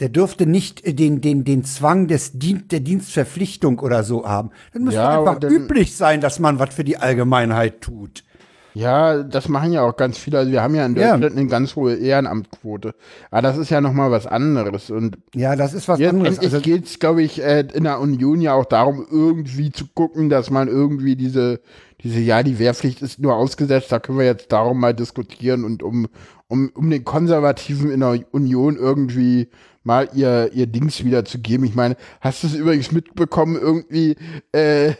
der 0.00 0.08
dürfte 0.08 0.46
nicht 0.46 0.98
den, 0.98 1.20
den, 1.20 1.44
den 1.44 1.64
Zwang 1.64 2.06
des 2.08 2.32
Dien 2.32 2.68
der 2.68 2.80
Dienstverpflichtung 2.80 3.78
oder 3.80 4.02
so 4.02 4.26
haben. 4.26 4.50
Dann 4.72 4.84
müsste 4.84 5.00
Ja, 5.00 5.18
einfach 5.18 5.38
dann- 5.38 5.52
üblich 5.52 5.94
sein, 5.94 6.20
dass 6.20 6.38
man 6.38 6.58
was 6.58 6.74
für 6.74 6.84
die 6.84 6.96
Allgemeinheit 6.96 7.80
tut. 7.82 8.24
Ja, 8.72 9.24
das 9.24 9.48
machen 9.48 9.72
ja 9.72 9.82
auch 9.82 9.96
ganz 9.96 10.16
viele. 10.16 10.38
Also 10.38 10.52
wir 10.52 10.62
haben 10.62 10.76
ja 10.76 10.86
in 10.86 10.94
Ja. 10.94 11.12
Deutschland 11.16 11.36
eine 11.36 11.46
ganz 11.48 11.74
hohe 11.74 11.96
Ehrenamtquote. 11.96 12.94
Aber 13.30 13.42
das 13.42 13.58
ist 13.58 13.68
ja 13.70 13.80
nochmal 13.80 14.12
was 14.12 14.26
anderes. 14.28 14.90
Und 14.90 15.18
Ja, 15.34 15.56
das 15.56 15.74
ist 15.74 15.88
was 15.88 15.98
jetzt 15.98 16.10
anderes. 16.14 16.38
Also, 16.38 16.60
geht 16.60 16.86
es, 16.86 16.98
glaube 17.00 17.20
ich, 17.22 17.42
äh, 17.42 17.66
in 17.74 17.82
der 17.84 17.98
Union 18.00 18.40
ja 18.40 18.54
auch 18.54 18.64
darum, 18.64 19.04
irgendwie 19.10 19.72
zu 19.72 19.86
gucken, 19.88 20.30
dass 20.30 20.50
man 20.50 20.68
irgendwie 20.68 21.16
diese, 21.16 21.60
diese, 22.02 22.20
ja, 22.20 22.42
die 22.42 22.58
Wehrpflicht 22.58 23.02
ist 23.02 23.18
nur 23.18 23.34
ausgesetzt, 23.36 23.92
da 23.92 23.98
können 23.98 24.18
wir 24.18 24.24
jetzt 24.26 24.50
darum 24.52 24.80
mal 24.80 24.94
diskutieren 24.94 25.64
und 25.64 25.82
um, 25.82 26.08
um, 26.48 26.70
um 26.74 26.90
den 26.90 27.04
Konservativen 27.04 27.90
in 27.90 28.00
der 28.00 28.20
Union 28.32 28.76
irgendwie 28.76 29.48
mal 29.82 30.08
ihr, 30.14 30.50
ihr 30.52 30.66
Dings 30.66 31.04
wiederzugeben. 31.04 31.64
Ich 31.66 31.74
meine, 31.74 31.96
hast 32.20 32.42
du 32.42 32.46
es 32.48 32.54
übrigens 32.54 32.92
mitbekommen, 32.92 33.56
irgendwie, 33.60 34.16
äh, 34.52 34.92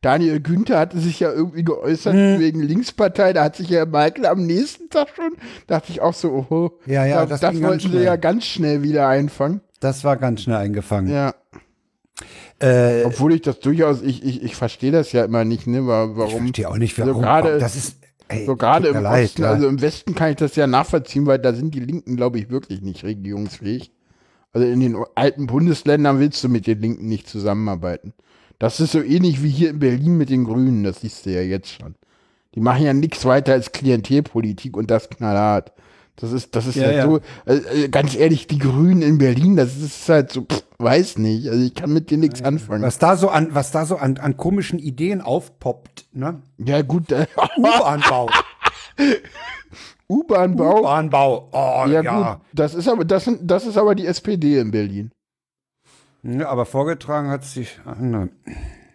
Daniel 0.00 0.40
Günther 0.40 0.78
hatte 0.78 1.00
sich 1.00 1.18
ja 1.20 1.32
irgendwie 1.32 1.64
geäußert 1.64 2.14
Hm. 2.14 2.38
wegen 2.38 2.60
Linkspartei, 2.62 3.32
da 3.32 3.42
hat 3.44 3.56
sich 3.56 3.68
ja 3.68 3.84
Michael 3.84 4.26
am 4.26 4.46
nächsten 4.46 4.88
Tag 4.90 5.08
schon, 5.16 5.32
dachte 5.66 5.90
ich 5.90 6.00
auch 6.00 6.14
so, 6.14 6.30
oho, 6.32 6.78
Ja, 6.86 7.04
ja, 7.04 7.26
das, 7.26 7.40
das 7.40 7.52
das 7.54 7.62
wollten 7.62 7.90
sie 7.90 8.04
ja 8.04 8.14
ganz 8.16 8.44
schnell 8.44 8.82
wieder 8.82 9.08
einfangen. 9.08 9.60
das 9.80 10.04
war 10.04 10.16
ganz 10.16 10.42
schnell 10.42 10.56
eingefangen. 10.56 11.12
Ja, 11.12 11.34
Äh, 12.60 13.04
obwohl 13.04 13.32
ich 13.34 13.42
das 13.42 13.60
durchaus, 13.60 14.02
ich, 14.02 14.24
ich, 14.24 14.42
ich 14.42 14.56
verstehe 14.56 14.90
das 14.90 15.12
ja 15.12 15.24
immer 15.24 15.44
nicht, 15.44 15.66
ne, 15.66 15.86
wa- 15.86 16.04
ich 16.10 16.16
warum. 16.16 16.38
verstehe 16.44 16.68
auch 16.68 16.76
nicht, 16.76 16.98
Also 16.98 17.10
warum. 17.12 17.22
gerade- 17.22 17.58
das 17.58 17.76
ist, 17.76 17.98
ey, 18.28 18.46
So 18.46 18.56
gerade 18.56 18.88
im 18.88 19.02
leid, 19.02 19.26
Osten, 19.26 19.42
ja. 19.42 19.50
also 19.50 19.68
im 19.68 19.80
Westen 19.80 20.14
kann 20.16 20.30
ich 20.30 20.36
das 20.36 20.56
ja 20.56 20.66
nachvollziehen, 20.66 21.26
weil 21.26 21.38
da 21.38 21.52
sind 21.52 21.74
die 21.74 21.80
Linken, 21.80 22.16
glaube 22.16 22.38
ich, 22.38 22.50
wirklich 22.50 22.82
nicht 22.82 23.04
regierungsfähig. 23.04 23.92
Also 24.52 24.66
in 24.66 24.80
den 24.80 24.96
alten 25.14 25.46
Bundesländern 25.46 26.18
willst 26.18 26.42
du 26.42 26.48
mit 26.48 26.66
den 26.66 26.80
Linken 26.80 27.06
nicht 27.06 27.28
zusammenarbeiten. 27.28 28.12
Das 28.58 28.80
ist 28.80 28.90
so 28.92 29.00
ähnlich 29.02 29.42
wie 29.44 29.50
hier 29.50 29.70
in 29.70 29.78
Berlin 29.78 30.16
mit 30.16 30.30
den 30.30 30.44
Grünen, 30.44 30.82
das 30.82 31.02
siehst 31.02 31.26
du 31.26 31.30
ja 31.30 31.42
jetzt 31.42 31.68
schon. 31.70 31.94
Die 32.56 32.60
machen 32.60 32.82
ja 32.84 32.92
nichts 32.92 33.24
weiter 33.24 33.52
als 33.52 33.70
Klientelpolitik 33.70 34.76
und 34.76 34.90
das 34.90 35.08
knallhart. 35.10 35.72
Das 36.20 36.32
ist, 36.32 36.54
das 36.56 36.66
ist 36.66 36.74
Ja, 36.74 36.86
halt 36.86 36.96
ja. 36.96 37.04
so, 37.06 37.20
also, 37.46 37.62
ganz 37.90 38.16
ehrlich, 38.16 38.46
die 38.48 38.58
Grünen 38.58 39.02
in 39.02 39.18
Berlin, 39.18 39.54
das 39.56 39.76
ist 39.76 40.08
halt 40.08 40.32
so, 40.32 40.42
pff, 40.42 40.64
weiß 40.78 41.18
nicht. 41.18 41.48
Also 41.48 41.62
ich 41.64 41.74
kann 41.74 41.92
mit 41.92 42.10
denen 42.10 42.20
nichts 42.22 42.42
anfangen. 42.42 42.82
Was 42.82 42.98
da 42.98 43.16
so 43.16 43.28
an, 43.28 43.54
was 43.54 43.70
da 43.70 43.86
so 43.86 43.96
an, 43.96 44.18
an 44.18 44.36
komischen 44.36 44.78
Ideen 44.80 45.20
aufpoppt, 45.20 46.06
ne? 46.12 46.42
Ja, 46.58 46.82
gut, 46.82 47.12
äh, 47.12 47.26
U-Bahn-Bau. 47.56 48.28
U-Bahn-Bau. 50.08 50.80
U-Bahn-Bau. 50.80 51.48
Oh, 51.52 51.84
Ja, 51.88 52.02
ja. 52.02 52.32
gut, 52.34 52.42
das 52.52 52.74
ist 52.74 52.88
aber 52.88 53.04
das, 53.04 53.24
sind, 53.24 53.48
das 53.50 53.66
ist 53.66 53.76
aber 53.76 53.94
die 53.94 54.06
SPD 54.06 54.58
in 54.58 54.70
Berlin. 54.70 55.12
Ja, 56.22 56.48
aber 56.48 56.66
vorgetragen 56.66 57.28
hat 57.30 57.44
sich. 57.44 57.78
ach, 57.84 57.98
ne. 57.98 58.28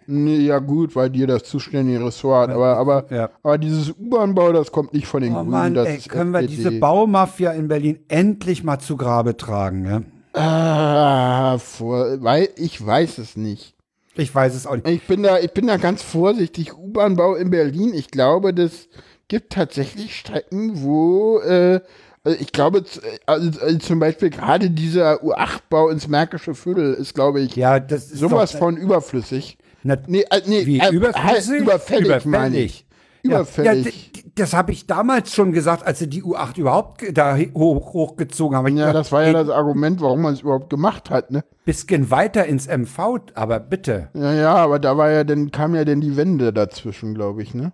Nee, 0.07 0.37
ja 0.37 0.59
gut, 0.59 0.95
weil 0.95 1.09
dir 1.09 1.27
das 1.27 1.43
zuständige 1.43 2.05
Ressort 2.05 2.49
hat. 2.49 2.55
Aber, 2.55 2.77
aber, 2.77 3.05
Ja. 3.09 3.29
aber 3.43 3.57
dieses 3.57 3.91
U-Bahn-Bau, 3.91 4.51
das 4.53 4.71
kommt 4.71 4.93
nicht 4.93 5.07
von 5.07 5.21
den 5.21 5.33
Oh 5.33 5.37
Grünen. 5.37 5.49
Mann, 5.51 5.73
das 5.73 5.87
ey, 5.87 5.99
können 6.07 6.31
wir 6.31 6.41
diese 6.45 6.71
Baumafia 6.71 7.51
in 7.51 7.67
Berlin 7.67 7.99
endlich 8.07 8.63
mal 8.63 8.79
zu 8.79 8.97
Grabe 8.97 9.37
tragen, 9.37 9.81
ne? 9.81 10.03
Ah, 10.33 11.57
vor, 11.59 12.21
weil 12.23 12.49
ich 12.55 12.83
weiß 12.85 13.17
es 13.19 13.37
nicht. 13.37 13.75
Ich 14.15 14.33
weiß 14.33 14.53
es 14.55 14.67
auch 14.67 14.75
nicht. 14.75 14.87
Ich 14.87 15.07
bin 15.07 15.23
da, 15.23 15.39
ich 15.39 15.51
bin 15.51 15.67
da 15.67 15.77
ganz 15.77 16.01
vorsichtig. 16.01 16.77
U-Bahn-Bau 16.77 17.35
in 17.35 17.49
Berlin. 17.49 17.93
Ich 17.93 18.09
glaube, 18.11 18.53
dass 18.53 18.87
gibt 19.27 19.53
tatsächlich 19.53 20.15
Strecken, 20.15 20.83
wo 20.83 21.39
äh, 21.39 21.79
also 22.25 22.37
ich 22.39 22.51
glaube, 22.51 22.83
also, 23.25 23.59
also 23.59 23.77
zum 23.79 23.99
Beispiel 23.99 24.29
gerade 24.29 24.69
dieser 24.69 25.23
U8-Bau 25.23 25.89
ins 25.89 26.07
Märkische 26.07 26.55
Viertel 26.55 26.93
ist, 26.93 27.13
glaube 27.15 27.41
ich, 27.41 27.55
Ja, 27.55 27.79
das 27.79 28.11
ist 28.11 28.19
sowas 28.19 28.51
doch, 28.53 28.59
von 28.59 28.77
überflüssig. 28.77 29.57
Na, 29.83 29.97
Nee, 30.07 30.25
äh, 30.29 30.41
nee, 30.45 30.65
Wie, 30.65 30.79
äh, 30.79 30.89
überflüssig? 30.89 31.61
überfällig, 31.61 32.25
meine 32.25 32.57
ich. 32.57 32.85
Ja, 33.23 33.37
Überfällig. 33.37 34.11
Ja, 34.15 34.21
das 34.35 34.53
habe 34.53 34.71
ich 34.71 34.87
damals 34.87 35.33
schon 35.33 35.51
gesagt, 35.51 35.85
als 35.85 35.99
sie 35.99 36.09
die 36.09 36.23
U8 36.23 36.57
überhaupt 36.57 37.05
da 37.13 37.37
hoch, 37.53 37.93
hochgezogen 37.93 38.57
haben. 38.57 38.67
Ich 38.67 38.75
Ja, 38.75 38.91
das 38.91 39.11
war 39.11 39.23
ja 39.23 39.31
das 39.31 39.49
Argument, 39.49 40.01
warum 40.01 40.21
man 40.21 40.33
es 40.33 40.41
überhaupt 40.41 40.69
gemacht 40.69 41.09
hat, 41.09 41.31
ne? 41.31 41.43
Bisschen 41.65 42.09
weiter 42.11 42.45
ins 42.45 42.67
MV, 42.67 43.19
aber 43.35 43.59
bitte. 43.59 44.09
Ja, 44.13 44.33
ja, 44.33 44.55
aber 44.55 44.79
da 44.79 44.97
war 44.97 45.11
ja 45.11 45.23
dann, 45.23 45.51
kam 45.51 45.75
ja 45.75 45.85
dann 45.85 46.01
die 46.01 46.17
Wende 46.17 46.51
dazwischen, 46.51 47.13
glaube 47.13 47.43
ich, 47.43 47.53
ne? 47.53 47.71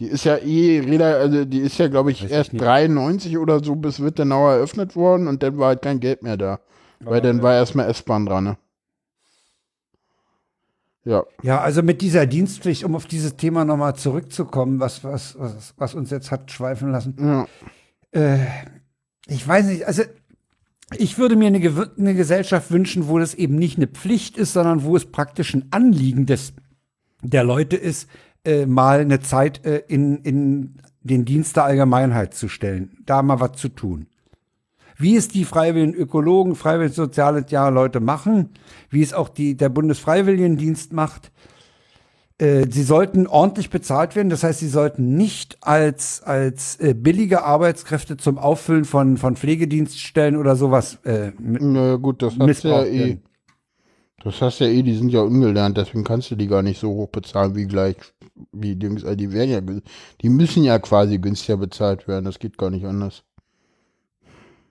Die 0.00 0.06
ist 0.06 0.24
ja 0.24 0.38
eh, 0.38 0.80
also 1.02 1.44
die 1.44 1.60
ist 1.60 1.78
ja, 1.78 1.88
glaube 1.88 2.10
ich, 2.10 2.22
Weiß 2.22 2.30
ich 2.30 2.36
erst 2.36 2.52
nicht. 2.54 2.64
93 2.64 3.36
oder 3.36 3.62
so 3.62 3.76
bis 3.76 4.02
Wittenau 4.02 4.48
eröffnet 4.48 4.96
worden 4.96 5.28
und 5.28 5.42
dann 5.42 5.58
war 5.58 5.68
halt 5.68 5.82
kein 5.82 6.00
Geld 6.00 6.22
mehr 6.22 6.38
da. 6.38 6.58
Weil 7.00 7.20
dann 7.20 7.42
war 7.42 7.54
erstmal 7.54 7.88
S-Bahn 7.90 8.26
dran, 8.26 8.44
ne? 8.44 8.56
Ja, 11.04 11.24
Ja, 11.42 11.60
also 11.60 11.82
mit 11.82 12.02
dieser 12.02 12.26
Dienstpflicht, 12.26 12.84
um 12.84 12.94
auf 12.94 13.06
dieses 13.06 13.36
Thema 13.36 13.64
nochmal 13.64 13.96
zurückzukommen, 13.96 14.80
was, 14.80 15.02
was, 15.02 15.38
was, 15.38 15.74
was 15.78 15.94
uns 15.94 16.10
jetzt 16.10 16.30
hat 16.30 16.50
schweifen 16.50 16.90
lassen. 16.90 17.14
ja. 17.18 17.46
Äh, 18.12 18.46
ich 19.26 19.46
weiß 19.46 19.66
nicht, 19.66 19.86
also 19.86 20.02
ich 20.96 21.18
würde 21.18 21.36
mir 21.36 21.46
eine, 21.46 21.90
eine 21.98 22.14
Gesellschaft 22.14 22.70
wünschen, 22.70 23.08
wo 23.08 23.18
das 23.18 23.34
eben 23.34 23.56
nicht 23.56 23.76
eine 23.76 23.86
Pflicht 23.86 24.36
ist, 24.36 24.52
sondern 24.52 24.82
wo 24.82 24.96
es 24.96 25.06
praktisch 25.06 25.54
ein 25.54 25.68
Anliegen 25.70 26.26
des, 26.26 26.52
der 27.22 27.44
Leute 27.44 27.76
ist, 27.76 28.08
äh, 28.44 28.66
mal 28.66 29.00
eine 29.00 29.20
Zeit 29.20 29.64
äh, 29.64 29.82
in, 29.86 30.18
in 30.22 30.82
den 31.02 31.24
Dienst 31.24 31.56
der 31.56 31.64
Allgemeinheit 31.64 32.34
zu 32.34 32.48
stellen, 32.48 32.96
da 33.06 33.22
mal 33.22 33.40
was 33.40 33.52
zu 33.52 33.68
tun. 33.68 34.06
Wie 35.00 35.16
es 35.16 35.28
die 35.28 35.44
freiwilligen 35.44 35.94
Ökologen, 35.94 36.54
freiwilligen 36.54 36.94
soziale 36.94 37.44
ja, 37.48 37.68
Leute 37.68 38.00
machen, 38.00 38.50
wie 38.90 39.02
es 39.02 39.14
auch 39.14 39.28
die, 39.28 39.56
der 39.56 39.70
Bundesfreiwilligendienst 39.70 40.92
macht, 40.92 41.32
äh, 42.40 42.66
sie 42.70 42.82
sollten 42.82 43.26
ordentlich 43.26 43.70
bezahlt 43.70 44.16
werden. 44.16 44.30
Das 44.30 44.42
heißt, 44.42 44.60
sie 44.60 44.68
sollten 44.68 45.16
nicht 45.16 45.58
als, 45.60 46.22
als 46.22 46.76
äh, 46.76 46.94
billige 46.94 47.44
Arbeitskräfte 47.44 48.16
zum 48.16 48.38
Auffüllen 48.38 48.84
von, 48.84 49.18
von 49.18 49.36
Pflegedienststellen 49.36 50.36
oder 50.36 50.56
sowas 50.56 50.98
äh, 51.04 51.32
Na 51.38 51.96
gut, 51.96 52.22
das 52.22 52.38
hast 52.38 52.64
du 52.64 52.68
ja 52.68 52.84
eh. 52.84 53.18
Das 54.22 54.40
hast 54.42 54.60
ja 54.60 54.66
eh, 54.66 54.82
die 54.82 54.94
sind 54.94 55.10
ja 55.10 55.22
ungelernt, 55.22 55.78
deswegen 55.78 56.04
kannst 56.04 56.30
du 56.30 56.36
die 56.36 56.46
gar 56.46 56.62
nicht 56.62 56.78
so 56.78 56.90
hoch 56.90 57.08
bezahlen 57.08 57.56
wie 57.56 57.66
gleich, 57.66 57.96
wie 58.52 58.76
Dings, 58.76 59.02
also 59.02 59.16
die 59.16 59.32
werden 59.32 59.50
ja, 59.50 59.60
die 60.20 60.28
müssen 60.28 60.62
ja 60.62 60.78
quasi 60.78 61.18
günstiger 61.18 61.56
bezahlt 61.56 62.06
werden, 62.06 62.26
das 62.26 62.38
geht 62.38 62.58
gar 62.58 62.68
nicht 62.68 62.84
anders. 62.84 63.24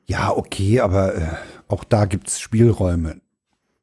Ja, 0.09 0.35
okay, 0.35 0.79
aber 0.79 1.15
äh, 1.15 1.21
auch 1.67 1.83
da 1.83 2.05
gibt's 2.05 2.39
Spielräume. 2.39 3.21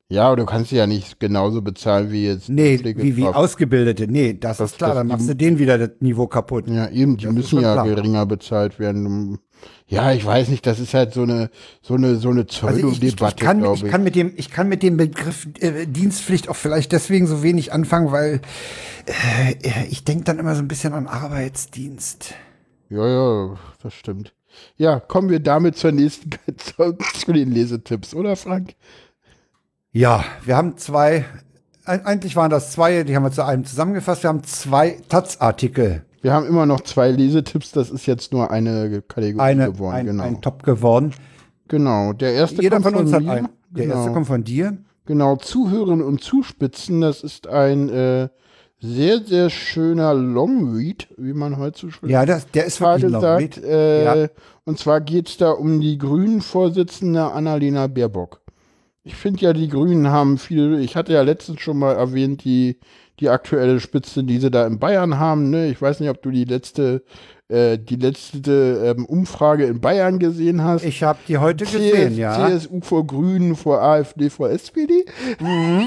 Ja, 0.09 0.27
aber 0.27 0.37
du 0.37 0.45
kannst 0.47 0.71
sie 0.71 0.77
ja 0.77 0.87
nicht 0.89 1.21
genauso 1.21 1.63
bezahlen 1.63 2.11
wie 2.11 2.27
jetzt 2.27 2.49
Nee, 2.49 2.81
wie, 2.83 3.17
wie 3.17 3.25
Ausgebildete. 3.27 4.09
Nee, 4.09 4.35
das, 4.35 4.59
Das- 4.59 4.73
ist 4.73 4.79
klar, 4.79 4.91
das- 4.91 4.99
dann 4.99 5.07
machst 5.07 5.29
du 5.29 5.35
denen 5.37 5.59
wieder 5.61 5.79
das 5.79 5.91
Niveau 6.01 6.27
kaputt. 6.27 6.69
Ja, 6.69 6.89
eben, 6.89 7.17
die 7.17 7.27
Das 7.27 7.35
müssen 7.35 7.61
ja 7.61 7.75
klar. 7.75 7.87
geringer 7.87 8.27
bezahlt 8.27 8.79
werden. 8.81 9.39
Ja, 9.87 10.13
ich 10.13 10.25
weiß 10.27 10.49
nicht, 10.49 10.67
das 10.67 10.81
ist 10.81 10.95
halt 10.95 11.13
so 11.15 11.23
eine, 11.23 11.49
so 11.81 11.95
eine, 11.95 12.17
so 12.17 12.31
eine 12.31 12.41
Also 12.41 12.89
ich, 12.89 13.01
Pseudo-Debatte, 13.01 13.45
kann, 13.45 13.65
ich, 13.75 13.85
ich. 13.85 13.91
kann 13.91 14.03
mit 14.03 14.17
dem, 14.17 14.33
ich 14.37 14.51
kann 14.51 14.69
mit 14.69 14.83
dem 14.83 14.97
Begriff 14.97 15.47
äh, 15.61 15.87
Dienstpflicht 15.87 16.49
auch 16.49 16.57
vielleicht 16.57 16.91
deswegen 16.91 17.27
so 17.29 17.45
wenig 17.45 17.73
anfangen, 17.73 18.11
weil 18.11 18.41
äh, 19.07 19.87
ich 19.89 20.03
denke 20.05 20.25
dann 20.25 20.39
immer 20.41 20.55
so 20.57 20.63
ein 20.63 20.69
bisschen 20.69 20.93
an 20.93 21.07
Arbeitsdienst. 21.07 22.35
Ja, 22.91 23.07
ja, 23.09 23.57
das 23.83 23.95
stimmt. 23.95 24.33
Ja, 24.77 25.01
kommen 25.01 25.31
wir 25.31 25.41
damit 25.41 25.77
zur 25.77 25.93
nächsten, 25.93 26.31
zu, 26.57 26.97
zu 27.15 27.33
den 27.33 27.53
Lesetipps, 27.53 28.15
oder 28.15 28.37
Frank? 28.37 28.75
Ja, 29.93 30.25
wir 30.45 30.57
haben 30.57 30.77
zwei, 30.77 31.25
eigentlich 31.85 32.37
waren 32.37 32.51
das 32.51 32.73
zwei, 32.73 33.03
die 33.05 33.17
haben 33.17 33.23
wir 33.23 33.33
zu 33.33 33.45
einem 33.45 33.65
zusammengefasst. 33.65 34.25
Wir 34.25 34.29
haben 34.29 34.45
zwei 34.45 34.99
Taz-Artikel, 35.09 36.05
Wir 36.21 36.33
haben 36.33 36.47
immer 36.47 36.67
noch 36.67 36.81
zwei 36.81 37.11
Lesetipps, 37.11 37.73
das 37.73 37.91
ist 37.91 38.07
jetzt 38.07 38.33
nur 38.33 38.51
eine 38.51 39.03
Kategorie 39.03 39.41
eine, 39.41 39.73
geworden. 39.73 39.95
ein, 39.95 40.07
genau. 40.07 40.25
ein 40.25 40.43
Top 40.43 40.63
geworden. 40.65 41.15
genau, 41.69 42.13
der 42.13 42.35
erste 42.35 42.63
Jeder 42.63 42.81
kommt 42.81 42.95
von 42.95 42.95
uns 42.97 43.13
hat 43.13 43.23
mir. 43.23 43.33
einen. 43.33 43.49
Der 43.71 43.85
genau. 43.85 43.97
erste 43.97 44.13
kommt 44.13 44.27
von 44.27 44.45
dir. 44.45 44.77
Genau, 45.07 45.37
Zuhören 45.37 46.03
und 46.03 46.21
Zuspitzen, 46.21 47.01
das 47.01 47.23
ist 47.23 47.47
ein 47.47 47.89
äh, 47.89 48.29
sehr, 48.87 49.21
sehr 49.25 49.51
schöner 49.51 50.15
Longread, 50.15 51.09
wie 51.17 51.33
man 51.33 51.57
schön 51.75 52.09
Ja, 52.09 52.25
das, 52.25 52.51
der 52.51 52.67
ist 52.67 52.81
wirklich 52.81 53.13
sagt. 53.13 53.59
Äh, 53.59 54.05
Ja. 54.05 54.29
Und 54.65 54.79
zwar 54.79 55.01
geht 55.01 55.29
es 55.29 55.37
da 55.37 55.51
um 55.51 55.81
die 55.81 55.97
Grünen-Vorsitzende 55.99 57.31
Annalena 57.33 57.87
Baerbock. 57.87 58.41
Ich 59.05 59.15
finde 59.15 59.43
ja, 59.43 59.53
die 59.53 59.69
Grünen 59.69 60.09
haben 60.09 60.37
viel, 60.37 60.81
ich 60.81 60.97
hatte 60.97 61.13
ja 61.13 61.23
letztens 61.23 61.61
schon 61.61 61.79
mal 61.79 61.95
erwähnt, 61.95 62.43
die, 62.43 62.79
die 63.21 63.29
aktuelle 63.29 63.79
Spitze, 63.79 64.25
die 64.25 64.39
sie 64.39 64.51
da 64.51 64.67
in 64.67 64.81
Bayern 64.81 65.19
haben. 65.21 65.51
Ne? 65.51 65.69
Ich 65.69 65.81
weiß 65.81 66.01
nicht, 66.01 66.11
ob 66.11 66.21
du 66.23 66.33
die 66.33 66.45
letzte, 66.45 67.05
äh, 67.49 67.79
die 67.79 67.95
letzte 67.95 68.95
ähm, 68.97 69.07
Umfrage 69.07 69.67
in 69.67 69.81
Bayern 69.81 70.19
gesehen 70.19 70.65
hast. 70.65 70.85
Ich 70.85 71.05
habe 71.05 71.21
die 71.29 71.39
heute 71.39 71.65
gesehen, 71.65 72.15
CS, 72.15 72.19
ja. 72.19 72.49
CSU 72.49 72.81
vor 72.81 73.07
Grünen, 73.07 73.55
vor 73.55 73.81
AfD, 73.81 74.29
vor 74.29 74.51
SPD. 74.51 75.05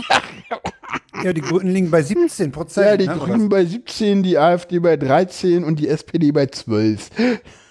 Ja, 1.24 1.34
die 1.34 1.42
Grünen 1.42 1.72
liegen 1.72 1.92
bei 1.92 2.02
17 2.02 2.52
Prozent. 2.52 2.88
Ja, 2.88 2.98
die 2.98 3.08
ne, 3.08 3.16
Grünen 3.16 3.50
bei 3.50 3.66
17, 3.66 4.24
die 4.24 4.38
AfD 4.38 4.80
bei 4.80 4.98
13 4.98 5.64
und 5.64 5.80
die 5.80 5.88
SPD 5.88 6.32
bei 6.32 6.46
12. 6.46 7.10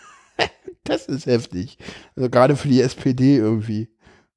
das 0.85 1.07
ist 1.07 1.27
heftig. 1.27 1.79
Also 2.17 2.31
gerade 2.31 2.57
für 2.57 2.69
die 2.69 2.81
SPD 2.81 3.37
irgendwie. 3.37 3.89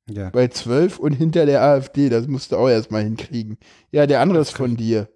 Ja. 0.10 0.30
Bei 0.30 0.48
12 0.48 1.00
und 1.00 1.14
hinter 1.14 1.46
der 1.46 1.62
AfD, 1.62 2.10
das 2.10 2.28
musst 2.28 2.52
du 2.52 2.58
auch 2.58 2.70
erstmal 2.70 3.04
hinkriegen. 3.04 3.58
Ja, 3.92 4.08
der 4.08 4.20
andere 4.20 4.40
ist 4.40 4.52
von 4.52 4.76
dir. 4.76 5.08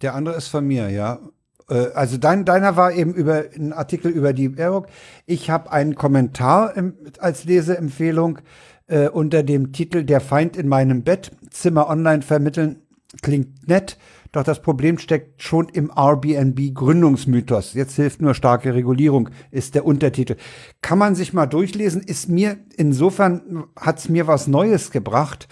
Der 0.00 0.14
andere 0.14 0.36
ist 0.36 0.48
von 0.48 0.66
mir, 0.66 0.88
ja. 0.90 1.20
Äh, 1.68 1.88
Also 1.94 2.16
dein, 2.16 2.44
deiner 2.44 2.76
war 2.76 2.92
eben 2.92 3.14
über 3.14 3.44
ein 3.54 3.72
Artikel 3.72 4.10
über 4.10 4.32
die 4.32 4.48
Baerbock. 4.48 4.86
Ich 5.26 5.50
habe 5.50 5.70
einen 5.70 5.94
Kommentar 5.94 6.76
im, 6.76 6.94
als 7.18 7.44
Leseempfehlung 7.44 8.38
äh, 8.86 9.08
unter 9.08 9.42
dem 9.42 9.72
Titel 9.72 10.04
Der 10.04 10.20
Feind 10.20 10.56
in 10.56 10.68
meinem 10.68 11.02
Bett, 11.02 11.32
Zimmer 11.50 11.88
online 11.88 12.22
vermitteln, 12.22 12.82
klingt 13.22 13.66
nett, 13.66 13.98
doch 14.32 14.42
das 14.42 14.60
Problem 14.60 14.98
steckt 14.98 15.42
schon 15.42 15.68
im 15.68 15.90
Airbnb-Gründungsmythos. 15.94 17.72
Jetzt 17.74 17.96
hilft 17.96 18.20
nur 18.20 18.34
starke 18.34 18.74
Regulierung, 18.74 19.30
ist 19.50 19.74
der 19.74 19.86
Untertitel. 19.86 20.36
Kann 20.82 20.98
man 20.98 21.14
sich 21.14 21.32
mal 21.32 21.46
durchlesen, 21.46 22.02
ist 22.02 22.28
mir, 22.28 22.58
insofern 22.76 23.64
hat's 23.76 24.08
mir 24.08 24.26
was 24.26 24.46
Neues 24.46 24.90
gebracht, 24.90 25.48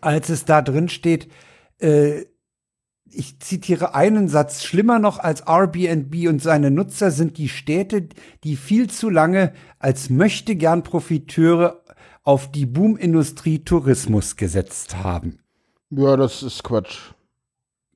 als 0.00 0.28
es 0.28 0.44
da 0.44 0.62
drin 0.62 0.88
steht, 0.88 1.28
äh, 1.78 2.24
ich 3.12 3.40
zitiere 3.40 3.94
einen 3.94 4.28
Satz, 4.28 4.62
schlimmer 4.62 4.98
noch 4.98 5.18
als 5.18 5.42
Airbnb 5.46 6.28
und 6.28 6.40
seine 6.40 6.70
Nutzer 6.70 7.10
sind 7.10 7.38
die 7.38 7.48
Städte, 7.48 8.08
die 8.44 8.56
viel 8.56 8.88
zu 8.88 9.10
lange 9.10 9.52
als 9.78 10.10
möchte 10.10 10.54
gern 10.54 10.84
Profiteure 10.84 11.82
auf 12.22 12.50
die 12.52 12.66
Boomindustrie 12.66 13.64
Tourismus 13.64 14.36
gesetzt 14.36 14.96
haben. 15.02 15.40
Ja, 15.90 16.16
das 16.16 16.42
ist 16.42 16.62
Quatsch. 16.62 16.98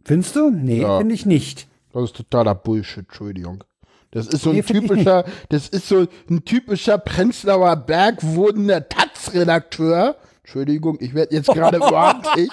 Findest 0.05 0.37
du? 0.37 0.51
Nee, 0.51 0.83
Ja. 0.83 0.99
finde 0.99 1.15
ich 1.15 1.27
nicht. 1.27 1.69
Das 1.93 2.05
ist 2.05 2.17
totaler 2.17 2.55
Bullshit, 2.55 3.05
Entschuldigung. 3.07 3.65
Das 4.11 4.27
ist 4.27 4.43
so 4.43 4.51
ein 4.51 4.57
Nee, 4.57 4.63
typischer, 4.63 5.25
das 5.49 5.69
ist 5.69 5.89
so 5.89 6.07
ein 6.31 6.45
typischer 6.45 6.99
Prenzlauer 6.99 7.75
Berg 7.77 8.23
wurdender 8.23 8.89
Taz-Redakteur. 8.89 10.17
Entschuldigung, 10.43 10.99
ich 11.01 11.15
werde 11.15 11.35
jetzt 11.35 11.49
gerade 11.49 11.81
wortig. 11.81 12.51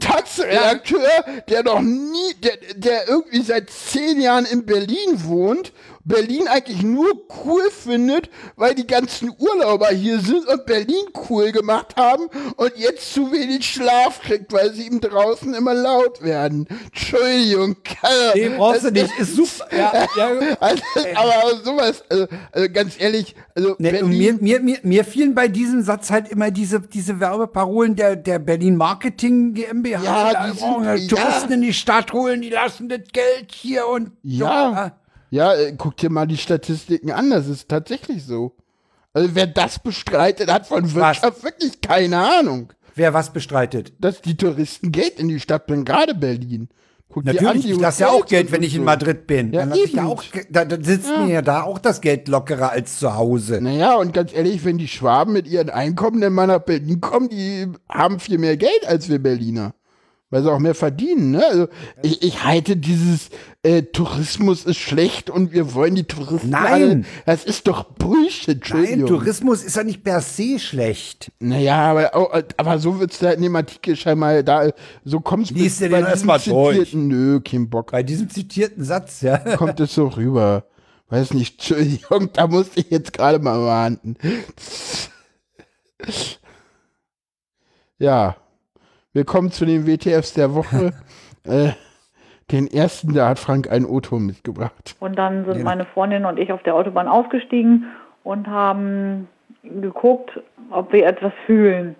Taz-Redakteur, 0.00 1.08
der 1.48 1.62
noch 1.64 1.80
nie, 1.80 2.34
der, 2.42 2.56
der 2.76 3.08
irgendwie 3.08 3.42
seit 3.42 3.70
zehn 3.70 4.20
Jahren 4.20 4.44
in 4.46 4.64
Berlin 4.66 5.24
wohnt, 5.24 5.72
Berlin 6.06 6.46
eigentlich 6.48 6.82
nur 6.82 7.08
cool 7.44 7.68
findet, 7.70 8.30
weil 8.54 8.74
die 8.74 8.86
ganzen 8.86 9.30
Urlauber 9.38 9.88
hier 9.88 10.20
sind 10.20 10.46
und 10.46 10.64
Berlin 10.64 11.04
cool 11.28 11.50
gemacht 11.52 11.96
haben 11.96 12.28
und 12.56 12.72
jetzt 12.76 13.12
zu 13.12 13.32
wenig 13.32 13.66
Schlaf 13.66 14.20
kriegt, 14.22 14.52
weil 14.52 14.72
sie 14.72 14.86
ihm 14.86 15.00
draußen 15.00 15.52
immer 15.52 15.74
laut 15.74 16.22
werden. 16.22 16.66
Entschuldigung, 16.86 17.76
Kerl. 17.82 18.32
Nee, 18.34 18.48
brauchst 18.56 18.84
du 18.84 18.90
nicht. 18.92 19.10
Ist 19.18 19.34
super. 19.36 19.66
Ja, 19.76 20.06
ja. 20.16 20.56
Also, 20.60 20.82
aber 21.14 21.56
sowas, 21.64 22.04
also, 22.08 22.26
also 22.52 22.68
ganz 22.72 22.94
ehrlich, 22.98 23.34
also 23.54 23.74
Nee, 23.78 24.02
mir, 24.02 24.34
mir, 24.34 24.60
mir, 24.60 24.78
mir 24.82 25.04
fielen 25.04 25.34
bei 25.34 25.48
diesem 25.48 25.82
Satz 25.82 26.10
halt 26.10 26.28
immer 26.28 26.50
diese, 26.50 26.80
diese 26.80 27.20
Werbeparolen 27.20 27.96
der, 27.96 28.16
der 28.16 28.38
Berlin 28.38 28.76
Marketing 28.76 29.54
GmbH. 29.54 30.02
Ja, 30.02 30.46
die 30.52 30.58
sind- 30.58 31.10
Touristen 31.10 31.48
ja. 31.50 31.54
in 31.56 31.62
die 31.62 31.72
Stadt 31.74 32.12
holen, 32.12 32.40
die 32.42 32.50
lassen 32.50 32.88
das 32.88 33.00
Geld 33.12 33.52
hier 33.52 33.86
und 33.88 34.12
Ja. 34.22 34.46
Ja, 34.46 34.96
äh, 35.54 35.74
guck 35.76 35.96
dir 35.96 36.10
mal 36.10 36.26
die 36.26 36.36
Statistiken 36.36 37.10
an, 37.10 37.30
das 37.30 37.48
ist 37.48 37.68
tatsächlich 37.68 38.24
so. 38.24 38.52
Also 39.12 39.30
wer 39.34 39.46
das 39.46 39.78
bestreitet, 39.78 40.52
hat 40.52 40.66
von 40.66 40.94
Wirtschaft 40.94 41.42
wirklich 41.42 41.80
keine 41.80 42.18
Ahnung. 42.18 42.72
Wer 42.94 43.14
was 43.14 43.32
bestreitet? 43.32 43.92
Dass 43.98 44.20
die 44.20 44.36
Touristen 44.36 44.92
Geld 44.92 45.18
in 45.18 45.28
die 45.28 45.40
Stadt 45.40 45.66
bringen, 45.66 45.84
gerade 45.84 46.14
Berlin. 46.14 46.68
Guck 47.08 47.24
Natürlich, 47.24 47.70
ich 47.70 47.80
lasse 47.80 48.02
ja 48.02 48.08
auch 48.10 48.26
Geld, 48.26 48.52
wenn 48.52 48.62
ich 48.62 48.74
in. 48.74 48.84
Madrid 48.84 49.26
bin. 49.26 49.52
Ja, 49.52 49.60
Dann 49.60 49.70
lass 49.70 49.78
ich 49.78 49.92
ja 49.92 50.04
auch, 50.04 50.24
da, 50.50 50.64
da 50.64 50.76
sitzt 50.82 51.08
mir 51.16 51.28
ja 51.28 51.42
da 51.42 51.62
auch 51.62 51.78
das 51.78 52.00
Geld 52.00 52.28
lockerer 52.28 52.72
als 52.72 52.98
zu 52.98 53.14
Hause. 53.14 53.60
Naja, 53.60 53.96
und 53.96 54.12
ganz 54.12 54.34
ehrlich, 54.34 54.64
wenn 54.64 54.76
die 54.76 54.88
Schwaben 54.88 55.32
mit 55.32 55.46
ihren 55.46 55.70
Einkommen 55.70 56.20
dann 56.20 56.32
mal 56.32 56.46
nach 56.46 56.60
Berlin 56.60 57.00
kommen, 57.00 57.28
die 57.28 57.68
haben 57.88 58.18
viel 58.18 58.38
mehr 58.38 58.56
Geld 58.56 58.86
als 58.86 59.08
wir 59.08 59.18
Berliner. 59.18 59.74
Weil 60.36 60.42
sie 60.42 60.52
auch 60.52 60.58
mehr 60.58 60.74
verdienen. 60.74 61.30
Ne? 61.30 61.42
Also 61.46 61.68
ich, 62.02 62.22
ich 62.22 62.44
halte 62.44 62.76
dieses 62.76 63.30
äh, 63.62 63.84
Tourismus 63.84 64.66
ist 64.66 64.76
schlecht 64.76 65.30
und 65.30 65.54
wir 65.54 65.72
wollen 65.72 65.94
die 65.94 66.04
Touristen 66.04 66.50
Nein. 66.50 66.66
alle. 66.66 67.04
Das 67.24 67.42
ist 67.42 67.66
doch 67.66 67.84
Bullshit, 67.84 68.62
Nein. 68.68 69.06
Tourismus 69.06 69.64
ist 69.64 69.76
ja 69.76 69.82
nicht 69.82 70.04
per 70.04 70.20
se 70.20 70.58
schlecht. 70.58 71.32
Naja, 71.40 71.90
aber, 71.90 72.44
aber 72.58 72.78
so 72.78 73.00
wird's 73.00 73.18
da 73.18 73.30
in 73.30 73.40
dem 73.40 73.56
Artikel 73.56 73.96
scheinbar 73.96 74.42
da, 74.42 74.68
so 75.06 75.20
kommt's 75.20 75.52
Lies 75.52 75.78
dir 75.78 75.88
bei 75.88 76.02
den 76.02 76.12
diesem 76.12 76.28
erst 76.28 76.46
mal 76.46 76.52
durch. 76.54 76.76
zitierten, 76.80 77.08
Nö, 77.08 77.40
kein 77.40 77.70
Bock. 77.70 77.92
Bei 77.92 78.02
diesem 78.02 78.28
zitierten 78.28 78.84
Satz, 78.84 79.22
ja. 79.22 79.38
kommt 79.56 79.80
es 79.80 79.94
so 79.94 80.08
rüber. 80.08 80.66
Weiß 81.08 81.32
nicht, 81.32 81.54
Entschuldigung, 81.54 82.28
da 82.34 82.46
musste 82.46 82.80
ich 82.80 82.90
jetzt 82.90 83.14
gerade 83.14 83.38
mal 83.38 83.58
warten. 83.58 84.18
Ja, 87.98 88.36
willkommen 89.16 89.50
zu 89.50 89.64
den 89.64 89.86
WTFs 89.86 90.34
der 90.34 90.54
Woche. 90.54 90.92
äh, 91.44 91.70
den 92.52 92.66
ersten, 92.66 93.14
da 93.14 93.30
hat 93.30 93.38
Frank 93.38 93.70
einen 93.72 93.86
O-Ton 93.86 94.26
mitgebracht. 94.26 94.94
Und 95.00 95.16
dann 95.16 95.46
sind 95.46 95.54
Genau. 95.54 95.64
meine 95.64 95.86
Freundin 95.86 96.26
und 96.26 96.38
ich 96.38 96.52
auf 96.52 96.62
der 96.64 96.74
Autobahn 96.74 97.08
ausgestiegen 97.08 97.86
und 98.24 98.46
haben 98.46 99.26
geguckt, 99.62 100.38
ob 100.70 100.92
wir 100.92 101.06
etwas 101.06 101.32
fühlen. 101.46 101.96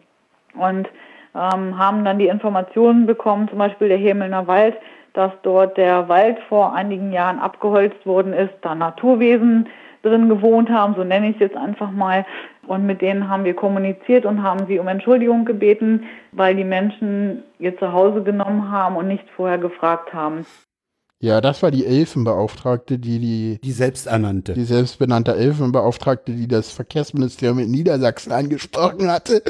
Und 0.55 0.89
ähm, 1.35 1.79
haben 1.79 2.05
dann 2.05 2.19
die 2.19 2.29
Informationen 2.29 3.07
bekommen, 3.07 3.49
zum 3.49 3.59
Beispiel 3.59 3.89
der 3.89 3.99
Hemelner 3.99 4.47
Wald, 4.47 4.77
dass 5.15 5.33
dort 5.43 5.79
der 5.79 6.11
Wald 6.11 6.37
vor 6.51 6.75
einigen 6.75 7.13
Jahren 7.13 7.39
abgeholzt 7.39 8.05
worden 8.05 8.35
ist, 8.35 8.53
da 8.61 8.75
Naturwesen 8.75 9.69
drin 10.03 10.29
gewohnt 10.29 10.69
haben, 10.69 10.95
so 10.95 11.03
nenne 11.03 11.31
ich 11.31 11.37
es 11.37 11.41
jetzt 11.41 11.57
einfach 11.57 11.91
mal. 11.91 12.27
Und 12.67 12.87
mit 12.87 13.01
denen 13.01 13.29
haben 13.29 13.45
wir 13.45 13.55
kommuniziert 13.55 14.27
und 14.27 14.43
haben 14.43 14.67
sie 14.67 14.79
um 14.79 14.89
Entschuldigung 14.89 15.45
gebeten, 15.45 16.05
weil 16.33 16.57
die 16.57 16.65
Menschen 16.65 17.45
ihr 17.59 17.79
Zuhause 17.79 18.23
genommen 18.23 18.71
haben 18.71 18.97
und 18.97 19.09
nicht 19.09 19.25
vorher 19.37 19.59
gefragt 19.59 20.13
haben. 20.13 20.45
Ja, 21.19 21.41
das 21.41 21.63
war 21.63 21.71
die 21.71 21.87
Elfenbeauftragte, 21.87 22.99
die 22.99 23.19
die, 23.19 23.59
Die 23.65 23.73
selbsternannte. 23.73 24.53
die 24.53 24.65
selbstbenannte 24.65 25.35
Elfenbeauftragte, 25.35 26.33
die 26.33 26.47
das 26.47 26.71
Verkehrsministerium 26.71 27.59
in 27.59 27.71
Niedersachsen 27.71 28.33
angesprochen 28.33 29.11
hatte. 29.11 29.43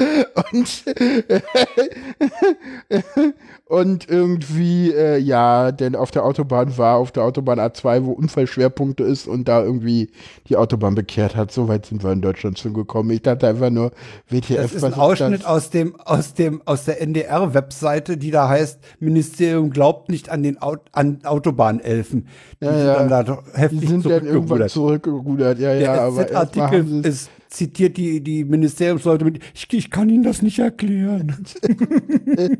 Und, 0.53 0.85
und 3.65 4.09
irgendwie, 4.09 4.93
äh, 4.93 5.17
ja, 5.17 5.73
denn 5.73 5.97
auf 5.97 6.11
der 6.11 6.23
Autobahn 6.23 6.77
war, 6.77 6.95
auf 6.97 7.11
der 7.11 7.23
Autobahn 7.23 7.59
A2, 7.59 8.05
wo 8.05 8.13
Unfallschwerpunkte 8.13 9.03
ist 9.03 9.27
und 9.27 9.49
da 9.49 9.61
irgendwie 9.61 10.09
die 10.47 10.55
Autobahn 10.55 10.95
bekehrt 10.95 11.35
hat. 11.35 11.51
So 11.51 11.67
weit 11.67 11.85
sind 11.87 12.01
wir 12.01 12.13
in 12.13 12.21
Deutschland 12.21 12.57
schon 12.59 12.73
gekommen. 12.73 13.09
Ich 13.11 13.23
dachte 13.23 13.45
einfach 13.45 13.71
nur, 13.71 13.91
WTF, 14.29 14.55
Das 14.55 14.73
ist 14.73 14.83
ein 14.85 14.93
Ausschnitt 14.93 15.45
aus 15.45 15.69
dem, 15.69 15.99
aus 15.99 16.33
dem, 16.33 16.61
aus 16.65 16.85
der 16.85 17.01
NDR-Webseite, 17.01 18.15
die 18.15 18.31
da 18.31 18.47
heißt, 18.47 18.79
Ministerium 19.01 19.69
glaubt 19.69 20.07
nicht 20.09 20.29
an 20.29 20.43
den 20.43 20.61
Aut 20.61 20.79
an 20.93 21.19
Autobahnelfen. 21.57 22.27
Die 22.61 22.65
Ja, 22.65 22.71
sind 22.73 22.85
ja. 22.85 22.93
dann 22.95 23.09
da 23.09 23.23
doch 23.23 23.43
Die 23.43 23.57
heftig 23.59 23.89
sind 23.89 24.05
dann 24.05 24.11
irgendwann 24.25 24.69
zurückgerudert. 24.69 24.71
zurückgerudert. 24.71 25.59
Ja, 25.59 25.73
ja, 25.73 25.79
Der 25.79 26.01
aber 26.01 26.35
artikel 26.35 26.99
es- 27.05 27.05
ist 27.23 27.29
zitiert 27.49 27.95
die, 27.97 28.21
die 28.21 28.43
Ministeriumsleute 28.43 29.23
mit, 29.23 29.39
ich, 29.53 29.71
ich 29.71 29.89
kann 29.89 30.09
Ihnen 30.09 30.23
das 30.23 30.41
nicht 30.41 30.59
erklären. 30.59 31.33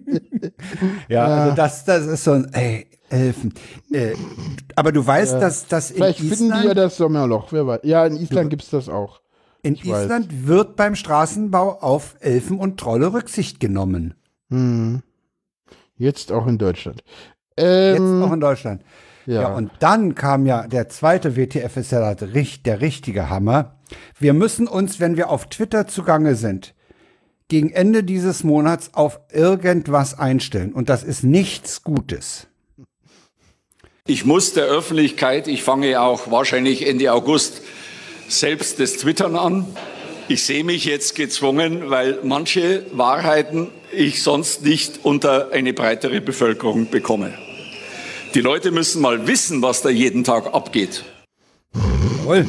ja, 1.10 1.26
also 1.26 1.56
das, 1.56 1.84
das 1.86 2.06
ist 2.06 2.24
so 2.24 2.32
ein, 2.32 2.48
ey, 2.54 2.88
Elfen. 3.10 3.54
Äh, 3.92 4.14
aber 4.76 4.92
du 4.92 5.06
weißt, 5.06 5.34
dass, 5.36 5.68
dass 5.68 5.92
in 5.92 5.98
Vielleicht 5.98 6.20
finden 6.20 6.46
die 6.46 6.50
ja 6.50 6.58
Island, 6.60 6.78
das 6.78 6.98
Sommerloch, 6.98 7.52
wer 7.52 7.66
weiß. 7.68 7.80
Ja, 7.84 8.06
in 8.06 8.18
Island 8.18 8.50
gibt's 8.50 8.70
das 8.70 8.90
auch. 8.90 9.22
in 9.64 9.76
ich 9.76 9.88
weiß. 9.88 10.06
Island 10.06 10.48
wird 10.48 10.76
beim 10.76 10.96
Straßenbau 10.96 11.80
auf 11.82 12.16
Elfen 12.20 12.60
und 12.60 12.78
Trolle 12.80 13.14
Rücksicht 13.14 13.60
genommen. 13.60 14.14
Hm. 14.50 15.04
Jetzt 15.98 16.32
auch 16.32 16.48
in 16.48 16.58
Deutschland. 16.58 17.04
Jetzt 17.58 18.00
Ähm, 18.00 18.24
auch 18.24 18.32
in 18.34 18.40
Deutschland. 18.40 18.82
ja. 19.26 19.42
Ja. 19.42 19.48
und 19.56 19.72
dann 19.80 20.16
kam 20.16 20.46
ja 20.46 20.68
der 20.68 20.88
zweite 20.90 21.36
WTF 21.36 21.76
ist 21.78 21.92
ja 21.92 22.14
der, 22.16 22.34
richt- 22.34 22.66
der 22.66 22.82
richtige 22.82 23.30
Hammer. 23.30 23.76
Wir 24.20 24.34
müssen 24.34 24.68
uns, 24.68 25.00
wenn 25.00 25.18
wir 25.18 25.30
auf 25.30 25.48
Twitter 25.50 25.88
zugange 25.88 26.36
sind, 26.36 26.74
gegen 27.50 27.72
Ende 27.72 28.04
dieses 28.04 28.44
Monats 28.44 28.94
auf 28.94 29.20
irgendwas 29.32 30.18
einstellen. 30.20 30.74
Und 30.74 30.90
das 30.90 31.04
ist 31.04 31.24
nichts 31.24 31.84
Gutes. 31.84 32.48
Ich 34.06 34.24
muss 34.26 34.54
der 34.54 34.66
Öffentlichkeit, 34.66 35.48
ich 35.48 35.64
fange 35.64 36.00
auch 36.02 36.32
wahrscheinlich 36.32 36.88
Ende 36.88 37.12
August 37.14 37.62
selbst 38.30 38.80
das 38.80 38.94
Twittern 38.98 39.36
an. 39.36 39.66
Ich 40.30 40.44
sehe 40.44 40.64
mich 40.66 40.84
jetzt 40.86 41.16
gezwungen, 41.16 41.90
weil 41.90 42.20
manche 42.24 42.86
Wahrheiten 42.94 43.70
ich 43.94 44.22
sonst 44.24 44.64
nicht 44.64 45.00
unter 45.06 45.52
eine 45.52 45.72
breitere 45.74 46.20
Bevölkerung 46.22 46.90
bekomme. 46.90 47.34
Die 48.34 48.42
Leute 48.42 48.72
müssen 48.72 49.02
mal 49.02 49.28
wissen, 49.28 49.62
was 49.62 49.82
da 49.82 49.90
jeden 49.90 50.24
Tag 50.24 50.54
abgeht. 50.54 51.04
Jawohl. 51.74 52.46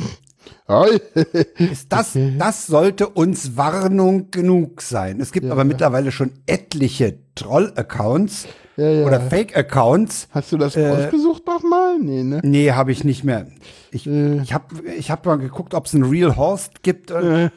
Ist 1.59 1.90
das, 1.90 2.12
das 2.36 2.66
sollte 2.66 3.09
uns 3.09 3.56
Warnung 3.56 4.30
genug 4.30 4.82
sein. 4.82 5.18
Es 5.20 5.32
gibt 5.32 5.50
aber 5.50 5.64
mittlerweile 5.64 6.12
schon 6.12 6.32
etliche 6.46 7.18
Troll-Accounts 7.34 8.48
ja. 8.76 9.06
oder 9.06 9.20
Fake-Accounts. 9.20 10.28
Hast 10.30 10.52
du 10.52 10.59
das 10.59 10.76
Äh, 10.76 10.90
ausgesucht 10.90 11.38
nochmal? 11.62 11.98
Nee, 11.98 12.22
ne? 12.22 12.40
Nee, 12.43 12.72
habe 12.72 12.93
ich 12.93 13.05
nicht 13.05 13.24
mehr. 13.24 13.47
Ich, 13.90 14.06
Äh. 14.06 14.40
ich 14.43 14.52
habe 14.52 14.66
ich 14.97 15.10
hab 15.10 15.24
mal 15.26 15.39
geguckt, 15.39 15.74
ob 15.74 15.86
es 15.86 15.94
einen 15.94 16.05
Real 16.05 16.36
Horst 16.36 16.82
gibt. 16.82 17.10
Äh, 17.10 17.51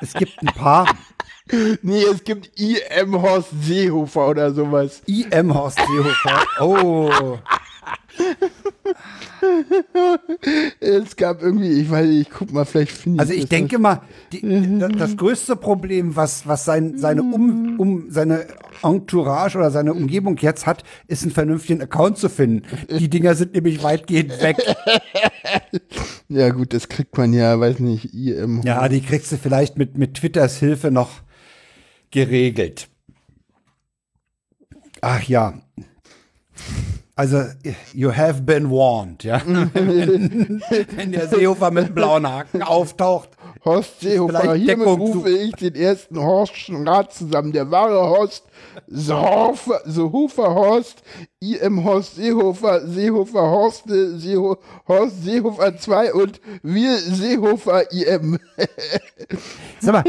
es 0.00 0.14
gibt 0.14 0.40
ein 0.42 0.46
paar. 0.54 0.86
Nee, 1.80 2.02
es 2.02 2.24
gibt 2.24 2.50
IM 2.58 3.22
Horst 3.22 3.50
Seehofer 3.62 4.26
oder 4.30 4.52
sowas. 4.52 5.00
IM 5.06 5.54
Horst 5.54 5.78
Seehofer. 5.78 6.42
Oh. 6.60 7.38
Es 10.80 11.16
gab 11.16 11.42
irgendwie, 11.42 11.80
ich 11.80 11.90
weiß 11.90 12.06
nicht, 12.06 12.28
ich 12.28 12.30
guck 12.30 12.52
mal, 12.52 12.64
vielleicht 12.64 12.92
finde 12.92 13.16
ich 13.16 13.20
Also 13.20 13.32
ich 13.32 13.46
denke 13.48 13.78
mal, 13.78 14.02
die, 14.32 14.78
da- 14.78 14.88
das 14.88 15.16
größte 15.16 15.56
Problem, 15.56 16.16
was, 16.16 16.46
was 16.46 16.64
sein, 16.64 16.98
seine, 16.98 17.22
um, 17.22 17.78
um, 17.78 18.10
seine 18.10 18.46
Entourage 18.82 19.56
oder 19.58 19.70
seine 19.70 19.92
Umgebung 19.94 20.36
jetzt 20.38 20.66
hat, 20.66 20.84
ist 21.08 21.22
einen 21.22 21.32
vernünftigen 21.32 21.82
Account 21.82 22.18
zu 22.18 22.28
finden. 22.28 22.62
Die 22.98 23.08
Dinger 23.10 23.34
sind 23.34 23.54
nämlich 23.54 23.82
weitgehend 23.82 24.40
weg. 24.42 24.56
Ja, 26.28 26.48
gut, 26.48 26.72
das 26.72 26.88
kriegt 26.88 27.16
man 27.16 27.32
ja, 27.32 27.60
weiß 27.60 27.78
nicht, 27.78 28.12
IM. 28.12 28.62
Ja, 28.64 28.88
die 28.88 29.00
kriegst 29.00 29.30
du 29.30 29.36
vielleicht 29.36 29.78
mit, 29.78 29.96
mit 29.96 30.14
Twitters 30.14 30.56
Hilfe 30.58 30.90
noch 30.90 31.20
geregelt. 32.10 32.88
Ach 35.02 35.22
ja. 35.22 35.54
Also, 37.18 37.46
you 37.94 38.10
have 38.10 38.44
been 38.44 38.70
warned, 38.70 39.24
ja. 39.24 39.40
wenn, 39.46 40.62
wenn 40.96 41.12
der 41.12 41.28
Seehofer 41.28 41.70
mit 41.70 41.94
blauen 41.94 42.28
Haken 42.28 42.62
auftaucht. 42.62 43.30
Horst 43.64 44.00
Seehofer, 44.00 44.54
hiermit 44.54 44.86
rufe 44.86 45.30
ich 45.30 45.52
den 45.54 45.74
ersten 45.76 46.18
Horstschen 46.18 46.86
Rat 46.86 47.14
zusammen. 47.14 47.52
Der 47.52 47.70
wahre 47.70 48.00
Horst 48.10 48.44
Seehofer, 48.86 49.80
Seehofer 49.86 50.54
Horst, 50.54 51.02
IM 51.40 51.84
Horst 51.84 52.16
Seehofer, 52.16 52.88
Seehofer 52.88 53.42
Horste, 53.42 54.18
Seeho, 54.18 54.56
Horst 54.88 55.22
Seehofer 55.22 55.76
2 55.76 56.14
und 56.14 56.40
wir 56.62 56.96
Seehofer 56.96 57.92
IM. 57.92 58.38
Sag 59.80 59.92
mal, 59.92 60.04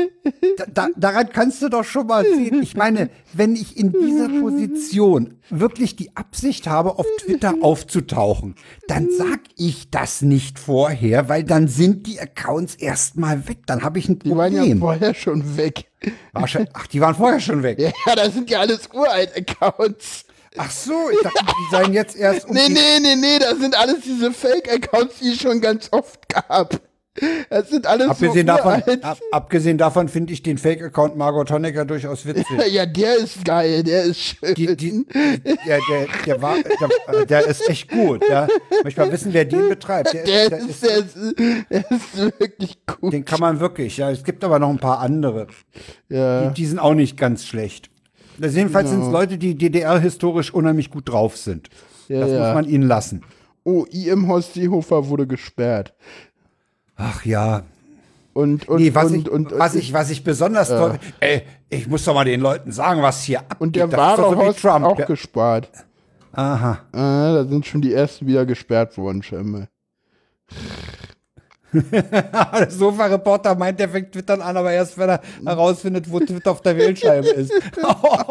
da, 0.58 0.66
da, 0.74 0.88
daran 0.96 1.28
kannst 1.34 1.62
du 1.62 1.68
doch 1.68 1.84
schon 1.84 2.08
mal 2.08 2.24
sehen. 2.24 2.64
Ich 2.64 2.78
meine, 2.78 3.10
wenn 3.34 3.58
ich 3.58 3.76
in 3.76 3.92
dieser 3.92 4.30
Position 4.40 5.36
wirklich 5.50 5.98
die 5.98 6.16
Absicht 6.16 6.66
habe, 6.66 6.98
auf 6.98 7.06
Twitter 7.20 7.56
aufzutauchen, 7.60 8.56
dann 8.88 9.10
sag 9.18 9.42
ich 9.58 9.90
das 9.92 10.22
nicht 10.22 10.58
vorher, 10.60 11.28
weil 11.28 11.44
dann 11.44 11.68
sind 11.68 12.08
die 12.08 12.22
Accounts 12.22 12.76
erstmal 12.76 13.50
weg. 13.50 13.60
Dann 13.66 13.84
habe 13.84 14.00
ich 14.00 14.08
ein 14.08 14.20
Die 14.20 14.32
waren 14.32 14.54
ja 14.54 14.60
Problem. 14.62 14.80
vorher 14.80 15.14
schon 15.14 15.58
weg. 15.58 15.92
Ach, 16.34 16.88
die 16.88 17.02
waren 17.02 17.16
vorher 17.16 17.42
schon 17.42 17.64
weg. 17.64 17.80
Ja, 18.06 18.16
das 18.16 18.34
sind 18.34 18.50
ja 18.50 18.62
alles 18.62 18.88
uralt-Accounts. 18.94 20.24
Ach 20.58 20.72
so, 20.72 21.10
ich 21.12 21.22
dachte, 21.22 21.46
die 21.46 21.76
seien 21.76 21.94
jetzt 21.94 22.16
erst 22.16 22.48
um 22.48 22.54
Nee, 22.56 22.70
nee, 22.70 23.00
nee, 23.02 23.16
nee, 23.16 23.40
das 23.40 23.58
sind 23.60 23.78
alles 23.78 24.02
diese 24.06 24.32
Fake-Accounts, 24.32 25.20
die 25.20 25.30
es 25.30 25.42
schon 25.42 25.62
ganz 25.62 25.90
oft 25.92 26.28
gab. 26.30 26.80
Das 27.50 27.70
sind 27.70 27.88
alles 27.88 28.10
Abgesehen 28.10 28.48
so 28.48 28.56
davon, 28.56 28.84
ab, 29.02 29.18
abgesehen 29.32 29.78
davon 29.78 30.08
finde 30.08 30.34
ich 30.34 30.44
den 30.44 30.58
Fake-Account 30.58 31.18
Margot 31.18 31.50
Honecker 31.50 31.86
durchaus 31.86 32.26
witzig. 32.26 32.46
Ja, 32.70 32.86
der 32.86 33.16
ist 33.18 33.44
geil, 33.44 33.84
der 33.84 34.04
ist 34.04 34.20
schön. 34.20 34.54
Die, 34.54 34.76
die, 34.76 35.06
der, 35.66 35.80
der, 35.90 36.08
der, 36.26 36.42
war, 36.42 36.58
der, 36.62 37.26
der 37.26 37.48
ist 37.48 37.68
echt 37.70 37.90
gut. 37.90 38.24
Ja. 38.30 38.48
Möchte 38.84 39.02
mal 39.02 39.12
wissen, 39.12 39.34
wer 39.34 39.46
den 39.46 39.70
betreibt. 39.70 40.14
Der, 40.14 40.24
der, 40.26 40.50
der 40.50 40.60
ist, 40.60 40.84
der, 40.84 40.98
ist, 40.98 41.16
der 41.70 41.92
ist 41.92 42.18
wirklich 42.18 42.86
gut. 42.86 43.14
Den 43.14 43.26
kann 43.26 43.40
man 43.40 43.60
wirklich, 43.60 43.98
ja. 43.98 44.12
Es 44.12 44.24
gibt 44.24 44.44
aber 44.44 44.60
noch 44.60 44.70
ein 44.70 44.80
paar 44.80 45.00
andere. 45.00 45.48
ja. 46.10 46.50
Die, 46.50 46.54
die 46.54 46.66
sind 46.66 46.78
auch 46.80 46.94
nicht 46.94 47.18
ganz 47.18 47.46
schlecht. 47.46 47.90
Also 48.42 48.58
jedenfalls 48.58 48.90
sind 48.90 49.02
es 49.02 49.12
Leute, 49.12 49.38
die 49.38 49.56
DDR-historisch 49.56 50.54
unheimlich 50.54 50.90
gut 50.90 51.10
drauf 51.10 51.38
sind. 51.38 51.70
Ja, 52.08 52.20
das 52.22 52.32
ja. 52.32 52.40
muss 52.46 52.54
man 52.54 52.66
ihnen 52.70 52.88
lassen. 52.88 53.24
Oh, 53.64 53.86
IM 53.92 54.28
Horst 54.28 54.54
Seehofer 54.54 55.08
wurde 55.10 55.28
gesperrt. 55.28 55.94
Ach 56.96 57.26
ja. 57.26 57.64
Und, 58.34 58.68
und, 58.70 58.82
Nee, 58.82 58.94
was, 58.94 59.12
und, 59.12 59.16
ich, 59.20 59.30
und, 59.30 59.52
was, 59.58 59.76
ich, 59.76 59.92
was 59.94 60.10
ich 60.12 60.24
besonders 60.24 60.70
toll. 60.70 61.00
Ey, 61.20 61.42
ich 61.70 61.88
muss 61.88 62.06
doch 62.06 62.14
mal 62.14 62.24
den 62.24 62.40
Leuten 62.40 62.72
sagen, 62.72 63.02
was 63.02 63.24
hier 63.24 63.40
abgeht. 63.40 63.60
und 63.62 63.76
der 63.76 63.88
Das 63.88 64.16
doch 64.18 64.18
so 64.18 64.24
wahre 64.24 64.36
Horst 64.46 64.60
Trump. 64.62 64.86
auch 64.86 65.00
Ja. 65.00 65.06
gespart. 65.06 65.70
Aha. 66.34 66.80
Ah, 66.92 67.34
da 67.34 67.46
sind 67.46 67.66
schon 67.66 67.82
die 67.82 67.94
ersten 67.94 68.28
wieder 68.28 68.46
gesperrt 68.46 68.96
worden, 68.98 69.24
scheinbar. 69.24 69.68
Der 71.74 72.70
Sofa-Reporter 72.70 73.56
meint, 73.56 73.80
der 73.80 73.90
fängt 73.90 74.12
Twittern 74.14 74.42
an, 74.42 74.56
aber 74.58 74.72
erst, 74.72 74.98
wenn 74.98 75.10
er 75.10 75.22
herausfindet, 75.46 76.10
wo 76.10 76.20
Twitter 76.20 76.52
auf 76.52 76.62
der 76.62 76.78
Wählscheibe 76.78 77.28
ist. 77.28 77.52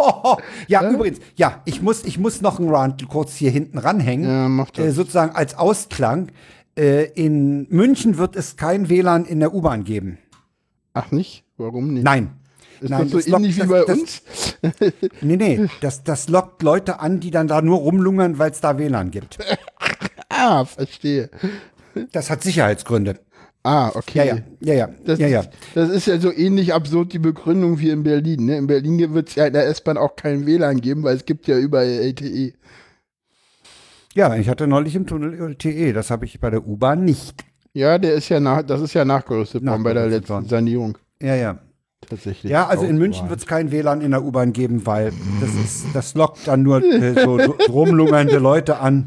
ja, 0.69 0.91
übrigens, 0.91 1.19
ja, 1.37 1.61
ich 1.65 1.83
muss, 1.83 2.05
ich 2.05 2.19
muss 2.19 2.41
noch 2.41 2.59
einen 2.59 2.71
Rant 2.71 3.07
kurz 3.09 3.35
hier 3.35 3.51
hinten 3.51 3.79
ranhängen. 3.79 4.29
Ja, 4.29 4.49
mach 4.49 4.71
das. 4.71 4.87
Äh, 4.87 4.91
sozusagen 4.93 5.35
als 5.37 5.57
Ausklang. 5.59 6.29
Äh, 6.79 7.05
in 7.13 7.67
München 7.71 8.19
wird 8.19 8.37
es 8.37 8.57
kein 8.57 8.89
WLAN 8.89 9.25
in 9.25 9.41
der 9.41 9.55
U-Bahn 9.55 9.85
geben. 9.85 10.19
Ach 10.95 11.11
nicht? 11.11 11.45
Warum 11.57 11.93
nicht? 11.95 12.05
Nein. 12.05 12.31
Ist 12.81 12.91
Nein, 12.91 13.03
das 13.03 13.11
so 13.11 13.17
das 13.19 13.27
lockt- 13.29 13.41
ähnlich 13.45 13.63
wie 13.63 13.67
bei 13.67 13.85
das- 13.87 13.99
uns? 13.99 14.23
Nee, 15.23 15.37
nee, 15.37 15.67
das, 15.81 16.03
das 16.05 16.29
lockt 16.29 16.63
Leute 16.63 17.01
an, 17.01 17.21
die 17.21 17.31
dann 17.31 17.49
da 17.49 17.63
nur 17.63 17.79
rumlungern, 17.79 18.39
weil 18.39 18.51
es 18.51 18.61
da 18.61 18.79
WLAN 18.79 19.11
gibt. 19.11 19.39
Ah, 20.29 20.65
verstehe. 20.65 21.31
Das 22.13 22.29
hat 22.29 22.43
Sicherheitsgründe. 22.43 23.19
Ah, 23.67 23.91
okay. 23.97 24.19
Ja, 24.19 24.25
ja, 24.25 24.39
ja, 24.61 24.75
ja, 24.75 24.89
Das, 25.05 25.19
ja, 25.19 25.27
ja. 25.27 25.41
Ist, 25.41 25.51
das 25.75 25.91
ist 25.91 26.07
ja 26.07 26.21
so 26.21 26.33
ähnlich 26.33 26.73
absurd 26.73 27.13
die 27.13 27.19
Begründung 27.19 27.81
wie 27.81 27.91
in 27.91 28.05
Berlin. 28.05 28.45
Ne? 28.45 28.59
In 28.59 28.69
Berlin 28.69 29.13
wird 29.13 29.29
es 29.29 29.35
ja 29.35 29.47
in 29.47 29.55
der 29.55 29.67
S-Bahn 29.67 29.99
auch 29.99 30.15
kein 30.15 30.47
WLAN 30.47 30.81
geben, 30.81 31.03
weil 31.03 31.17
es 31.17 31.25
gibt 31.25 31.49
ja 31.49 31.59
überall. 31.59 31.87
LTE. 31.87 32.53
Ja, 34.15 34.37
ich 34.37 34.49
hatte 34.49 34.69
neulich 34.69 34.95
im 34.95 35.09
Tunnel 35.09 35.35
LTE, 35.35 35.93
das 35.93 36.13
habe 36.13 36.27
ich 36.27 36.39
bei 36.39 36.49
der 36.49 36.65
U-Bahn 36.65 37.05
nicht. 37.05 37.45
Ja, 37.73 37.99
der 37.99 38.15
ist 38.15 38.29
ja 38.29 38.39
nach, 38.39 38.63
das 38.63 38.81
ist 38.81 38.95
ja 38.95 39.05
nachgerüstet 39.05 39.67
worden 39.67 39.83
bei 39.83 39.93
der 39.93 40.07
letzten 40.07 40.29
worden. 40.29 40.49
Sanierung. 40.49 40.97
Ja, 41.21 41.35
ja. 41.35 41.59
Tatsächlich. 42.03 42.53
Ja, 42.53 42.67
also 42.67 42.85
in 42.85 42.99
München 42.99 43.31
wird 43.31 43.41
es 43.41 43.47
kein 43.47 43.73
WLAN 43.73 44.01
in 44.01 44.13
der 44.13 44.23
U-Bahn 44.23 44.53
geben, 44.53 44.87
weil 44.87 45.13
das, 45.41 45.55
ist, 45.55 45.87
das 45.95 46.15
lockt 46.15 46.47
dann 46.47 46.63
nur 46.63 46.83
äh, 46.85 47.15
so 47.15 47.37
rumlungernde 47.69 48.39
Leute 48.39 48.79
an. 48.79 49.07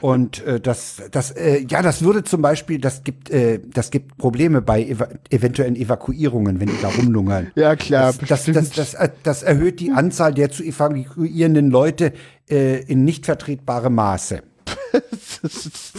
Und 0.00 0.42
äh, 0.46 0.60
das, 0.60 1.02
das, 1.10 1.32
äh, 1.32 1.66
ja, 1.68 1.82
das 1.82 2.02
würde 2.02 2.24
zum 2.24 2.40
Beispiel, 2.42 2.78
das 2.78 3.02
gibt, 3.04 3.28
äh, 3.30 3.60
das 3.66 3.90
gibt 3.90 4.16
Probleme 4.16 4.62
bei 4.62 4.82
eva 4.86 5.08
eventuellen 5.30 5.76
Evakuierungen, 5.76 6.60
wenn 6.60 6.68
die 6.68 6.80
da 6.80 6.88
rumlungern. 6.88 7.50
Ja, 7.54 7.76
klar, 7.76 8.14
Das, 8.26 8.44
das, 8.44 8.70
das, 8.70 8.70
das, 8.70 9.10
das 9.22 9.42
erhöht 9.42 9.80
die 9.80 9.90
Anzahl 9.90 10.32
der 10.32 10.50
zu 10.50 10.62
evakuierenden 10.62 11.70
Leute 11.70 12.12
äh, 12.48 12.82
in 12.84 13.04
nicht 13.04 13.26
vertretbare 13.26 13.90
Maße. 13.90 14.42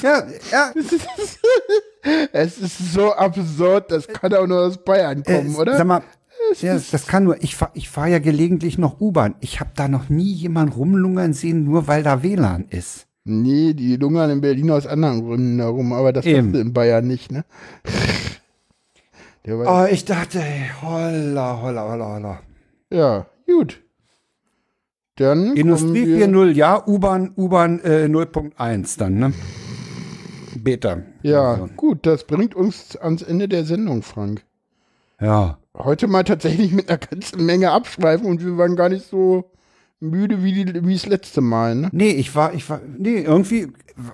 Ja, 0.02 0.24
ja, 0.52 0.74
Es 2.32 2.58
ist 2.58 2.94
so 2.94 3.14
absurd, 3.14 3.92
das 3.92 4.08
kann 4.08 4.34
auch 4.34 4.48
nur 4.48 4.62
aus 4.62 4.78
Bayern 4.78 5.24
kommen, 5.24 5.56
Äh, 5.56 5.58
oder? 5.58 5.78
Sag 5.78 5.88
mal, 5.88 6.04
ja, 6.62 6.80
das 6.92 7.08
kann 7.08 7.26
nur, 7.26 7.42
ich 7.44 7.56
fahre 7.56 7.72
ich 7.74 7.90
fahr 7.90 8.08
ja 8.08 8.20
gelegentlich 8.20 8.78
noch 8.78 9.02
U-Bahn. 9.02 9.36
Ich 9.42 9.60
habe 9.60 9.72
da 9.76 9.88
noch 9.88 10.08
nie 10.10 10.32
jemand 10.32 10.76
rumlungern 10.78 11.34
sehen, 11.34 11.64
nur 11.66 11.88
weil 11.88 12.04
da 12.04 12.24
WLAN 12.24 12.66
ist. 12.70 13.08
Nee, 13.26 13.74
die 13.74 13.98
lungern 13.98 14.30
in 14.30 14.40
Berlin 14.42 14.72
aus 14.72 14.88
anderen 14.88 15.26
Gründen 15.26 15.60
herum, 15.60 15.92
aber 15.92 16.14
das 16.14 16.26
Eben. 16.26 16.56
in 16.56 16.72
Bayern 16.72 17.06
nicht, 17.06 17.30
ne? 17.32 17.44
Oh, 19.50 19.86
ich 19.90 20.06
dachte, 20.06 20.42
holla, 20.82 21.62
holla, 21.62 21.90
holla, 21.90 22.14
holla. 22.14 22.40
Ja, 22.92 23.26
gut. 23.46 23.82
Dann 25.18 25.56
Industrie 25.56 26.20
kommen 26.20 26.34
wir, 26.34 26.52
4.0, 26.52 26.52
ja, 26.52 26.88
U-Bahn, 26.88 27.34
U-Bahn 27.36 27.80
äh, 27.80 28.06
0.1 28.06 29.00
dann, 29.00 29.18
ne? 29.18 29.34
Beta. 30.56 31.02
Ja, 31.24 31.68
gut, 31.76 32.06
das 32.06 32.24
bringt 32.26 32.56
uns 32.56 32.96
ans 32.96 33.24
Ende 33.24 33.48
der 33.48 33.64
Sendung, 33.66 34.04
Frank. 34.04 34.44
Ja. 35.20 35.58
Heute 35.76 36.08
mal 36.08 36.24
tatsächlich 36.24 36.72
mit 36.72 36.90
einer 36.90 37.00
ganzen 37.00 37.46
Menge 37.46 37.72
abschweifen 37.72 38.28
und 38.28 38.44
wir 38.44 38.58
waren 38.58 38.76
gar 38.76 38.90
nicht 38.90 39.08
so 39.08 39.52
müde 40.00 40.44
wie, 40.44 40.54
die, 40.66 40.86
wie 40.86 40.94
das 40.94 41.06
letzte 41.08 41.42
Mal, 41.42 41.76
ne? 41.76 41.90
Nee, 41.92 42.12
ich 42.12 42.36
war, 42.36 42.54
ich 42.54 42.70
war, 42.70 42.80
nee, 42.98 43.22
irgendwie, 43.22 43.68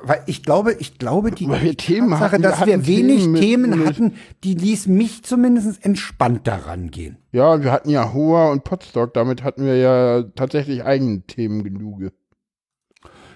weil 0.03 0.21
ich 0.27 0.43
glaube, 0.43 0.73
ich 0.79 0.97
glaube, 0.97 1.31
die 1.31 1.47
Weil 1.49 1.61
wir 1.61 1.75
Themen 1.77 2.09
Tatsache, 2.11 2.31
hatten, 2.31 2.43
wir 2.43 2.49
dass 2.49 2.59
hatten 2.61 2.69
wir 2.69 2.87
wenig 2.87 3.23
Themen 3.23 3.35
Themen, 3.71 3.85
hatten, 3.85 4.13
die 4.43 4.53
ließ 4.55 4.87
mich 4.87 5.23
zumindest 5.23 5.83
entspannter 5.83 6.67
rangehen. 6.67 7.17
Ja, 7.31 7.61
wir 7.61 7.71
hatten 7.71 7.89
ja 7.89 8.13
Hoa 8.13 8.51
und 8.51 8.63
Potstock, 8.63 9.13
damit 9.13 9.43
hatten 9.43 9.65
wir 9.65 9.75
ja 9.77 10.23
tatsächlich 10.35 10.83
eigene 10.85 11.21
Themen 11.23 11.63
genug. 11.63 12.01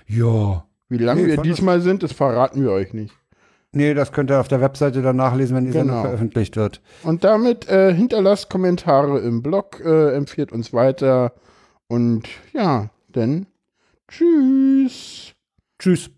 Ja. 0.07 0.65
Wie 0.89 0.97
lange 0.97 1.21
Nee, 1.21 1.27
wir 1.27 1.35
fand 1.35 1.47
das- 1.47 1.55
diesmal 1.57 1.81
sind, 1.81 2.01
das 2.03 2.13
verraten 2.13 2.61
wir 2.63 2.71
euch 2.71 2.93
nicht. 2.93 3.13
Nee, 3.73 3.93
das 3.93 4.13
könnt 4.13 4.31
ihr 4.31 4.39
auf 4.39 4.47
der 4.47 4.61
Webseite 4.61 5.01
dann 5.01 5.17
nachlesen, 5.17 5.55
wenn 5.55 5.65
die 5.65 5.71
Sendung 5.73 5.97
Genau. 5.97 6.01
veröffentlicht 6.07 6.55
wird. 6.55 6.81
Und 7.03 7.25
damit 7.25 7.67
äh, 7.67 7.93
hinterlasst 7.93 8.49
Kommentare 8.49 9.19
im 9.19 9.43
Blog, 9.43 9.81
äh, 9.83 10.13
empfiehlt 10.15 10.53
uns 10.53 10.71
weiter 10.71 11.33
und 11.87 12.23
ja, 12.53 12.89
dann 13.09 13.47
tschüss. 14.07 15.33
Tschüss. 15.79 16.09